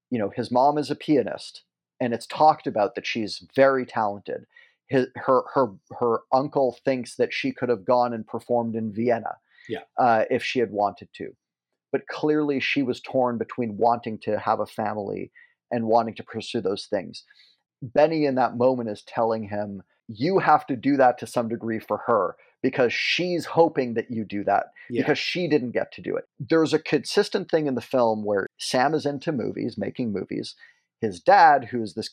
You 0.09 0.19
know, 0.19 0.29
his 0.29 0.51
mom 0.51 0.77
is 0.77 0.89
a 0.89 0.95
pianist, 0.95 1.63
and 1.99 2.13
it's 2.13 2.25
talked 2.27 2.67
about 2.67 2.95
that 2.95 3.05
she's 3.05 3.45
very 3.55 3.85
talented. 3.85 4.45
His, 4.87 5.07
her 5.15 5.43
her 5.53 5.67
her 5.99 6.21
uncle 6.33 6.77
thinks 6.83 7.15
that 7.17 7.33
she 7.33 7.51
could 7.51 7.69
have 7.69 7.85
gone 7.85 8.13
and 8.13 8.25
performed 8.25 8.75
in 8.75 8.91
Vienna, 8.91 9.37
Yeah. 9.67 9.81
uh, 9.97 10.25
if 10.31 10.43
she 10.43 10.59
had 10.59 10.71
wanted 10.71 11.09
to, 11.13 11.35
but 11.91 12.07
clearly 12.07 12.59
she 12.59 12.81
was 12.81 12.99
torn 13.01 13.37
between 13.37 13.77
wanting 13.77 14.17
to 14.19 14.39
have 14.39 14.59
a 14.59 14.65
family 14.65 15.31
and 15.71 15.85
wanting 15.85 16.15
to 16.15 16.23
pursue 16.23 16.61
those 16.61 16.87
things. 16.87 17.23
Benny 17.81 18.25
in 18.25 18.35
that 18.35 18.57
moment 18.57 18.89
is 18.89 19.03
telling 19.03 19.43
him, 19.43 19.83
"You 20.09 20.39
have 20.39 20.65
to 20.67 20.75
do 20.75 20.97
that 20.97 21.17
to 21.19 21.27
some 21.27 21.47
degree 21.47 21.79
for 21.79 21.97
her." 22.07 22.35
Because 22.61 22.91
she's 22.91 23.45
hoping 23.45 23.93
that 23.93 24.11
you 24.11 24.25
do 24.25 24.43
that 24.43 24.65
yeah, 24.89 25.03
because 25.03 25.17
she 25.17 25.47
didn't 25.47 25.71
get 25.71 25.93
to 25.93 26.01
do 26.01 26.17
it. 26.17 26.25
There's 26.41 26.73
a 26.73 26.79
consistent 26.79 27.49
thing 27.49 27.67
in 27.67 27.75
the 27.75 27.81
film 27.81 28.25
where 28.25 28.47
Sam 28.57 28.93
is 28.93 29.05
into 29.05 29.31
movies, 29.31 29.77
making 29.77 30.11
movies. 30.11 30.55
His 30.99 31.21
dad, 31.21 31.69
who's 31.71 31.93
this 31.93 32.09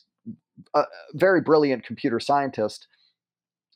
uh, 0.73 0.83
very 1.13 1.41
brilliant 1.41 1.83
computer 1.83 2.21
scientist 2.21 2.87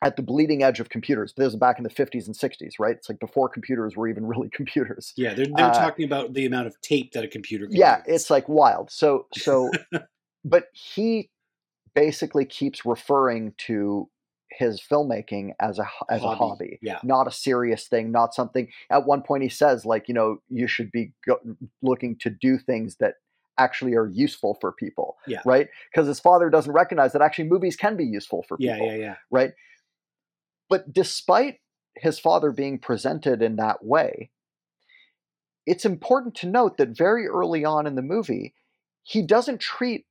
at 0.03 0.15
the 0.15 0.24
bleeding 0.24 0.63
edge 0.63 0.80
of 0.80 0.89
computers, 0.89 1.34
this 1.36 1.49
is 1.49 1.55
back 1.55 1.78
in 1.78 1.84
the 1.84 1.89
50s 1.89 2.26
and 2.26 2.36
60s, 2.36 2.74
right? 2.80 2.95
It's 2.95 3.09
like 3.09 3.19
before 3.19 3.49
computers 3.49 3.95
were 3.95 4.07
even 4.07 4.26
really 4.32 4.49
computers. 4.49 5.13
yeah. 5.17 5.34
They're 5.34 5.47
they're 5.47 5.65
uh, 5.65 5.74
talking 5.74 6.05
about 6.05 6.34
the 6.34 6.45
amount 6.45 6.67
of 6.67 6.80
tape 6.82 7.11
that 7.13 7.24
a 7.24 7.28
computer. 7.28 7.67
Can 7.67 7.76
Yeah, 7.76 7.97
use. 7.97 8.05
it's 8.07 8.30
like 8.30 8.47
wild. 8.47 8.91
So, 8.91 9.28
so, 9.38 9.72
but 10.45 10.65
he 10.72 11.30
basically 11.93 12.45
keeps 12.45 12.85
referring 12.85 13.53
to 13.57 14.09
his 14.51 14.81
filmmaking 14.81 15.51
as 15.59 15.79
a 15.79 15.87
as 16.09 16.23
a 16.23 16.35
hobby 16.35 16.77
Yeah, 16.81 16.99
not 17.03 17.27
a 17.27 17.31
serious 17.31 17.87
thing, 17.87 18.11
not 18.11 18.33
something. 18.33 18.67
At 18.89 19.05
one 19.05 19.21
point, 19.21 19.43
he 19.43 19.49
says, 19.49 19.85
like, 19.85 20.07
you 20.07 20.13
know, 20.13 20.41
you 20.49 20.67
should 20.67 20.91
be 20.91 21.13
go- 21.25 21.39
looking 21.81 22.17
to 22.17 22.29
do 22.29 22.57
things 22.57 22.97
that 22.97 23.15
actually 23.57 23.95
are 23.95 24.07
useful 24.07 24.57
for 24.59 24.71
people, 24.71 25.17
Yeah. 25.27 25.41
right? 25.45 25.69
Because 25.91 26.07
his 26.07 26.19
father 26.19 26.49
doesn't 26.49 26.73
recognize 26.73 27.13
that 27.13 27.21
actually 27.21 27.47
movies 27.47 27.75
can 27.75 27.95
be 27.95 28.05
useful 28.05 28.43
for 28.47 28.57
yeah, 28.59 28.73
people, 28.73 28.87
yeah, 28.87 28.97
yeah. 28.97 29.15
right? 29.29 29.51
But 30.69 30.91
despite 30.91 31.59
his 31.95 32.19
father 32.19 32.51
being 32.51 32.79
presented 32.79 33.41
in 33.41 33.57
that 33.57 33.83
way, 33.85 34.31
it's 35.65 35.85
important 35.85 36.35
to 36.35 36.47
note 36.47 36.77
that 36.77 36.89
very 36.89 37.27
early 37.27 37.63
on 37.63 37.85
in 37.85 37.95
the 37.95 38.01
movie, 38.01 38.55
he 39.03 39.21
doesn't 39.21 39.59
treat 39.59 40.05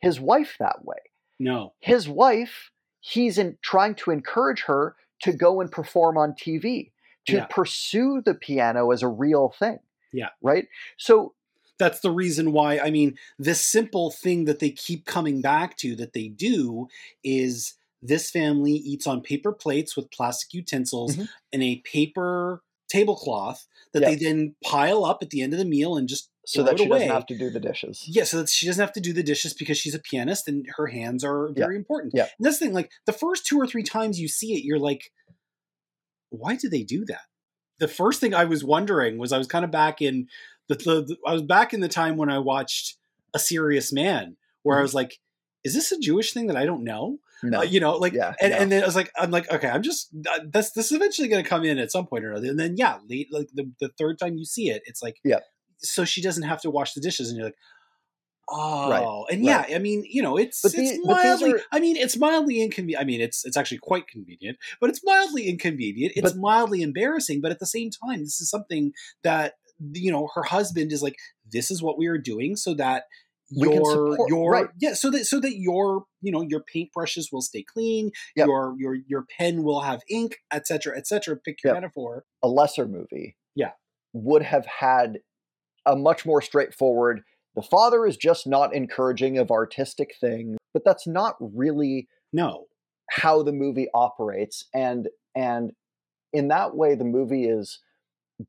his 0.00 0.20
wife 0.20 0.56
that 0.58 0.84
way 0.84 0.98
No, 1.38 1.72
his 1.80 2.08
wife 2.08 2.70
he's 3.00 3.38
in 3.38 3.56
trying 3.62 3.94
to 3.94 4.10
encourage 4.10 4.62
her 4.62 4.96
to 5.22 5.32
go 5.32 5.60
and 5.60 5.70
perform 5.70 6.18
on 6.18 6.32
tv 6.32 6.90
to 7.26 7.36
Yeah. 7.36 7.46
pursue 7.46 8.20
the 8.24 8.34
piano 8.34 8.90
as 8.90 9.02
a 9.02 9.08
real 9.08 9.50
thing 9.58 9.78
Yeah. 10.12 10.30
right 10.42 10.66
so 10.96 11.34
that's 11.78 12.00
the 12.00 12.10
reason 12.10 12.52
why 12.52 12.78
i 12.78 12.90
mean 12.90 13.16
this 13.38 13.64
simple 13.64 14.10
thing 14.10 14.44
that 14.46 14.58
they 14.58 14.70
keep 14.70 15.04
coming 15.06 15.40
back 15.40 15.76
to 15.78 15.94
that 15.96 16.14
they 16.14 16.28
do 16.28 16.88
is 17.22 17.74
this 18.02 18.30
family 18.30 18.72
eats 18.72 19.06
on 19.06 19.20
paper 19.20 19.52
plates 19.52 19.96
with 19.96 20.10
plastic 20.10 20.52
utensils 20.54 21.16
Mhm. 21.16 21.28
and 21.52 21.62
a 21.62 21.76
paper 21.76 22.62
tablecloth 22.88 23.66
that 23.92 24.02
Yeah. 24.02 24.10
they 24.10 24.16
then 24.16 24.54
pile 24.64 25.04
up 25.04 25.22
at 25.22 25.30
the 25.30 25.42
end 25.42 25.52
of 25.52 25.58
the 25.58 25.64
meal 25.64 25.96
and 25.96 26.08
just 26.08 26.30
so 26.48 26.62
that 26.62 26.78
she 26.78 26.86
doesn't 26.88 27.08
have 27.08 27.26
to 27.26 27.36
do 27.36 27.50
the 27.50 27.58
dishes 27.60 28.04
yeah, 28.06 28.22
so 28.24 28.38
that 28.38 28.48
she 28.48 28.66
doesn't 28.66 28.80
have 28.80 28.92
to 28.92 29.00
do 29.00 29.12
the 29.12 29.22
dishes 29.22 29.52
because 29.52 29.76
she's 29.76 29.94
a 29.94 29.98
pianist 29.98 30.46
and 30.48 30.64
her 30.76 30.86
hands 30.86 31.24
are 31.24 31.48
Yeah. 31.56 31.64
very 31.64 31.76
important. 31.76 32.12
Yeah. 32.14 32.28
And 32.38 32.46
this 32.46 32.58
thing, 32.58 32.72
like 32.72 32.90
the 33.04 33.12
first 33.12 33.44
two 33.46 33.58
or 33.58 33.66
three 33.66 33.82
times 33.82 34.20
you 34.20 34.28
see 34.28 34.54
it, 34.54 34.62
you're 34.64 34.78
like, 34.78 35.10
why 36.30 36.56
do 36.56 36.68
they 36.68 36.82
do 36.82 37.04
that? 37.06 37.22
The 37.78 37.88
first 37.88 38.20
thing 38.20 38.34
I 38.34 38.44
was 38.44 38.64
wondering 38.64 39.18
was 39.18 39.32
I 39.32 39.38
was 39.38 39.46
kind 39.46 39.64
of 39.64 39.70
back 39.70 40.00
in 40.00 40.28
the, 40.68 40.74
the, 40.76 41.02
the- 41.02 41.16
I 41.26 41.32
was 41.32 41.42
back 41.42 41.74
in 41.74 41.80
the 41.80 41.88
time 41.88 42.16
when 42.16 42.30
I 42.30 42.38
watched 42.38 42.96
A 43.34 43.38
Serious 43.38 43.92
Man, 43.92 44.36
where 44.62 44.76
I 44.76 44.80
Mhm. 44.80 44.82
was 44.84 44.94
like, 44.94 45.18
is 45.64 45.74
this 45.74 45.90
a 45.92 45.98
Jewish 45.98 46.32
thing 46.32 46.46
that 46.46 46.56
I 46.56 46.64
don't 46.64 46.84
know? 46.84 47.18
no 47.42 47.58
Uh, 47.60 47.62
you 47.62 47.80
know, 47.80 47.96
like, 47.96 48.12
Yeah, 48.14 48.34
and, 48.40 48.52
no. 48.52 48.58
and 48.58 48.72
then 48.72 48.82
I 48.82 48.86
was 48.86 48.96
like, 48.96 49.10
I'm 49.18 49.30
like, 49.30 49.50
okay, 49.52 49.68
I'm 49.68 49.82
just 49.82 50.08
uh, 50.30 50.40
this 50.48 50.70
this 50.72 50.86
is 50.86 50.92
eventually 50.92 51.28
going 51.28 51.42
to 51.42 51.48
come 51.48 51.64
in 51.64 51.78
at 51.78 51.90
some 51.92 52.06
point 52.06 52.24
or 52.24 52.30
another. 52.30 52.48
And 52.48 52.58
then 52.58 52.76
yeah, 52.76 52.98
late 53.08 53.28
like 53.32 53.48
the, 53.52 53.70
the 53.80 53.90
third 53.98 54.18
time 54.18 54.36
you 54.36 54.44
see 54.44 54.70
it, 54.70 54.82
it's 54.86 55.02
like, 55.02 55.16
Yeah. 55.24 55.40
So 55.78 56.04
she 56.04 56.22
doesn't 56.22 56.44
have 56.44 56.60
to 56.62 56.70
wash 56.70 56.92
the 56.94 57.00
dishes, 57.00 57.28
and 57.28 57.36
you're 57.38 57.46
like, 57.46 57.56
oh, 58.48 59.26
and 59.30 59.44
right. 59.46 59.68
yeah, 59.68 59.76
I 59.76 59.78
mean, 59.78 60.04
you 60.08 60.22
know, 60.22 60.36
it's 60.36 60.62
But 60.62 60.74
it's 60.74 60.92
the- 60.92 61.02
mildly, 61.04 61.52
are- 61.54 61.60
I 61.72 61.80
mean, 61.80 61.96
it's 61.96 62.16
mildly 62.16 62.60
inconvenient. 62.62 63.00
I 63.02 63.04
mean, 63.04 63.20
it's 63.20 63.44
it's 63.44 63.56
actually 63.56 63.78
quite 63.78 64.06
convenient, 64.08 64.58
but 64.80 64.90
it's 64.90 65.00
mildly 65.04 65.48
inconvenient. 65.48 66.12
It's 66.16 66.32
But- 66.32 66.40
mildly 66.40 66.82
embarrassing, 66.82 67.40
but 67.40 67.50
at 67.52 67.58
the 67.58 67.66
same 67.66 67.90
time, 67.90 68.20
this 68.20 68.40
is 68.40 68.48
something 68.50 68.92
that 69.22 69.54
you 69.92 70.10
know 70.10 70.28
her 70.34 70.42
husband 70.44 70.92
is 70.92 71.02
like, 71.02 71.16
this 71.50 71.70
is 71.70 71.82
what 71.82 71.98
we 71.98 72.06
are 72.06 72.18
doing, 72.18 72.56
so 72.56 72.74
that 72.74 73.04
your 73.48 73.92
support- 73.92 74.28
your 74.28 74.50
right. 74.50 74.66
yeah 74.80 74.92
so 74.92 75.08
that 75.08 75.24
so 75.24 75.38
that 75.38 75.56
your 75.56 76.04
you 76.20 76.32
know 76.32 76.42
your 76.42 76.64
paintbrushes 76.74 77.26
will 77.30 77.40
stay 77.42 77.62
clean 77.62 78.10
Yep. 78.34 78.48
your 78.48 78.74
your 78.76 78.96
your 79.06 79.24
pen 79.38 79.62
will 79.62 79.82
have 79.82 80.00
ink 80.10 80.38
etc 80.52 80.96
etc 80.98 81.36
pick 81.36 81.62
your 81.62 81.72
Yep. 81.74 81.82
metaphor 81.82 82.24
a 82.42 82.48
lesser 82.48 82.88
movie 82.88 83.36
Yeah. 83.54 83.70
would 84.12 84.42
have 84.42 84.66
had 84.66 85.20
a 85.86 85.96
much 85.96 86.26
more 86.26 86.42
straightforward 86.42 87.22
the 87.54 87.62
father 87.62 88.06
is 88.06 88.16
just 88.16 88.46
not 88.46 88.74
encouraging 88.74 89.38
of 89.38 89.50
artistic 89.50 90.14
things 90.20 90.56
but 90.74 90.84
that's 90.84 91.06
not 91.06 91.36
really 91.40 92.08
no 92.32 92.66
how 93.10 93.42
the 93.42 93.52
movie 93.52 93.88
operates 93.94 94.64
and 94.74 95.08
and 95.34 95.72
in 96.32 96.48
that 96.48 96.74
way 96.76 96.94
the 96.94 97.04
movie 97.04 97.44
is 97.44 97.80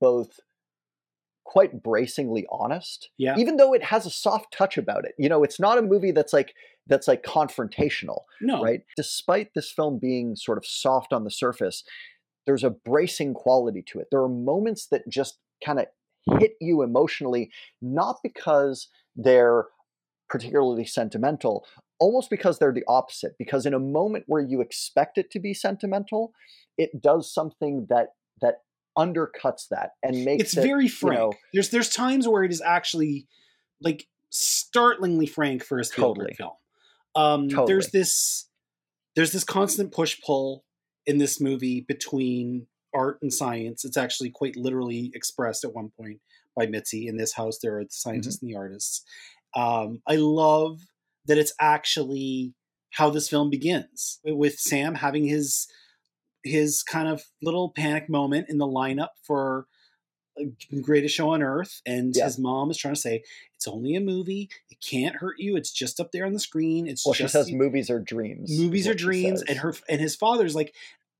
both 0.02 0.40
quite 1.48 1.82
bracingly 1.82 2.46
honest. 2.52 3.10
Yeah. 3.18 3.36
Even 3.38 3.56
though 3.56 3.74
it 3.74 3.82
has 3.84 4.06
a 4.06 4.10
soft 4.10 4.54
touch 4.54 4.78
about 4.78 5.06
it. 5.06 5.14
You 5.18 5.30
know, 5.30 5.44
it's 5.44 5.60
not 5.62 5.78
a 5.78 5.82
movie 5.82 6.12
that's 6.12 6.34
like 6.34 6.54
that's 6.88 7.08
like 7.08 7.24
confrontational, 7.24 8.22
No. 8.42 8.62
right? 8.62 8.82
Despite 8.98 9.54
this 9.54 9.72
film 9.72 9.98
being 9.98 10.36
sort 10.36 10.58
of 10.58 10.66
soft 10.66 11.14
on 11.14 11.24
the 11.24 11.32
surface, 11.32 11.84
there's 12.46 12.64
a 12.66 12.70
bracing 12.70 13.34
quality 13.34 13.82
to 13.88 14.00
it. 14.00 14.08
There 14.12 14.22
are 14.22 14.30
moments 14.30 14.88
that 14.88 15.08
just 15.08 15.40
kind 15.66 15.80
of 15.80 15.86
hit 16.40 16.54
you 16.60 16.82
emotionally, 16.82 17.52
not 17.82 18.18
because 18.24 18.90
they're 19.16 19.66
particularly 20.30 20.86
sentimental, 20.86 21.66
almost 22.00 22.30
because 22.30 22.60
they're 22.60 22.74
the 22.74 22.84
opposite. 22.88 23.34
Because 23.38 23.66
in 23.66 23.74
a 23.74 23.80
moment 23.80 24.26
where 24.28 24.42
you 24.42 24.62
expect 24.62 25.18
it 25.18 25.32
to 25.32 25.40
be 25.40 25.54
sentimental, 25.54 26.34
it 26.78 27.02
does 27.02 27.34
something 27.34 27.88
that 27.90 28.10
that 28.42 28.62
undercuts 28.98 29.68
that 29.70 29.92
and 30.04 30.26
makes 30.26 30.44
It's 30.44 30.58
it, 30.58 30.62
very 30.62 30.86
you 30.86 30.90
frank. 30.90 31.20
know, 31.20 31.34
there's 31.54 31.70
there's 31.70 31.90
times 31.90 32.28
where 32.28 32.44
it 32.44 32.52
is 32.52 32.62
actually 32.62 33.28
like 33.82 34.08
startlingly 34.30 35.28
frank 35.28 35.64
for 35.64 35.80
a 35.80 35.84
Spielberg 35.84 36.30
Totally. 36.30 36.34
film. 36.36 36.52
Um, 37.16 37.50
Totally. 37.50 37.68
There's 37.68 37.88
this 37.92 38.50
there's 39.16 39.32
this 39.32 39.44
constant 39.44 39.92
push 39.92 40.20
pull 40.22 40.64
in 41.06 41.18
this 41.18 41.40
movie 41.42 41.82
between 41.82 42.68
art 42.98 43.20
and 43.22 43.32
science. 43.34 43.86
It's 43.86 43.98
actually 43.98 44.30
quite 44.32 44.56
literally 44.56 45.12
expressed 45.14 45.64
at 45.64 45.74
one 45.74 45.92
point 46.00 46.20
by 46.56 46.66
Mitzi. 46.66 47.08
In 47.08 47.18
this 47.18 47.34
house, 47.34 47.60
there 47.62 47.78
are 47.78 47.84
the 47.84 47.90
scientists 47.92 48.42
and 48.42 48.50
the 48.50 48.56
artists. 48.58 49.04
Um, 49.56 50.02
I 50.08 50.16
love 50.16 50.82
that 51.28 51.38
it's 51.38 51.54
actually 51.60 52.54
how 52.92 53.10
this 53.10 53.30
film 53.30 53.50
begins 53.50 54.20
with 54.26 54.60
Sam 54.60 54.96
having 54.96 55.26
his 55.26 55.68
his 56.44 56.82
kind 56.84 57.08
of 57.10 57.24
little 57.42 57.70
panic 57.76 58.10
moment 58.10 58.48
in 58.50 58.58
the 58.58 58.66
lineup 58.66 59.10
for 59.24 59.68
uh, 60.40 60.46
greatest 60.82 61.14
show 61.16 61.30
on 61.30 61.42
earth 61.44 61.82
and 61.86 62.16
Yeah. 62.16 62.26
his 62.26 62.40
mom 62.40 62.72
is 62.72 62.78
trying 62.78 62.94
to 62.94 63.00
say 63.00 63.24
it's 63.56 63.68
only 63.68 63.96
a 63.96 64.00
movie 64.00 64.50
it 64.70 64.78
can't 64.80 65.16
hurt 65.18 65.36
you 65.40 65.58
it's 65.58 65.72
just 65.72 66.00
up 66.00 66.12
there 66.14 66.26
on 66.26 66.34
the 66.34 66.40
screen 66.40 66.88
it's 66.88 67.06
well, 67.06 67.14
she 67.14 67.28
says 67.28 67.52
movies 67.52 67.90
are 67.90 68.00
dreams. 68.00 68.58
movies 68.58 68.88
are 68.88 68.94
dreams 68.94 69.42
and 69.42 69.58
her 69.58 69.74
and 69.90 70.00
his 70.00 70.16
father's 70.16 70.56
like 70.56 70.74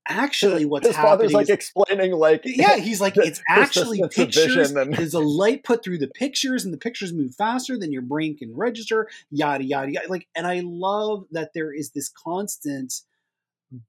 actually 0.08 0.66
what's 0.66 0.88
his 0.88 0.96
happening 0.96 1.12
father's 1.12 1.34
like 1.34 1.50
explaining 1.50 2.14
like 2.14 2.42
yeah, 2.46 2.78
he's 2.88 3.00
like, 3.02 3.18
it's 3.18 3.42
actually 3.50 4.02
pictures. 4.10 4.72
and- 4.72 4.94
There's 4.94 5.14
a 5.14 5.20
light 5.20 5.64
put 5.64 5.84
through 5.84 5.98
the 6.00 6.08
pictures, 6.08 6.66
and 6.66 6.74
the 6.74 6.78
pictures 6.78 7.14
move 7.14 7.36
faster 7.36 7.78
than 7.78 7.92
your 7.92 8.02
brain 8.02 8.38
can 8.38 8.56
register. 8.56 9.08
Yada 9.32 9.64
yada 9.64 9.92
yada. 9.92 10.10
Like, 10.10 10.28
and 10.36 10.48
I 10.48 10.62
love 10.64 11.26
that 11.32 11.52
there 11.54 11.74
is 11.74 11.92
this 11.92 12.10
constant 12.10 12.94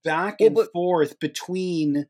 back 0.04 0.36
Well, 0.40 0.46
and 0.48 0.54
but- 0.56 0.72
forth 0.72 1.18
between 1.20 2.06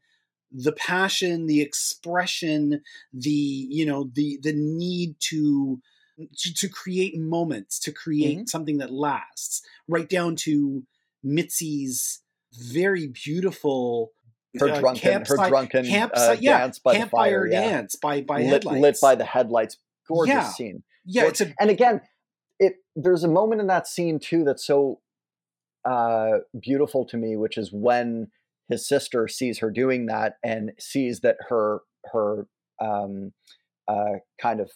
the 0.50 0.72
passion, 0.72 1.46
the 1.46 1.60
expression, 1.60 2.82
the 3.12 3.30
you 3.30 3.84
know, 3.84 4.10
the 4.14 4.38
the 4.42 4.52
need 4.54 5.16
to 5.30 5.80
to, 6.36 6.54
to 6.54 6.68
create 6.68 7.16
moments, 7.18 7.78
to 7.80 7.92
create 7.92 8.38
Mm-hmm. 8.38 8.46
something 8.46 8.78
that 8.78 8.90
lasts, 8.90 9.62
right 9.86 10.08
down 10.08 10.34
to 10.36 10.84
Mitzi's 11.24 12.20
very 12.54 13.08
beautiful 13.08 14.12
her 14.58 14.70
uh, 14.70 14.80
drunken 14.80 15.02
her 15.04 15.18
campsite- 15.18 15.48
drunken 15.50 15.86
uh, 15.86 15.88
campsite, 15.88 16.42
yeah, 16.42 16.58
dance 16.58 16.78
by 16.78 16.92
the 16.94 16.98
campfire 17.00 17.30
fire, 17.30 17.46
yeah. 17.46 17.60
dance 17.70 17.96
by 17.96 18.22
by 18.22 18.38
lit, 18.40 18.48
headlights. 18.64 18.80
lit 18.80 18.96
by 19.00 19.14
the 19.14 19.24
headlights. 19.24 19.76
Gorgeous 20.06 20.34
Yeah. 20.34 20.48
scene. 20.48 20.82
yeah, 21.04 21.24
it's 21.26 21.40
a 21.40 21.52
and 21.60 21.70
again, 21.70 22.00
it 22.58 22.74
there's 22.96 23.24
a 23.24 23.28
moment 23.28 23.60
in 23.60 23.66
that 23.66 23.86
scene 23.86 24.18
too 24.18 24.44
that's 24.44 24.66
so 24.66 25.00
uh, 25.84 26.38
beautiful 26.58 27.04
to 27.06 27.16
me, 27.16 27.36
which 27.36 27.56
is 27.58 27.70
when 27.72 28.28
his 28.68 28.86
sister 28.88 29.28
sees 29.28 29.58
her 29.58 29.70
doing 29.70 30.06
that 30.06 30.34
and 30.42 30.72
sees 30.78 31.20
that 31.20 31.36
her 31.48 31.80
her 32.12 32.46
um, 32.80 33.32
uh, 33.86 34.14
kind 34.40 34.60
of 34.60 34.70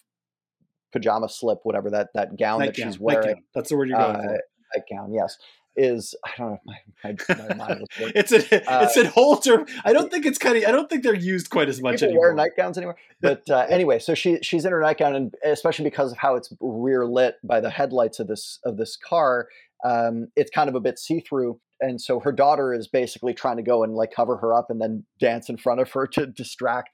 pajama 0.91 1.29
slip, 1.29 1.59
whatever 1.63 1.89
that 1.89 2.09
that 2.13 2.37
gown 2.37 2.59
that 2.61 2.75
she's 2.75 2.99
wearing, 2.99 3.25
nightgown. 3.25 3.43
That's 3.55 3.69
the 3.69 3.77
word 3.77 3.89
you're 3.89 3.97
going 3.97 4.15
uh, 4.15 4.21
for. 4.21 4.39
nightgown, 4.75 5.13
yes, 5.13 5.37
is 5.75 6.15
I 6.25 6.31
don't 6.37 6.51
know. 6.51 6.59
My, 7.03 7.15
my, 7.29 7.55
my. 7.55 7.81
It's 8.15 8.31
a 8.31 8.71
uh, 8.71 8.83
it's 8.83 8.97
an 8.97 9.11
older. 9.15 9.65
I 9.83 9.93
don't 9.93 10.11
think 10.11 10.25
it's 10.25 10.37
kind 10.37 10.57
of. 10.57 10.65
I 10.65 10.71
don't 10.71 10.89
think 10.89 11.03
they're 11.03 11.15
used 11.15 11.49
quite 11.49 11.69
as 11.69 11.81
much 11.81 11.95
people 11.95 12.09
anymore. 12.09 12.27
wear 12.27 12.35
nightgowns 12.35 12.77
anymore. 12.77 12.97
But 13.21 13.49
uh, 13.49 13.65
anyway, 13.69 13.99
so 13.99 14.15
she 14.15 14.39
she's 14.41 14.65
in 14.65 14.71
her 14.71 14.81
nightgown, 14.81 15.15
and 15.15 15.33
especially 15.45 15.85
because 15.85 16.11
of 16.11 16.17
how 16.17 16.35
it's 16.35 16.53
rear 16.59 17.05
lit 17.05 17.37
by 17.43 17.61
the 17.61 17.69
headlights 17.69 18.19
of 18.19 18.27
this 18.27 18.59
of 18.65 18.75
this 18.77 18.97
car, 18.97 19.47
um, 19.85 20.27
it's 20.35 20.51
kind 20.51 20.69
of 20.69 20.75
a 20.75 20.81
bit 20.81 20.99
see 20.99 21.21
through. 21.21 21.59
And 21.79 21.99
so 21.99 22.19
her 22.19 22.31
daughter 22.31 22.73
is 22.73 22.87
basically 22.87 23.33
trying 23.33 23.57
to 23.57 23.63
go 23.63 23.83
and 23.83 23.93
like 23.93 24.11
cover 24.13 24.37
her 24.37 24.53
up 24.53 24.69
and 24.69 24.81
then 24.81 25.05
dance 25.19 25.49
in 25.49 25.57
front 25.57 25.81
of 25.81 25.91
her 25.91 26.07
to 26.07 26.25
distract. 26.25 26.89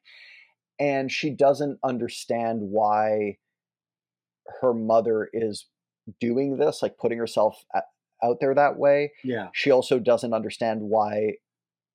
And 0.80 1.12
she 1.12 1.30
doesn't 1.30 1.80
understand 1.84 2.62
why 2.62 3.38
her 4.62 4.74
mother 4.74 5.30
is 5.34 5.66
doing 6.20 6.58
this, 6.58 6.82
like 6.82 6.98
putting 6.98 7.18
herself 7.18 7.64
a 7.74 7.82
out 8.24 8.38
there 8.40 8.56
that 8.56 8.78
way. 8.78 9.12
Yeah, 9.24 9.48
she 9.54 9.72
also 9.72 10.00
doesn't 10.00 10.34
understand 10.34 10.82
why 10.82 11.34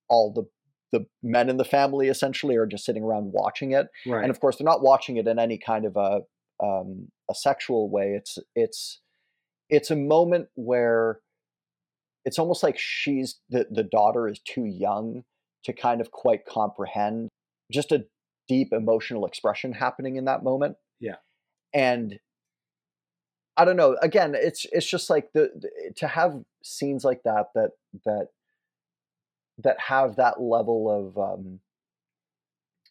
all 0.09 0.33
the 0.33 0.43
the 0.91 1.05
men 1.23 1.49
in 1.49 1.57
the 1.57 1.65
family 1.65 2.07
essentially 2.07 2.55
are 2.55 2.65
just 2.67 2.85
sitting 2.85 3.03
around 3.03 3.31
watching 3.33 3.71
it. 3.71 3.87
Right. 4.05 4.21
and 4.21 4.29
of 4.29 4.39
course 4.39 4.57
they're 4.57 4.65
not 4.65 4.83
watching 4.83 5.17
it 5.17 5.27
in 5.27 5.39
any 5.39 5.57
kind 5.57 5.85
of 5.85 5.95
a 5.97 6.21
um, 6.63 7.09
a 7.29 7.35
sexual 7.35 7.89
way. 7.89 8.13
It's 8.17 8.37
it's 8.55 9.01
it's 9.69 9.91
a 9.91 9.95
moment 9.95 10.47
where 10.55 11.19
it's 12.23 12.39
almost 12.39 12.63
like 12.63 12.77
she's 12.77 13.39
the 13.49 13.67
the 13.69 13.83
daughter 13.83 14.27
is 14.27 14.39
too 14.39 14.65
young 14.65 15.23
to 15.63 15.73
kind 15.73 15.99
of 16.01 16.11
quite 16.11 16.45
comprehend 16.45 17.29
just 17.71 17.91
a 17.91 18.05
deep 18.47 18.71
emotional 18.71 19.25
expression 19.25 19.73
happening 19.73 20.15
in 20.15 20.25
that 20.25 20.43
moment. 20.43 20.77
Yeah. 20.99 21.15
and 21.73 22.19
I 23.57 23.65
don't 23.65 23.77
know. 23.77 23.97
Again, 24.01 24.35
it's 24.35 24.65
it's 24.71 24.89
just 24.89 25.09
like 25.09 25.31
the, 25.33 25.49
the 25.55 25.93
to 25.97 26.07
have 26.07 26.43
scenes 26.63 27.03
like 27.03 27.23
that 27.23 27.47
that 27.55 27.71
that 28.05 28.27
that 29.63 29.79
have 29.79 30.17
that 30.17 30.41
level 30.41 30.89
of 30.89 31.17
um, 31.17 31.59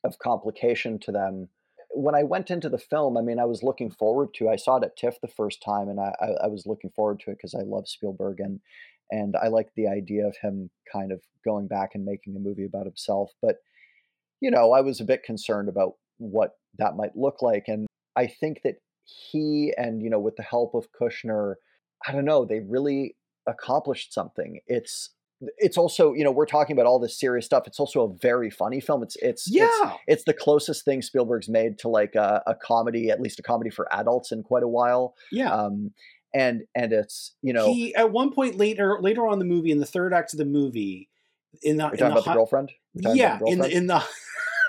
of 0.03 0.19
complication 0.19 0.99
to 1.01 1.13
them. 1.13 1.49
When 1.91 2.15
I 2.15 2.25
went 2.25 2.51
into 2.51 2.69
the 2.69 2.79
film, 2.79 3.17
I 3.17 3.21
mean, 3.21 3.39
I 3.39 3.45
was 3.45 3.63
looking 3.63 3.91
forward 3.91 4.35
to. 4.35 4.49
I 4.49 4.57
saw 4.57 4.77
it 4.77 4.85
at 4.85 4.97
TIFF 4.97 5.21
the 5.21 5.29
first 5.29 5.63
time, 5.63 5.89
and 5.89 6.01
I, 6.01 6.13
I, 6.21 6.45
I 6.45 6.47
was 6.49 6.67
looking 6.67 6.91
forward 6.91 7.21
to 7.21 7.31
it 7.31 7.37
because 7.37 7.55
I 7.55 7.63
love 7.63 7.89
Spielberg 7.89 8.41
and 8.41 8.61
and 9.11 9.37
I 9.37 9.49
like 9.49 9.69
the 9.77 9.87
idea 9.89 10.27
of 10.27 10.37
him 10.41 10.71
kind 10.91 11.13
of 11.13 11.21
going 11.45 11.69
back 11.69 11.91
and 11.95 12.05
making 12.05 12.35
a 12.37 12.41
movie 12.41 12.65
about 12.65 12.87
himself. 12.87 13.31
But 13.43 13.57
you 14.41 14.51
know, 14.51 14.73
I 14.73 14.81
was 14.81 15.01
a 15.01 15.05
bit 15.05 15.23
concerned 15.23 15.69
about 15.69 15.95
what 16.17 16.53
that 16.79 16.97
might 16.97 17.17
look 17.17 17.43
like, 17.43 17.65
and 17.69 17.87
I 18.17 18.27
think 18.27 18.63
that 18.65 18.77
he 19.05 19.73
and 19.77 20.03
you 20.03 20.11
know 20.11 20.21
with 20.21 20.37
the 20.37 20.43
help 20.43 20.75
of 20.75 20.89
Kushner, 20.93 21.55
I 22.07 22.13
don't 22.13 22.25
know, 22.25 22.45
they 22.45 22.61
really 22.61 23.17
accomplished 23.47 24.13
something. 24.13 24.61
It's 24.67 25.11
it's 25.59 25.77
also 25.77 26.13
you 26.15 26.25
know 26.25 26.31
we're 26.31 26.47
talking 26.47 26.75
about 26.75 26.87
all 26.87 26.99
this 26.99 27.19
serious 27.19 27.45
stuff. 27.45 27.67
It's 27.67 27.81
also 27.81 28.05
a 28.05 28.15
very 28.19 28.51
funny 28.51 28.81
film. 28.81 29.03
It's 29.03 29.17
it's 29.17 29.49
yeah, 29.51 29.69
it's, 29.69 29.93
it's 30.07 30.25
the 30.25 30.35
closest 30.35 30.85
thing 30.85 31.03
Spielberg's 31.03 31.49
made 31.49 31.79
to 31.81 31.89
like 31.89 32.15
a, 32.15 32.43
a 32.47 32.55
comedy, 32.55 33.11
at 33.11 33.21
least 33.21 33.39
a 33.39 33.43
comedy 33.43 33.71
for 33.71 33.93
adults 33.93 34.33
in 34.33 34.43
quite 34.43 34.63
a 34.63 34.69
while. 34.69 35.15
yeah. 35.31 35.53
Um, 35.53 35.93
and 36.35 36.65
and 36.75 36.93
it's 36.93 37.35
you 37.43 37.53
know 37.53 37.73
he 37.73 37.95
at 37.95 38.11
one 38.11 38.33
point 38.33 38.57
later 38.57 38.99
later 39.01 39.27
on 39.27 39.35
in 39.35 39.39
the 39.39 39.45
movie 39.45 39.71
in 39.71 39.79
the 39.79 39.87
third 39.87 40.13
act 40.13 40.35
of 40.35 40.39
the 40.39 40.45
movie 40.45 41.09
in 41.63 41.77
the 41.77 41.85
in 41.85 41.91
talking 41.91 41.99
the 41.99 42.07
about 42.07 42.25
the 42.25 42.31
hi- 42.31 42.35
girlfriend. 42.35 42.73
Yeah 42.95 43.37
about 43.37 43.47
the 43.47 43.53
in 43.53 43.59
the 43.61 43.77
in 43.77 43.87
the 43.87 44.05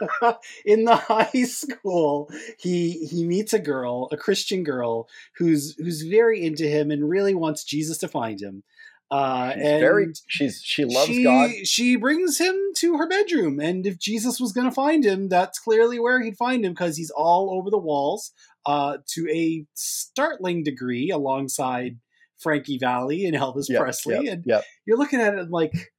in 0.65 0.85
the 0.85 0.95
high 0.95 1.43
school 1.43 2.29
he 2.57 3.05
he 3.05 3.23
meets 3.25 3.53
a 3.53 3.59
girl 3.59 4.07
a 4.11 4.17
christian 4.17 4.63
girl 4.63 5.07
who's 5.37 5.75
who's 5.77 6.01
very 6.03 6.43
into 6.43 6.67
him 6.67 6.91
and 6.91 7.09
really 7.09 7.33
wants 7.33 7.63
jesus 7.63 7.97
to 7.97 8.07
find 8.07 8.41
him 8.41 8.63
uh 9.11 9.53
She's 9.53 9.63
and 9.63 9.79
very 9.79 10.07
she's 10.27 10.61
she 10.63 10.85
loves 10.85 11.07
she, 11.07 11.23
God. 11.23 11.51
she 11.63 11.95
brings 11.95 12.39
him 12.39 12.55
to 12.77 12.97
her 12.97 13.07
bedroom 13.07 13.59
and 13.59 13.85
if 13.85 13.99
jesus 13.99 14.39
was 14.39 14.51
going 14.51 14.67
to 14.67 14.73
find 14.73 15.05
him 15.05 15.29
that's 15.29 15.59
clearly 15.59 15.99
where 15.99 16.21
he'd 16.21 16.37
find 16.37 16.65
him 16.65 16.73
because 16.73 16.97
he's 16.97 17.11
all 17.11 17.51
over 17.51 17.69
the 17.69 17.77
walls 17.77 18.31
uh 18.65 18.97
to 19.07 19.27
a 19.29 19.65
startling 19.75 20.63
degree 20.63 21.11
alongside 21.11 21.99
frankie 22.37 22.79
valli 22.79 23.25
and 23.25 23.35
elvis 23.35 23.69
Yep, 23.69 23.81
presley 23.81 24.25
yep, 24.25 24.33
and 24.33 24.43
yep. 24.47 24.63
you're 24.85 24.97
looking 24.97 25.21
at 25.21 25.35
it 25.35 25.51
like 25.51 25.93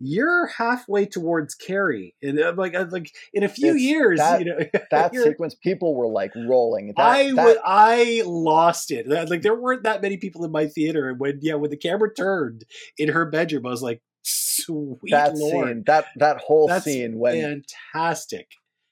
you're 0.00 0.46
halfway 0.46 1.04
towards 1.04 1.54
Carrie, 1.54 2.14
and 2.22 2.38
I'm 2.40 2.56
like, 2.56 2.74
I'm 2.74 2.88
like 2.88 3.12
in 3.34 3.42
a 3.42 3.48
few 3.48 3.74
It's 3.74 3.82
years, 3.82 4.18
that- 4.18 4.40
you 4.40 4.46
know, 4.46 4.58
That 4.90 5.14
sequence, 5.14 5.54
people 5.54 5.94
were 5.94 6.08
like 6.08 6.32
rolling. 6.34 6.94
That, 6.96 7.02
I 7.06 7.32
that, 7.32 7.44
would, 7.44 7.58
I 7.64 8.22
lost 8.24 8.90
it. 8.90 9.06
Like 9.06 9.42
there 9.42 9.54
weren't 9.54 9.82
that 9.84 10.02
many 10.02 10.16
people 10.16 10.44
in 10.44 10.50
my 10.50 10.66
theater, 10.66 11.10
and 11.10 11.20
when 11.20 11.38
yeah, 11.42 11.54
when 11.54 11.70
the 11.70 11.76
camera 11.76 12.12
turned 12.12 12.64
in 12.96 13.10
her 13.10 13.26
bedroom, 13.26 13.66
I 13.66 13.70
was 13.70 13.82
like, 13.82 14.02
sweet 14.22 15.10
that 15.10 15.34
lord, 15.36 15.68
scene, 15.68 15.84
that 15.86 16.06
that 16.16 16.38
whole 16.38 16.66
that's 16.68 16.84
scene 16.84 17.18
when 17.18 17.62
fantastic. 17.92 18.48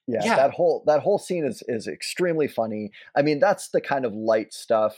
yeah, 0.06 0.20
yeah. 0.24 0.36
that 0.36 0.50
whole 0.52 0.82
that 0.86 1.00
whole 1.00 1.18
scene 1.18 1.44
is 1.46 1.62
is 1.68 1.86
extremely 1.88 2.48
funny. 2.48 2.90
I 3.16 3.22
mean, 3.22 3.38
that's 3.38 3.70
the 3.70 3.80
kind 3.80 4.04
of 4.04 4.12
light 4.12 4.52
stuff 4.52 4.94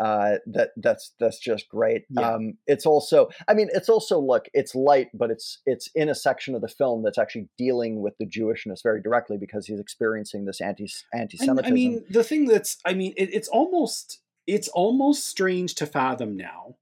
uh, 0.00 0.36
that 0.46 0.70
that's 0.78 1.12
that's 1.20 1.38
just 1.38 1.68
great. 1.68 2.04
Yeah. 2.08 2.32
Um, 2.32 2.54
it's 2.66 2.86
also, 2.86 3.28
I 3.46 3.54
mean, 3.54 3.68
it's 3.74 3.90
also 3.90 4.18
look, 4.18 4.46
it's 4.54 4.74
light, 4.74 5.08
but 5.12 5.30
it's 5.30 5.58
it's 5.66 5.90
in 5.94 6.08
a 6.08 6.14
section 6.14 6.54
of 6.54 6.62
the 6.62 6.68
film 6.68 7.02
that's 7.02 7.18
actually 7.18 7.48
dealing 7.58 8.00
with 8.00 8.16
the 8.18 8.26
Jewishness 8.26 8.82
very 8.82 9.02
directly 9.02 9.36
because 9.36 9.66
he's 9.66 9.78
experiencing 9.78 10.46
this 10.46 10.60
anti 10.60 10.88
anti-Semitism. 11.12 11.66
I 11.66 11.70
mean, 11.70 12.04
the 12.08 12.24
thing 12.24 12.46
that's, 12.46 12.78
I 12.86 12.94
mean, 12.94 13.12
it, 13.16 13.28
it's 13.32 13.48
almost, 13.48 14.20
it's 14.46 14.68
almost 14.68 15.28
strange 15.28 15.74
to 15.76 15.86
fathom 15.86 16.36
now, 16.36 16.76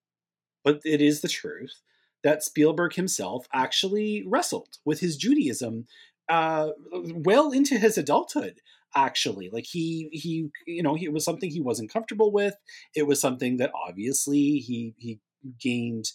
but 0.63 0.81
it 0.85 1.01
is 1.01 1.21
the 1.21 1.29
truth 1.29 1.83
that 2.23 2.45
Spielberg 2.45 2.95
himself 2.95 3.49
actually 3.53 4.25
wrestled 4.27 4.79
with 4.85 5.01
his 5.01 5.17
Judaism 5.17 5.87
uh, 6.29 6.69
well 6.93 7.51
into 7.51 7.79
his 7.79 7.99
adulthood. 7.99 8.61
Actually, 9.07 9.49
like 9.53 9.67
he 9.67 10.09
he 10.13 10.49
you 10.67 10.83
know 10.83 10.97
it 10.97 11.13
was 11.13 11.25
something 11.25 11.51
he 11.51 11.61
wasn't 11.61 11.93
comfortable 11.93 12.31
with. 12.33 12.55
It 12.95 13.07
was 13.07 13.21
something 13.21 13.59
that 13.59 13.71
obviously 13.89 14.59
he 14.69 14.95
he 14.99 15.21
gained 15.61 16.07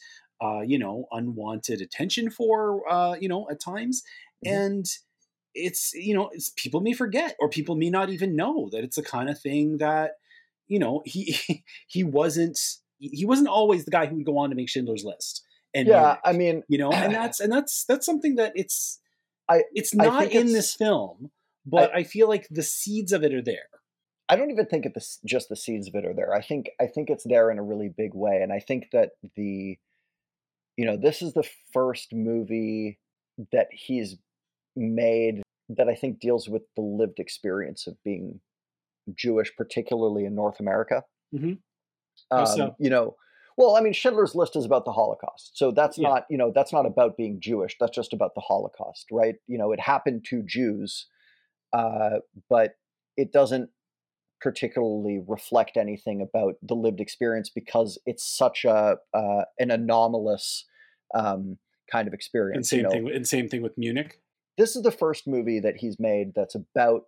uh, 0.44 0.62
you 0.62 0.78
know 0.78 1.06
unwanted 1.12 1.80
attention 1.82 2.30
for 2.30 2.82
uh, 2.92 3.16
you 3.22 3.30
know 3.30 3.48
at 3.50 3.60
times, 3.62 4.04
Mhm. 4.46 4.56
and 4.58 4.86
it's 5.56 5.94
you 5.94 6.14
know 6.16 6.30
it's 6.34 6.52
people 6.64 6.82
may 6.82 6.94
forget 6.94 7.36
or 7.40 7.48
people 7.50 7.76
may 7.76 7.90
not 7.90 8.10
even 8.10 8.36
know 8.36 8.70
that 8.72 8.84
it's 8.84 8.98
the 8.98 9.04
kind 9.16 9.30
of 9.30 9.40
thing 9.40 9.78
that 9.78 10.12
you 10.68 10.80
know 10.80 11.02
he 11.06 11.38
he 11.88 12.04
wasn't 12.04 12.60
he 13.00 13.26
wasn't 13.26 13.48
always 13.48 13.86
the 13.86 13.92
guy 13.92 14.06
who 14.08 14.16
would 14.18 14.26
go 14.26 14.38
on 14.38 14.50
to 14.50 14.56
make 14.56 14.70
Schindler's 14.70 15.04
List 15.06 15.44
and 15.74 15.88
yeah, 15.88 16.18
I 16.24 16.34
mean, 16.34 16.64
you 16.68 16.78
know 16.78 16.92
and 16.92 17.14
that's 17.20 17.40
and 17.40 17.52
that's 17.52 17.86
that's 17.86 18.06
something 18.06 18.36
that 18.36 18.52
it's 18.56 19.00
I- 19.50 19.70
it's 19.74 19.94
not 19.94 20.32
in 20.32 20.48
this 20.54 20.74
film 20.74 21.32
but 21.66 21.96
I, 21.96 22.04
feel 22.04 22.28
like 22.28 22.48
the 22.50 22.64
seeds 22.64 23.12
of 23.12 23.24
it 23.24 23.34
are 23.34 23.42
there 23.42 23.70
I 24.30 24.36
don't 24.36 24.52
even 24.52 24.66
think 24.66 24.86
it's 24.86 25.20
just 25.26 25.50
the 25.50 25.56
seeds 25.56 25.88
of 25.88 25.96
it 25.96 26.06
are 26.06 26.14
there. 26.14 26.34
I 26.34 26.42
think 26.42 26.70
I 26.80 26.88
think 26.88 27.10
it's 27.10 27.26
there 27.26 27.52
in 27.52 27.60
a 27.60 27.64
really 27.64 27.90
big 27.90 28.14
way, 28.14 28.40
and 28.42 28.54
I 28.54 28.60
think 28.60 28.86
that 28.94 29.12
the, 29.36 29.78
you 30.78 30.86
know, 30.86 30.98
this 30.98 31.22
is 31.22 31.34
the 31.34 31.48
first 31.74 32.14
movie 32.14 33.00
that 33.52 33.68
he's 33.72 34.16
made 34.76 35.42
that 35.70 35.90
I 35.90 35.96
think 35.96 36.20
deals 36.20 36.48
with 36.48 36.64
the 36.76 36.82
lived 36.82 37.20
experience 37.20 37.86
of 37.86 38.02
being 38.04 38.40
Jewish, 39.14 39.52
particularly 39.56 40.26
in 40.26 40.36
North 40.36 40.60
America. 40.60 41.04
Mhm. 41.34 41.60
Um, 42.32 42.46
so? 42.46 42.76
You 42.80 42.90
know, 42.90 43.16
well, 43.58 43.76
I 43.76 43.82
mean, 43.82 43.94
Schindler's 43.94 44.36
List 44.36 44.56
is 44.56 44.66
about 44.66 44.86
the 44.86 44.94
Holocaust, 44.94 45.58
so 45.58 45.72
that's 45.72 45.98
Yeah. 45.98 46.10
not 46.10 46.26
you 46.30 46.38
know 46.38 46.52
that's 46.52 46.72
not 46.72 46.86
about 46.86 47.18
being 47.18 47.42
Jewish. 47.42 47.76
That's 47.78 47.94
just 47.94 48.14
about 48.14 48.36
the 48.36 48.42
Holocaust, 48.42 49.12
right? 49.12 49.36
You 49.48 49.58
know, 49.58 49.74
it 49.74 49.82
happened 49.82 50.26
to 50.30 50.44
Jews, 50.44 51.08
uh, 51.74 52.20
but 52.50 52.76
it 53.18 53.32
doesn't 53.32 53.70
particularly 54.42 55.22
reflect 55.28 55.78
anything 55.78 56.22
about 56.22 56.56
the 56.62 56.76
lived 56.76 57.00
experience 57.00 57.50
because 57.50 57.98
it's 58.06 58.26
such 58.26 58.66
a 58.66 58.98
uh, 59.14 59.44
an 59.60 59.72
anomalous 59.72 60.66
um, 61.16 61.58
kind 61.92 62.08
of 62.08 62.14
experience. 62.14 62.58
and 62.58 62.66
same 62.66 62.78
you 62.78 62.84
know? 62.84 62.90
thing 62.90 63.16
and 63.16 63.28
same 63.28 63.48
thing 63.50 63.62
with 63.62 63.78
Munich 63.78 64.20
this 64.58 64.76
is 64.76 64.84
the 64.84 64.92
first 64.92 65.28
movie 65.28 65.60
that 65.60 65.78
he's 65.78 66.00
made 66.00 66.34
that's 66.36 66.56
about 66.56 67.04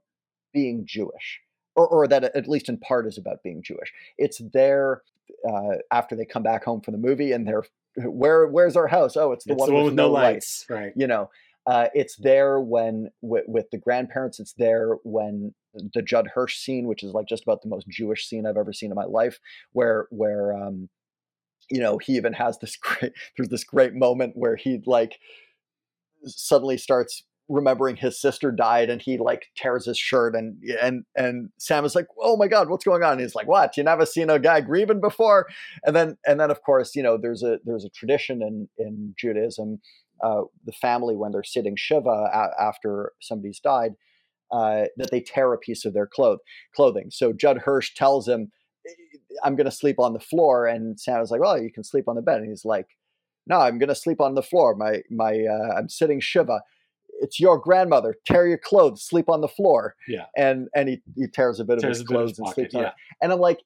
being 0.54 0.84
Jewish, 0.86 1.42
or, 1.76 1.88
or 1.88 2.08
that 2.08 2.24
at 2.24 2.48
least 2.48 2.70
in 2.70 2.78
part 2.78 3.06
is 3.08 3.18
about 3.18 3.44
being 3.44 3.62
Jewish. 3.62 3.92
It's 4.18 4.42
there 4.54 5.02
uh, 5.48 5.78
after 5.92 6.16
they 6.16 6.26
come 6.26 6.44
back 6.44 6.64
home 6.64 6.82
from 6.82 6.94
the 6.94 6.98
movie, 6.98 7.32
and 7.32 7.48
they're 7.48 7.64
where 7.98 8.48
where's 8.48 8.76
our 8.76 8.88
house? 8.88 9.16
Oh, 9.16 9.32
it's 9.32 9.46
the, 9.46 9.54
it's 9.54 9.60
one, 9.60 9.70
the 9.70 9.76
one 9.76 9.84
with, 9.86 9.92
with 9.92 9.98
no 9.98 10.12
lights. 10.12 10.66
lights 10.70 10.82
right 10.82 10.94
You 10.96 11.08
know, 11.08 11.30
uh, 11.68 11.88
it's 11.94 12.16
there 12.18 12.60
when 12.60 13.10
with, 13.22 13.46
with 13.48 13.70
the 13.72 13.78
grandparents. 13.78 14.40
It's 14.40 14.54
there 14.58 14.98
when 15.04 15.54
the 15.94 16.02
Judd 16.02 16.28
Hirsch 16.34 16.58
scene, 16.58 16.88
which 16.88 17.04
is 17.04 17.14
like 17.14 17.28
just 17.28 17.44
about 17.44 17.62
the 17.62 17.70
most 17.70 17.88
Jewish 17.90 18.28
scene 18.28 18.46
I've 18.46 18.58
ever 18.58 18.74
seen 18.74 18.92
in 18.92 18.96
my 18.96 19.06
life, 19.06 19.40
where 19.74 20.08
where 20.12 20.54
um, 20.54 20.90
you 21.70 21.80
know 21.80 21.98
he 21.98 22.14
even 22.14 22.34
has 22.34 22.60
this 22.60 22.76
great 22.82 23.14
there's 23.38 23.50
this 23.50 23.64
great 23.64 23.94
moment 23.94 24.34
where 24.36 24.56
he 24.56 24.82
like 24.86 25.18
suddenly 26.26 26.78
starts 26.78 27.24
remembering 27.48 27.96
his 27.96 28.20
sister 28.20 28.52
died 28.52 28.90
and 28.90 29.04
he 29.04 29.20
like 29.20 29.48
tears 29.56 29.86
his 29.86 30.00
shirt 30.00 30.36
and 30.36 30.58
and 30.82 31.04
and 31.16 31.50
Sam 31.60 31.86
is 31.86 31.94
like 31.94 32.08
oh 32.20 32.38
my 32.38 32.48
god 32.48 32.70
what's 32.70 32.84
going 32.84 33.04
on 33.04 33.14
and 33.14 33.22
he's 33.22 33.36
like 33.36 33.48
what 33.48 33.78
you 33.78 33.84
never 33.84 34.06
seen 34.06 34.32
a 34.32 34.40
guy 34.40 34.62
grieving 34.62 35.00
before 35.00 35.46
and 35.84 35.96
then 35.96 36.18
and 36.26 36.40
then 36.40 36.50
of 36.50 36.64
course 36.64 36.96
you 36.96 37.04
know 37.04 37.18
there's 37.22 37.44
a 37.44 37.60
there's 37.64 37.86
a 37.86 37.90
tradition 37.90 38.42
in 38.42 38.68
in 38.80 39.14
Judaism 39.16 39.80
uh, 40.24 40.42
the 40.66 40.72
family 40.72 41.16
when 41.16 41.32
they're 41.32 41.44
sitting 41.44 41.76
shiva 41.76 42.30
a- 42.34 42.62
after 42.62 43.14
somebody's 43.22 43.60
died 43.60 43.94
uh, 44.52 44.86
that 44.98 45.12
they 45.12 45.22
tear 45.22 45.54
a 45.54 45.58
piece 45.58 45.86
of 45.86 45.94
their 45.94 46.08
cloth 46.08 46.40
clothing 46.76 47.10
so 47.10 47.34
Judd 47.34 47.60
Hirsch 47.60 47.94
tells 47.96 48.28
him 48.28 48.52
I'm 49.44 49.56
going 49.56 49.66
to 49.66 49.72
sleep 49.72 50.00
on 50.00 50.14
the 50.14 50.20
floor 50.20 50.68
and 50.68 51.00
Sam 51.00 51.22
is 51.22 51.32
like 51.32 51.42
well 51.42 51.62
you 51.62 51.72
can 51.72 51.84
sleep 51.84 52.08
on 52.08 52.16
the 52.16 52.22
bed 52.22 52.40
and 52.40 52.50
he's 52.50 52.66
like 52.66 52.88
no 53.48 53.60
I'm 53.60 53.78
going 53.78 53.90
to 53.90 53.96
sleep 53.96 54.22
on 54.22 54.36
the 54.36 54.44
floor 54.44 54.76
my 54.76 55.02
my 55.10 55.34
uh, 55.34 55.78
I'm 55.78 55.90
sitting 55.90 56.20
shiva 56.20 56.62
it's 57.22 57.40
your 57.40 57.58
grandmother. 57.58 58.16
Tear 58.26 58.48
your 58.48 58.58
clothes, 58.58 59.04
sleep 59.04 59.30
on 59.30 59.42
the 59.42 59.48
floor. 59.48 59.96
Yeah. 60.08 60.26
And 60.36 60.68
and 60.76 60.90
he, 60.90 61.02
he 61.16 61.28
tears 61.28 61.60
a 61.60 61.66
bit 61.66 61.80
Tears 61.80 61.84
of 61.84 61.90
his 61.90 62.00
of 62.00 62.04
his 62.04 62.08
clothes 62.08 62.40
and 62.40 62.48
sleeps 62.50 62.76
on 62.76 62.82
yeah. 62.82 62.88
it. 62.90 62.94
And 63.22 63.32
I'm 63.32 63.40
like, 63.40 63.60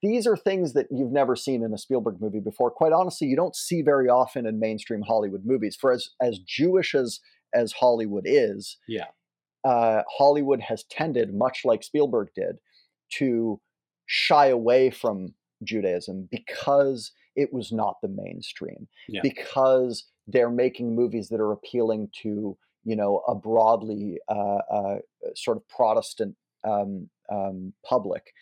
these 0.00 0.26
are 0.26 0.36
things 0.36 0.74
that 0.74 0.86
you've 0.90 1.12
never 1.12 1.34
seen 1.34 1.62
in 1.62 1.72
a 1.72 1.78
Spielberg 1.78 2.20
movie 2.20 2.40
before. 2.40 2.70
Quite 2.70 2.92
honestly, 2.92 3.26
you 3.26 3.36
don't 3.36 3.56
see 3.56 3.82
very 3.82 4.08
often 4.08 4.46
in 4.46 4.60
mainstream 4.60 5.02
Hollywood 5.02 5.42
movies. 5.44 5.76
For 5.76 5.92
as 5.92 6.08
as 6.20 6.38
Jewish 6.38 6.94
as 6.94 7.20
as 7.54 7.72
Hollywood 7.72 8.24
is, 8.26 8.78
Yeah. 8.88 9.08
uh, 9.64 10.02
Hollywood 10.08 10.60
has 10.62 10.84
tended, 10.84 11.34
much 11.34 11.64
like 11.64 11.82
Spielberg 11.82 12.28
did, 12.34 12.56
to 13.18 13.60
shy 14.06 14.46
away 14.46 14.90
from 14.90 15.34
Judaism 15.62 16.28
because 16.30 17.12
it 17.36 17.52
was 17.52 17.72
not 17.72 17.96
the 18.02 18.08
mainstream. 18.08 18.88
Yeah. 19.08 19.20
Because 19.22 20.06
they're 20.26 20.50
making 20.50 20.94
movies 20.94 21.28
that 21.28 21.40
are 21.40 21.52
appealing 21.52 22.08
to 22.22 22.56
you 22.84 22.96
know 22.96 23.22
a 23.28 23.34
broadly 23.34 24.18
uh, 24.28 24.60
uh, 24.70 24.98
sort 25.34 25.56
of 25.56 25.68
Protestant 25.68 26.36
um, 26.64 27.08
um, 27.30 27.72
public. 27.84 28.32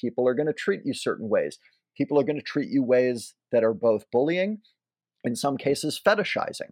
People 0.00 0.26
are 0.28 0.34
going 0.34 0.46
to 0.46 0.52
treat 0.52 0.80
you 0.84 0.94
certain 0.94 1.28
ways. 1.28 1.58
People 1.96 2.18
are 2.20 2.24
going 2.24 2.38
to 2.38 2.42
treat 2.42 2.68
you 2.70 2.82
ways 2.82 3.34
that 3.50 3.64
are 3.64 3.74
both 3.74 4.04
bullying, 4.12 4.58
in 5.24 5.34
some 5.34 5.56
cases 5.56 6.00
fetishizing, 6.04 6.70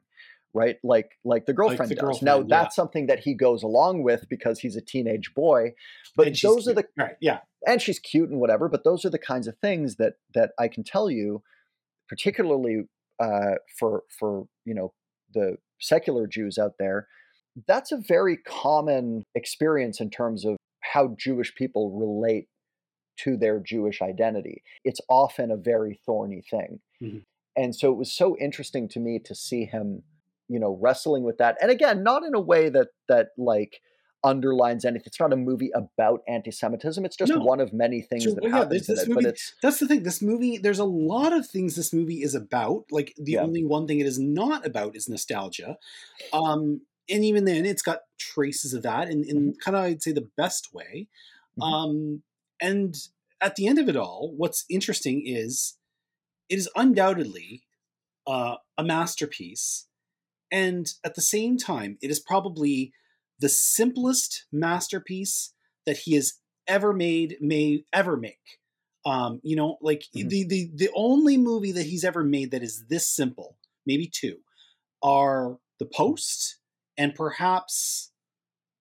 right? 0.55 0.77
Like 0.85 1.13
like 1.25 1.47
the 1.47 1.53
girlfriend 1.53 1.91
the 1.91 1.97
does. 1.97 2.23
now 2.23 2.39
yeah. 2.39 2.45
that's 2.49 2.77
something 2.77 3.07
that 3.07 3.21
he 3.21 3.35
goes 3.35 3.63
along 3.63 4.03
with 4.03 4.29
because 4.29 4.61
he's 4.61 4.77
a 4.77 4.81
teenage 4.81 5.35
boy. 5.35 5.73
But 6.17 6.29
And 6.29 6.37
those 6.43 6.69
are 6.69 6.75
the 6.75 6.87
right 6.97 7.17
yeah 7.21 7.41
and 7.67 7.83
she's 7.83 7.99
cute 7.99 8.31
and 8.31 8.41
whatever. 8.41 8.69
But 8.69 8.85
those 8.85 9.05
are 9.05 9.11
the 9.11 9.19
kinds 9.19 9.47
of 9.47 9.59
things 9.59 9.97
that 9.97 10.15
that 10.35 10.53
I 10.59 10.69
can 10.69 10.85
tell 10.85 11.11
you, 11.11 11.43
particularly 12.09 12.85
uh, 13.21 13.57
for 13.79 14.05
for 14.19 14.47
you 14.65 14.75
know 14.75 14.93
the 15.35 15.57
secular 15.81 16.27
Jews 16.27 16.57
out 16.57 16.75
there. 16.79 17.09
That's 17.67 17.91
a 17.91 17.97
very 17.97 18.37
common 18.37 19.25
experience 19.35 20.01
in 20.01 20.11
terms 20.11 20.45
of 20.45 20.57
how 20.93 21.17
Jewish 21.19 21.55
people 21.55 21.99
relate 21.99 22.49
to 23.19 23.37
their 23.37 23.59
Jewish 23.61 24.03
identity. 24.03 24.63
It's 24.85 25.01
often 25.09 25.51
a 25.51 25.57
very 25.57 25.99
thorny 26.07 26.43
thing. 26.51 26.81
Mhm. 27.03 27.25
And 27.57 27.75
so 27.75 27.91
it 27.93 27.97
was 27.97 28.13
so 28.13 28.37
interesting 28.39 28.89
to 28.89 29.01
me 29.01 29.19
to 29.21 29.35
see 29.35 29.65
him, 29.65 30.03
you 30.49 30.59
know, 30.59 30.79
wrestling 30.81 31.25
with 31.25 31.39
that. 31.39 31.57
And 31.61 31.71
again, 31.71 32.03
not 32.03 32.23
in 32.25 32.35
a 32.35 32.41
way 32.41 32.69
that 32.69 32.89
that 33.09 33.29
like 33.39 33.81
underlines 34.25 34.85
anything. 34.85 35.05
It's 35.07 35.21
not 35.21 35.33
a 35.33 35.37
movie 35.37 35.71
about 35.75 36.23
anti-Semitism. 36.27 37.05
It's 37.05 37.17
just 37.17 37.33
No. 37.33 37.39
one 37.39 37.61
of 37.61 37.73
many 37.73 38.01
things 38.03 38.25
that 38.25 38.43
well, 38.43 38.51
yeah, 38.51 38.65
this- 38.65 38.89
it. 38.89 38.97
But 39.07 39.09
movie- 39.09 39.29
it's 39.29 39.55
that's 39.63 39.79
the 39.79 39.87
thing 39.87 40.03
this 40.03 40.21
movie 40.21 40.59
there's 40.59 40.81
a 40.81 40.85
lot 40.85 41.33
of 41.33 41.47
things 41.47 41.77
this 41.77 41.93
movie 41.93 42.23
is 42.23 42.35
about 42.35 42.87
like 42.91 43.15
the 43.17 43.33
Yeah. 43.33 43.43
only 43.43 43.65
one 43.65 43.87
thing 43.87 44.01
it 44.01 44.07
is 44.07 44.19
not 44.19 44.67
about 44.67 44.97
is 44.97 45.09
nostalgia 45.09 45.79
um 46.33 46.81
and 47.09 47.25
even 47.25 47.45
then 47.45 47.65
it's 47.65 47.83
got 47.83 48.01
traces 48.19 48.75
of 48.75 48.83
that 48.83 49.09
in, 49.09 49.23
in 49.23 49.55
kind 49.63 49.77
of 49.77 49.85
i'd 49.85 50.03
say 50.03 50.11
the 50.13 50.29
best 50.37 50.75
way 50.75 51.07
Mhm. 51.59 51.63
um 51.63 52.23
and 52.61 52.95
at 53.41 53.57
the 53.57 53.67
end 53.67 53.79
of 53.79 53.89
it 53.89 53.97
all 53.97 54.33
what's 54.37 54.65
interesting 54.71 55.23
is 55.27 55.79
it 56.49 56.59
is 56.59 56.71
undoubtedly 56.77 57.65
uh, 58.27 58.57
a 58.79 58.85
masterpiece. 58.85 59.89
And 60.53 60.87
at 61.05 61.15
the 61.17 61.23
same 61.23 61.57
time 61.59 61.99
it 62.03 62.11
is 62.11 62.21
probably 62.21 62.93
the 63.41 63.49
simplest 63.49 64.47
masterpiece 64.53 65.55
that 65.87 65.99
he 65.99 66.15
has 66.15 66.35
ever 66.69 66.93
made 66.93 67.37
may 67.41 67.85
ever 67.93 68.17
make. 68.17 68.61
Um 69.05 69.41
you 69.45 69.57
know 69.57 69.79
like 69.81 70.05
Mhm. 70.15 70.29
the 70.31 70.45
the 70.45 70.71
the 70.75 70.91
only 70.95 71.37
movie 71.39 71.73
that 71.73 71.85
he's 71.87 72.05
ever 72.05 72.25
made 72.25 72.51
that 72.53 72.63
is 72.63 72.87
this 72.89 73.09
simple 73.09 73.59
maybe 73.87 74.09
two 74.09 74.39
are 75.03 75.59
the 75.79 75.87
post 75.87 76.59
and 76.99 77.15
perhaps 77.15 78.13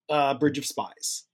uh 0.10 0.34
bridge 0.36 0.58
of 0.58 0.66
spies 0.66 1.26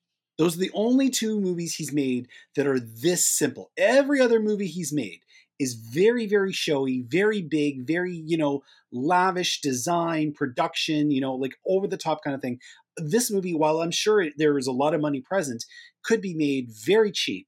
those 0.41 0.55
are 0.57 0.59
the 0.59 0.72
only 0.73 1.09
two 1.09 1.39
movies 1.39 1.76
he's 1.76 1.93
made 1.93 2.27
that 2.55 2.68
are 2.68 2.80
this 2.80 3.26
simple 3.26 3.72
every 3.77 4.19
other 4.22 4.39
movie 4.39 4.68
he's 4.68 4.93
made 4.93 5.22
is 5.59 5.76
very 5.76 6.26
very 6.26 6.51
showy 6.53 7.01
very 7.07 7.41
big 7.41 7.85
very 7.88 8.15
you 8.15 8.38
know 8.38 8.63
lavish 8.91 9.61
design 9.61 10.34
production 10.34 11.11
you 11.11 11.22
know 11.22 11.35
like 11.35 11.53
over 11.68 11.88
the 11.88 11.97
top 11.97 12.23
kind 12.23 12.35
of 12.35 12.41
thing 12.41 12.59
this 12.97 13.31
movie 13.31 13.53
while 13.55 13.81
i'm 13.81 13.91
sure 13.91 14.22
it, 14.22 14.34
there 14.38 14.57
is 14.57 14.68
a 14.68 14.72
lot 14.72 14.93
of 14.95 15.01
money 15.01 15.22
present 15.22 15.65
could 16.03 16.22
be 16.22 16.34
made 16.34 16.69
very 16.72 17.11
cheap 17.11 17.47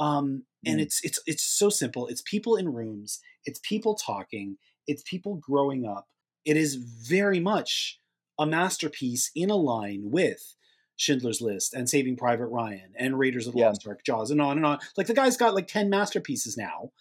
um 0.00 0.44
and 0.66 0.78
Mm. 0.78 0.82
it's 0.82 1.00
it's 1.04 1.20
it's 1.26 1.42
so 1.42 1.70
simple. 1.70 2.06
It's 2.08 2.22
people 2.22 2.56
in 2.56 2.72
rooms. 2.72 3.20
It's 3.44 3.60
people 3.64 3.96
talking. 3.96 4.58
It's 4.86 5.02
people 5.02 5.34
growing 5.36 5.86
up. 5.86 6.08
It 6.44 6.56
is 6.56 6.76
very 6.76 7.40
much 7.40 7.98
a 8.38 8.46
masterpiece 8.46 9.30
in 9.34 9.50
a 9.50 9.56
line 9.56 10.10
with 10.12 10.54
Schindler's 10.96 11.40
List 11.40 11.74
and 11.74 11.88
Saving 11.88 12.16
Private 12.16 12.46
Ryan 12.46 12.92
and 12.96 13.18
Raiders 13.18 13.46
of 13.46 13.54
the 13.54 13.60
Yeah. 13.60 13.68
Lost 13.68 13.86
Ark, 13.86 14.00
Jaws, 14.04 14.30
and 14.30 14.40
on 14.40 14.56
and 14.56 14.66
on. 14.66 14.78
Like 14.96 15.06
the 15.06 15.14
guy's 15.14 15.36
got 15.36 15.54
like 15.54 15.66
ten 15.66 15.88
masterpieces 15.90 16.56
now, 16.56 16.92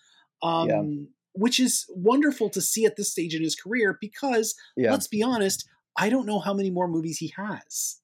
um, 0.42 0.70
Yeah. 0.70 0.84
which 1.34 1.60
is 1.60 1.86
wonderful 1.90 2.50
to 2.52 2.62
see 2.62 2.86
at 2.86 2.96
this 2.96 3.12
stage 3.12 3.36
in 3.36 3.44
his 3.44 3.56
career. 3.56 3.98
Because 4.00 4.56
yeah. 4.76 4.92
let's 4.92 5.08
be 5.08 5.22
honest, 5.24 5.68
I 5.98 6.10
don't 6.10 6.26
know 6.26 6.40
how 6.40 6.54
many 6.54 6.72
more 6.72 6.88
movies 6.88 7.18
he 7.20 7.34
has. 7.38 7.98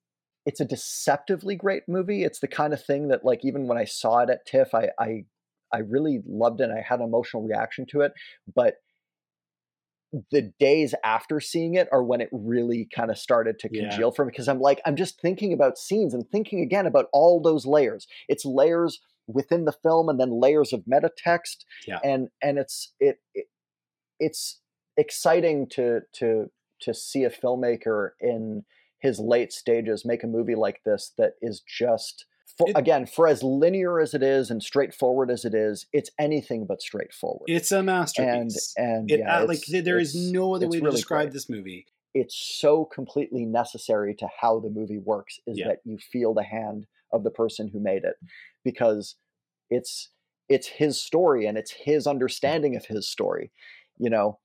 it's 0.45 0.61
a 0.61 0.65
deceptively 0.65 1.55
great 1.55 1.83
movie. 1.89 2.23
It's 2.23 2.39
the 2.39 2.47
kind 2.47 2.71
of 2.73 2.81
thing 2.81 3.09
that, 3.09 3.25
like, 3.25 3.43
even 3.43 3.67
when 3.67 3.77
I 3.77 3.83
saw 3.83 4.19
it 4.19 4.29
at 4.29 4.45
TIFF, 4.45 4.73
I 4.73 4.89
I, 4.97 5.25
I 5.73 5.79
really 5.79 6.21
loved 6.25 6.61
it. 6.61 6.69
I 6.71 6.79
had 6.79 6.99
an 6.99 7.05
emotional 7.05 7.43
reaction 7.43 7.85
to 7.87 7.99
it, 8.01 8.13
but 8.55 8.75
the 10.31 10.53
days 10.59 10.95
after 11.03 11.39
seeing 11.39 11.75
it 11.75 11.87
are 11.91 12.03
when 12.03 12.21
it 12.21 12.29
really 12.31 12.87
kind 12.95 13.11
of 13.11 13.17
started 13.17 13.59
to 13.59 13.69
Yeah. 13.71 13.89
congeal 13.89 14.11
for 14.11 14.25
me 14.25 14.31
because 14.31 14.47
I'm 14.47 14.61
like, 14.61 14.81
I'm 14.85 14.95
just 14.95 15.19
thinking 15.21 15.51
about 15.53 15.77
scenes 15.77 16.13
and 16.13 16.27
thinking 16.29 16.61
again 16.61 16.85
about 16.85 17.07
all 17.11 17.41
those 17.41 17.65
layers. 17.65 18.07
It's 18.29 18.45
layers 18.45 18.99
within 19.27 19.65
the 19.65 19.73
film 19.73 20.07
and 20.07 20.19
then 20.19 20.39
layers 20.39 20.71
of 20.71 20.83
meta 20.87 21.11
text, 21.17 21.65
Yeah. 21.85 21.99
and 22.03 22.29
and 22.41 22.57
it's 22.57 22.93
it, 22.99 23.19
it 23.33 23.47
it's 24.19 24.61
exciting 24.95 25.67
to 25.71 26.01
to 26.13 26.49
to 26.81 26.93
see 26.93 27.23
a 27.23 27.29
filmmaker 27.29 28.11
in 28.19 28.63
his 28.99 29.19
late 29.19 29.51
stages 29.51 30.05
make 30.05 30.23
a 30.23 30.27
movie 30.27 30.55
like 30.55 30.81
this 30.85 31.11
that 31.17 31.33
is 31.41 31.61
just 31.61 32.25
for, 32.57 32.69
It- 32.69 32.77
again 32.77 33.05
for 33.05 33.27
as 33.27 33.43
linear 33.43 33.99
as 33.99 34.13
it 34.13 34.23
is 34.23 34.49
and 34.49 34.61
straightforward 34.63 35.29
as 35.31 35.45
it 35.45 35.53
is 35.53 35.85
it's 35.93 36.09
anything 36.19 36.65
but 36.65 36.81
straightforward 36.81 37.43
It's 37.47 37.71
a 37.71 37.83
masterpiece. 37.83 38.73
and 38.77 39.09
it, 39.11 39.19
yeah, 39.19 39.39
uh, 39.41 39.45
like 39.47 39.59
there 39.67 39.99
is 39.99 40.15
no 40.15 40.55
other 40.55 40.67
way 40.67 40.79
to 40.79 40.83
really 40.85 40.95
describe 40.95 41.25
great. 41.27 41.33
this 41.33 41.49
movie. 41.49 41.85
it's 42.13 42.35
so 42.59 42.85
completely 42.85 43.45
necessary 43.45 44.15
to 44.15 44.27
how 44.41 44.59
the 44.59 44.69
movie 44.69 44.97
works 44.97 45.39
is 45.45 45.57
Yeah. 45.59 45.67
that 45.69 45.79
you 45.85 45.97
feel 45.97 46.33
the 46.33 46.43
hand 46.43 46.87
of 47.13 47.23
the 47.23 47.31
person 47.31 47.67
who 47.69 47.79
made 47.79 48.03
it 48.03 48.15
because 48.63 49.15
it's 49.69 50.09
it's 50.49 50.67
his 50.67 51.01
story 51.01 51.45
and 51.45 51.57
it's 51.57 51.71
his 51.71 52.07
understanding 52.07 52.75
of 52.75 52.85
his 52.85 53.07
story 53.07 53.51
you 53.97 54.09
know 54.09 54.39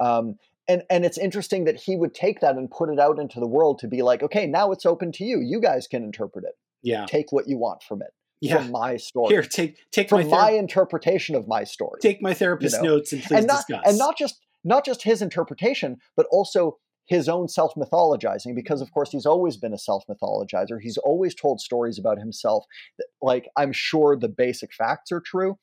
um 0.00 0.36
and 0.68 0.82
and 0.90 1.04
it's 1.04 1.18
interesting 1.18 1.64
that 1.64 1.76
he 1.76 1.96
would 1.96 2.14
take 2.14 2.40
that 2.40 2.56
and 2.56 2.70
put 2.70 2.90
it 2.90 2.98
out 3.00 3.18
into 3.18 3.40
the 3.40 3.46
world 3.48 3.78
to 3.78 3.88
be 3.88 4.02
like 4.02 4.22
okay 4.22 4.46
now 4.46 4.70
it's 4.72 4.84
open 4.86 5.10
to 5.12 5.24
you 5.24 5.40
you 5.40 5.60
guys 5.60 5.86
can 5.86 6.02
interpret 6.04 6.44
it 6.44 6.54
Yeah, 6.82 7.06
take 7.06 7.32
what 7.32 7.48
you 7.48 7.58
want 7.58 7.82
from 7.82 8.02
it 8.02 8.12
yeah. 8.40 8.56
from 8.56 8.70
my 8.70 8.96
story 8.96 9.34
Here, 9.34 9.42
take 9.42 9.78
take 9.90 10.10
my, 10.10 10.22
from 10.22 10.30
thera- 10.30 10.42
my 10.42 10.50
interpretation 10.50 11.34
of 11.34 11.48
my 11.48 11.64
story 11.64 11.98
take 12.00 12.22
my 12.22 12.34
therapist 12.34 12.76
know, 12.82 12.96
notes 12.96 13.12
and 13.12 13.22
please 13.22 13.38
and 13.38 13.46
not 13.46 13.66
discuss. 13.66 13.82
and 13.86 13.98
not 13.98 14.16
just 14.16 14.40
not 14.64 14.84
just 14.84 15.02
his 15.02 15.22
interpretation 15.22 15.96
but 16.16 16.26
also 16.30 16.78
his 17.06 17.28
own 17.28 17.48
self 17.48 17.74
mythologizing 17.74 18.54
because 18.54 18.80
of 18.80 18.92
course 18.92 19.10
he's 19.10 19.26
always 19.26 19.56
been 19.56 19.72
a 19.72 19.78
self 19.78 20.04
mythologizer 20.08 20.80
he's 20.80 20.98
always 20.98 21.34
told 21.34 21.60
stories 21.60 21.98
about 21.98 22.18
himself 22.18 22.64
that, 22.98 23.06
like 23.22 23.48
i'm 23.56 23.72
sure 23.72 24.16
the 24.16 24.28
basic 24.28 24.72
facts 24.72 25.10
are 25.10 25.20
true 25.20 25.58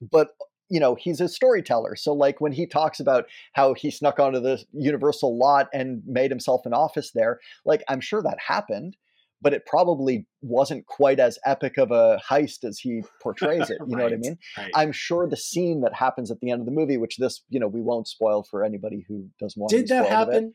but 0.00 0.30
you 0.68 0.80
know 0.80 0.96
he's 0.96 1.20
a 1.20 1.28
storyteller 1.28 1.94
so 1.94 2.12
like 2.12 2.40
when 2.40 2.52
he 2.52 2.66
talks 2.66 2.98
about 2.98 3.26
how 3.52 3.74
he 3.74 3.90
snuck 3.90 4.18
onto 4.18 4.40
the 4.40 4.62
universal 4.72 5.38
lot 5.38 5.68
and 5.72 6.02
made 6.06 6.30
himself 6.30 6.62
an 6.64 6.72
office 6.72 7.12
there 7.14 7.38
like 7.64 7.82
i'm 7.88 8.00
sure 8.00 8.22
that 8.22 8.38
happened 8.48 8.96
but 9.42 9.52
it 9.52 9.66
probably 9.66 10.24
wasn't 10.40 10.86
quite 10.86 11.18
as 11.18 11.38
epic 11.44 11.76
of 11.76 11.90
a 11.90 12.18
heist 12.26 12.62
as 12.64 12.78
he 12.78 13.02
portrays 13.20 13.68
it 13.70 13.78
you 13.88 13.96
know 13.96 14.04
what 14.04 14.12
i 14.12 14.16
mean 14.16 14.38
Right. 14.56 14.70
I'm 14.74 14.92
sure 14.92 15.26
the 15.28 15.36
scene 15.36 15.80
that 15.82 15.94
happens 15.94 16.30
at 16.30 16.40
the 16.40 16.50
end 16.50 16.60
of 16.60 16.66
the 16.66 16.72
movie, 16.72 16.96
which 16.96 17.16
this, 17.16 17.42
you 17.50 17.58
know, 17.60 17.68
we 17.68 17.80
won't 17.82 18.06
spoil 18.08 18.42
for 18.50 18.64
anybody 18.64 19.04
who 19.08 19.28
doesn't 19.40 19.60
want 19.60 19.70
Did 19.70 19.88
to 19.88 19.94
be 19.94 20.00
that 20.00 20.06
happen? 20.08 20.52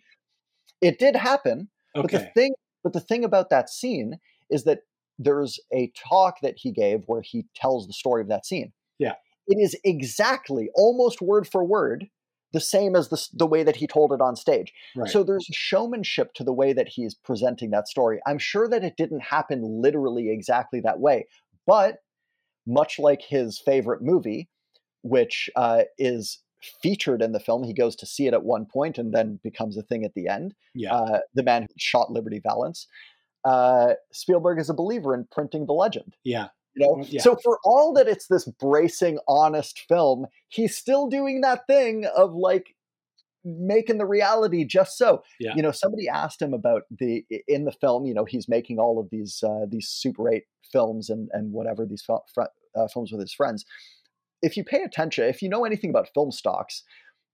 It. 0.82 0.88
it 0.94 1.00
did 1.00 1.16
happen, 1.16 1.70
but 1.94 2.10
the 2.12 2.18
Okay. 2.18 2.32
thing, 2.36 2.54
but 2.84 2.94
the 2.94 3.00
thing 3.00 3.24
about 3.24 3.50
that 3.50 3.70
scene 3.70 4.20
is 4.50 4.64
that 4.66 4.80
there's 5.20 5.60
a 5.74 5.92
talk 6.10 6.36
that 6.42 6.56
he 6.58 6.72
gave 6.72 7.02
where 7.08 7.22
he 7.22 7.46
tells 7.56 7.88
the 7.88 7.94
story 7.94 8.22
of 8.22 8.28
that 8.30 8.46
scene. 8.46 8.72
Yeah. 9.00 9.14
it 9.48 9.58
is 9.60 9.76
exactly, 9.84 10.70
almost 10.76 11.22
word 11.22 11.48
for 11.48 11.64
word, 11.64 12.08
the 12.54 12.60
same 12.60 12.96
as 12.96 13.10
the 13.10 13.28
the 13.34 13.46
way 13.46 13.64
that 13.64 13.76
he 13.76 13.88
told 13.88 14.12
it 14.14 14.22
on 14.22 14.36
stage. 14.36 14.74
Right. 14.96 15.10
So 15.10 15.24
there's 15.24 15.48
showmanship 15.52 16.34
to 16.36 16.44
the 16.44 16.54
way 16.54 16.74
that 16.74 16.88
he's 16.88 17.16
presenting 17.16 17.72
that 17.72 17.88
story. 17.88 18.20
I'm 18.26 18.40
sure 18.40 18.68
that 18.68 18.84
it 18.84 18.96
didn't 18.98 19.22
happen 19.22 19.82
literally 19.82 20.30
exactly 20.32 20.80
that 20.82 21.00
way, 21.00 21.28
but 21.66 21.98
much 22.66 23.00
like 23.00 23.22
his 23.22 23.60
favorite 23.60 24.02
movie, 24.02 24.50
which 25.02 25.50
uh, 25.56 25.84
is 25.98 26.40
featured 26.82 27.22
in 27.22 27.32
the 27.32 27.40
film, 27.40 27.64
he 27.64 27.74
goes 27.74 27.96
to 27.98 28.06
see 28.06 28.28
it 28.28 28.34
at 28.34 28.44
one 28.44 28.66
point 28.66 28.98
and 28.98 29.14
then 29.14 29.40
becomes 29.44 29.78
a 29.78 29.84
thing 29.84 30.04
at 30.04 30.14
the 30.16 30.28
end. 30.28 30.54
yeah. 30.74 30.94
Uh, 30.94 31.20
the 31.34 31.44
man 31.44 31.62
who 31.64 31.68
shot 31.78 32.12
Liberty 32.12 32.42
Valance. 32.44 32.88
Uh, 33.46 33.94
Spielberg 34.12 34.60
is 34.60 34.70
a 34.70 34.74
believer 34.74 35.14
in 35.14 35.26
printing 35.32 35.66
the 35.66 35.74
legend. 35.74 36.16
yeah. 36.24 36.48
You 36.78 36.88
know? 36.88 37.06
Yeah. 37.08 37.22
So 37.22 37.38
for 37.44 37.60
all 37.64 37.94
that 37.94 38.08
it's 38.08 38.28
this 38.28 38.46
bracing, 38.46 39.20
honest 39.28 39.80
film, 39.88 40.28
he's 40.48 40.78
still 40.78 41.08
doing 41.08 41.42
that 41.42 41.68
thing 41.68 42.06
of 42.16 42.34
like 42.34 42.76
making 43.44 43.98
the 43.98 44.06
reality 44.06 44.66
just 44.66 44.98
so. 44.98 45.24
Yeah. 45.40 45.54
You 45.56 45.62
know, 45.62 45.72
somebody 45.72 46.10
asked 46.10 46.42
him 46.42 46.54
about 46.54 46.84
the 46.92 47.26
in 47.48 47.66
the 47.66 47.72
film. 47.72 48.06
You 48.06 48.14
know, 48.14 48.26
he's 48.26 48.50
making 48.50 48.80
all 48.80 49.00
of 49.00 49.10
these 49.10 49.44
uh, 49.44 49.66
these 49.70 49.88
Super 49.88 50.30
Eight 50.32 50.44
films 50.72 51.10
and 51.10 51.30
and 51.34 51.52
whatever 51.54 51.86
these 51.86 52.02
fr- 52.04 52.42
uh, 52.76 52.88
films 52.88 53.12
with 53.12 53.22
his 53.22 53.34
friends. 53.34 53.66
If 54.42 54.56
you 54.58 54.64
pay 54.64 54.84
attention, 54.84 55.26
if 55.26 55.42
you 55.42 55.50
know 55.50 55.66
anything 55.66 55.90
about 55.90 56.10
film 56.14 56.32
stocks, 56.32 56.84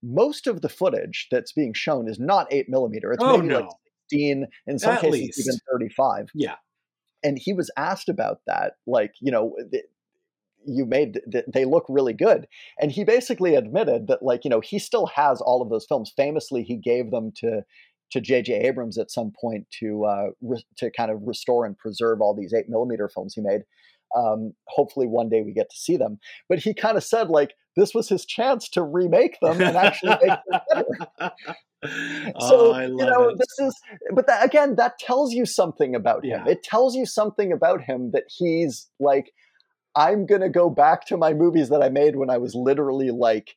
most 0.01 0.47
of 0.47 0.61
the 0.61 0.69
footage 0.69 1.27
that's 1.31 1.51
being 1.51 1.73
shown 1.73 2.07
is 2.07 2.19
not 2.19 2.47
eight 2.51 2.69
millimeter. 2.69 3.11
It's 3.11 3.23
Oh 3.23 3.37
maybe 3.37 3.47
no. 3.47 3.59
like 3.61 3.69
sixteen, 4.09 4.47
in 4.67 4.79
some 4.79 4.93
At 4.93 5.01
cases 5.01 5.13
least. 5.13 5.39
even 5.39 5.59
thirty-five 5.71 6.29
yeah. 6.33 6.55
And 7.23 7.37
he 7.37 7.53
was 7.53 7.71
asked 7.77 8.09
about 8.09 8.41
that 8.47 8.73
like 8.87 9.13
you 9.19 9.31
know 9.31 9.55
th- 9.71 9.85
you 10.65 10.85
made 10.85 11.19
th- 11.31 11.45
they 11.53 11.65
look 11.65 11.85
really 11.89 12.13
good 12.13 12.47
and 12.79 12.91
he 12.91 13.03
basically 13.03 13.55
admitted 13.55 14.07
that 14.07 14.23
like 14.23 14.43
you 14.43 14.49
know 14.49 14.61
he 14.61 14.79
still 14.79 15.07
has 15.07 15.41
all 15.41 15.61
of 15.61 15.69
those 15.69 15.85
films 15.85 16.11
famously 16.15 16.63
he 16.63 16.77
gave 16.77 17.11
them 17.11 17.31
to 17.35 17.63
to 18.13 18.21
J.J. 18.21 18.53
Abrams 18.53 18.99
at 18.99 19.09
some 19.09 19.31
point 19.31 19.65
to 19.79 20.05
uh, 20.05 20.27
re- 20.41 20.65
to 20.77 20.91
kind 20.91 21.09
of 21.09 21.19
restore 21.23 21.65
and 21.65 21.75
preserve 21.77 22.21
all 22.21 22.35
these 22.35 22.53
eight 22.53 22.69
millimeter 22.69 23.09
films 23.09 23.33
he 23.33 23.41
made. 23.41 23.61
Um, 24.15 24.53
hopefully, 24.67 25.07
one 25.07 25.29
day 25.29 25.41
we 25.41 25.51
get 25.51 25.71
to 25.71 25.75
see 25.75 25.97
them. 25.97 26.19
But 26.47 26.59
he 26.59 26.75
kind 26.75 26.95
of 26.95 27.03
said 27.03 27.29
like 27.29 27.55
this 27.75 27.95
was 27.95 28.07
his 28.07 28.23
chance 28.25 28.69
to 28.69 28.83
remake 28.83 29.37
them 29.41 29.59
and 29.59 29.75
actually 29.75 30.17
make 30.21 30.39
them 30.47 30.61
better. 31.17 31.31
oh, 31.83 32.39
So 32.49 32.71
ah, 32.71 32.75
I 32.77 32.85
love 32.85 32.99
you 32.99 33.05
know 33.05 33.29
it. 33.29 33.37
this 33.37 33.59
is, 33.67 33.75
but 34.13 34.27
that, 34.27 34.43
again, 34.45 34.75
that 34.75 34.97
tells 34.99 35.33
you 35.33 35.45
something 35.45 35.95
about 35.95 36.23
him. 36.25 36.43
Yeah. 36.45 36.51
It 36.51 36.63
tells 36.63 36.95
you 36.95 37.05
something 37.05 37.51
about 37.51 37.81
him 37.81 38.11
that 38.11 38.23
he's 38.27 38.89
like, 38.99 39.31
I'm 39.95 40.25
gonna 40.25 40.49
go 40.49 40.69
back 40.69 41.05
to 41.07 41.17
my 41.17 41.33
movies 41.33 41.69
that 41.69 41.81
I 41.83 41.89
made 41.89 42.15
when 42.15 42.29
I 42.29 42.37
was 42.37 42.55
literally 42.55 43.11
like, 43.11 43.55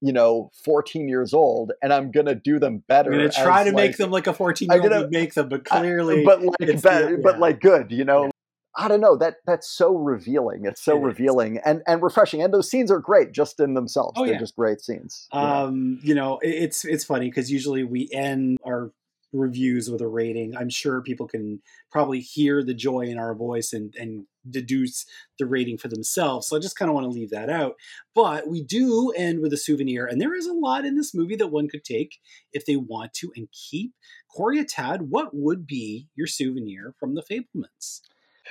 you 0.00 0.12
know, 0.12 0.50
14 0.64 1.08
years 1.08 1.32
old, 1.34 1.72
and 1.82 1.92
I'm 1.92 2.10
gonna 2.10 2.34
do 2.34 2.58
them 2.58 2.84
better. 2.88 3.10
I'm 3.12 3.18
gonna 3.18 3.30
try 3.30 3.62
as, 3.62 3.68
to 3.68 3.72
make 3.72 3.96
them 3.96 4.10
like 4.10 4.26
a 4.26 4.32
14 4.34 4.70
I'm 4.70 4.82
year 4.82 4.92
old 4.92 4.92
gonna- 4.92 5.08
make 5.10 5.34
them, 5.34 5.48
but 5.48 5.66
I- 5.70 5.80
clearly, 5.80 6.24
but 6.24 6.42
like, 6.42 6.58
be- 6.58 6.66
the- 6.66 7.20
but 7.22 7.38
like 7.40 7.60
good, 7.60 7.90
you 7.90 8.04
know. 8.04 8.24
Yeah. 8.24 8.30
I 8.76 8.86
don't 8.88 9.00
know 9.00 9.16
that 9.16 9.36
that's 9.46 9.68
so 9.68 9.94
revealing. 9.96 10.64
It's 10.64 10.82
so 10.82 10.94
It 10.96 11.00
is. 11.00 11.04
revealing 11.06 11.58
and 11.64 11.82
and 11.86 12.02
refreshing, 12.02 12.42
and 12.42 12.52
those 12.52 12.70
scenes 12.70 12.90
are 12.90 13.00
great 13.00 13.32
just 13.32 13.58
in 13.60 13.74
themselves. 13.74 14.14
Oh, 14.16 14.24
They're 14.24 14.34
yeah. 14.34 14.38
just 14.40 14.56
great 14.56 14.80
scenes. 14.80 15.26
you 15.32 15.40
know. 15.40 15.46
um, 15.46 15.98
you 16.02 16.14
know, 16.14 16.38
it's 16.42 16.84
it's 16.84 17.04
funny 17.04 17.28
because 17.28 17.50
usually 17.50 17.82
we 17.84 18.08
end 18.12 18.58
our 18.64 18.92
reviews 19.32 19.90
with 19.90 20.00
a 20.00 20.06
rating. 20.08 20.56
I'm 20.56 20.70
sure 20.70 21.02
people 21.02 21.26
can 21.28 21.60
probably 21.92 22.20
hear 22.20 22.62
the 22.64 22.72
joy 22.72 23.00
in 23.02 23.18
our 23.18 23.34
voice 23.34 23.72
and 23.72 23.94
and 23.98 24.26
deduce 24.48 25.04
the 25.38 25.44
rating 25.44 25.76
for 25.76 25.88
themselves. 25.88 26.46
So 26.46 26.56
I 26.56 26.60
just 26.60 26.78
kind 26.78 26.88
of 26.88 26.94
want 26.94 27.04
to 27.04 27.10
leave 27.10 27.28
that 27.30 27.50
out. 27.50 27.74
But 28.14 28.48
we 28.48 28.62
do 28.62 29.10
end 29.16 29.40
with 29.40 29.52
a 29.52 29.58
souvenir, 29.58 30.06
and 30.06 30.20
there 30.20 30.34
is 30.34 30.46
a 30.46 30.52
lot 30.54 30.84
in 30.86 30.96
this 30.96 31.14
movie 31.14 31.36
that 31.36 31.48
one 31.48 31.68
could 31.68 31.84
take 31.84 32.18
if 32.52 32.64
they 32.64 32.76
want 32.76 33.12
to 33.14 33.32
and 33.36 33.48
keep. 33.52 33.92
Corey 34.34 34.62
Atad, 34.64 35.08
what 35.08 35.30
would 35.34 35.66
be 35.66 36.08
your 36.14 36.26
souvenir 36.26 36.94
from 36.98 37.14
the 37.14 37.22
Fabelmans? 37.22 38.00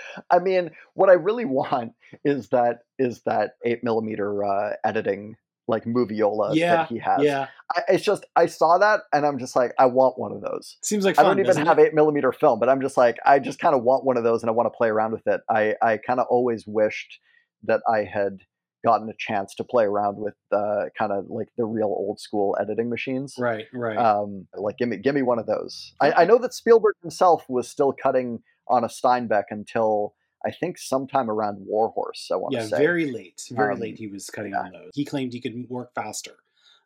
I 0.30 0.40
mean, 0.40 0.72
what 0.94 1.10
I 1.10 1.14
really 1.14 1.46
want 1.46 1.94
is 2.24 2.50
that 2.50 2.80
is 3.00 3.22
that 3.26 3.52
eight 3.66 3.84
millimeter 3.84 4.44
uh, 4.44 4.74
editing 4.84 5.36
like 5.68 5.84
moviola 5.84 6.56
Yeah, 6.56 6.78
that 6.78 6.90
he 6.90 6.98
has. 7.00 7.22
Yeah, 7.22 7.48
I, 7.76 7.82
it's 7.90 8.04
just 8.04 8.26
I 8.36 8.46
saw 8.46 8.78
that 8.78 9.02
and 9.12 9.26
I'm 9.26 9.38
just 9.38 9.56
like 9.56 9.74
I 9.78 9.86
want 9.86 10.18
one 10.18 10.32
of 10.32 10.42
those. 10.42 10.78
seems 10.82 11.06
like 11.06 11.20
I 11.20 11.24
don't 11.24 11.40
even 11.40 11.66
have 11.66 11.80
it? 11.80 11.88
eight 11.88 11.94
millimeter 11.94 12.32
film, 12.32 12.60
but 12.60 12.70
I'm 12.70 12.82
just 12.82 12.98
like 12.98 13.18
I 13.26 13.40
just 13.40 13.60
kind 13.60 13.76
of 13.76 13.84
want 13.84 14.06
one 14.06 14.18
of 14.18 14.24
those 14.24 14.44
and 14.44 14.50
I 14.50 14.54
want 14.54 14.68
to 14.68 14.78
play 14.78 14.90
around 14.90 15.12
with 15.12 15.28
it. 15.28 15.42
I 15.50 15.76
I 15.82 15.98
kind 15.98 16.20
of 16.20 16.28
always 16.30 16.66
wished 16.66 17.20
that 17.64 17.82
I 17.92 18.04
had 18.04 18.40
gotten 18.86 19.10
a 19.10 19.14
chance 19.18 19.56
to 19.56 19.64
play 19.64 19.84
around 19.84 20.18
with 20.18 20.36
uh, 20.52 20.86
kind 20.98 21.12
of 21.12 21.26
like 21.30 21.48
the 21.58 21.66
real 21.66 21.88
old 21.88 22.20
school 22.20 22.56
editing 22.60 22.90
machines. 22.90 23.36
Right, 23.38 23.66
right. 23.74 23.98
Um, 23.98 24.48
like 24.56 24.78
give 24.78 24.88
me 24.88 24.98
give 24.98 25.16
me 25.16 25.22
one 25.22 25.40
of 25.40 25.46
those. 25.46 25.94
I, 26.00 26.12
I 26.12 26.26
know 26.26 26.38
that 26.38 26.54
Spielberg 26.54 26.96
himself 27.02 27.44
was 27.50 27.68
still 27.68 27.92
cutting 27.92 28.40
on 28.70 28.84
a 28.84 28.88
Steenbeck 28.88 29.46
until 29.50 30.14
I 30.46 30.52
think 30.52 30.78
sometime 30.78 31.30
around 31.30 31.58
War 31.66 31.90
Horse. 31.90 32.30
I 32.32 32.36
want 32.36 32.54
yeah, 32.54 32.62
to 32.62 32.68
say. 32.68 32.76
Yeah, 32.78 32.82
very 32.88 33.12
late, 33.12 33.42
very 33.52 33.74
Um, 33.74 33.80
late. 33.80 33.98
He 33.98 34.08
was 34.08 34.30
cutting 34.30 34.52
yeah. 34.52 34.62
on 34.62 34.72
those. 34.72 34.92
He 34.94 35.04
claimed 35.06 35.34
he 35.34 35.42
could 35.42 35.68
work 35.70 35.94
faster. 35.96 36.36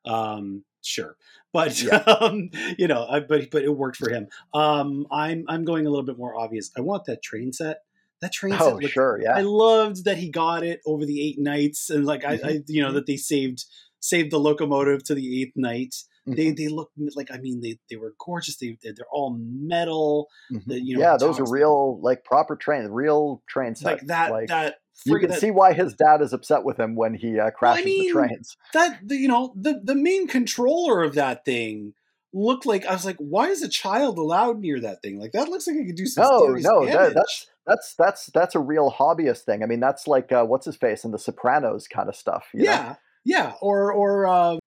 Um, 0.06 0.64
sure, 0.84 1.16
but 1.54 1.80
Yeah. 1.82 1.98
um, 2.22 2.50
you 2.78 2.88
know, 2.88 3.06
I, 3.08 3.20
but 3.20 3.52
but 3.52 3.64
it 3.64 3.70
worked 3.76 3.98
for 3.98 4.10
him. 4.10 4.28
Um, 4.54 5.06
I'm 5.12 5.46
I'm 5.48 5.64
going 5.64 5.86
a 5.86 5.90
little 5.90 6.06
bit 6.06 6.18
more 6.18 6.36
obvious. 6.36 6.72
I 6.78 6.82
want 6.82 7.06
that 7.06 7.22
train 7.22 7.54
set. 7.54 7.84
That 8.22 8.32
train 8.32 8.54
set. 8.54 8.62
Oh, 8.62 8.70
looked- 8.76 8.90
sure, 8.90 9.20
yeah. 9.22 9.36
I 9.36 9.42
loved 9.42 10.06
that 10.06 10.18
he 10.18 10.30
got 10.30 10.64
it 10.64 10.82
over 10.86 11.06
the 11.06 11.22
eight 11.22 11.40
nights, 11.40 11.90
and 11.90 12.06
like 12.06 12.24
I, 12.26 12.38
Mhm, 12.38 12.46
I 12.46 12.64
you 12.68 12.82
know, 12.82 12.94
that 12.94 13.06
they 13.06 13.18
saved 13.18 13.66
saved 14.00 14.32
the 14.32 14.40
locomotive 14.40 15.04
to 15.06 15.14
the 15.16 15.42
eighth 15.42 15.54
night. 15.56 15.96
Mhm. 16.28 16.36
They 16.36 16.52
they 16.52 16.68
look 16.68 16.92
like 17.16 17.32
I 17.32 17.38
mean 17.38 17.62
they 17.62 17.80
they 17.90 17.96
were 17.96 18.14
gorgeous. 18.24 18.58
They 18.58 18.78
they're 18.84 19.06
all 19.12 19.36
metal. 19.40 20.28
Mhm. 20.52 20.66
The, 20.68 20.82
you 20.82 20.96
know, 20.96 21.02
yeah, 21.02 21.18
those 21.18 21.40
are 21.40 21.52
real, 21.52 22.00
like 22.02 22.24
proper 22.24 22.56
train, 22.56 22.86
real 22.88 23.42
train 23.48 23.76
sets. 23.76 23.84
like 24.02 24.08
that 24.08 24.32
Like, 24.32 24.48
that 24.50 24.76
you 25.04 25.18
can 25.18 25.30
that, 25.30 25.40
see 25.40 25.50
why 25.50 25.74
his 25.74 25.96
dad 25.96 26.22
is 26.22 26.32
upset 26.32 26.64
with 26.64 26.80
him 26.80 26.96
when 26.96 27.16
he 27.16 27.40
uh, 27.40 27.50
crashes 27.50 27.86
mean, 27.86 28.08
the 28.08 28.12
trains. 28.12 28.56
that 28.74 29.00
you 29.10 29.28
know 29.28 29.54
the 29.56 29.82
the 29.84 29.96
main 29.96 30.28
controller 30.28 31.02
of 31.02 31.16
that 31.16 31.44
thing 31.44 31.94
looked 32.34 32.66
like 32.66 32.86
I 32.86 32.94
was 32.94 33.04
like, 33.04 33.18
why 33.18 33.48
is 33.48 33.64
a 33.64 33.68
child 33.68 34.18
allowed 34.18 34.60
near 34.60 34.80
that 34.80 35.02
thing? 35.02 35.20
Like 35.20 35.32
that 35.32 35.50
looks 35.50 35.66
like 35.68 35.76
it 35.76 35.88
could 35.88 35.96
do 35.96 36.06
some 36.06 36.24
No, 36.30 36.54
no, 36.54 36.86
that, 36.86 37.14
that's 37.16 37.48
that's 37.66 37.96
that's 37.96 38.26
that's 38.28 38.56
a 38.56 38.60
real 38.60 38.92
hobbyist 38.92 39.40
thing. 39.42 39.64
I 39.64 39.66
mean, 39.66 39.80
that's 39.80 40.08
like 40.08 40.32
uh, 40.32 40.46
what's 40.46 40.66
his 40.66 40.76
face 40.76 41.04
in 41.04 41.12
The 41.12 41.20
Sopranos 41.20 41.88
kind 41.88 42.10
of 42.10 42.16
stuff. 42.16 42.50
you 42.54 42.66
know? 42.66 42.72
Yeah, 43.24 43.54
or 43.62 43.94
or 43.94 44.26
uh, 44.26 44.58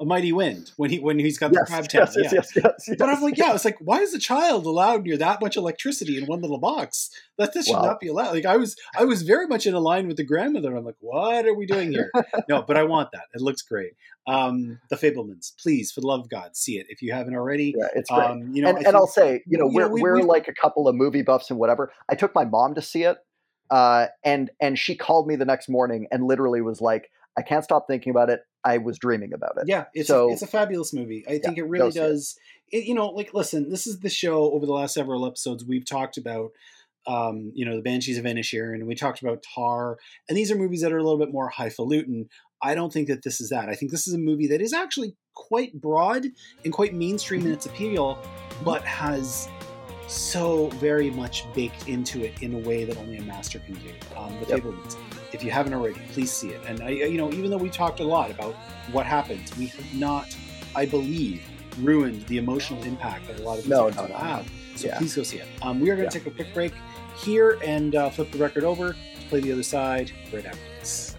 a 0.00 0.04
mighty 0.04 0.32
wind 0.32 0.72
when 0.76 0.90
he 0.90 0.98
when 0.98 1.18
he's 1.18 1.38
got 1.38 1.52
the 1.52 1.64
crab 1.66 1.88
town. 1.88 2.08
yes, 2.14 2.16
yes, 2.16 2.24
yeah. 2.24 2.30
yes, 2.32 2.52
yes, 2.56 2.84
yes. 2.88 2.96
But 2.98 3.08
I'm 3.08 3.22
like, 3.22 3.38
yeah, 3.38 3.54
it's 3.54 3.64
like, 3.64 3.78
why 3.80 4.00
is 4.00 4.12
a 4.12 4.18
child 4.18 4.66
allowed 4.66 5.04
near 5.04 5.16
that 5.16 5.40
much 5.40 5.56
electricity 5.56 6.18
in 6.18 6.26
one 6.26 6.42
little 6.42 6.58
box? 6.58 7.10
That 7.38 7.54
this 7.54 7.66
should 7.66 7.74
not 7.82 8.00
be 8.00 8.08
allowed. 8.08 8.32
Like 8.34 8.44
I 8.44 8.56
was, 8.58 8.76
I 8.98 9.04
was 9.04 9.22
very 9.22 9.46
much 9.46 9.66
in 9.66 9.72
a 9.72 9.80
line 9.80 10.08
with 10.08 10.18
the 10.18 10.24
grandmother. 10.24 10.76
I'm 10.76 10.84
like, 10.84 10.96
what 11.00 11.46
are 11.46 11.54
we 11.54 11.64
doing 11.64 11.90
here? 11.90 12.10
no, 12.48 12.60
but 12.62 12.76
I 12.76 12.82
want 12.82 13.12
that. 13.12 13.24
It 13.34 13.40
looks 13.40 13.62
great. 13.62 13.92
Um, 14.26 14.78
the 14.90 14.96
Fabelmans, 14.96 15.52
please, 15.60 15.90
for 15.90 16.00
the 16.02 16.06
love 16.06 16.20
of 16.20 16.28
God, 16.28 16.54
see 16.54 16.78
it 16.78 16.86
if 16.90 17.00
you 17.00 17.12
haven't 17.12 17.34
already. 17.34 17.74
Yeah, 17.76 17.86
it's 17.94 18.10
great. 18.10 18.24
Um, 18.24 18.50
you 18.52 18.62
know, 18.62 18.68
and, 18.68 18.76
and 18.78 18.84
think- 18.86 18.94
I'll 18.96 19.06
say, 19.06 19.42
you 19.46 19.56
know, 19.56 19.68
you 19.70 19.76
we're 19.76 19.88
we- 19.88 20.02
we're 20.02 20.16
we- 20.16 20.22
like 20.22 20.48
a 20.48 20.54
couple 20.54 20.86
of 20.86 20.94
movie 20.94 21.22
buffs 21.22 21.48
and 21.50 21.58
whatever. 21.58 21.92
I 22.10 22.14
took 22.14 22.34
my 22.34 22.44
mom 22.44 22.74
to 22.74 22.82
see 22.82 23.04
it, 23.04 23.16
uh, 23.70 24.08
and 24.22 24.50
and 24.60 24.78
she 24.78 24.96
called 24.96 25.26
me 25.26 25.36
the 25.36 25.44
next 25.46 25.68
morning 25.68 26.06
and 26.12 26.24
literally 26.24 26.60
was 26.60 26.80
like, 26.80 27.10
"I 27.36 27.42
can't 27.42 27.64
stop 27.64 27.86
thinking 27.88 28.10
about 28.10 28.30
it. 28.30 28.40
I 28.64 28.78
was 28.78 28.98
dreaming 28.98 29.32
about 29.32 29.52
it." 29.58 29.64
Yeah, 29.66 29.84
it's 29.94 30.08
So- 30.08 30.28
a, 30.28 30.32
it's 30.32 30.42
a 30.42 30.46
fabulous 30.46 30.92
movie. 30.92 31.24
I 31.28 31.38
think 31.38 31.58
it 31.58 31.64
really 31.64 31.90
see 31.92 31.98
it. 31.98 32.02
does. 32.02 32.36
It, 32.70 32.84
you 32.84 32.94
know, 32.94 33.08
like 33.08 33.34
listen, 33.34 33.68
this 33.70 33.86
is 33.86 34.00
the 34.00 34.08
show. 34.10 34.50
Over 34.52 34.66
the 34.66 34.72
last 34.72 34.94
several 34.94 35.26
episodes, 35.26 35.64
we've 35.64 35.84
talked 35.84 36.16
about, 36.16 36.50
um, 37.06 37.52
you 37.54 37.64
know, 37.66 37.76
the 37.76 37.82
Banshees 37.82 38.18
of 38.18 38.24
Inisherin, 38.24 38.74
and 38.76 38.86
we 38.86 38.94
talked 38.94 39.20
about 39.22 39.42
Tar, 39.54 39.98
and 40.28 40.38
these 40.38 40.50
are 40.50 40.56
movies 40.56 40.80
that 40.82 40.92
are 40.92 40.98
a 40.98 41.02
little 41.02 41.18
bit 41.18 41.32
more 41.32 41.48
highfalutin. 41.50 42.28
I 42.62 42.74
don't 42.76 42.92
think 42.92 43.08
that 43.08 43.24
this 43.24 43.40
is 43.40 43.48
that. 43.50 43.68
I 43.68 43.74
think 43.74 43.90
this 43.90 44.06
is 44.06 44.14
a 44.14 44.18
movie 44.18 44.46
that 44.46 44.60
is 44.62 44.72
actually 44.72 45.16
quite 45.34 45.72
broad 45.80 46.26
and 46.64 46.72
quite 46.72 46.94
mainstream 46.94 47.44
in 47.44 47.52
its 47.52 47.66
appeal, 47.66 48.18
but 48.64 48.82
has 48.82 49.48
so 50.06 50.68
very 50.74 51.10
much 51.10 51.44
baked 51.54 51.88
into 51.88 52.22
it 52.24 52.40
in 52.42 52.54
a 52.54 52.58
way 52.58 52.84
that 52.84 52.96
only 52.98 53.16
a 53.16 53.22
master 53.22 53.58
can 53.58 53.74
do. 53.74 53.90
Um, 54.16 54.32
the 54.40 54.46
Yep. 54.56 54.62
If 55.32 55.42
you 55.42 55.50
haven't 55.50 55.72
already, 55.74 56.00
please 56.12 56.30
see 56.30 56.50
it. 56.50 56.60
And 56.66 56.80
I, 56.82 56.90
you 56.90 57.16
know, 57.16 57.32
even 57.32 57.50
though 57.50 57.56
we 57.56 57.70
talked 57.70 58.00
a 58.00 58.04
lot 58.04 58.30
about 58.30 58.54
what 58.92 59.06
happens, 59.06 59.56
we 59.56 59.66
have 59.68 59.94
not, 59.94 60.36
I 60.76 60.84
believe, 60.86 61.42
ruined 61.78 62.26
the 62.26 62.38
emotional 62.38 62.82
impact 62.84 63.26
that 63.28 63.40
a 63.40 63.42
lot 63.42 63.56
of 63.58 63.64
these 63.64 63.70
No, 63.70 63.88
no, 63.88 64.06
no. 64.06 64.14
have. 64.14 64.50
So 64.76 64.88
Yeah. 64.88 64.98
please 64.98 65.14
go 65.16 65.22
see 65.22 65.38
it. 65.38 65.48
Um, 65.62 65.80
we 65.80 65.90
are 65.90 65.96
going 65.96 66.04
Yeah. 66.04 66.10
to 66.10 66.18
take 66.18 66.26
a 66.26 66.30
quick 66.34 66.52
break 66.52 66.72
here 67.16 67.58
and 67.64 67.94
uh, 67.94 68.10
flip 68.10 68.30
the 68.30 68.38
record 68.38 68.64
over 68.64 68.92
to 68.92 68.98
play 69.28 69.40
the 69.40 69.52
other 69.52 69.62
side 69.62 70.12
right 70.32 70.44
after 70.44 70.60
this. 70.80 71.11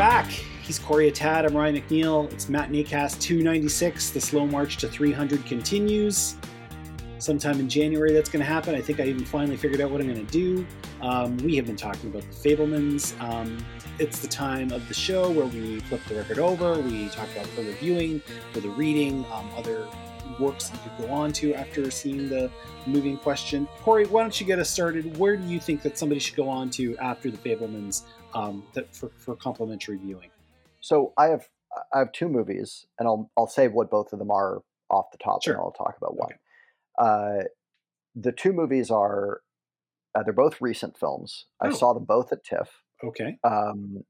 Back. 0.00 0.30
He's 0.30 0.78
Corey 0.78 1.12
Atad. 1.12 1.44
I'm 1.44 1.54
Ryan 1.54 1.76
McNeil. 1.76 2.32
It's 2.32 2.48
Matinee 2.48 2.84
Cast 2.84 3.20
296. 3.20 4.08
The 4.08 4.18
slow 4.18 4.46
march 4.46 4.78
to 4.78 4.88
300 4.88 5.44
continues. 5.44 6.36
Sometime 7.18 7.60
in 7.60 7.68
January, 7.68 8.14
that's 8.14 8.30
going 8.30 8.42
to 8.42 8.50
happen. 8.50 8.74
I 8.74 8.80
think 8.80 8.98
I 8.98 9.04
even 9.04 9.26
finally 9.26 9.58
figured 9.58 9.82
out 9.82 9.90
what 9.90 10.00
I'm 10.00 10.06
going 10.06 10.24
to 10.24 10.32
do. 10.32 10.66
Um, 11.02 11.36
we 11.36 11.54
have 11.56 11.66
been 11.66 11.76
talking 11.76 12.08
about 12.08 12.22
the 12.22 12.32
Fabelmans. 12.32 13.20
Um, 13.20 13.62
it's 13.98 14.20
the 14.20 14.28
time 14.28 14.72
of 14.72 14.88
the 14.88 14.94
show 14.94 15.30
where 15.32 15.44
we 15.44 15.80
flip 15.80 16.00
the 16.08 16.14
record 16.14 16.38
over. 16.38 16.80
We 16.80 17.10
talk 17.10 17.30
about 17.32 17.46
further 17.48 17.72
viewing, 17.72 18.22
further 18.54 18.70
reading, 18.70 19.26
um, 19.30 19.50
other 19.54 19.86
works 20.38 20.70
that 20.70 20.82
you 20.82 20.90
could 20.96 21.08
go 21.08 21.12
on 21.12 21.30
to 21.34 21.52
after 21.52 21.90
seeing 21.90 22.30
the 22.30 22.50
movie 22.86 23.10
in 23.10 23.18
question. 23.18 23.68
Corey, 23.82 24.06
why 24.06 24.22
don't 24.22 24.40
you 24.40 24.46
get 24.46 24.58
us 24.58 24.70
started? 24.70 25.18
Where 25.18 25.36
do 25.36 25.46
you 25.46 25.60
think 25.60 25.82
that 25.82 25.98
somebody 25.98 26.20
should 26.20 26.36
go 26.36 26.48
on 26.48 26.70
to 26.70 26.96
after 26.96 27.30
the 27.30 27.36
Fabelmans 27.36 28.04
um, 28.34 28.64
that 28.74 28.94
for, 28.94 29.10
for 29.16 29.36
complimentary 29.36 29.96
viewing? 29.96 30.30
So 30.80 31.12
I 31.18 31.26
have 31.26 31.48
I 31.94 31.98
have 32.00 32.12
two 32.12 32.28
movies, 32.28 32.86
and 32.98 33.06
I'll 33.06 33.30
I'll 33.36 33.46
say 33.46 33.68
what 33.68 33.90
both 33.90 34.12
of 34.12 34.18
them 34.18 34.30
are 34.30 34.62
off 34.90 35.10
the 35.12 35.18
top, 35.18 35.42
Sure. 35.42 35.54
and 35.54 35.60
I'll 35.60 35.72
talk 35.72 35.94
about 35.96 36.16
one. 36.16 36.30
Okay. 36.32 36.38
Uh, 36.98 37.44
the 38.14 38.32
two 38.32 38.52
movies 38.52 38.90
are 38.90 39.40
uh, 40.14 40.22
they're 40.24 40.32
both 40.32 40.60
recent 40.60 40.98
films. 40.98 41.46
I 41.60 41.68
Oh. 41.68 41.70
saw 41.70 41.92
them 41.92 42.04
both 42.04 42.32
at 42.32 42.42
TIFF. 42.44 42.82
Okay. 43.04 43.38
Um, 43.44 44.02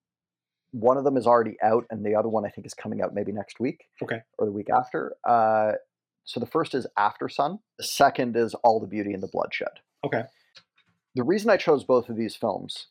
one 0.72 0.96
of 0.96 1.04
them 1.04 1.16
is 1.16 1.26
already 1.26 1.56
out, 1.62 1.84
and 1.90 2.04
the 2.06 2.14
other 2.14 2.28
one 2.28 2.46
I 2.46 2.48
think 2.48 2.66
is 2.66 2.74
coming 2.74 3.02
out 3.02 3.12
maybe 3.12 3.32
next 3.32 3.60
week. 3.60 3.84
Okay. 4.02 4.20
Or 4.38 4.46
the 4.46 4.52
week 4.52 4.70
after. 4.70 5.16
Uh, 5.28 5.72
so 6.24 6.38
the 6.40 6.46
first 6.46 6.74
is 6.74 6.86
Aftersun. 6.98 7.58
The 7.78 7.84
second 7.84 8.36
is 8.36 8.54
All 8.62 8.80
the 8.80 8.86
Beauty 8.86 9.12
and 9.12 9.22
the 9.22 9.28
Bloodshed. 9.28 9.80
Okay. 10.04 10.22
The 11.16 11.24
reason 11.24 11.50
I 11.50 11.56
chose 11.56 11.82
both 11.84 12.08
of 12.08 12.16
these 12.16 12.36
films 12.36 12.86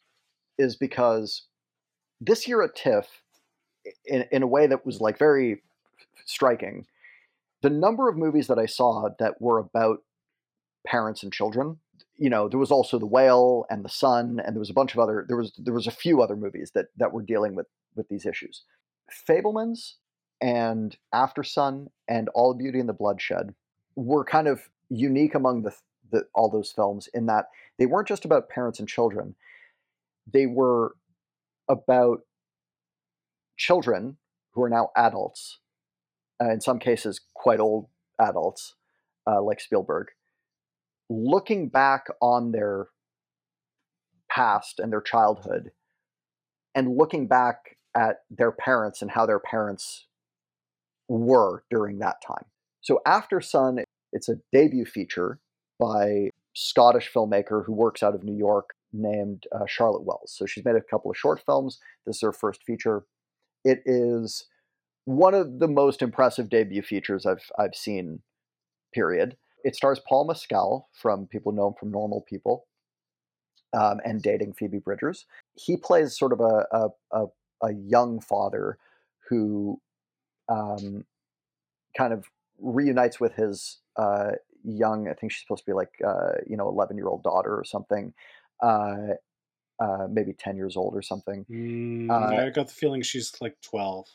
is 0.60 0.76
because 0.76 1.48
this 2.22 2.48
year 2.48 2.61
at 2.61 2.76
TIFF, 2.76 3.07
in, 4.06 4.26
in 4.31 4.44
a 4.44 4.48
way 4.48 4.68
that 4.68 4.86
was 4.86 5.02
like 5.02 5.18
very 5.18 5.64
striking, 6.26 6.86
the 7.61 7.69
number 7.69 8.07
of 8.07 8.18
movies 8.18 8.48
that 8.48 8.60
I 8.60 8.65
saw 8.65 9.10
that 9.19 9.41
were 9.41 9.57
about 9.57 10.03
parents 10.86 11.23
and 11.23 11.34
children. 11.34 11.77
You 12.18 12.30
know, 12.30 12.49
there 12.49 12.60
was 12.60 12.72
also 12.72 12.99
The 12.99 13.06
Whale 13.06 13.65
and 13.69 13.84
The 13.84 13.90
Son, 13.90 14.41
and 14.45 14.56
there 14.56 14.60
was 14.60 14.69
a 14.69 14.73
bunch 14.73 14.94
of 14.94 14.99
other. 14.99 15.26
There 15.27 15.38
was 15.38 15.53
there 15.57 15.73
was 15.73 15.88
a 15.88 15.91
few 15.91 16.22
other 16.22 16.36
movies 16.36 16.72
that 16.73 16.88
that 16.98 17.14
were 17.14 17.22
dealing 17.22 17.56
with 17.56 17.68
with 17.95 18.10
these 18.10 18.26
issues. 18.26 18.64
Fabelmans 19.27 19.94
and 20.41 20.98
Aftersun 21.14 21.88
and 22.07 22.30
All 22.30 22.53
Beauty 22.53 22.80
and 22.80 22.90
the 22.90 22.94
Bloodshed 22.94 23.53
were 23.95 24.23
kind 24.23 24.48
of 24.48 24.69
unique 24.90 25.36
among 25.36 25.64
the, 25.64 25.73
the 26.11 26.26
all 26.34 26.49
those 26.49 26.72
films 26.72 27.07
in 27.14 27.26
that 27.27 27.45
they 27.77 27.86
weren't 27.86 28.07
just 28.07 28.26
about 28.26 28.49
parents 28.49 28.80
and 28.80 28.88
children. 28.88 29.36
They 30.31 30.45
were 30.45 30.95
about 31.67 32.19
children 33.57 34.17
who 34.53 34.63
are 34.63 34.69
now 34.69 34.89
adults, 34.95 35.59
uh, 36.41 36.49
in 36.49 36.61
some 36.61 36.79
cases 36.79 37.21
quite 37.33 37.59
old 37.59 37.87
adults, 38.19 38.75
uh, 39.27 39.41
like 39.41 39.59
Spielberg, 39.59 40.07
looking 41.09 41.69
back 41.69 42.07
on 42.21 42.51
their 42.51 42.87
past 44.29 44.79
and 44.79 44.91
their 44.91 45.01
childhood 45.01 45.71
and 46.75 46.95
looking 46.97 47.27
back 47.27 47.77
at 47.95 48.17
their 48.29 48.51
parents 48.51 49.01
and 49.01 49.11
how 49.11 49.25
their 49.25 49.39
parents 49.39 50.07
were 51.07 51.63
during 51.69 51.99
that 51.99 52.17
time. 52.25 52.45
So, 52.81 53.01
Aftersun, 53.05 53.83
it's 54.13 54.29
a 54.29 54.35
debut 54.53 54.85
feature 54.85 55.39
by 55.79 56.29
Scottish 56.53 57.11
filmmaker 57.13 57.65
who 57.65 57.73
works 57.73 58.03
out 58.03 58.15
of 58.15 58.23
New 58.23 58.35
York 58.35 58.75
named 58.93 59.45
uh, 59.51 59.65
Charlotte 59.67 60.03
Wells. 60.03 60.33
So, 60.35 60.45
she's 60.45 60.65
made 60.65 60.75
a 60.75 60.81
couple 60.81 61.11
of 61.11 61.17
short 61.17 61.41
films. 61.45 61.79
This 62.05 62.17
is 62.17 62.21
her 62.21 62.33
first 62.33 62.63
feature. 62.63 63.03
It 63.63 63.81
is 63.85 64.45
one 65.05 65.33
of 65.33 65.59
the 65.59 65.67
most 65.67 66.01
impressive 66.01 66.49
debut 66.49 66.81
features 66.81 67.25
I've 67.25 67.49
I've 67.57 67.75
seen. 67.75 68.21
Period. 68.93 69.37
It 69.63 69.75
stars 69.75 69.99
Paul 70.07 70.25
Mescal 70.25 70.89
from 70.93 71.27
people 71.27 71.51
know 71.51 71.67
him 71.67 71.73
from 71.79 71.91
Normal 71.91 72.21
People, 72.21 72.65
um, 73.73 73.99
and 74.05 74.21
dating 74.21 74.53
Phoebe 74.53 74.79
Bridgers. 74.79 75.25
He 75.55 75.77
plays 75.77 76.17
sort 76.17 76.33
of 76.33 76.39
a 76.39 76.65
a, 76.71 76.89
a, 77.11 77.25
a 77.63 77.73
young 77.73 78.19
father 78.19 78.77
who 79.29 79.79
um, 80.47 81.05
kind 81.95 82.13
of 82.13 82.25
reunites 82.59 83.19
with 83.19 83.33
his 83.33 83.77
uh, 83.95 84.31
young. 84.63 85.07
I 85.07 85.13
think 85.13 85.31
she's 85.31 85.41
supposed 85.41 85.63
to 85.65 85.71
be 85.71 85.75
like 85.75 85.91
uh, 86.05 86.33
you 86.47 86.57
know 86.57 86.67
eleven 86.67 86.97
year 86.97 87.07
old 87.07 87.23
daughter 87.23 87.55
or 87.55 87.63
something. 87.63 88.13
Uh, 88.61 89.14
uh, 89.80 90.07
maybe 90.10 90.34
10 90.34 90.57
years 90.57 90.76
old 90.76 90.94
or 90.94 91.02
something. 91.02 91.45
Mm, 91.49 92.10
Uh, 92.10 92.45
I 92.45 92.49
got 92.49 92.68
the 92.68 92.73
feeling 92.73 93.02
she's 93.02 93.34
like 93.40 93.56
12. 93.61 94.07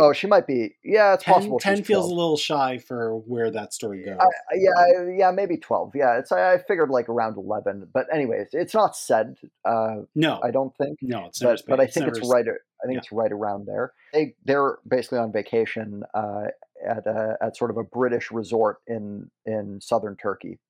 Oh, 0.00 0.12
she 0.12 0.28
might 0.28 0.46
be. 0.46 0.76
Yeah, 0.84 1.14
it's 1.14 1.24
10, 1.24 1.34
possible. 1.34 1.58
10 1.58 1.78
she's 1.78 1.86
feels 1.88 2.06
12. 2.06 2.12
a 2.12 2.14
little 2.14 2.36
shy 2.36 2.78
for 2.78 3.18
where 3.26 3.50
that 3.50 3.74
story 3.74 4.04
goes. 4.04 4.16
I, 4.20 4.54
yeah, 4.54 5.08
yeah, 5.12 5.30
maybe 5.32 5.56
twelve. 5.56 5.90
Yeah, 5.92 6.18
it's 6.18 6.30
I 6.30 6.58
figured 6.58 6.88
like 6.88 7.08
around 7.08 7.36
eleven. 7.36 7.88
But 7.92 8.06
anyways, 8.14 8.50
it's 8.52 8.74
not 8.74 8.96
said. 8.96 9.36
Uh, 9.64 10.02
no, 10.14 10.38
I 10.40 10.52
don't 10.52 10.72
think. 10.76 11.00
no, 11.02 11.26
it's 11.26 11.40
but 11.40 11.62
but 11.66 11.80
I 11.80 11.86
think 11.86 12.06
never, 12.06 12.16
it's 12.16 12.30
right. 12.30 12.46
I 12.46 12.86
think 12.86 12.94
yeah. 12.94 12.98
it's 12.98 13.10
right 13.10 13.32
around 13.32 13.66
there. 13.66 13.92
They 14.12 14.36
they're 14.44 14.78
basically 14.86 15.18
on 15.18 15.32
vacation 15.32 16.04
uh, 16.14 16.44
at 16.86 17.04
a, 17.04 17.36
at 17.42 17.56
sort 17.56 17.72
of 17.72 17.76
a 17.76 17.82
British 17.82 18.30
resort 18.30 18.78
in 18.86 19.32
in 19.46 19.80
southern 19.80 20.14
Turkey. 20.16 20.60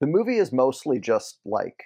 The 0.00 0.06
movie 0.06 0.36
is 0.36 0.52
mostly 0.52 1.00
just 1.00 1.40
like, 1.44 1.82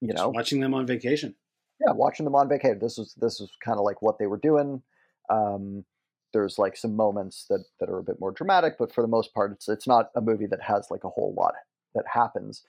you 0.00 0.08
just 0.08 0.18
know, 0.18 0.30
watching 0.30 0.60
them 0.60 0.74
on 0.74 0.86
vacation. 0.86 1.34
yeah, 1.80 1.92
watching 1.92 2.24
them 2.24 2.34
on 2.34 2.48
vacation. 2.48 2.78
This 2.78 2.98
was 2.98 3.14
this 3.14 3.40
was 3.40 3.50
kind 3.64 3.78
of 3.78 3.84
like 3.84 4.02
what 4.02 4.18
they 4.18 4.26
were 4.26 4.38
doing. 4.38 4.82
Um, 5.28 5.84
there's 6.32 6.58
like 6.58 6.76
some 6.76 6.96
moments 6.96 7.46
that 7.50 7.64
that 7.78 7.88
are 7.88 7.98
a 7.98 8.04
bit 8.04 8.20
more 8.20 8.32
dramatic, 8.32 8.76
but 8.78 8.92
for 8.92 9.02
the 9.02 9.08
most 9.08 9.34
part, 9.34 9.52
it's 9.52 9.68
it's 9.68 9.86
not 9.86 10.10
a 10.14 10.20
movie 10.20 10.46
that 10.46 10.62
has 10.62 10.90
like 10.90 11.04
a 11.04 11.10
whole 11.10 11.34
lot 11.36 11.54
that 11.94 12.04
happens. 12.12 12.64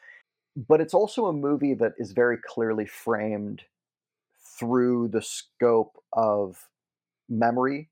But 0.55 0.81
it's 0.81 0.93
also 0.93 1.27
a 1.27 1.33
movie 1.33 1.73
that 1.75 1.93
is 1.97 2.11
very 2.11 2.37
clearly 2.37 2.85
framed 2.85 3.63
through 4.59 5.07
the 5.07 5.21
scope 5.21 5.97
of 6.13 6.67
memory, 7.29 7.89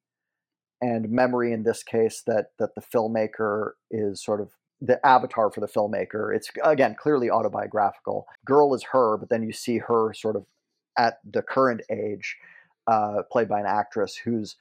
and 0.81 1.09
memory 1.09 1.53
in 1.53 1.63
this 1.63 1.83
case 1.83 2.23
that 2.27 2.51
that 2.59 2.75
the 2.75 2.81
filmmaker 2.81 3.71
is 3.91 4.23
sort 4.23 4.41
of 4.41 4.51
the 4.81 5.05
avatar 5.05 5.51
for 5.51 5.59
the 5.59 5.67
filmmaker. 5.67 6.35
It's 6.35 6.49
again 6.63 6.95
clearly 6.97 7.29
autobiographical. 7.29 8.27
Girl 8.45 8.73
is 8.73 8.83
her, 8.91 9.17
but 9.17 9.29
then 9.29 9.43
you 9.43 9.51
see 9.51 9.77
her 9.79 10.13
sort 10.13 10.35
of 10.35 10.45
at 10.97 11.19
the 11.29 11.41
current 11.41 11.81
age, 11.89 12.37
uh, 12.87 13.23
played 13.31 13.49
by 13.49 13.59
an 13.59 13.65
actress 13.65 14.15
who's 14.15 14.55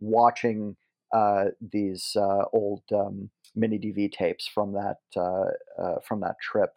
watching 0.00 0.76
uh, 1.12 1.46
these 1.60 2.16
uh, 2.16 2.44
old 2.52 2.82
um, 2.94 3.30
mini 3.54 3.78
DV 3.78 4.12
tapes 4.12 4.46
from 4.46 4.72
that 4.72 4.98
uh, 5.16 5.82
uh, 5.82 5.98
from 6.06 6.20
that 6.20 6.36
trip, 6.40 6.74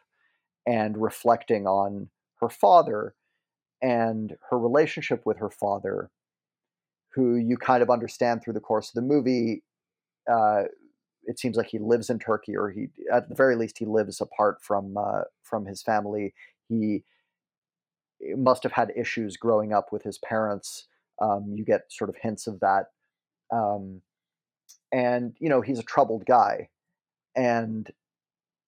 and 0.65 1.01
reflecting 1.01 1.67
on 1.67 2.09
her 2.39 2.49
father 2.49 3.13
and 3.81 4.35
her 4.49 4.59
relationship 4.59 5.25
with 5.25 5.37
her 5.37 5.49
father, 5.49 6.09
who 7.13 7.35
you 7.35 7.57
kind 7.57 7.81
of 7.81 7.89
understand 7.89 8.41
through 8.43 8.53
the 8.53 8.59
course 8.59 8.89
of 8.89 8.95
the 8.95 9.01
movie. 9.01 9.63
It 11.25 11.39
seems 11.39 11.55
like 11.57 11.67
he 11.67 11.79
lives 11.79 12.09
in 12.09 12.19
Turkey, 12.19 12.55
or 12.57 12.69
he, 12.71 12.87
at 13.11 13.29
the 13.29 13.35
very 13.35 13.55
least, 13.55 13.77
he 13.77 13.85
lives 13.85 14.19
apart 14.21 14.61
from 14.61 14.97
uh, 14.97 15.21
from 15.43 15.65
his 15.65 15.81
family. 15.83 16.33
He 16.67 17.03
must 18.35 18.63
have 18.63 18.71
had 18.71 18.91
issues 18.95 19.37
growing 19.37 19.73
up 19.73 19.91
with 19.91 20.03
his 20.03 20.17
parents. 20.17 20.87
Um, 21.21 21.53
you 21.55 21.63
get 21.65 21.91
sort 21.91 22.09
of 22.09 22.15
hints 22.21 22.47
of 22.47 22.59
that, 22.61 22.87
um, 23.53 24.01
and 24.91 25.35
you 25.39 25.49
know 25.49 25.61
he's 25.61 25.79
a 25.79 25.83
troubled 25.83 26.25
guy, 26.25 26.69
and 27.35 27.89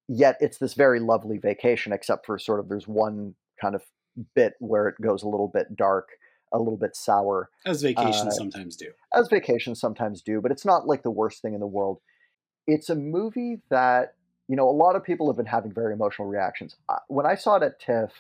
yet 0.08 0.38
it's 0.40 0.58
this 0.60 0.74
very 0.76 1.00
lovely 1.00 1.38
vacation. 1.38 1.92
Except 1.94 2.26
for 2.26 2.38
sort 2.38 2.60
of 2.60 2.70
there's 2.70 2.88
one 2.88 3.36
kind 3.60 3.74
of 3.76 3.84
bit 4.36 4.54
where 4.60 4.88
it 4.88 4.96
goes 5.02 5.24
a 5.24 5.28
little 5.28 5.48
bit 5.48 5.76
dark, 5.76 6.10
a 6.54 6.60
little 6.60 6.78
bit 6.78 6.96
sour, 6.96 7.50
As 7.66 7.82
vacations 7.82 8.28
Uh, 8.28 8.32
sometimes 8.32 8.76
do. 8.76 8.92
as 9.16 9.28
vacations 9.28 9.80
sometimes 9.80 10.22
do, 10.22 10.40
but 10.40 10.52
it's 10.52 10.66
not 10.66 10.86
like 10.88 11.02
the 11.02 11.10
worst 11.12 11.42
thing 11.42 11.56
in 11.56 11.60
the 11.60 11.66
world. 11.68 12.00
It's 12.68 12.90
a 12.90 12.96
movie 12.96 13.62
that, 13.70 14.16
you 14.48 14.56
know, 14.56 14.70
a 14.70 14.72
lot 14.72 14.96
of 14.96 15.04
people 15.04 15.28
have 15.28 15.38
been 15.38 15.46
having 15.46 15.72
very 15.72 15.94
emotional 15.94 16.28
reactions. 16.28 16.76
When 17.08 17.26
I 17.26 17.36
saw 17.36 17.58
it 17.58 17.64
at 17.64 17.80
TIFF, 17.80 18.12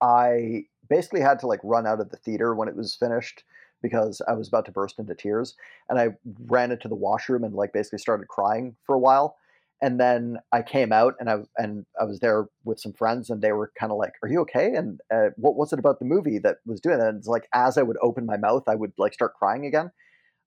I 0.00 0.64
basically 0.88 1.20
had 1.20 1.38
to 1.40 1.46
like 1.46 1.60
run 1.62 1.86
out 1.86 2.00
of 2.00 2.10
the 2.10 2.16
theater 2.16 2.54
when 2.54 2.68
it 2.68 2.76
was 2.76 2.94
finished 2.94 3.44
because 3.82 4.20
I 4.26 4.32
was 4.32 4.48
about 4.48 4.64
to 4.66 4.72
burst 4.72 4.98
into 4.98 5.14
tears. 5.14 5.54
And 5.88 5.98
I 5.98 6.08
ran 6.46 6.72
into 6.72 6.88
the 6.88 6.94
washroom 6.94 7.44
and 7.44 7.54
like 7.54 7.72
basically 7.72 7.98
started 7.98 8.28
crying 8.28 8.76
for 8.84 8.94
a 8.94 8.98
while. 8.98 9.36
And 9.82 10.00
then 10.00 10.38
I 10.52 10.62
came 10.62 10.90
out 10.90 11.14
and 11.20 11.28
I 11.28 11.36
and 11.58 11.84
I 12.00 12.04
was 12.04 12.20
there 12.20 12.46
with 12.64 12.80
some 12.80 12.94
friends 12.94 13.28
and 13.28 13.42
they 13.42 13.52
were 13.52 13.70
kind 13.78 13.92
of 13.92 13.98
like, 13.98 14.14
"Are 14.22 14.28
you 14.28 14.40
okay?" 14.40 14.74
And 14.74 15.00
uh, 15.12 15.28
what 15.36 15.54
was 15.54 15.70
it 15.74 15.78
about 15.78 15.98
the 15.98 16.06
movie 16.06 16.38
that 16.38 16.56
was 16.64 16.80
doing 16.80 16.98
that? 16.98 17.08
And 17.08 17.18
it's 17.18 17.28
like 17.28 17.46
as 17.52 17.76
I 17.76 17.82
would 17.82 17.98
open 18.02 18.24
my 18.24 18.38
mouth, 18.38 18.64
I 18.68 18.74
would 18.74 18.92
like 18.96 19.12
start 19.12 19.34
crying 19.34 19.66
again. 19.66 19.90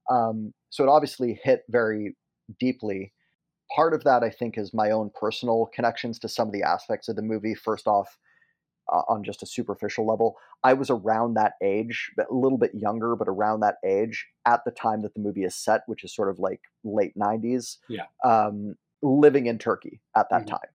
Um, 0.10 0.54
so 0.72 0.84
it 0.84 0.90
obviously 0.90 1.40
hit 1.44 1.64
very 1.70 2.16
deeply. 2.60 3.14
Part 3.76 3.94
of 3.94 4.04
that, 4.04 4.24
I 4.24 4.30
think, 4.30 4.58
is 4.58 4.74
my 4.74 4.90
own 4.92 5.12
personal 5.20 5.68
connections 5.68 6.20
to 6.20 6.30
some 6.30 6.48
of 6.48 6.54
the 6.54 6.64
aspects 6.64 7.08
of 7.08 7.16
the 7.16 7.22
movie. 7.22 7.54
First 7.54 7.88
off, 7.88 8.18
uh, 8.92 9.04
on 9.08 9.24
just 9.24 9.44
a 9.44 9.46
superficial 9.46 10.06
level, 10.08 10.38
I 10.64 10.74
was 10.74 10.90
around 10.90 11.36
that 11.36 11.54
age, 11.62 12.12
a 12.20 12.34
little 12.34 12.58
bit 12.58 12.74
younger, 12.74 13.16
but 13.16 13.28
around 13.28 13.60
that 13.60 13.78
age 13.86 14.28
at 14.46 14.66
the 14.66 14.72
time 14.72 15.02
that 15.02 15.14
the 15.14 15.20
movie 15.20 15.44
is 15.44 15.56
set, 15.56 15.84
which 15.88 16.04
is 16.04 16.14
sort 16.14 16.30
of 16.30 16.40
like 16.40 16.62
late 16.84 17.16
90s. 17.16 17.78
Yeah. 17.88 18.06
Um, 18.26 18.76
living 19.02 19.46
in 19.46 19.60
Turkey 19.60 20.02
at 20.16 20.30
that 20.32 20.46
Mhm. 20.46 20.48
time. 20.48 20.70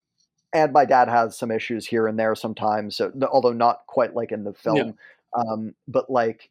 And 0.52 0.72
my 0.72 0.84
dad 0.84 1.08
has 1.08 1.36
some 1.36 1.50
issues 1.50 1.86
here 1.86 2.06
and 2.06 2.18
there 2.18 2.34
sometimes, 2.36 2.96
so, 2.96 3.12
although 3.32 3.52
not 3.52 3.86
quite 3.88 4.14
like 4.14 4.32
in 4.32 4.44
the 4.44 4.54
film. 4.54 4.96
Um, 5.34 5.74
but 5.88 6.08
like, 6.10 6.50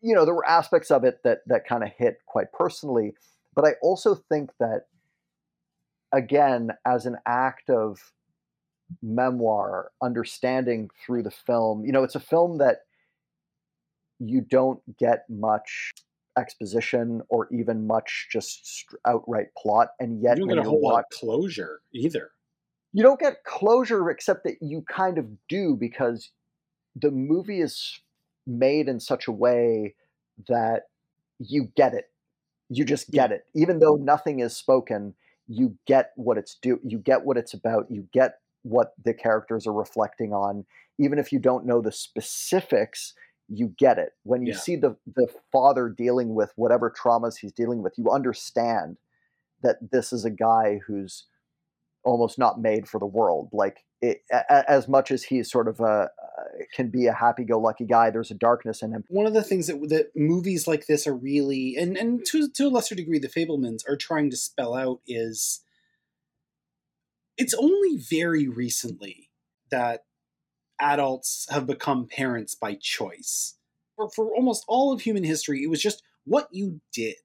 you 0.00 0.14
know, 0.14 0.24
there 0.24 0.34
were 0.34 0.46
aspects 0.46 0.90
of 0.90 1.04
it 1.04 1.22
that 1.22 1.42
that 1.46 1.66
kind 1.66 1.84
of 1.84 1.90
hit 1.90 2.18
quite 2.26 2.52
personally. 2.52 3.14
But 3.54 3.64
I 3.64 3.74
also 3.82 4.14
think 4.16 4.50
that, 4.58 4.86
again, 6.12 6.70
as 6.86 7.06
an 7.06 7.16
act 7.26 7.70
of 7.70 8.12
memoir, 9.02 9.90
understanding 10.02 10.90
through 11.04 11.22
the 11.22 11.30
film, 11.30 11.84
you 11.84 11.92
know, 11.92 12.02
it's 12.04 12.14
a 12.14 12.20
film 12.20 12.58
that 12.58 12.78
you 14.18 14.40
don't 14.40 14.80
get 14.98 15.24
much 15.28 15.92
exposition 16.36 17.20
or 17.28 17.48
even 17.52 17.86
much 17.86 18.28
just 18.30 18.86
outright 19.06 19.48
plot, 19.56 19.88
and 20.00 20.22
yet 20.22 20.38
You 20.38 20.46
don't 20.46 20.56
get 20.56 20.66
a 20.66 20.68
whole 20.68 20.82
lot 20.82 21.00
of 21.00 21.04
closure 21.12 21.80
either. 21.92 22.30
you 22.92 23.02
don't 23.02 23.20
get 23.20 23.44
closure 23.44 24.08
except 24.10 24.44
that 24.44 24.56
you 24.60 24.82
kind 24.88 25.18
of 25.18 25.26
do 25.48 25.76
because 25.78 26.30
the 26.96 27.10
movie 27.10 27.60
is 27.60 28.00
made 28.46 28.88
in 28.88 28.98
such 28.98 29.26
a 29.28 29.32
way 29.32 29.94
that 30.48 30.84
you 31.38 31.70
get 31.76 31.94
it. 31.94 32.10
You 32.70 32.84
just 32.84 33.10
get 33.10 33.32
it 33.32 33.46
even 33.54 33.78
though 33.78 33.96
nothing 33.96 34.40
is 34.40 34.56
spoken 34.56 35.14
you 35.48 35.76
get 35.86 36.12
what 36.16 36.38
it's 36.38 36.56
do 36.62 36.78
you 36.84 36.98
get 36.98 37.24
what 37.24 37.36
it's 37.36 37.54
about 37.54 37.86
you 37.90 38.06
get 38.12 38.34
what 38.62 38.92
the 39.04 39.14
characters 39.14 39.66
are 39.66 39.72
reflecting 39.72 40.32
on 40.32 40.64
even 40.98 41.18
if 41.18 41.32
you 41.32 41.38
don't 41.38 41.66
know 41.66 41.80
the 41.80 41.92
specifics 41.92 43.14
you 43.48 43.74
get 43.78 43.98
it 43.98 44.10
when 44.24 44.44
you 44.44 44.52
Yeah. 44.52 44.58
see 44.58 44.76
the 44.76 44.96
the 45.16 45.26
father 45.50 45.88
dealing 45.88 46.34
with 46.34 46.52
whatever 46.56 46.90
traumas 46.90 47.36
he's 47.38 47.52
dealing 47.52 47.82
with 47.82 47.94
you 47.96 48.10
understand 48.10 48.98
that 49.62 49.76
this 49.90 50.12
is 50.12 50.24
a 50.24 50.30
guy 50.30 50.78
who's 50.86 51.26
almost 52.04 52.38
not 52.38 52.60
made 52.60 52.88
for 52.88 52.98
the 52.98 53.06
world. 53.06 53.48
Like 53.52 53.84
it, 54.00 54.22
as 54.48 54.88
much 54.88 55.10
as 55.10 55.24
he's 55.24 55.50
sort 55.50 55.68
of 55.68 55.80
a 55.80 56.08
can 56.74 56.88
be 56.90 57.06
a 57.06 57.12
happy-go-lucky 57.12 57.86
guy, 57.86 58.10
there's 58.10 58.30
a 58.30 58.34
darkness 58.34 58.82
in 58.82 58.92
him. 58.92 59.04
One 59.08 59.26
of 59.26 59.34
the 59.34 59.42
things 59.42 59.66
that 59.66 59.80
that 59.88 60.10
movies 60.16 60.66
like 60.66 60.86
this 60.86 61.06
are 61.06 61.14
really, 61.14 61.76
and 61.76 61.96
and 61.96 62.24
to 62.26 62.48
to 62.48 62.66
a 62.66 62.68
lesser 62.68 62.94
degree, 62.94 63.18
the 63.18 63.28
Fabelmans 63.28 63.88
are 63.88 63.96
trying 63.96 64.30
to 64.30 64.36
spell 64.36 64.74
out 64.74 65.00
is, 65.06 65.60
it's 67.36 67.54
only 67.54 67.96
very 67.98 68.48
recently 68.48 69.30
that 69.70 70.04
adults 70.80 71.46
have 71.50 71.66
become 71.66 72.06
parents 72.06 72.54
by 72.54 72.74
choice. 72.80 73.54
For, 73.96 74.08
for 74.10 74.32
almost 74.34 74.64
all 74.68 74.92
of 74.92 75.00
human 75.00 75.24
history, 75.24 75.62
it 75.62 75.70
was 75.70 75.82
just 75.82 76.02
what 76.24 76.48
you 76.52 76.80
did. 76.92 77.16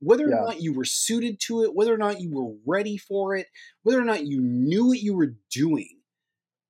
Whether 0.00 0.26
or 0.26 0.30
Yeah. 0.30 0.44
not 0.46 0.60
you 0.60 0.72
were 0.72 0.84
suited 0.84 1.38
to 1.46 1.62
it, 1.62 1.74
whether 1.74 1.94
or 1.94 1.98
not 1.98 2.20
you 2.20 2.30
were 2.30 2.54
ready 2.66 2.96
for 2.96 3.34
it, 3.36 3.48
whether 3.82 4.00
or 4.00 4.04
not 4.04 4.24
you 4.26 4.40
knew 4.40 4.86
what 4.86 5.00
you 5.00 5.14
were 5.14 5.34
doing, 5.50 6.00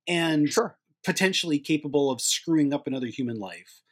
and 0.06 0.48
Sure. 0.48 0.76
Potentially 1.04 1.58
capable 1.58 2.10
of 2.10 2.20
screwing 2.20 2.72
up 2.72 2.86
another 2.86 3.06
human 3.06 3.36
life. 3.38 3.82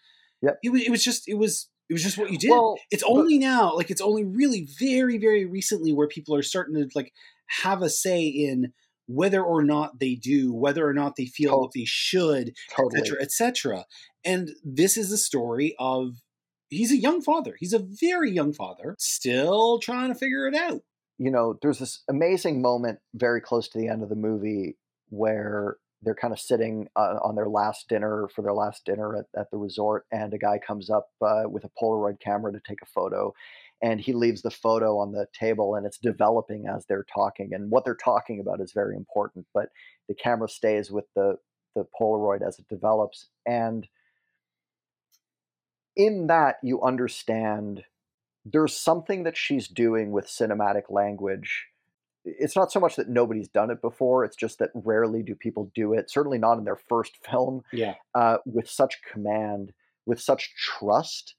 Yep. 0.42 0.58
It 0.62 0.70
was, 0.70 0.82
it 0.82 0.90
was 0.90 1.04
just 1.04 1.28
it 1.28 1.34
was 1.34 1.68
it 1.88 1.92
was 1.92 2.02
just 2.02 2.16
what 2.16 2.30
you 2.30 2.38
did. 2.38 2.50
Well, 2.50 2.78
it's 2.90 3.02
but- 3.02 3.10
only 3.10 3.38
now, 3.38 3.74
like 3.74 3.90
it's 3.90 4.00
only 4.00 4.24
really 4.24 4.68
very 4.78 5.18
very 5.18 5.44
recently 5.44 5.92
where 5.92 6.08
people 6.08 6.34
are 6.34 6.42
starting 6.42 6.74
to 6.76 6.88
like 6.94 7.12
have 7.62 7.82
a 7.82 7.90
say 7.90 8.26
in 8.26 8.72
whether 9.06 9.42
or 9.42 9.64
not 9.64 9.98
they 9.98 10.14
do, 10.14 10.54
whether 10.54 10.86
or 10.86 10.94
not 10.94 11.16
they 11.16 11.26
feel 11.26 11.50
Tot- 11.50 11.72
that 11.72 11.78
they 11.78 11.84
should, 11.84 12.54
totally. 12.74 13.00
etc., 13.00 13.22
etc. 13.22 13.84
And 14.24 14.50
this 14.64 14.96
is 14.96 15.10
a 15.10 15.18
story 15.18 15.74
of 15.78 16.14
he's 16.68 16.92
a 16.92 16.96
young 16.96 17.20
father. 17.20 17.56
He's 17.58 17.72
a 17.72 17.80
very 17.80 18.30
young 18.30 18.52
father, 18.52 18.94
still 18.98 19.80
trying 19.80 20.12
to 20.12 20.14
figure 20.14 20.46
it 20.46 20.54
out. 20.54 20.82
You 21.18 21.30
know, 21.30 21.58
there's 21.60 21.80
this 21.80 22.02
amazing 22.08 22.62
moment 22.62 23.00
very 23.14 23.40
close 23.40 23.68
to 23.68 23.78
the 23.78 23.88
end 23.88 24.02
of 24.02 24.08
the 24.08 24.14
movie 24.16 24.76
where 25.08 25.76
they're 26.02 26.14
kind 26.14 26.32
of 26.32 26.40
sitting 26.40 26.88
uh, 26.96 27.18
on 27.22 27.34
their 27.34 27.48
last 27.48 27.88
dinner 27.88 28.28
for 28.34 28.42
their 28.42 28.52
last 28.52 28.84
dinner 28.84 29.16
at, 29.16 29.26
at 29.38 29.50
the 29.50 29.58
resort, 29.58 30.06
and 30.10 30.32
a 30.32 30.38
guy 30.38 30.58
comes 30.58 30.90
up 30.90 31.08
uh, 31.22 31.42
with 31.46 31.64
a 31.64 31.70
Polaroid 31.80 32.20
camera 32.20 32.52
to 32.52 32.60
take 32.66 32.82
a 32.82 32.86
photo. 32.86 33.34
And 33.82 33.98
he 34.00 34.12
leaves 34.12 34.42
the 34.42 34.50
photo 34.50 34.98
on 34.98 35.12
the 35.12 35.26
table, 35.38 35.74
and 35.74 35.86
it's 35.86 35.98
developing 35.98 36.66
as 36.66 36.84
they're 36.86 37.06
talking. 37.14 37.54
And 37.54 37.70
what 37.70 37.84
they're 37.84 37.94
talking 37.94 38.38
about 38.38 38.60
is 38.60 38.72
very 38.72 38.94
important, 38.94 39.46
but 39.54 39.70
the 40.08 40.14
camera 40.14 40.48
stays 40.48 40.90
with 40.90 41.06
the 41.14 41.36
the 41.74 41.84
Polaroid 41.98 42.46
as 42.46 42.58
it 42.58 42.68
develops. 42.68 43.28
And 43.46 43.86
in 45.96 46.26
that, 46.26 46.56
you 46.62 46.82
understand 46.82 47.84
there's 48.44 48.76
something 48.76 49.24
that 49.24 49.36
she's 49.36 49.68
doing 49.68 50.10
with 50.10 50.26
cinematic 50.26 50.84
language. 50.88 51.66
It's 52.24 52.56
not 52.56 52.70
so 52.70 52.80
much 52.80 52.96
that 52.96 53.08
nobody's 53.08 53.48
done 53.48 53.70
it 53.70 53.80
before; 53.80 54.24
it's 54.24 54.36
just 54.36 54.58
that 54.58 54.70
rarely 54.74 55.22
do 55.22 55.34
people 55.34 55.70
do 55.74 55.94
it. 55.94 56.10
Certainly 56.10 56.38
not 56.38 56.58
in 56.58 56.64
their 56.64 56.76
first 56.76 57.16
film. 57.30 57.62
Yeah, 57.72 57.94
uh, 58.14 58.38
with 58.46 58.68
such 58.68 59.02
command, 59.02 59.72
with 60.06 60.20
such 60.20 60.54
trust. 60.56 61.34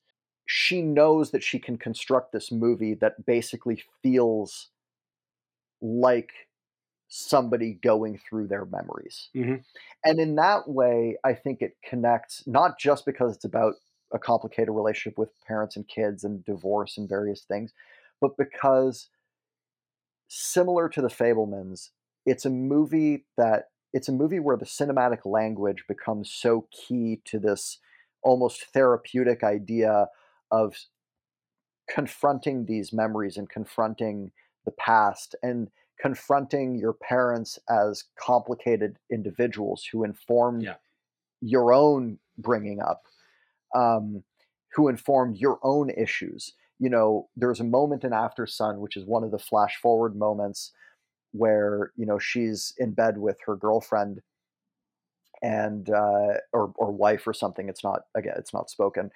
She 0.47 0.81
knows 0.81 1.31
that 1.31 1.43
she 1.43 1.59
can 1.59 1.77
construct 1.77 2.33
this 2.33 2.51
movie 2.51 2.93
that 2.95 3.25
basically 3.25 3.83
feels 4.03 4.69
like 5.81 6.31
somebody 7.07 7.73
going 7.73 8.17
through 8.17 8.47
their 8.47 8.65
memories. 8.65 9.29
hmm 9.33 9.55
And 10.05 10.19
in 10.19 10.35
that 10.35 10.67
way, 10.67 11.17
I 11.23 11.33
think 11.33 11.61
it 11.61 11.75
connects 11.83 12.43
not 12.47 12.79
just 12.79 13.05
because 13.05 13.35
it's 13.35 13.45
about 13.45 13.73
a 14.13 14.19
complicated 14.19 14.69
relationship 14.73 15.17
with 15.17 15.29
parents 15.45 15.75
and 15.75 15.87
kids 15.87 16.23
and 16.23 16.43
divorce 16.45 16.97
and 16.97 17.07
various 17.07 17.43
things, 17.43 17.73
but 18.19 18.37
because 18.37 19.09
similar 20.33 20.87
to 20.87 21.01
the 21.01 21.09
Fabelmans, 21.09 21.89
it's 22.25 22.45
a 22.45 22.49
movie 22.49 23.25
that 23.37 23.65
it's 23.91 24.07
a 24.07 24.13
movie 24.13 24.39
where 24.39 24.55
the 24.55 24.65
cinematic 24.65 25.25
language 25.25 25.83
becomes 25.89 26.31
so 26.31 26.67
key 26.71 27.21
to 27.25 27.37
this 27.37 27.79
almost 28.23 28.63
therapeutic 28.73 29.43
idea 29.43 30.07
of 30.49 30.77
confronting 31.89 32.65
these 32.65 32.93
memories 32.93 33.35
and 33.35 33.49
confronting 33.49 34.31
the 34.63 34.71
past 34.71 35.35
and 35.43 35.69
confronting 35.99 36.77
your 36.77 36.93
parents 36.93 37.59
as 37.69 38.05
complicated 38.15 38.97
individuals 39.11 39.83
who 39.91 40.05
informed 40.05 40.63
Yeah. 40.63 40.77
your 41.41 41.73
own 41.73 42.19
bringing 42.37 42.79
up, 42.79 43.03
um, 43.75 44.23
who 44.73 44.87
informed 44.87 45.37
your 45.37 45.59
own 45.63 45.89
issues. 45.89 46.53
You 46.81 46.89
know, 46.89 47.29
there's 47.37 47.59
a 47.59 47.63
moment 47.63 48.03
in 48.03 48.09
Aftersun, 48.09 48.79
which 48.79 48.97
is 48.97 49.05
one 49.05 49.23
of 49.23 49.29
the 49.29 49.39
flash 49.39 49.77
forward 49.79 50.15
moments 50.15 50.71
where 51.31 51.91
you 51.95 52.07
know 52.07 52.17
she's 52.19 52.73
in 52.79 52.91
bed 52.91 53.19
with 53.19 53.37
her 53.45 53.55
girlfriend 53.55 54.21
and 55.43 55.89
uh, 55.91 56.33
or 56.53 56.73
or 56.75 56.91
wife 56.91 57.27
or 57.27 57.33
something. 57.33 57.69
It's 57.69 57.83
not 57.83 58.01
again, 58.15 58.33
it's 58.35 58.53
not 58.53 58.71
spoken. 58.71 59.11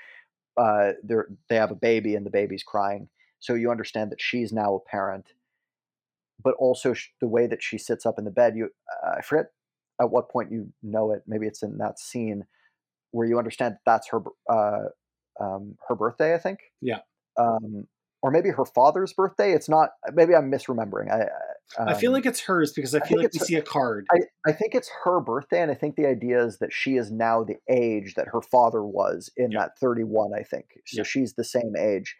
Uh, 0.58 0.92
they 1.04 1.16
they 1.50 1.56
have 1.56 1.72
a 1.72 1.76
baby 1.76 2.16
and 2.16 2.26
the 2.26 2.30
baby's 2.30 2.64
crying, 2.64 3.10
so 3.40 3.56
you 3.56 3.72
understand 3.72 4.12
that 4.12 4.22
she's 4.22 4.54
now 4.54 4.76
a 4.76 4.90
parent. 4.90 5.34
But 6.44 6.54
also 6.60 6.94
sh- 6.94 7.10
the 7.20 7.28
way 7.28 7.48
that 7.48 7.64
she 7.64 7.80
sits 7.80 8.06
up 8.06 8.20
in 8.20 8.26
the 8.26 8.32
bed, 8.32 8.56
you 8.56 8.70
uh, 9.04 9.16
I 9.18 9.22
forget 9.22 9.48
at 10.00 10.12
what 10.12 10.30
point 10.30 10.52
you 10.52 10.72
know 10.84 11.14
it. 11.14 11.24
Maybe 11.26 11.48
it's 11.48 11.64
in 11.64 11.80
that 11.80 11.98
scene 12.00 12.46
where 13.12 13.28
you 13.28 13.40
understand 13.40 13.76
that 13.76 13.82
that's 13.86 14.10
her 14.10 14.22
uh, 14.50 14.90
um, 15.40 15.78
her 15.88 15.96
birthday. 15.96 16.36
I 16.36 16.38
think. 16.38 16.60
Yeah. 16.82 17.00
Um, 17.38 17.88
or 18.22 18.32
maybe 18.32 18.50
her 18.50 18.66
father's 18.66 19.14
birthday. 19.14 19.52
It's 19.52 19.70
not. 19.70 19.92
Maybe 20.14 20.34
I'm 20.34 20.52
misremembering. 20.52 21.12
I 21.12 21.28
I 21.78 21.94
feel 21.94 22.10
um, 22.10 22.14
like 22.14 22.26
it's 22.26 22.40
hers 22.42 22.74
because 22.74 22.96
I 22.96 22.98
I 22.98 23.02
feel 23.02 23.20
think 23.20 23.22
like 23.22 23.34
we 23.34 23.40
see 23.40 23.56
a 23.56 23.62
card. 23.62 24.08
I, 24.12 24.20
I 24.50 24.52
think 24.52 24.74
it's 24.74 24.90
her 25.04 25.20
birthday, 25.20 25.62
and 25.62 25.70
I 25.70 25.76
think 25.76 25.96
the 25.96 26.08
idea 26.08 26.44
is 26.44 26.58
that 26.60 26.74
she 26.74 26.96
is 26.96 27.12
now 27.12 27.44
the 27.44 27.58
age 27.70 28.16
that 28.16 28.28
her 28.30 28.42
father 28.42 28.84
was 28.84 29.30
in 29.38 29.52
Yeah. 29.52 29.60
that 29.60 29.78
31, 29.80 30.32
I 30.34 30.42
think. 30.42 30.66
So 30.88 31.00
Yeah. 31.00 31.04
she's 31.04 31.34
the 31.34 31.44
same 31.44 31.76
age 31.78 32.16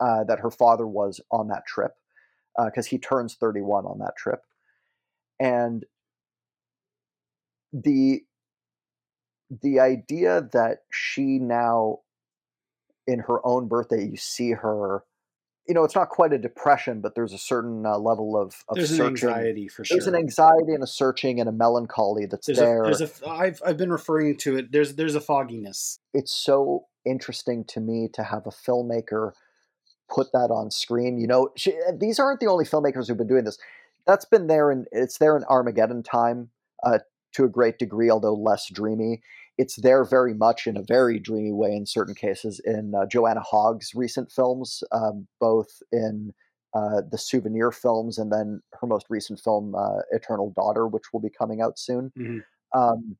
uh, 0.00 0.24
that 0.24 0.40
her 0.40 0.50
father 0.50 0.86
was 0.86 1.20
on 1.30 1.48
that 1.48 1.66
trip 1.66 1.92
because 2.64 2.86
he 2.86 2.98
turns 2.98 3.34
31 3.34 3.84
on 3.84 3.98
that 3.98 4.16
trip. 4.16 4.40
And 5.40 5.84
the 7.72 8.22
the 9.62 9.80
idea 9.80 10.48
that 10.52 10.78
she 10.90 11.38
now 11.38 11.98
in 13.06 13.20
her 13.20 13.44
own 13.46 13.68
birthday 13.68 14.04
you 14.06 14.16
see 14.16 14.52
her 14.52 15.04
you 15.66 15.74
know 15.74 15.84
it's 15.84 15.94
not 15.94 16.08
quite 16.08 16.32
a 16.32 16.38
depression 16.38 17.00
but 17.00 17.14
there's 17.14 17.32
a 17.32 17.38
certain 17.38 17.84
uh, 17.86 17.98
level 17.98 18.36
of, 18.40 18.54
of 18.68 18.76
There's 18.76 18.92
an 18.92 19.06
anxiety 19.06 19.68
for 19.68 19.84
sure. 19.84 19.96
there's 19.96 20.06
an 20.06 20.14
anxiety 20.14 20.72
and 20.74 20.82
a 20.82 20.86
searching 20.86 21.40
and 21.40 21.48
a 21.48 21.52
melancholy 21.52 22.26
that's 22.26 22.46
There's 22.46 22.58
there. 22.58 22.82
a, 22.82 22.86
there's 22.86 23.00
a, 23.00 23.28
I've, 23.28 23.62
I've 23.64 23.76
been 23.76 23.90
referring 23.92 24.36
to 24.38 24.56
it. 24.56 24.72
There's, 24.72 24.94
there's 24.96 25.14
a 25.14 25.20
fogginess. 25.20 25.98
it's 26.12 26.32
so 26.32 26.86
interesting 27.06 27.64
to 27.68 27.80
me 27.80 28.08
to 28.14 28.22
have 28.22 28.46
a 28.46 28.50
filmmaker 28.50 29.32
put 30.08 30.32
that 30.32 30.50
on 30.50 30.70
screen. 30.70 31.18
You 31.18 31.26
know, 31.26 31.48
she, 31.56 31.74
these 31.98 32.18
aren't 32.18 32.40
the 32.40 32.46
only 32.46 32.64
filmmakers 32.64 33.08
who've 33.08 33.16
been 33.16 33.26
doing 33.26 33.44
this. 33.44 33.58
That's 34.06 34.24
been 34.24 34.46
there, 34.48 34.70
and 34.70 34.86
it's 34.92 35.18
there 35.18 35.36
in 35.36 35.44
Armageddon 35.44 36.02
time 36.02 36.50
uh, 36.82 36.98
to 37.32 37.44
a 37.44 37.48
great 37.48 37.78
degree, 37.78 38.10
although 38.10 38.34
less 38.34 38.68
dreamy. 38.70 39.22
It's 39.56 39.76
there 39.76 40.04
very 40.04 40.34
much 40.34 40.66
in 40.66 40.76
a 40.76 40.82
very 40.82 41.18
dreamy 41.18 41.52
way 41.52 41.72
in 41.72 41.86
certain 41.86 42.14
cases 42.14 42.60
in 42.64 42.94
uh, 42.94 43.06
Joanna 43.06 43.40
Hogg's 43.40 43.92
recent 43.94 44.32
films, 44.32 44.82
um, 44.90 45.26
both 45.40 45.68
in 45.92 46.32
uh, 46.74 47.02
the 47.08 47.18
souvenir 47.18 47.70
films 47.70 48.18
and 48.18 48.32
then 48.32 48.60
her 48.80 48.86
most 48.86 49.06
recent 49.08 49.38
film, 49.38 49.74
uh, 49.76 50.00
Eternal 50.10 50.52
Daughter, 50.56 50.88
which 50.88 51.12
will 51.12 51.20
be 51.20 51.30
coming 51.30 51.60
out 51.60 51.78
soon. 51.78 52.12
Mhm. 52.18 52.44
Um, 52.74 53.16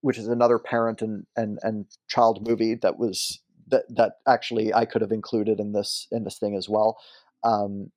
which 0.00 0.18
is 0.18 0.28
another 0.28 0.58
parent 0.58 1.02
and, 1.02 1.26
and, 1.36 1.58
and 1.62 1.86
child 2.08 2.46
movie 2.46 2.74
that 2.76 2.96
was 2.96 3.40
that, 3.68 3.84
that 3.88 4.12
actually 4.26 4.72
I 4.72 4.84
could 4.84 5.02
have 5.02 5.10
included 5.10 5.58
in 5.58 5.72
this 5.72 6.06
in 6.12 6.22
this 6.24 6.38
thing 6.38 6.54
as 6.54 6.68
well. 6.68 6.96
Um, 7.42 7.90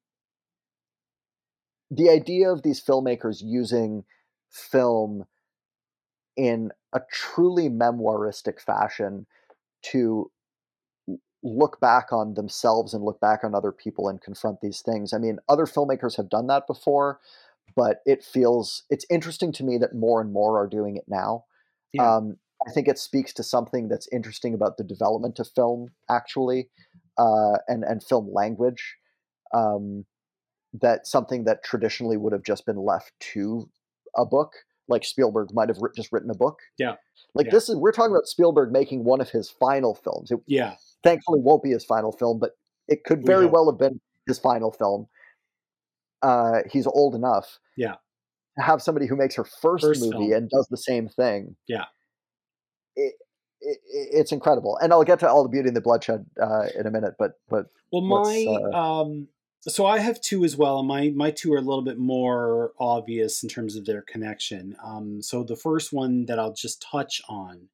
the 1.91 2.09
idea 2.09 2.51
of 2.51 2.63
these 2.63 2.83
filmmakers 2.83 3.41
using 3.43 4.03
film 4.49 5.25
in 6.39 6.71
a 6.93 7.01
truly 7.11 7.67
memoiristic 7.69 8.61
fashion 8.61 9.27
to 9.81 10.31
look 11.43 11.81
back 11.81 12.13
on 12.13 12.35
themselves 12.35 12.93
and 12.93 13.03
look 13.03 13.19
back 13.19 13.43
on 13.43 13.53
other 13.53 13.73
people 13.73 14.07
and 14.07 14.21
confront 14.21 14.61
these 14.61 14.81
things. 14.81 15.13
I 15.13 15.17
mean, 15.17 15.39
other 15.49 15.65
filmmakers 15.65 16.15
have 16.15 16.29
done 16.29 16.47
that 16.47 16.65
before, 16.65 17.19
but 17.75 17.99
it 18.05 18.23
feels 18.23 18.83
it's 18.89 19.05
interesting 19.09 19.51
to 19.53 19.65
me 19.65 19.77
that 19.79 19.93
more 19.93 20.21
and 20.21 20.31
more 20.31 20.57
are 20.57 20.67
doing 20.67 20.95
it 20.95 21.05
now. 21.09 21.43
Yeah. 21.91 22.15
Um, 22.15 22.37
I 22.65 22.71
think 22.71 22.87
it 22.87 22.97
speaks 22.97 23.33
to 23.33 23.43
something 23.43 23.89
that's 23.89 24.07
interesting 24.11 24.53
about 24.53 24.77
the 24.77 24.83
development 24.85 25.39
of 25.39 25.49
film, 25.53 25.89
actually, 26.09 26.69
uh, 27.17 27.57
and 27.67 27.83
and 27.83 28.01
film 28.01 28.33
language. 28.33 28.95
Um, 29.53 30.05
that 30.73 31.05
something 31.05 31.45
that 31.45 31.63
traditionally 31.63 32.15
would 32.15 32.31
have 32.31 32.43
just 32.43 32.65
been 32.65 32.77
left 32.77 33.11
to 33.33 33.69
a 34.15 34.25
book, 34.25 34.53
like 34.89 35.05
Spielberg 35.05 35.53
might 35.53 35.69
have 35.69 35.77
just 35.95 36.11
written 36.11 36.29
a 36.29 36.33
book. 36.35 36.59
Yeah. 36.77 36.95
Like 37.35 37.45
Yeah. 37.47 37.51
this 37.51 37.69
is 37.69 37.75
we're 37.77 37.91
talking 37.91 38.11
about 38.11 38.27
Spielberg 38.27 38.71
making 38.71 39.03
one 39.05 39.21
of 39.21 39.29
his 39.29 39.49
final 39.49 39.95
films. 39.95 40.31
It 40.31 40.39
Yeah. 40.47 40.75
thankfully 41.03 41.39
won't 41.41 41.63
be 41.63 41.69
his 41.71 41.85
final 41.85 42.11
film, 42.11 42.39
but 42.39 42.51
it 42.87 43.03
could 43.03 43.25
very 43.25 43.43
hope. 43.45 43.53
well 43.53 43.71
have 43.71 43.77
been 43.79 44.01
his 44.27 44.39
final 44.39 44.71
film. 44.71 45.07
Uh, 46.21 46.63
he's 46.71 46.87
old 46.87 47.15
enough. 47.15 47.59
Yeah. 47.77 47.95
To 48.57 48.63
have 48.63 48.81
somebody 48.81 49.05
who 49.07 49.15
makes 49.15 49.35
her 49.35 49.45
first, 49.45 49.85
First 49.85 50.01
movie 50.01 50.29
film. 50.29 50.33
and 50.33 50.49
does 50.49 50.67
the 50.69 50.77
same 50.77 51.07
thing. 51.07 51.55
Yeah. 51.67 51.85
It, 52.95 53.13
it, 53.61 53.77
it's 53.85 54.31
incredible, 54.31 54.77
and 54.81 54.91
I'll 54.91 55.03
get 55.03 55.19
to 55.19 55.29
all 55.29 55.43
the 55.43 55.49
beauty 55.49 55.67
and 55.67 55.77
the 55.77 55.81
bloodshed 55.81 56.25
uh, 56.41 56.67
in 56.77 56.85
a 56.87 56.91
minute. 56.91 57.13
But 57.17 57.33
but 57.49 57.67
Well, 57.91 58.01
my 58.01 58.45
um, 58.73 59.27
so 59.61 59.85
I 59.85 59.99
have 59.99 60.21
two 60.21 60.43
as 60.43 60.55
well, 60.55 60.79
and 60.79 60.87
my 60.87 61.09
my 61.15 61.31
two 61.31 61.53
are 61.53 61.57
a 61.57 61.61
little 61.61 61.81
bit 61.83 61.97
more 61.97 62.73
obvious 62.79 63.43
in 63.43 63.49
terms 63.49 63.75
of 63.75 63.85
their 63.85 64.01
connection. 64.01 64.75
Um, 64.83 65.21
so 65.21 65.43
the 65.43 65.55
first 65.55 65.91
one 65.93 66.25
that 66.25 66.39
I'll 66.39 66.53
just 66.53 66.81
touch 66.81 67.21
on 67.27 67.67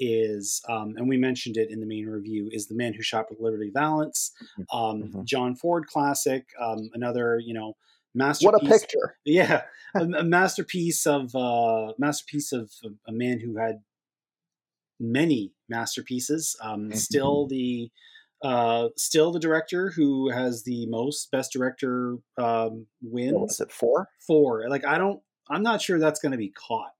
is, 0.00 0.62
um, 0.68 0.94
and 0.96 1.08
we 1.08 1.16
mentioned 1.16 1.56
it 1.56 1.70
in 1.70 1.80
the 1.80 1.86
main 1.86 2.06
review, 2.06 2.48
is 2.52 2.66
the 2.68 2.74
Man 2.74 2.94
Who 2.94 3.02
Shot 3.02 3.26
with 3.30 3.40
Liberty 3.40 3.70
Valance, 3.72 4.32
um, 4.72 5.02
Mhm. 5.04 5.24
John 5.24 5.54
Ford 5.56 5.86
classic, 5.86 6.46
um, 6.60 6.90
another 6.94 7.38
you 7.38 7.54
know 7.54 7.76
masterpiece. 8.14 8.52
what 8.52 8.62
a 8.62 8.66
picture! 8.66 9.16
Yeah, 9.24 9.62
a, 9.94 10.00
a 10.04 10.24
masterpiece 10.24 11.06
of 11.06 11.34
uh, 11.34 11.92
masterpiece 11.98 12.52
of 12.52 12.70
a 13.06 13.12
man 13.12 13.40
who 13.40 13.56
had 13.58 13.82
many 15.00 15.52
masterpieces. 15.68 16.56
Um, 16.60 16.92
Still 16.94 17.46
the 17.46 17.90
uh, 18.42 18.88
still 18.96 19.32
the 19.32 19.40
director 19.40 19.90
who 19.90 20.30
has 20.30 20.62
the 20.64 20.86
most 20.86 21.30
best 21.30 21.52
director 21.52 22.16
um, 22.36 22.86
What 23.00 23.40
was 23.40 23.60
it 23.60 23.72
four? 23.72 24.08
four. 24.26 24.68
Like 24.68 24.84
I 24.86 24.98
don't, 24.98 25.20
I'm 25.50 25.62
not 25.62 25.82
sure 25.82 25.98
that's 25.98 26.20
going 26.20 26.32
to 26.32 26.38
be 26.38 26.50
caught. 26.50 26.92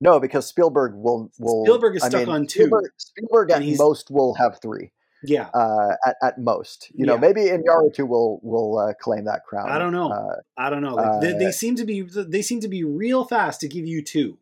No, 0.00 0.18
because 0.18 0.46
Spielberg 0.46 0.94
will 0.96 1.30
will 1.38 1.64
Spielberg 1.64 1.96
is 1.96 2.02
I 2.02 2.08
stuck 2.08 2.26
mean, 2.26 2.28
on 2.34 2.46
two. 2.46 2.64
Spielberg, 2.64 2.90
Spielberg 2.96 3.50
at 3.52 3.62
most 3.78 4.10
will 4.10 4.34
have 4.34 4.60
three. 4.60 4.90
Yeah, 5.24 5.50
Uh, 5.54 5.94
at, 6.04 6.16
at 6.20 6.38
most, 6.40 6.90
you 6.92 7.06
know, 7.06 7.14
Yeah. 7.14 7.20
maybe 7.20 7.42
Iñárritu 7.42 8.08
will 8.08 8.40
will 8.42 8.76
uh, 8.78 8.92
claim 9.00 9.26
that 9.26 9.44
crown. 9.44 9.70
I 9.70 9.78
don't 9.78 9.92
know. 9.92 10.10
Uh, 10.10 10.34
I 10.56 10.68
don't 10.68 10.82
know. 10.82 10.96
Like 10.96 11.20
they, 11.20 11.34
Uh, 11.34 11.38
they 11.38 11.52
seem 11.52 11.76
to 11.76 11.84
be 11.84 12.00
they 12.02 12.42
seem 12.42 12.58
to 12.58 12.66
be 12.68 12.82
real 12.82 13.24
fast 13.24 13.60
to 13.60 13.68
give 13.68 13.86
you 13.86 14.02
two. 14.02 14.38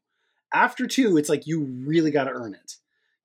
After 0.55 0.87
two, 0.87 1.19
it's 1.19 1.29
like 1.29 1.47
you 1.47 1.61
really 1.85 2.11
got 2.11 2.25
to 2.25 2.31
earn 2.31 2.55
it. 2.55 2.77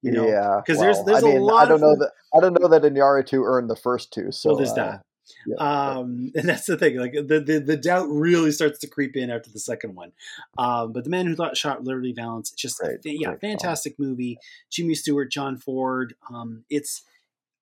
You 0.05 0.11
know, 0.11 0.27
yeah, 0.27 0.61
'cause 0.65 0.79
there's- 0.79 0.97
well, 0.97 1.05
there's 1.05 1.23
I 1.23 1.29
a 1.29 1.33
mean, 1.33 1.41
I 1.41 1.45
lot 1.53 1.65
don't 1.65 1.75
of- 1.75 1.81
know 1.81 1.95
that 1.97 2.11
I 2.35 2.39
don't 2.39 2.59
know 2.59 2.67
that 2.67 2.81
Iñárritu 2.83 3.43
earned 3.43 3.69
the 3.69 3.75
first 3.75 4.11
two. 4.13 4.31
So 4.31 4.49
well, 4.49 4.57
there's 4.57 4.71
uh, 4.71 4.75
that. 4.75 5.01
yeah, 5.47 5.55
Um, 5.57 6.31
and 6.35 6.47
that's 6.49 6.65
the 6.65 6.77
thing. 6.77 6.97
Like 6.97 7.13
the, 7.13 7.39
the 7.39 7.59
the 7.59 7.77
doubt 7.77 8.07
really 8.09 8.51
starts 8.51 8.77
to 8.79 8.87
creep 8.87 9.15
in 9.15 9.29
after 9.31 9.49
the 9.49 9.59
second 9.59 9.95
one. 9.95 10.11
Um, 10.57 10.91
but 10.93 11.03
the 11.05 11.09
man 11.09 11.25
who 11.27 11.35
thought 11.35 11.57
shot 11.57 11.83
Liberty 11.83 12.13
Valance, 12.13 12.51
it's 12.51 12.61
just 12.61 12.79
a 12.81 12.97
Great, 13.01 13.19
yeah, 13.19 13.29
great 13.29 13.41
film. 13.41 13.51
fantastic 13.51 13.97
movie. 13.97 14.37
Jimmy 14.69 14.95
Stewart, 14.95 15.31
John 15.31 15.57
Ford. 15.57 16.15
Um, 16.31 16.65
it's 16.69 17.01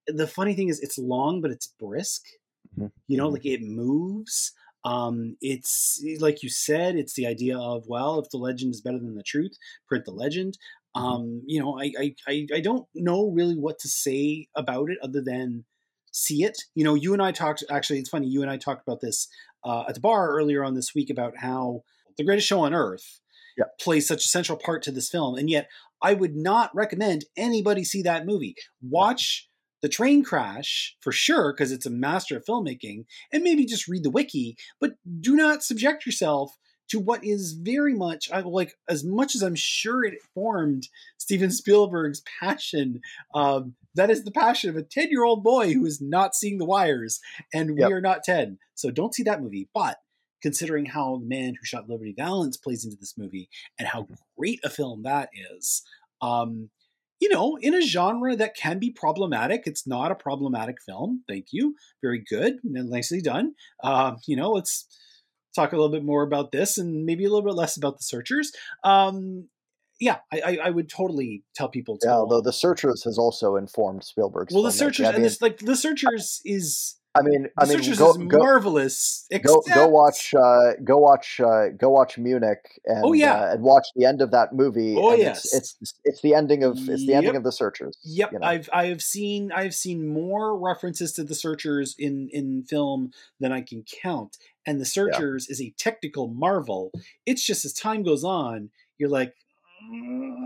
the 0.08 0.28
funny 0.28 0.54
thing 0.54 0.68
is, 0.70 0.80
it's 0.82 0.98
long, 0.98 1.40
but 1.40 1.52
it's 1.52 1.68
brisk. 1.68 2.24
Mhm. 2.78 2.92
You 3.08 3.18
know, 3.18 3.30
Mhm. 3.30 3.34
like 3.34 3.46
it 3.46 3.62
moves. 3.62 4.52
Um, 4.86 5.38
it's 5.40 6.04
like 6.20 6.44
you 6.44 6.50
said, 6.50 6.98
it's 6.98 7.14
the 7.14 7.26
idea 7.26 7.58
of 7.58 7.88
well, 7.88 8.20
if 8.20 8.30
the 8.32 8.38
legend 8.38 8.74
is 8.74 8.82
better 8.82 9.00
than 9.00 9.16
the 9.16 9.24
truth, 9.24 9.58
print 9.88 10.04
the 10.04 10.12
legend. 10.12 10.58
Mhm. 10.96 11.02
Um, 11.02 11.42
you 11.46 11.60
know, 11.60 11.80
I, 11.80 11.92
I 12.00 12.16
I 12.28 12.48
I 12.56 12.60
don't 12.62 12.88
know 12.94 13.30
really 13.30 13.56
what 13.56 13.80
to 13.80 13.88
say 13.90 14.48
about 14.56 14.90
it 14.92 14.98
other 15.02 15.22
than 15.22 15.66
see 16.12 16.44
it. 16.44 16.58
You 16.76 16.84
know, 16.84 16.94
you 16.96 17.14
and 17.14 17.22
I 17.22 17.32
talked. 17.32 17.64
Actually, 17.70 18.00
it's 18.00 18.10
funny. 18.10 18.28
You 18.28 18.42
and 18.42 18.52
I 18.52 18.58
talked 18.58 18.88
about 18.88 19.02
this 19.02 19.28
uh, 19.64 19.86
at 19.88 19.96
the 19.96 20.02
bar 20.02 20.32
earlier 20.32 20.64
on 20.64 20.76
this 20.76 20.94
week 20.94 21.10
about 21.10 21.38
how 21.38 21.84
the 22.18 22.24
greatest 22.24 22.48
show 22.48 22.62
on 22.62 22.74
earth 22.74 23.22
Yeah. 23.58 23.66
plays 23.80 24.08
such 24.08 24.26
a 24.26 24.28
central 24.30 24.58
part 24.58 24.84
to 24.84 24.92
this 24.92 25.10
film, 25.10 25.36
and 25.36 25.50
yet 25.50 25.68
I 26.02 26.14
would 26.14 26.36
not 26.36 26.74
recommend 26.76 27.26
anybody 27.38 27.84
see 27.84 28.02
that 28.04 28.26
movie. 28.26 28.56
Watch 28.82 29.50
the 29.82 29.90
train 29.90 30.24
crash 30.24 30.96
for 31.02 31.12
sure 31.12 31.54
because 31.54 31.72
it's 31.72 31.86
a 31.86 31.90
master 31.90 32.38
of 32.38 32.46
filmmaking, 32.46 33.06
and 33.32 33.44
maybe 33.44 33.66
just 33.66 33.88
read 33.88 34.04
the 34.04 34.10
wiki, 34.12 34.56
but 34.80 34.94
do 35.20 35.36
not 35.36 35.64
subject 35.64 36.06
yourself 36.06 36.56
to 36.90 37.00
what 37.00 37.24
is 37.24 37.54
very 37.54 37.94
much 37.94 38.32
I 38.32 38.42
like 38.42 38.76
as 38.90 39.04
much 39.04 39.36
as 39.36 39.42
I'm 39.42 39.56
sure 39.56 40.04
it 40.04 40.22
formed 40.34 40.88
Steven 41.18 41.52
Spielberg's 41.52 42.22
passion. 42.40 43.02
Um, 43.34 43.76
that 43.96 44.10
is 44.10 44.24
the 44.24 44.32
passion 44.32 44.70
of 44.70 44.76
a 44.76 44.84
10 44.84 45.10
year 45.10 45.24
old 45.24 45.44
boy 45.44 45.74
who 45.74 45.86
is 45.86 46.02
not 46.02 46.36
seeing 46.36 46.58
the 46.58 46.66
wires, 46.66 47.20
and 47.54 47.76
we 47.76 47.84
are 47.84 48.02
not 48.02 48.24
10. 48.24 48.58
So 48.76 48.92
don't 48.92 49.14
see 49.14 49.24
that 49.24 49.42
movie. 49.42 49.70
But 49.74 49.98
considering 50.42 50.86
how 50.86 51.18
the 51.18 51.26
man 51.26 51.56
who 51.56 51.66
shot 51.66 51.90
Liberty 51.90 52.14
Valance 52.18 52.58
plays 52.58 52.84
into 52.84 52.98
this 52.98 53.18
movie 53.18 53.50
and 53.80 53.88
how 53.88 54.08
great 54.38 54.60
a 54.64 54.70
film 54.70 55.04
that 55.04 55.30
is, 55.56 55.84
um, 56.22 56.70
you 57.20 57.30
know, 57.30 57.58
in 57.62 57.74
a 57.74 57.82
genre 57.82 58.36
that 58.36 58.56
can 58.56 58.80
be 58.80 58.92
problematic, 58.92 59.64
it's 59.66 59.88
not 59.88 60.12
a 60.12 60.16
problematic 60.16 60.76
film. 60.86 61.24
Thank 61.26 61.48
you. 61.52 61.76
Very 62.02 62.22
good 62.30 62.58
and 62.64 62.90
nicely 62.90 63.22
done. 63.22 63.54
Uh, 63.82 64.16
you 64.28 64.36
know, 64.36 64.52
let's 64.52 64.86
talk 65.56 65.74
a 65.74 65.76
little 65.76 65.92
bit 65.92 66.04
more 66.04 66.24
about 66.24 66.52
this 66.52 66.78
and 66.78 67.06
maybe 67.06 67.26
a 67.26 67.30
little 67.30 67.44
bit 67.44 67.56
less 67.56 67.78
about 67.78 67.98
the 67.98 68.04
searchers. 68.04 68.52
Um, 68.84 69.50
yeah, 70.00 70.18
I, 70.32 70.42
I, 70.42 70.58
I 70.66 70.70
would 70.70 70.90
totally 70.90 71.44
tell 71.56 71.70
people 71.70 71.98
to. 72.00 72.08
Yeah, 72.08 72.16
although 72.16 72.42
the 72.42 72.52
Searchers 72.54 73.04
has 73.04 73.18
also 73.18 73.56
informed 73.56 74.04
Spielberg's. 74.04 74.54
well, 74.54 74.64
the 74.64 74.72
searchers 74.72 75.06
I 75.06 75.10
and 75.10 75.18
mean, 75.18 75.24
this 75.24 75.42
like 75.42 75.60
the 75.60 75.76
searchers 75.76 76.42
is 76.44 76.96
I 77.16 77.22
mean, 77.22 77.44
the 77.44 77.50
I 77.58 77.66
mean, 77.66 77.78
searchers 77.78 78.00
go 78.00 78.12
is 78.12 78.18
go 78.18 78.40
marvelous. 78.40 79.28
go 79.32 79.36
Except, 79.38 79.76
go 79.76 79.88
watch 79.88 80.34
uh, 80.34 80.74
go 80.84 80.98
watch 80.98 81.40
uh, 81.40 81.70
go 81.70 81.90
watch 81.90 82.18
Munich 82.18 82.80
and 82.86 83.04
Oh, 83.06 83.14
yeah. 83.14 83.36
uh, 83.36 83.54
and 83.54 83.62
watch 83.64 83.86
the 83.96 84.06
end 84.06 84.22
of 84.22 84.32
that 84.32 84.54
movie. 84.54 84.96
Oh, 84.98 85.14
yes. 85.14 85.54
it's, 85.54 85.76
it's 85.80 85.94
it's 86.04 86.22
the 86.22 86.34
ending 86.34 86.64
of 86.64 86.78
it's 86.90 87.06
the 87.06 87.14
ending 87.14 87.36
of 87.36 87.44
the 87.44 87.52
Searchers. 87.52 87.98
Yep, 88.04 88.32
you 88.34 88.40
know? 88.40 88.48
I've 88.48 88.70
I 88.74 88.88
have 88.88 89.04
seen 89.04 89.52
I 89.52 89.64
have 89.64 89.76
seen 89.76 90.08
more 90.08 90.58
references 90.58 91.14
to 91.14 91.24
the 91.24 91.36
searchers 91.36 91.96
in 92.00 92.30
in 92.32 92.64
film 92.64 93.12
than 93.40 93.52
I 93.52 93.62
can 93.62 93.84
count, 94.02 94.38
and 94.66 94.82
the 94.82 94.86
searchers 94.86 95.48
is 95.50 95.62
a 95.62 95.74
technical 95.78 96.28
marvel. 96.28 96.92
It's 97.28 97.46
just 97.46 97.64
as 97.64 97.74
time 97.74 98.02
goes 98.02 98.24
on, 98.24 98.72
you're 98.98 99.10
like, 99.10 99.30
"Uh, 99.30 99.34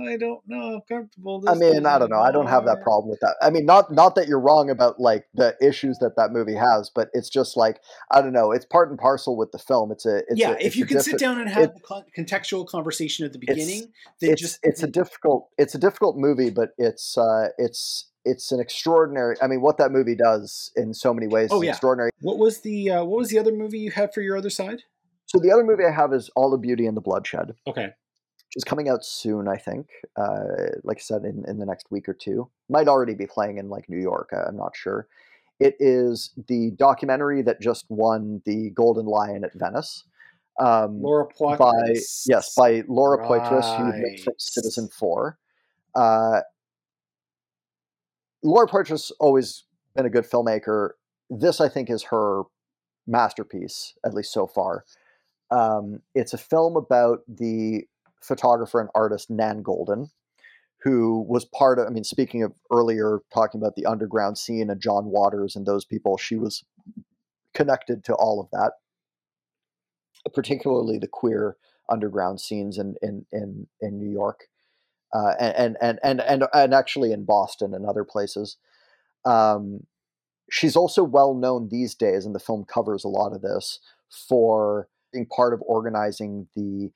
I 0.07 0.17
don't 0.17 0.41
know, 0.47 0.61
how 0.71 0.81
comfortable. 0.87 1.41
This 1.41 1.49
I 1.49 1.55
mean, 1.55 1.85
I 1.85 1.99
don't 1.99 2.09
know. 2.09 2.19
I 2.19 2.31
don't 2.31 2.47
have 2.47 2.65
that 2.65 2.81
problem 2.81 3.09
with 3.09 3.19
that. 3.21 3.35
I 3.41 3.49
mean, 3.49 3.65
not 3.65 3.91
not 3.91 4.15
that 4.15 4.27
you're 4.27 4.39
wrong 4.39 4.69
about 4.69 4.99
like 4.99 5.25
the 5.33 5.55
issues 5.61 5.97
that 5.99 6.15
that 6.17 6.31
movie 6.31 6.55
has, 6.55 6.89
but 6.93 7.09
it's 7.13 7.29
just 7.29 7.55
like 7.57 7.79
I 8.11 8.21
don't 8.21 8.33
know. 8.33 8.51
It's 8.51 8.65
part 8.65 8.89
and 8.89 8.97
parcel 8.99 9.37
with 9.37 9.51
the 9.51 9.59
film. 9.59 9.91
It's 9.91 10.05
a 10.05 10.17
it's 10.27 10.39
yeah, 10.39 10.51
a, 10.51 10.57
if 10.65 10.75
you 10.75 10.85
can 10.85 11.01
sit 11.01 11.19
down 11.19 11.39
and 11.39 11.49
have 11.49 11.63
it- 11.65 11.73
the 11.75 11.81
con- 11.81 12.05
contextual 12.17 12.67
conversation 12.67 13.25
at 13.25 13.33
the 13.33 13.39
beginning, 13.39 13.91
then 14.21 14.31
it's 14.31 14.41
just 14.41 14.59
it's 14.63 14.83
a 14.83 14.87
difficult 14.87 15.49
it's 15.57 15.75
a 15.75 15.79
difficult 15.79 16.17
movie, 16.17 16.49
but 16.49 16.69
it's 16.77 17.17
uh 17.17 17.49
it's 17.57 18.09
it's 18.25 18.51
an 18.51 18.59
extraordinary. 18.59 19.35
I 19.41 19.47
mean, 19.47 19.61
what 19.61 19.77
that 19.77 19.91
movie 19.91 20.15
does 20.15 20.71
in 20.75 20.93
so 20.93 21.13
many 21.13 21.27
ways 21.27 21.49
Oh, 21.51 21.61
is 21.61 21.65
yeah. 21.65 21.71
extraordinary. 21.71 22.11
what 22.21 22.37
was 22.37 22.61
the 22.61 22.89
uh, 22.91 23.03
what 23.05 23.19
was 23.19 23.29
the 23.29 23.39
other 23.39 23.51
movie 23.53 23.79
you 23.79 23.91
had 23.91 24.13
for 24.13 24.21
your 24.21 24.37
other 24.37 24.49
side? 24.49 24.83
So 25.27 25.39
the 25.39 25.51
other 25.51 25.63
movie 25.63 25.83
I 25.85 25.91
have 25.91 26.13
is 26.13 26.29
All 26.35 26.49
the 26.49 26.57
Beauty 26.57 26.85
and 26.85 26.95
the 26.95 27.01
Bloodshed. 27.01 27.53
Okay, 27.67 27.89
is 28.57 28.63
coming 28.63 28.89
out 28.89 29.05
soon, 29.05 29.47
I 29.47 29.55
think. 29.55 29.87
Uh, 30.17 30.71
like 30.83 30.97
I 30.97 31.01
said, 31.01 31.23
in, 31.23 31.45
in 31.47 31.59
the 31.59 31.65
next 31.65 31.85
week 31.91 32.09
or 32.09 32.13
two. 32.13 32.49
Might 32.69 32.87
already 32.87 33.13
be 33.13 33.27
playing 33.27 33.59
in 33.59 33.69
like 33.69 33.87
New 33.87 33.99
York. 34.01 34.31
I'm 34.33 34.57
not 34.57 34.75
sure. 34.75 35.07
It 35.59 35.75
is 35.79 36.31
the 36.47 36.71
documentary 36.71 37.41
that 37.43 37.61
just 37.61 37.85
won 37.89 38.41
the 38.45 38.71
Golden 38.71 39.05
Lion 39.05 39.43
at 39.43 39.53
Venice. 39.53 40.03
Um, 40.59 41.01
Laura 41.01 41.25
by 41.39 41.55
Poitras. 41.55 42.23
yes, 42.27 42.53
by 42.57 42.83
Laura 42.87 43.25
Poitras, 43.25 43.77
who 43.77 43.83
Right. 43.91 44.19
from 44.19 44.33
Citizenfour. 44.39 45.35
Uh, 45.95 46.41
Laura 48.43 48.67
Poitras 48.67 49.11
always 49.19 49.63
been 49.95 50.05
a 50.05 50.09
good 50.09 50.25
filmmaker. 50.25 50.91
This, 51.29 51.61
I 51.61 51.69
think, 51.69 51.89
is 51.91 52.03
her 52.03 52.43
masterpiece, 53.05 53.93
at 54.03 54.13
least 54.15 54.31
so 54.33 54.47
far. 54.47 54.83
Um, 55.51 56.01
it's 56.15 56.33
a 56.33 56.37
film 56.37 56.75
about 56.75 57.19
the 57.27 57.85
photographer 58.21 58.79
and 58.79 58.89
artist 58.95 59.29
Nan 59.29 59.63
Goldin, 59.63 60.09
who 60.83 61.25
was 61.27 61.45
part 61.45 61.79
of. 61.79 61.87
I 61.87 61.89
mean, 61.89 62.03
speaking 62.03 62.43
of 62.43 62.53
earlier 62.71 63.19
talking 63.33 63.59
about 63.61 63.75
the 63.75 63.85
underground 63.85 64.37
scene 64.37 64.69
and 64.69 64.81
John 64.81 65.05
Waters 65.05 65.55
and 65.55 65.65
those 65.65 65.85
people, 65.85 66.17
she 66.17 66.35
was 66.35 66.63
connected 67.53 68.03
to 68.05 68.13
all 68.13 68.39
of 68.39 68.49
that, 68.51 68.73
particularly 70.33 70.97
the 70.97 71.07
queer 71.07 71.57
underground 71.89 72.39
scenes 72.39 72.77
in 72.77 72.95
in 73.01 73.25
in, 73.31 73.67
in 73.81 73.97
New 73.97 74.11
York, 74.11 74.47
uh, 75.13 75.33
and, 75.39 75.77
and 75.79 75.99
and 76.03 76.21
and 76.21 76.43
and 76.53 76.73
actually 76.73 77.11
in 77.11 77.25
Boston 77.25 77.73
and 77.73 77.85
other 77.85 78.03
places. 78.03 78.57
Um, 79.25 79.85
she's 80.49 80.75
also 80.75 81.03
well 81.03 81.33
known 81.33 81.69
these 81.69 81.95
days, 81.95 82.25
and 82.25 82.35
the 82.35 82.39
film 82.39 82.65
covers 82.65 83.03
a 83.03 83.09
lot 83.09 83.33
of 83.33 83.41
this 83.41 83.79
for 84.09 84.87
being 85.11 85.25
part 85.25 85.53
of 85.53 85.61
organizing 85.65 86.47
the 86.55 86.91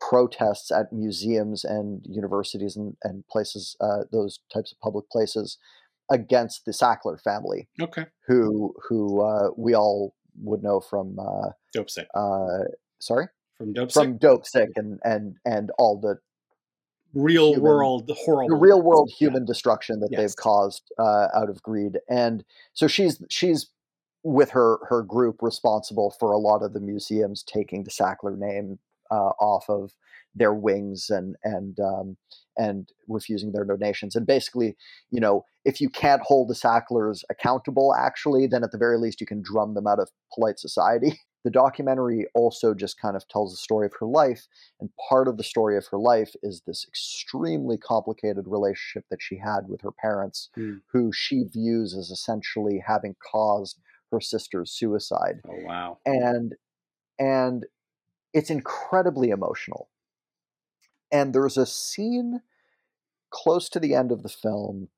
protests 0.00 0.70
at 0.70 0.92
museums 0.92 1.64
and 1.64 2.04
universities 2.06 2.76
and, 2.76 2.96
and 3.02 3.26
places, 3.28 3.76
uh, 3.80 4.04
those 4.12 4.40
types 4.52 4.72
of 4.72 4.80
public 4.80 5.08
places, 5.10 5.58
against 6.10 6.64
the 6.64 6.72
Sackler 6.72 7.20
family, 7.20 7.68
okay, 7.82 8.06
who 8.26 8.74
who 8.88 9.20
uh, 9.20 9.50
we 9.56 9.74
all 9.74 10.14
would 10.40 10.62
know 10.62 10.80
from. 10.80 11.18
Uh, 11.18 11.50
Dopesick 11.76 12.06
uh, 12.14 12.64
sorry, 12.98 13.26
from 13.56 13.74
Dopesick. 13.74 13.92
from. 13.92 14.18
Dopesick 14.18 14.68
and 14.76 15.00
and 15.04 15.36
and 15.44 15.70
all 15.78 15.98
the 16.00 16.18
Real 17.14 17.48
human- 17.54 17.62
world 17.62 18.10
horrible. 18.24 18.48
the 18.54 18.60
real 18.60 18.82
world 18.82 19.10
Yeah. 19.12 19.26
human 19.28 19.44
destruction 19.46 20.00
that 20.00 20.10
Yes. 20.12 20.20
they've 20.20 20.36
caused 20.36 20.92
uh, 20.98 21.28
out 21.34 21.48
of 21.48 21.62
greed. 21.62 21.98
And 22.08 22.44
so 22.74 22.86
she's 22.86 23.22
she's 23.30 23.70
with 24.22 24.50
her 24.50 24.78
her 24.88 25.02
group 25.02 25.42
responsible 25.42 26.10
for 26.18 26.32
a 26.32 26.38
lot 26.38 26.62
of 26.62 26.72
the 26.74 26.80
museums 26.80 27.42
taking 27.42 27.84
the 27.84 27.90
Sackler 27.90 28.36
name 28.36 28.78
uh, 29.10 29.32
off 29.40 29.68
of 29.68 29.92
their 30.34 30.54
wings 30.54 31.10
and 31.10 31.36
and 31.42 31.78
um, 31.80 32.16
and 32.56 32.90
refusing 33.08 33.52
their 33.52 33.64
donations. 33.64 34.14
And 34.16 34.26
basically, 34.26 34.76
you 35.10 35.20
know, 35.20 35.44
if 35.64 35.80
you 35.80 35.88
can't 35.88 36.22
hold 36.22 36.48
the 36.48 36.54
Sacklers 36.54 37.24
accountable, 37.30 37.94
actually, 37.98 38.46
then 38.46 38.64
at 38.64 38.72
the 38.72 38.78
very 38.78 38.98
least 38.98 39.20
you 39.20 39.26
can 39.26 39.42
drum 39.42 39.74
them 39.74 39.86
out 39.86 39.98
of 40.00 40.10
polite 40.34 40.58
society. 40.58 41.20
The 41.44 41.52
documentary 41.52 42.26
also 42.34 42.74
just 42.74 43.00
kind 43.00 43.14
of 43.16 43.26
tells 43.28 43.52
the 43.52 43.56
story 43.58 43.86
of 43.86 43.92
her 44.00 44.06
life 44.06 44.48
and 44.80 44.90
part 45.08 45.28
of 45.28 45.36
the 45.36 45.44
story 45.44 45.78
of 45.78 45.86
her 45.86 45.96
life 45.96 46.32
is 46.42 46.62
this 46.66 46.84
extremely 46.86 47.78
complicated 47.78 48.46
relationship 48.48 49.04
that 49.08 49.22
she 49.22 49.38
had 49.38 49.68
with 49.68 49.80
her 49.82 49.92
parents, 49.92 50.50
Hmm. 50.56 50.78
who 50.92 51.12
she 51.12 51.44
views 51.44 51.96
as 51.96 52.10
essentially 52.10 52.82
having 52.84 53.14
caused 53.32 53.78
her 54.10 54.20
sister's 54.20 54.72
suicide. 54.72 55.40
Oh 55.48 55.64
wow. 55.64 55.98
And 56.04 56.56
and 57.20 57.66
it's 58.32 58.50
incredibly 58.50 59.30
emotional. 59.30 59.88
And 61.10 61.32
there's 61.32 61.56
a 61.56 61.66
scene 61.66 62.40
close 63.30 63.68
to 63.70 63.80
the 63.80 63.94
end 63.94 64.12
of 64.12 64.22
the 64.22 64.28
film. 64.28 64.88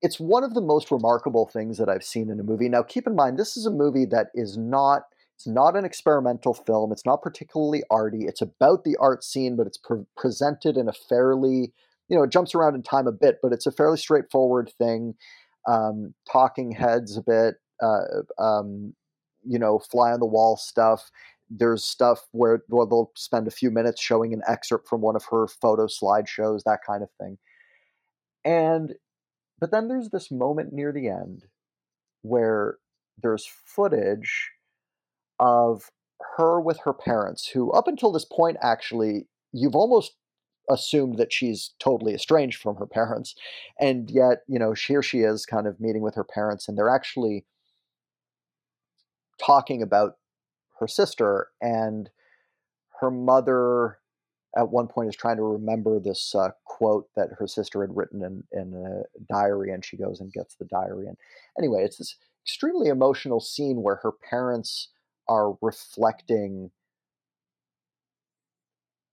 It's 0.00 0.20
one 0.20 0.44
of 0.44 0.54
the 0.54 0.60
most 0.60 0.90
remarkable 0.90 1.46
things 1.46 1.78
that 1.78 1.88
I've 1.88 2.04
seen 2.04 2.30
in 2.30 2.38
a 2.38 2.44
movie. 2.44 2.68
Now, 2.68 2.82
keep 2.82 3.06
in 3.06 3.16
mind, 3.16 3.38
this 3.38 3.56
is 3.56 3.66
a 3.66 3.70
movie 3.70 4.04
that 4.06 4.28
is 4.34 4.56
not 4.56 5.02
it's 5.38 5.46
not 5.46 5.76
an 5.76 5.84
experimental 5.84 6.52
film. 6.52 6.90
It's 6.90 7.06
not 7.06 7.22
particularly 7.22 7.84
arty. 7.92 8.24
It's 8.26 8.42
about 8.42 8.82
the 8.82 8.96
art 8.96 9.22
scene, 9.22 9.54
but 9.54 9.68
it's 9.68 9.78
pre- 9.78 10.04
presented 10.16 10.76
in 10.76 10.88
a 10.88 10.92
fairly, 10.92 11.72
you 12.08 12.16
know, 12.16 12.24
it 12.24 12.30
jumps 12.30 12.56
around 12.56 12.74
in 12.74 12.82
time 12.82 13.06
a 13.06 13.12
bit, 13.12 13.38
but 13.40 13.52
it's 13.52 13.64
a 13.64 13.70
fairly 13.70 13.98
straightforward 13.98 14.72
thing. 14.78 15.14
Um, 15.68 16.12
talking 16.30 16.72
heads 16.72 17.16
a 17.16 17.22
bit, 17.22 17.54
uh, 17.80 18.42
um, 18.42 18.94
you 19.44 19.60
know, 19.60 19.78
fly 19.78 20.10
on 20.10 20.18
the 20.18 20.26
wall 20.26 20.56
stuff. 20.56 21.08
There's 21.50 21.84
stuff 21.84 22.26
where, 22.32 22.62
where 22.68 22.86
they'll 22.86 23.12
spend 23.16 23.46
a 23.48 23.52
few 23.52 23.70
minutes 23.70 24.02
showing 24.02 24.32
an 24.32 24.42
excerpt 24.46 24.88
from 24.88 25.00
one 25.00 25.16
of 25.16 25.24
her 25.30 25.46
photo 25.46 25.86
slideshows, 25.86 26.62
that 26.64 26.80
kind 26.86 27.02
of 27.02 27.08
thing. 27.20 27.38
And, 28.44 28.94
but 29.58 29.70
then 29.70 29.88
there's 29.88 30.10
this 30.10 30.30
moment 30.30 30.72
near 30.72 30.92
the 30.92 31.08
end 31.08 31.44
where 32.22 32.78
there's 33.20 33.48
footage 33.64 34.50
of 35.40 35.90
her 36.36 36.60
with 36.60 36.80
her 36.80 36.92
parents, 36.92 37.48
who 37.48 37.70
up 37.72 37.88
until 37.88 38.12
this 38.12 38.24
point, 38.24 38.56
actually, 38.60 39.26
you've 39.52 39.76
almost 39.76 40.12
assumed 40.70 41.16
that 41.16 41.32
she's 41.32 41.72
totally 41.78 42.14
estranged 42.14 42.60
from 42.60 42.76
her 42.76 42.86
parents. 42.86 43.34
And 43.80 44.10
yet, 44.10 44.38
you 44.46 44.58
know, 44.58 44.72
here 44.72 45.02
she 45.02 45.20
is 45.20 45.46
kind 45.46 45.66
of 45.66 45.80
meeting 45.80 46.02
with 46.02 46.14
her 46.14 46.24
parents, 46.24 46.68
and 46.68 46.76
they're 46.76 46.90
actually 46.90 47.46
talking 49.40 49.82
about 49.82 50.17
her 50.80 50.88
sister 50.88 51.48
and 51.60 52.10
her 53.00 53.10
mother 53.10 53.98
at 54.56 54.70
one 54.70 54.88
point 54.88 55.08
is 55.08 55.16
trying 55.16 55.36
to 55.36 55.42
remember 55.42 56.00
this 56.00 56.34
uh, 56.34 56.50
quote 56.64 57.06
that 57.16 57.28
her 57.38 57.46
sister 57.46 57.82
had 57.82 57.94
written 57.94 58.22
in, 58.22 58.42
in 58.52 58.74
a 58.74 59.22
diary 59.32 59.70
and 59.72 59.84
she 59.84 59.96
goes 59.96 60.20
and 60.20 60.32
gets 60.32 60.56
the 60.56 60.64
diary 60.66 61.06
and 61.06 61.16
anyway 61.58 61.82
it's 61.82 61.98
this 61.98 62.16
extremely 62.44 62.88
emotional 62.88 63.40
scene 63.40 63.82
where 63.82 63.96
her 63.96 64.12
parents 64.30 64.88
are 65.28 65.56
reflecting 65.60 66.70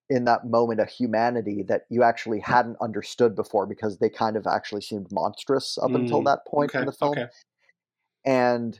in 0.09 0.25
that 0.25 0.45
moment 0.45 0.79
a 0.79 0.85
humanity 0.85 1.63
that 1.67 1.81
you 1.89 2.03
actually 2.03 2.39
hadn't 2.39 2.77
understood 2.81 3.35
before 3.35 3.65
because 3.65 3.97
they 3.97 4.09
kind 4.09 4.35
of 4.37 4.45
actually 4.47 4.81
seemed 4.81 5.07
monstrous 5.11 5.77
up 5.81 5.91
mm, 5.91 5.95
until 5.95 6.21
that 6.21 6.45
point 6.47 6.69
okay, 6.69 6.79
in 6.79 6.85
the 6.85 6.91
film. 6.91 7.11
okay. 7.11 7.25
and 8.23 8.79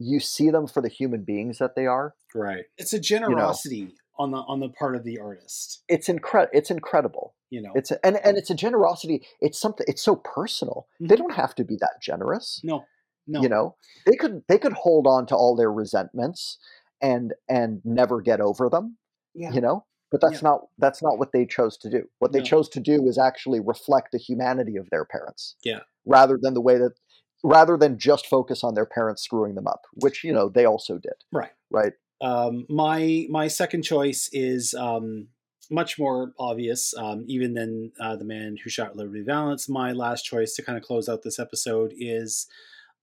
you 0.00 0.18
see 0.18 0.50
them 0.50 0.66
for 0.66 0.80
the 0.80 0.88
human 0.88 1.22
beings 1.22 1.58
that 1.58 1.76
they 1.76 1.86
are 1.86 2.14
right 2.34 2.64
it's 2.78 2.92
a 2.92 2.98
generosity 2.98 3.76
you 3.76 3.84
know, 3.84 3.92
on 4.20 4.30
the 4.32 4.36
on 4.36 4.60
the 4.60 4.68
part 4.68 4.94
of 4.94 5.02
the 5.02 5.18
artist. 5.18 5.82
It's 5.88 6.10
incredible. 6.10 6.50
It's 6.52 6.70
incredible. 6.70 7.34
You 7.48 7.62
know, 7.62 7.72
it's 7.74 7.90
a, 7.90 8.04
and 8.04 8.18
and 8.22 8.36
it's 8.36 8.50
a 8.50 8.54
generosity. 8.54 9.26
It's 9.40 9.58
something. 9.58 9.86
It's 9.88 10.02
so 10.02 10.16
personal. 10.16 10.86
Mm-hmm. 10.96 11.06
They 11.06 11.16
don't 11.16 11.32
have 11.32 11.54
to 11.54 11.64
be 11.64 11.76
that 11.76 12.02
generous. 12.02 12.60
No, 12.62 12.84
no. 13.26 13.40
You 13.40 13.48
know, 13.48 13.76
they 14.04 14.16
could 14.16 14.42
they 14.46 14.58
could 14.58 14.74
hold 14.74 15.06
on 15.06 15.24
to 15.26 15.34
all 15.34 15.56
their 15.56 15.72
resentments 15.72 16.58
and 17.00 17.32
and 17.48 17.80
never 17.82 18.20
get 18.20 18.42
over 18.42 18.68
them. 18.68 18.98
Yeah. 19.34 19.52
You 19.52 19.62
know, 19.62 19.86
but 20.10 20.20
that's 20.20 20.42
yeah. 20.42 20.50
not 20.50 20.60
that's 20.76 21.02
not 21.02 21.18
what 21.18 21.32
they 21.32 21.46
chose 21.46 21.78
to 21.78 21.90
do. 21.90 22.02
What 22.18 22.32
they 22.32 22.40
no. 22.40 22.44
chose 22.44 22.68
to 22.70 22.80
do 22.80 23.08
is 23.08 23.16
actually 23.16 23.60
reflect 23.60 24.12
the 24.12 24.18
humanity 24.18 24.76
of 24.76 24.90
their 24.90 25.06
parents. 25.06 25.56
Yeah. 25.64 25.80
Rather 26.04 26.38
than 26.40 26.52
the 26.52 26.60
way 26.60 26.76
that 26.76 26.92
rather 27.42 27.76
than 27.76 27.98
just 27.98 28.26
focus 28.26 28.62
on 28.64 28.74
their 28.74 28.86
parents 28.86 29.22
screwing 29.22 29.54
them 29.54 29.66
up, 29.66 29.86
which 29.94 30.24
you 30.24 30.32
know 30.32 30.48
they 30.48 30.64
also 30.64 30.98
did. 30.98 31.14
Right. 31.32 31.50
Right. 31.70 31.92
Um, 32.20 32.66
my 32.68 33.26
my 33.30 33.48
second 33.48 33.82
choice 33.82 34.28
is 34.32 34.74
um, 34.74 35.28
much 35.70 35.98
more 35.98 36.32
obvious, 36.38 36.92
um, 36.96 37.24
even 37.28 37.54
than 37.54 37.92
uh, 38.00 38.16
the 38.16 38.24
man 38.24 38.56
who 38.62 38.68
shot 38.68 38.96
Liberty 38.96 39.22
Valance. 39.22 39.68
My 39.68 39.92
last 39.92 40.22
choice 40.24 40.54
to 40.54 40.62
kind 40.62 40.76
of 40.76 40.84
close 40.84 41.08
out 41.08 41.22
this 41.22 41.38
episode 41.38 41.94
is 41.96 42.46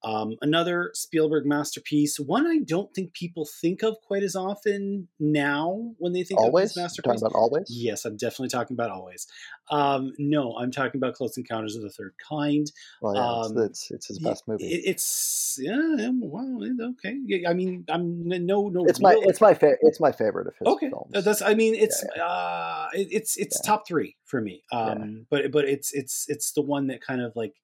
um, 0.03 0.35
another 0.41 0.91
Spielberg 0.93 1.45
masterpiece, 1.45 2.19
one 2.19 2.45
I 2.45 2.59
don't 2.59 2.93
think 2.93 3.13
people 3.13 3.47
think 3.61 3.83
of 3.83 3.97
quite 4.05 4.23
as 4.23 4.35
often 4.35 5.07
now 5.19 5.93
when 5.97 6.13
they 6.13 6.23
think 6.23 6.39
always? 6.39 6.65
of 6.65 6.69
this 6.69 6.77
masterpiece. 6.77 7.21
Talking 7.21 7.27
about 7.27 7.37
always? 7.37 7.65
Yes, 7.69 8.05
I'm 8.05 8.15
definitely 8.15 8.49
talking 8.49 8.75
about 8.75 8.91
always. 8.91 9.27
Um, 9.71 10.13
no, 10.19 10.55
I'm 10.57 10.71
talking 10.71 10.99
about 10.99 11.15
Close 11.15 11.35
Encounters 11.37 11.75
of 11.75 11.81
the 11.81 11.89
Third 11.89 12.13
Kind. 12.29 12.71
Well, 13.01 13.15
yeah, 13.15 13.21
um, 13.21 13.65
it's, 13.65 13.89
it's, 13.89 13.91
it's 13.91 14.07
his 14.07 14.19
best 14.19 14.47
movie. 14.47 14.65
It, 14.65 14.83
it's 14.85 15.57
yeah, 15.59 16.11
well, 16.21 16.59
okay. 16.91 17.17
I 17.47 17.53
mean, 17.53 17.85
I'm 17.89 18.27
no 18.27 18.69
no. 18.69 18.85
It's 18.85 19.01
my 19.01 19.15
it's 19.23 19.41
my 19.41 19.53
favorite. 19.53 19.79
It's 19.81 19.99
my 19.99 20.11
favorite 20.11 20.47
of 20.47 20.53
his 20.57 20.67
okay. 20.67 20.89
films. 20.89 21.25
That's 21.25 21.41
I 21.41 21.55
mean, 21.55 21.73
it's 21.75 22.03
yeah, 22.15 22.23
yeah. 22.23 22.25
uh, 22.25 22.87
it, 22.93 23.07
it's 23.11 23.37
it's 23.37 23.59
top 23.61 23.87
three 23.87 24.15
for 24.25 24.41
me. 24.41 24.63
Um, 24.71 25.25
but 25.29 25.51
but 25.51 25.65
it's 25.65 25.93
it's 25.93 26.25
it's 26.27 26.51
the 26.51 26.61
one 26.61 26.87
that 26.87 27.01
kind 27.01 27.21
of 27.21 27.35
like 27.35 27.55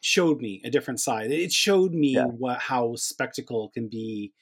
showed 0.00 0.40
me 0.40 0.60
a 0.64 0.70
different 0.70 1.00
side. 1.00 1.30
It 1.30 1.52
showed 1.52 1.92
me 1.92 2.14
yeah. 2.14 2.24
what 2.24 2.58
how 2.58 2.94
spectacle 2.96 3.70
can 3.72 3.88
be 3.88 4.32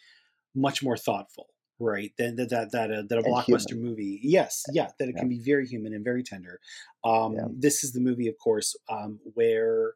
much 0.55 0.83
more 0.83 0.97
thoughtful, 0.97 1.49
right? 1.79 2.13
Than 2.17 2.37
that 2.37 2.51
that 2.51 2.73
that 2.73 2.91
a, 2.91 3.03
that 3.09 3.19
a 3.19 3.23
blockbuster 3.23 3.73
human. 3.73 3.91
movie. 3.91 4.21
Yes, 4.23 4.65
yeah, 4.73 4.89
that 4.99 5.09
it 5.09 5.15
yeah. 5.15 5.21
can 5.21 5.29
be 5.29 5.41
very 5.41 5.67
human 5.67 5.93
and 5.93 6.05
very 6.05 6.23
tender. 6.23 6.61
Um, 7.05 7.35
yeah. 7.35 7.47
This 7.51 7.85
is 7.85 7.93
the 7.93 8.01
movie, 8.01 8.29
of 8.29 8.39
course, 8.39 8.77
um, 8.89 9.19
where 9.35 9.93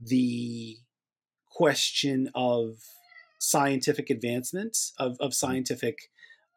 the 0.00 0.78
question 1.50 2.30
of 2.34 2.76
scientific 3.38 4.10
advancement 4.10 4.76
of 4.98 5.12
of 5.12 5.16
mm-hmm. 5.18 5.30
scientific 5.32 6.10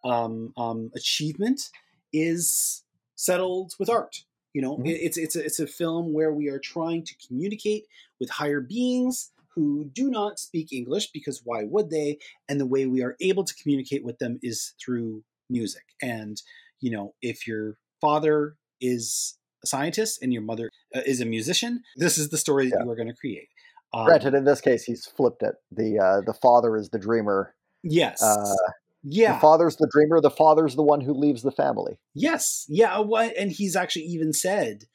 um, 0.06 0.54
um, 0.58 0.92
achievement 0.96 1.70
is 2.12 2.84
settled 3.16 3.74
with 3.80 3.90
art 3.90 4.24
you 4.54 4.62
know, 4.62 4.78
mm-hmm. 4.78 4.88
it's 4.88 5.18
it's 5.18 5.36
a, 5.36 5.44
it's 5.44 5.60
a 5.60 5.68
film 5.68 6.14
where 6.14 6.32
we 6.32 6.48
are 6.50 6.60
trying 6.60 7.04
to 7.04 7.16
communicate 7.28 7.86
with 8.20 8.30
higher 8.30 8.62
beings 8.62 9.32
who 9.56 9.86
do 9.86 10.10
not 10.10 10.40
speak 10.40 10.72
English 10.72 11.12
because 11.12 11.42
why 11.44 11.64
would 11.64 11.90
they? 11.90 12.18
And 12.50 12.60
the 12.60 12.66
way 12.66 12.86
we 12.86 13.04
are 13.04 13.16
able 13.20 13.44
to 13.44 13.56
communicate 13.56 14.04
with 14.04 14.20
them 14.20 14.40
is 14.42 14.74
through 14.84 15.24
music. 15.50 15.84
And 16.02 16.42
you 16.80 16.92
know, 16.92 17.14
if 17.22 17.48
your 17.48 17.78
father 18.00 18.56
is 18.80 19.38
a 19.64 19.68
scientist 19.68 20.22
and 20.22 20.34
your 20.34 20.42
mother 20.42 20.70
uh, 20.96 21.02
is 21.06 21.22
a 21.22 21.26
musician, 21.26 21.82
this 21.96 22.18
is 22.18 22.30
the 22.30 22.38
story 22.38 22.70
that 22.70 22.78
yeah. 22.80 22.86
you 22.86 22.92
are 22.92 22.96
going 22.96 23.08
to 23.08 23.16
create. 23.16 23.48
Um, 23.94 24.06
Granted, 24.06 24.34
in 24.34 24.44
this 24.44 24.62
case, 24.62 24.84
he's 24.84 25.06
flipped 25.06 25.44
it. 25.44 25.56
the 25.72 26.00
uh, 26.00 26.22
The 26.22 26.34
father 26.34 26.76
is 26.76 26.90
the 26.90 27.00
dreamer. 27.00 27.56
Yes. 27.84 28.22
Uh, 28.24 28.56
yeah. 29.04 29.34
The 29.34 29.40
father's 29.40 29.76
the 29.76 29.90
dreamer. 29.92 30.22
The 30.22 30.30
father's 30.30 30.76
the 30.76 30.84
one 30.84 31.02
who 31.02 31.14
leaves 31.14 31.44
the 31.44 31.52
family. 31.52 32.00
Yes. 32.14 32.66
Yeah. 32.70 32.96
Uh, 32.98 33.04
what? 33.04 33.36
And 33.38 33.52
he's 33.52 33.76
actually 33.76 34.06
even 34.06 34.34
said 34.34 34.86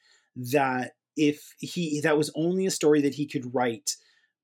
that 0.51 0.93
if 1.15 1.53
he 1.59 2.01
that 2.01 2.17
was 2.17 2.31
only 2.35 2.65
a 2.65 2.71
story 2.71 3.01
that 3.01 3.15
he 3.15 3.27
could 3.27 3.53
write 3.53 3.91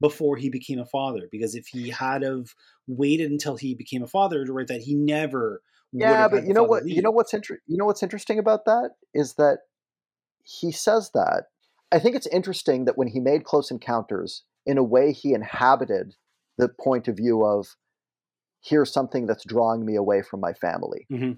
before 0.02 0.38
he 0.38 0.50
became 0.50 0.80
a 0.80 0.86
father, 0.86 1.28
because 1.32 1.56
if 1.56 1.68
he 1.68 1.90
had 1.90 2.24
of 2.24 2.54
waited 2.88 3.32
until 3.32 3.56
he 3.56 3.74
became 3.74 4.04
a 4.04 4.08
father 4.08 4.46
to 4.46 4.54
write 4.54 4.68
that, 4.68 4.82
he 4.82 4.94
never. 4.94 5.62
Yeah, 5.92 6.28
but 6.28 6.46
you 6.46 6.54
know 6.54 6.64
what? 6.64 6.84
Lead. 6.84 6.96
You 6.96 7.02
know 7.02 7.12
what's 7.12 7.34
inter- 7.34 7.60
You 7.68 7.78
know 7.78 7.86
what's 7.86 8.04
interesting 8.04 8.38
about 8.38 8.66
that 8.66 8.92
is 9.14 9.36
that 9.36 9.60
he 10.44 10.72
says 10.72 11.12
that. 11.14 11.46
I 11.92 12.00
think 12.00 12.16
it's 12.16 12.28
interesting 12.28 12.86
that 12.86 12.98
when 12.98 13.08
he 13.08 13.20
made 13.20 13.46
Close 13.46 13.72
Encounters, 13.72 14.44
in 14.66 14.78
a 14.78 14.84
way, 14.84 15.14
he 15.14 15.34
inhabited 15.34 16.16
the 16.58 16.68
point 16.68 17.08
of 17.08 17.18
view 17.18 17.46
of 17.46 17.76
here's 18.66 18.92
something 18.92 19.28
that's 19.28 19.46
drawing 19.46 19.86
me 19.86 19.96
away 19.96 20.22
from 20.22 20.40
my 20.40 20.54
family. 20.54 21.06
Mm-hmm. 21.12 21.34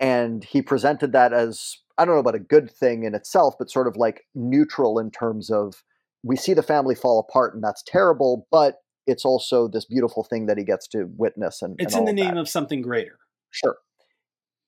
And 0.00 0.44
he 0.44 0.60
presented 0.60 1.12
that 1.12 1.32
as, 1.32 1.78
I 1.96 2.04
don't 2.04 2.14
know 2.14 2.20
about 2.20 2.34
a 2.34 2.40
good 2.40 2.70
thing 2.70 3.04
in 3.04 3.14
itself, 3.14 3.54
but 3.58 3.70
sort 3.70 3.86
of 3.86 3.96
like 3.96 4.24
neutral 4.34 4.98
in 4.98 5.10
terms 5.10 5.50
of 5.50 5.82
we 6.22 6.36
see 6.36 6.52
the 6.52 6.62
family 6.62 6.94
fall 6.94 7.18
apart 7.18 7.54
and 7.54 7.62
that's 7.62 7.82
terrible, 7.86 8.46
but 8.50 8.76
it's 9.06 9.24
also 9.24 9.68
this 9.68 9.84
beautiful 9.84 10.24
thing 10.24 10.46
that 10.46 10.58
he 10.58 10.64
gets 10.64 10.88
to 10.88 11.08
witness. 11.16 11.62
And 11.62 11.76
it's 11.78 11.94
and 11.94 12.08
in 12.08 12.16
the 12.16 12.22
of 12.22 12.28
name 12.28 12.36
of 12.38 12.48
something 12.48 12.82
greater. 12.82 13.18
Sure. 13.50 13.76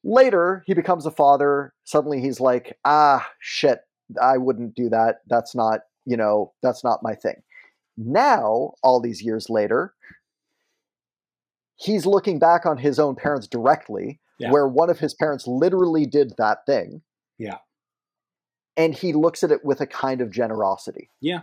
Later, 0.04 0.62
he 0.66 0.74
becomes 0.74 1.04
a 1.06 1.10
father. 1.10 1.74
Suddenly 1.84 2.20
he's 2.20 2.38
like, 2.38 2.78
ah, 2.84 3.28
shit, 3.40 3.80
I 4.22 4.38
wouldn't 4.38 4.74
do 4.74 4.88
that. 4.90 5.16
That's 5.26 5.54
not, 5.54 5.80
you 6.04 6.16
know, 6.16 6.52
that's 6.62 6.84
not 6.84 7.02
my 7.02 7.14
thing. 7.14 7.42
Now, 7.96 8.74
all 8.82 9.00
these 9.00 9.22
years 9.22 9.50
later, 9.50 9.94
he's 11.76 12.06
looking 12.06 12.38
back 12.38 12.66
on 12.66 12.78
his 12.78 12.98
own 12.98 13.14
parents 13.14 13.46
directly, 13.46 14.18
yeah. 14.38 14.50
where 14.50 14.66
one 14.66 14.90
of 14.90 14.98
his 14.98 15.14
parents 15.14 15.46
literally 15.46 16.06
did 16.06 16.32
that 16.38 16.66
thing. 16.66 17.02
Yeah. 17.38 17.58
And 18.76 18.94
he 18.94 19.12
looks 19.12 19.42
at 19.42 19.50
it 19.50 19.64
with 19.64 19.80
a 19.80 19.86
kind 19.86 20.20
of 20.20 20.30
generosity. 20.30 21.10
Yeah. 21.20 21.42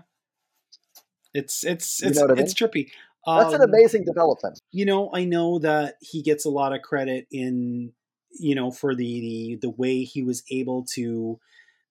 It's 1.34 1.64
it's 1.64 2.04
it's 2.04 2.20
you 2.20 2.28
know 2.28 2.34
it's 2.34 2.62
I 2.62 2.66
mean? 2.66 2.72
trippy. 2.72 2.92
That's 3.26 3.54
um, 3.54 3.62
an 3.62 3.70
amazing 3.70 4.04
development. 4.06 4.62
You 4.72 4.86
know, 4.86 5.10
I 5.14 5.24
know 5.24 5.58
that 5.60 5.96
he 6.02 6.22
gets 6.22 6.46
a 6.46 6.50
lot 6.50 6.74
of 6.74 6.82
credit 6.82 7.26
in 7.32 7.94
you 8.40 8.54
know 8.54 8.70
for 8.70 8.94
the 8.94 9.20
the, 9.20 9.58
the 9.62 9.70
way 9.72 10.04
he 10.04 10.22
was 10.22 10.44
able 10.52 10.86
to 10.94 11.40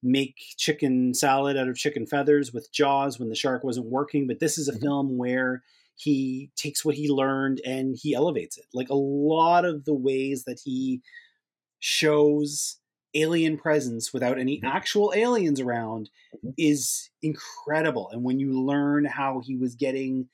make 0.02 0.36
chicken 0.56 1.14
salad 1.14 1.56
out 1.56 1.68
of 1.68 1.76
chicken 1.76 2.06
feathers 2.06 2.52
with 2.52 2.72
Jaws 2.72 3.18
when 3.18 3.28
the 3.28 3.34
shark 3.34 3.64
wasn't 3.64 3.86
working, 3.86 4.26
but 4.26 4.40
this 4.40 4.58
is 4.58 4.68
a 4.68 4.72
mm-hmm. 4.72 4.82
film 4.82 5.18
where 5.18 5.62
he 6.02 6.50
takes 6.56 6.84
what 6.84 6.96
he 6.96 7.08
learned 7.08 7.60
and 7.64 7.96
he 8.00 8.14
elevates 8.14 8.58
it. 8.58 8.64
Like 8.74 8.88
a 8.88 8.94
lot 8.94 9.64
of 9.64 9.84
the 9.84 9.94
ways 9.94 10.44
that 10.44 10.60
he 10.64 11.00
shows 11.78 12.78
alien 13.14 13.56
presence 13.56 14.12
without 14.12 14.38
any 14.38 14.56
mm-hmm. 14.56 14.66
actual 14.66 15.12
aliens 15.14 15.60
around 15.60 16.10
mm-hmm. 16.36 16.50
is 16.58 17.10
incredible. 17.22 18.08
And 18.10 18.24
when 18.24 18.40
you 18.40 18.52
learn 18.52 19.04
how 19.04 19.42
he 19.44 19.56
was 19.56 19.76
getting, 19.76 20.28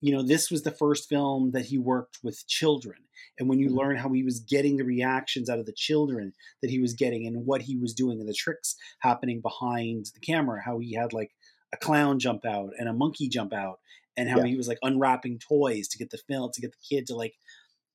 you 0.00 0.12
know, 0.14 0.22
this 0.22 0.50
was 0.50 0.62
the 0.62 0.70
first 0.70 1.08
film 1.08 1.52
that 1.52 1.66
he 1.66 1.78
worked 1.78 2.18
with 2.22 2.46
children. 2.46 2.98
And 3.38 3.48
when 3.48 3.58
you 3.58 3.68
mm-hmm. 3.68 3.78
learn 3.78 3.96
how 3.96 4.12
he 4.12 4.22
was 4.22 4.40
getting 4.40 4.76
the 4.76 4.84
reactions 4.84 5.48
out 5.48 5.58
of 5.58 5.66
the 5.66 5.72
children 5.72 6.34
that 6.60 6.70
he 6.70 6.80
was 6.80 6.92
getting 6.92 7.26
and 7.26 7.46
what 7.46 7.62
he 7.62 7.76
was 7.76 7.94
doing 7.94 8.20
and 8.20 8.28
the 8.28 8.34
tricks 8.34 8.76
happening 8.98 9.40
behind 9.40 10.06
the 10.12 10.20
camera, 10.20 10.60
how 10.62 10.78
he 10.78 10.94
had 10.94 11.14
like 11.14 11.30
a 11.72 11.78
clown 11.78 12.18
jump 12.18 12.44
out 12.44 12.70
and 12.78 12.88
a 12.88 12.92
monkey 12.92 13.28
jump 13.28 13.54
out 13.54 13.78
and 14.16 14.28
how 14.28 14.38
yeah. 14.38 14.46
he 14.46 14.56
was 14.56 14.68
like 14.68 14.78
unwrapping 14.82 15.38
toys 15.38 15.88
to 15.88 15.98
get 15.98 16.10
the 16.10 16.18
film 16.18 16.50
to 16.52 16.60
get 16.60 16.72
the 16.72 16.96
kid 16.96 17.06
to 17.06 17.14
like 17.14 17.34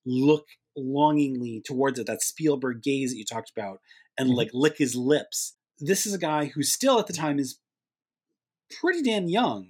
look 0.06 0.48
longingly 0.76 1.62
towards 1.66 2.00
it 2.00 2.08
that 2.08 2.22
spielberg 2.22 2.82
gaze 2.82 3.12
that 3.12 3.18
you 3.18 3.26
talked 3.26 3.52
about 3.56 3.80
and 4.18 4.30
mm-hmm. 4.30 4.38
like 4.38 4.50
lick 4.54 4.78
his 4.78 4.96
lips 4.96 5.56
this 5.80 6.06
is 6.06 6.14
a 6.14 6.20
guy 6.20 6.46
who 6.46 6.64
still 6.64 7.00
at 7.00 7.08
the 7.08 7.14
time 7.14 7.40
is 7.40 7.60
pretty 8.80 9.02
damn 9.02 9.28
young 9.28 9.68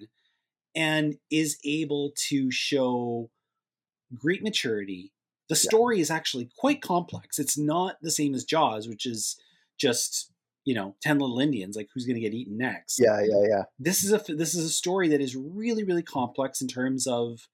and 0.75 1.15
is 1.31 1.57
able 1.65 2.11
to 2.15 2.51
show 2.51 3.29
great 4.15 4.43
maturity 4.43 5.11
the 5.47 5.55
story 5.55 5.97
yeah. 5.97 6.01
is 6.01 6.11
actually 6.11 6.49
quite 6.57 6.81
complex 6.81 7.39
it's 7.39 7.57
not 7.57 7.95
the 8.01 8.11
same 8.11 8.35
as 8.35 8.43
jaws 8.43 8.87
which 8.87 9.05
is 9.05 9.39
just 9.77 10.31
you 10.65 10.75
know 10.75 10.95
10 11.01 11.19
little 11.19 11.39
indians 11.39 11.75
like 11.75 11.87
who's 11.93 12.05
going 12.05 12.15
to 12.15 12.21
get 12.21 12.33
eaten 12.33 12.57
next 12.57 12.99
Yeah, 12.99 13.19
yeah, 13.21 13.43
yeah. 13.49 13.63
this 13.79 14.03
is 14.03 14.11
a 14.13 14.17
this 14.35 14.53
is 14.55 14.65
a 14.65 14.69
story 14.69 15.07
that 15.09 15.21
is 15.21 15.35
really 15.35 15.83
really 15.83 16.03
complex 16.03 16.61
in 16.61 16.67
terms 16.67 17.07
of 17.07 17.47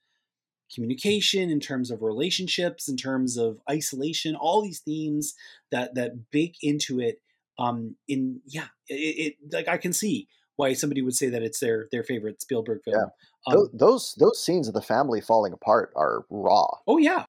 communication 0.73 1.49
in 1.51 1.59
terms 1.59 1.91
of 1.91 2.01
relationships 2.01 2.89
in 2.89 2.97
terms 2.97 3.37
of 3.37 3.59
isolation 3.69 4.35
all 4.35 4.61
these 4.63 4.79
themes 4.79 5.35
that 5.71 5.93
that 5.95 6.31
bake 6.31 6.55
into 6.61 6.99
it 6.99 7.21
um 7.59 7.95
in 8.07 8.41
yeah 8.47 8.65
it, 8.89 9.35
it 9.41 9.53
like 9.53 9.67
i 9.67 9.77
can 9.77 9.93
see 9.93 10.27
why 10.55 10.73
somebody 10.73 11.01
would 11.01 11.15
say 11.15 11.29
that 11.29 11.43
it's 11.43 11.59
their 11.59 11.87
their 11.91 12.03
favorite 12.03 12.41
spielberg 12.41 12.79
film 12.83 12.97
Yeah. 12.97 13.53
um, 13.53 13.59
Tho- 13.59 13.69
those 13.73 14.15
those 14.17 14.43
scenes 14.43 14.67
of 14.67 14.73
the 14.73 14.81
family 14.81 15.21
falling 15.21 15.53
apart 15.53 15.93
are 15.95 16.25
raw. 16.31 16.67
oh 16.87 16.97
yeah 16.97 17.25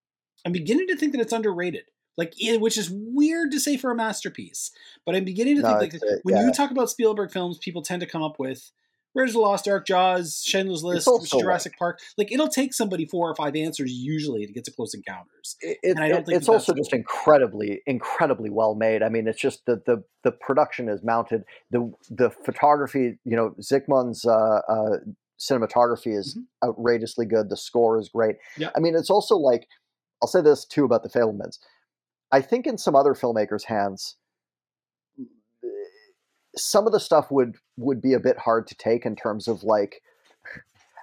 i'm 0.46 0.52
beginning 0.52 0.86
to 0.88 0.96
think 0.96 1.12
that 1.12 1.20
it's 1.20 1.32
underrated 1.32 1.84
like 2.16 2.34
which 2.58 2.76
is 2.78 2.90
weird 2.92 3.50
to 3.50 3.60
say 3.60 3.76
for 3.76 3.90
a 3.90 3.94
masterpiece 3.94 4.70
but 5.04 5.14
i'm 5.14 5.24
beginning 5.24 5.56
to 5.56 5.62
No, 5.62 5.78
think 5.78 5.94
like 5.94 6.02
uh, 6.02 6.16
when 6.22 6.36
yeah. 6.36 6.46
you 6.46 6.52
talk 6.52 6.70
about 6.70 6.90
spielberg 6.90 7.30
films 7.30 7.58
people 7.58 7.82
tend 7.82 8.00
to 8.00 8.06
come 8.06 8.22
up 8.22 8.38
with 8.38 8.70
Raiders 9.14 9.30
of 9.30 9.34
the 9.36 9.40
Lost 9.40 9.66
Ark, 9.66 9.86
Jaws, 9.86 10.42
Schindler's 10.44 10.84
List, 10.84 11.08
Jurassic 11.40 11.78
Park. 11.78 12.00
Like 12.18 12.30
it'll 12.30 12.48
take 12.50 12.74
somebody 12.74 13.06
four 13.06 13.30
or 13.30 13.34
five 13.34 13.56
answers 13.56 13.90
usually 13.90 14.44
to 14.44 14.52
get 14.52 14.64
to 14.64 14.70
Close 14.70 14.92
Encounters. 14.92 15.56
It, 15.62 15.78
And 15.84 15.98
I 16.00 16.08
don't 16.10 16.18
it- 16.20 16.26
think 16.26 16.36
it's 16.36 16.50
also 16.50 16.74
just 16.74 16.92
incredibly, 16.92 17.80
incredibly 17.86 18.50
well 18.50 18.74
made. 18.74 19.02
I 19.02 19.08
mean, 19.08 19.26
it's 19.26 19.40
just 19.40 19.64
the 19.64 19.80
the 19.86 20.04
the 20.22 20.32
production 20.32 20.90
is 20.90 21.02
mounted. 21.02 21.44
the 21.70 21.90
The 22.10 22.28
photography, 22.44 23.18
you 23.24 23.36
know, 23.36 23.54
Zsigmond's 23.58 24.26
uh, 24.26 24.60
uh, 24.68 24.96
cinematography 25.40 26.14
is 26.14 26.38
outrageously 26.62 27.24
good. 27.24 27.48
The 27.48 27.56
score 27.56 27.98
is 27.98 28.10
great. 28.10 28.36
Mm-hmm. 28.36 28.62
Yeah. 28.62 28.70
I 28.76 28.80
mean, 28.80 28.94
it's 28.94 29.08
also 29.08 29.36
like 29.36 29.66
I'll 30.22 30.28
say 30.28 30.42
this 30.42 30.66
too 30.66 30.84
about 30.84 31.02
the 31.02 31.08
Fabelmans. 31.08 31.58
I 32.32 32.40
think 32.40 32.66
in 32.66 32.76
some 32.78 32.94
other 32.96 33.14
filmmakers' 33.14 33.64
hands, 33.64 34.16
some 36.56 36.86
of 36.86 36.92
the 36.92 37.00
stuff 37.00 37.30
would 37.30 37.56
would 37.76 38.00
be 38.00 38.14
a 38.14 38.20
bit 38.20 38.38
hard 38.38 38.66
to 38.68 38.74
take 38.74 39.04
in 39.06 39.16
terms 39.16 39.46
of 39.48 39.62
like 39.62 40.02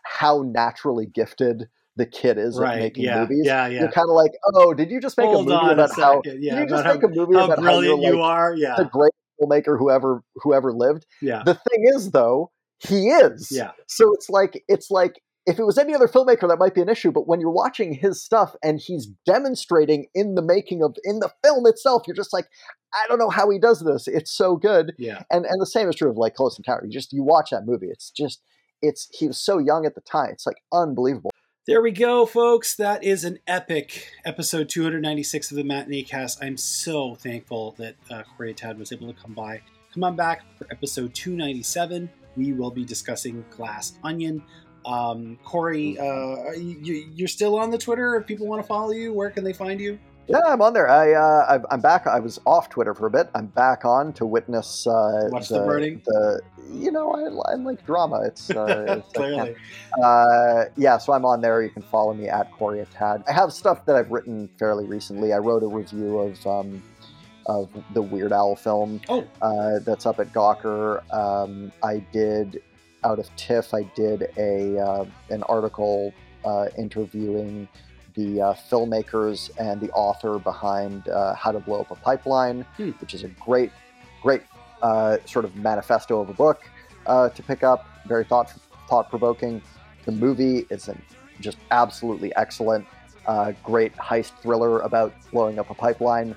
how 0.04 0.42
naturally 0.44 1.06
gifted 1.06 1.68
the 1.96 2.06
kid 2.08 2.38
is 2.40 2.60
at 2.60 2.78
making 2.80 3.04
yeah, 3.04 3.22
movies. 3.22 3.44
yeah, 3.46 3.68
yeah. 3.68 3.82
You're 3.82 3.92
kind 3.92 4.10
of 4.10 4.16
like, 4.16 4.32
oh, 4.56 4.74
did 4.74 4.90
you 4.90 5.00
just 5.00 5.16
make 5.18 5.28
Hold 5.28 5.42
a 5.48 5.50
movie 5.50 5.56
on 5.56 5.70
a 5.70 5.74
about 5.74 5.96
how? 5.96 6.22
Yeah, 6.26 6.32
did 6.34 6.44
you 6.44 6.68
just 6.68 6.82
about 6.86 6.96
make 6.96 7.04
a 7.04 7.08
movie 7.16 7.36
How 7.36 7.46
about 7.46 7.60
brilliant 7.60 8.04
how 8.04 8.10
you 8.12 8.18
like 8.18 8.24
are. 8.26 8.56
Yeah, 8.58 8.76
the 8.78 8.86
great 8.86 9.14
filmmaker 9.40 9.78
whoever 9.78 10.24
whoever 10.38 10.74
lived? 10.74 11.06
yeah, 11.22 11.44
The 11.46 11.54
thing 11.54 11.86
is, 11.96 12.12
though, 12.12 12.52
he 12.80 13.10
is. 13.10 13.50
yeah. 13.52 13.72
So 13.88 14.12
it's 14.14 14.30
like 14.30 14.64
it's 14.68 14.90
like 14.90 15.22
if 15.46 15.60
it 15.60 15.66
was 15.66 15.78
any 15.78 15.94
other 15.94 16.08
filmmaker, 16.08 16.48
that 16.48 16.60
might 16.60 16.74
be 16.74 16.82
an 16.82 16.90
issue. 16.90 17.12
But 17.12 17.28
when 17.28 17.42
you're 17.42 17.52
watching 17.52 17.94
his 17.94 18.24
stuff 18.24 18.56
and 18.64 18.80
he's 18.80 19.08
demonstrating 19.26 20.08
in 20.14 20.36
the 20.36 20.42
making 20.42 20.82
of 20.84 20.96
in 21.04 21.20
the 21.20 21.32
film 21.44 21.66
itself, 21.66 22.04
you're 22.08 22.16
just 22.16 22.34
like, 22.34 22.46
I 22.94 23.06
don't 23.08 23.20
know 23.20 23.30
how 23.30 23.50
he 23.50 23.60
does 23.60 23.82
this. 23.82 24.08
It's 24.08 24.32
so 24.32 24.56
good. 24.56 24.94
Yeah. 24.98 25.24
And 25.30 25.46
and 25.46 25.62
the 25.62 25.66
same 25.66 25.90
is 25.90 25.96
true 25.96 26.10
of 26.10 26.18
like 26.18 26.36
Close 26.36 26.58
Encounter. 26.58 26.86
You 26.86 26.92
just 26.92 27.12
you 27.12 27.24
watch 27.24 27.50
that 27.52 27.66
movie. 27.66 27.88
It's 27.88 28.10
just 28.10 28.42
it's 28.82 29.10
he 29.12 29.28
was 29.28 29.40
so 29.40 29.58
young 29.58 29.86
at 29.86 29.96
the 29.96 30.02
time. 30.02 30.30
It's 30.32 30.46
like 30.46 30.58
unbelievable. 30.72 31.32
There 31.66 31.82
we 31.82 31.92
go, 31.92 32.26
folks. 32.26 32.76
That 32.76 33.04
is 33.06 33.24
an 33.24 33.40
epic 33.48 34.12
episode 34.26 34.68
296 34.68 35.52
of 35.52 35.58
the 35.58 35.64
Matinee 35.64 36.04
Cast. 36.04 36.44
I'm 36.44 36.58
so 36.58 37.16
thankful 37.16 37.74
that 37.78 37.96
uh, 38.12 38.24
Corey 38.36 38.54
Atad 38.54 38.78
was 38.78 38.92
able 38.92 39.08
to 39.08 39.20
come 39.20 39.34
by. 39.34 39.62
Come 39.94 40.04
on 40.04 40.16
back 40.18 40.42
for 40.58 40.68
episode 40.72 41.14
297. 41.14 42.10
We 42.36 42.52
will 42.52 42.72
be 42.72 42.84
discussing 42.84 43.46
Glass 43.50 43.94
Onion. 44.04 44.44
Um, 44.86 45.38
Corey, 45.44 45.98
uh, 46.00 46.52
you, 46.54 47.08
you're 47.14 47.28
still 47.28 47.58
on 47.58 47.72
the 47.72 47.78
Twitter. 47.78 48.16
If 48.16 48.28
people 48.28 48.48
want 48.48 48.62
to 48.62 48.68
follow 48.68 48.92
you, 48.92 49.14
where 49.14 49.30
can 49.30 49.44
they 49.44 49.54
find 49.54 49.80
you? 49.80 50.00
Yeah, 50.28 50.40
I'm 50.46 50.62
on 50.62 50.74
there. 50.74 50.90
I 50.90 51.14
uh, 51.14 51.60
I'm 51.70 51.82
back. 51.82 52.08
I 52.08 52.20
was 52.20 52.40
off 52.46 52.70
Twitter 52.70 52.94
for 52.94 53.08
a 53.08 53.12
bit. 53.12 53.30
I'm 53.36 53.48
back 53.48 53.84
on 53.84 54.14
to 54.14 54.26
witness 54.26 54.88
uh, 54.88 55.28
Watch 55.30 55.50
the 55.50 55.60
burning? 55.60 56.02
The 56.06 56.40
you 56.72 56.92
know 56.92 57.12
I, 57.12 57.52
I 57.52 57.56
like 57.56 57.86
drama. 57.86 58.22
It's, 58.26 58.50
uh, 58.50 58.86
it's 59.00 59.12
Clearly. 59.14 59.56
uh, 60.02 60.66
yeah, 60.78 60.98
so 60.98 61.12
I'm 61.12 61.26
on 61.26 61.42
there. 61.42 61.62
You 61.62 61.70
can 61.70 61.82
follow 61.82 62.14
me 62.14 62.30
at 62.30 62.52
Corey 62.54 62.86
Atad. 62.86 63.24
I 63.28 63.34
have 63.34 63.52
stuff 63.52 63.86
that 63.86 63.98
I've 63.98 64.12
written 64.12 64.50
fairly 64.58 64.86
recently. 64.86 65.34
I 65.34 65.40
wrote 65.40 65.62
a 65.62 65.68
review 65.68 66.20
of 66.20 66.48
um, 66.48 66.82
of 67.48 67.70
the 67.94 68.02
Weird 68.02 68.32
Al 68.32 68.56
film. 68.56 69.02
Oh. 69.10 69.28
uh, 69.42 69.80
that's 69.80 70.06
up 70.06 70.20
at 70.20 70.32
Gawker. 70.32 71.04
Um, 71.14 71.74
I 71.84 71.98
did 72.14 72.62
out 73.04 73.20
of 73.20 73.34
TIFF. 73.36 73.74
I 73.74 73.84
did 73.96 74.32
a 74.38 74.80
uh, 74.80 75.06
an 75.30 75.44
article 75.44 76.14
uh, 76.46 76.68
interviewing 76.78 77.68
the 78.16 78.42
uh, 78.42 78.54
filmmakers 78.54 79.50
and 79.60 79.82
the 79.82 79.90
author 79.92 80.38
behind 80.40 81.08
uh, 81.08 81.34
How 81.36 81.52
to 81.52 81.60
Blow 81.60 81.82
Up 81.82 81.92
a 81.92 81.96
Pipeline, 81.96 82.66
Hmm. 82.78 82.92
which 83.02 83.14
is 83.14 83.24
a 83.24 83.30
great, 83.30 83.72
great 84.22 84.44
uh, 84.82 85.18
sort 85.26 85.46
of 85.46 85.56
manifesto 85.56 86.22
of 86.22 86.30
a 86.30 86.34
book 86.34 86.62
uh, 87.08 87.30
to 87.30 87.44
pick 87.44 87.64
up. 87.64 87.88
Very 88.08 88.24
thought 88.24 88.54
thought 88.90 89.10
provoking. 89.10 89.62
The 90.06 90.12
movie 90.12 90.66
is 90.70 90.90
an, 90.90 91.02
just 91.40 91.58
absolutely 91.72 92.36
excellent. 92.36 92.86
Uh, 93.26 93.54
great 93.64 93.96
heist 93.96 94.34
thriller 94.42 94.82
about 94.82 95.14
blowing 95.32 95.58
up 95.58 95.70
a 95.70 95.74
pipeline. 95.74 96.36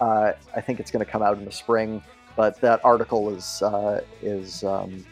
Uh, 0.00 0.32
I 0.54 0.60
think 0.60 0.78
it's 0.78 0.90
going 0.90 1.04
to 1.04 1.10
come 1.10 1.22
out 1.22 1.38
in 1.38 1.46
the 1.46 1.52
spring, 1.52 2.02
but 2.36 2.60
that 2.60 2.84
article 2.84 3.34
is 3.34 3.62
uh, 3.62 4.02
is 4.22 4.62
um, 4.62 5.04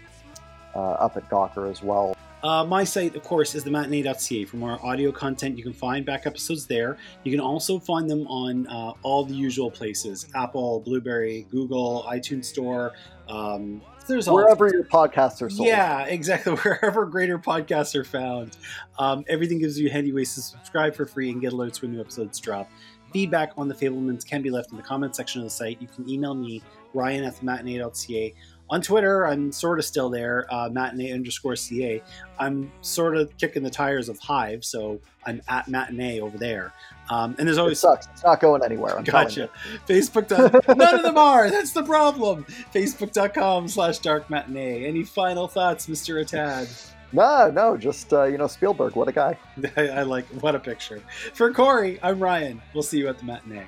up 0.81 1.17
at 1.17 1.29
Gawker 1.29 1.71
as 1.71 1.83
well. 1.83 2.17
Uh, 2.45 2.63
my 2.63 2.85
site, 2.85 3.17
of 3.17 3.23
course, 3.23 3.55
is 3.55 3.65
thematinee.ca. 3.65 4.45
For 4.45 4.59
more 4.59 4.79
audio 4.85 5.11
content, 5.11 5.57
you 5.57 5.65
can 5.65 5.73
find 5.73 6.05
back 6.05 6.27
episodes 6.27 6.67
there. 6.67 6.99
You 7.23 7.33
can 7.33 7.41
also 7.41 7.79
find 7.79 8.09
them 8.09 8.27
on 8.27 8.67
uh, 8.67 8.93
all 9.03 9.25
the 9.25 9.35
usual 9.35 9.71
places 9.71 10.27
Apple, 10.35 10.81
Blubrry, 10.81 11.47
Google, 11.51 12.05
iTunes 12.07 12.45
Store. 12.45 12.93
Um, 13.31 13.81
there's 14.07 14.29
all 14.29 14.35
Wherever 14.35 14.69
your 14.69 14.85
podcasts 14.85 15.41
are 15.41 15.49
sold. 15.49 15.69
Yeah, 15.69 16.05
exactly. 16.05 16.53
Wherever 16.63 17.07
greater 17.07 17.39
podcasts 17.39 17.95
are 17.95 18.05
found. 18.05 18.59
Um, 18.99 19.25
everything 19.27 19.59
gives 19.59 19.81
you 19.81 19.89
handy 19.89 20.13
ways 20.13 20.35
to 20.35 20.43
subscribe 20.43 20.95
for 20.95 21.07
free 21.07 21.31
and 21.31 21.41
get 21.41 21.55
alerts 21.55 21.81
when 21.81 21.93
new 21.93 22.01
episodes 22.01 22.39
drop. 22.41 22.71
Feedback 23.15 23.53
on 23.57 23.69
the 23.69 23.75
Fabelmans 23.75 24.27
can 24.27 24.43
be 24.43 24.51
left 24.51 24.71
in 24.71 24.77
the 24.77 24.83
comment 24.83 25.17
section 25.17 25.41
of 25.41 25.47
the 25.47 25.51
site. 25.51 25.81
You 25.81 25.89
can 25.89 26.07
email 26.07 26.35
me, 26.35 26.63
Ryan 26.93 27.25
at 27.25 27.43
matinee.ca. 27.43 28.35
On 28.75 28.83
Twitter, 28.83 29.25
I'm 29.25 29.53
sort 29.53 29.79
of 29.79 29.85
still 29.85 30.11
there, 30.11 30.53
uh, 30.53 30.69
matinee 30.69 31.13
underscore 31.13 31.55
CA. 31.55 32.03
I'm 32.41 32.73
sort 32.81 33.17
of 33.17 33.31
kicking 33.39 33.63
the 33.63 33.71
tires 33.71 34.09
of 34.09 34.19
Hive, 34.19 34.65
so 34.65 34.99
I'm 35.25 35.41
at 35.47 35.69
matinee 35.69 36.19
over 36.19 36.37
there. 36.37 36.73
Um, 37.09 37.37
and 37.39 37.47
there's 37.47 37.57
It 37.57 37.61
always 37.61 37.79
sucks. 37.79 38.09
It's 38.13 38.25
not 38.25 38.41
going 38.41 38.65
anywhere. 38.65 38.99
I'm 38.99 39.05
Gotcha. 39.05 39.49
you. 39.71 39.79
Facebook. 39.87 40.27
dot- 40.27 40.67
None 40.77 40.95
of 40.97 41.05
them 41.05 41.17
are. 41.17 41.49
That's 41.51 41.71
the 41.71 41.85
problem. 41.85 42.47
Facebook.com 42.75 43.69
slash 43.69 43.99
dark 44.01 44.29
matinee. 44.29 44.87
Any 44.87 45.05
final 45.05 45.47
thoughts, 45.47 45.87
Mr. 45.87 46.21
Atad? 46.25 46.91
No, 47.13 47.53
no, 47.53 47.77
just 47.77 48.13
uh, 48.13 48.25
you 48.25 48.39
know 48.39 48.49
Spielberg. 48.49 48.97
What 48.97 49.07
a 49.07 49.13
guy. 49.13 49.39
I, 49.77 49.89
I 50.01 50.03
like 50.03 50.27
what 50.43 50.57
a 50.57 50.59
picture. 50.59 51.01
For 51.33 51.53
Corey, 51.53 52.01
I'm 52.03 52.19
Ryan. 52.19 52.61
We'll 52.75 52.83
see 52.83 52.99
you 52.99 53.07
at 53.07 53.19
the 53.19 53.25
matinee. 53.25 53.67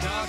Dog 0.00 0.28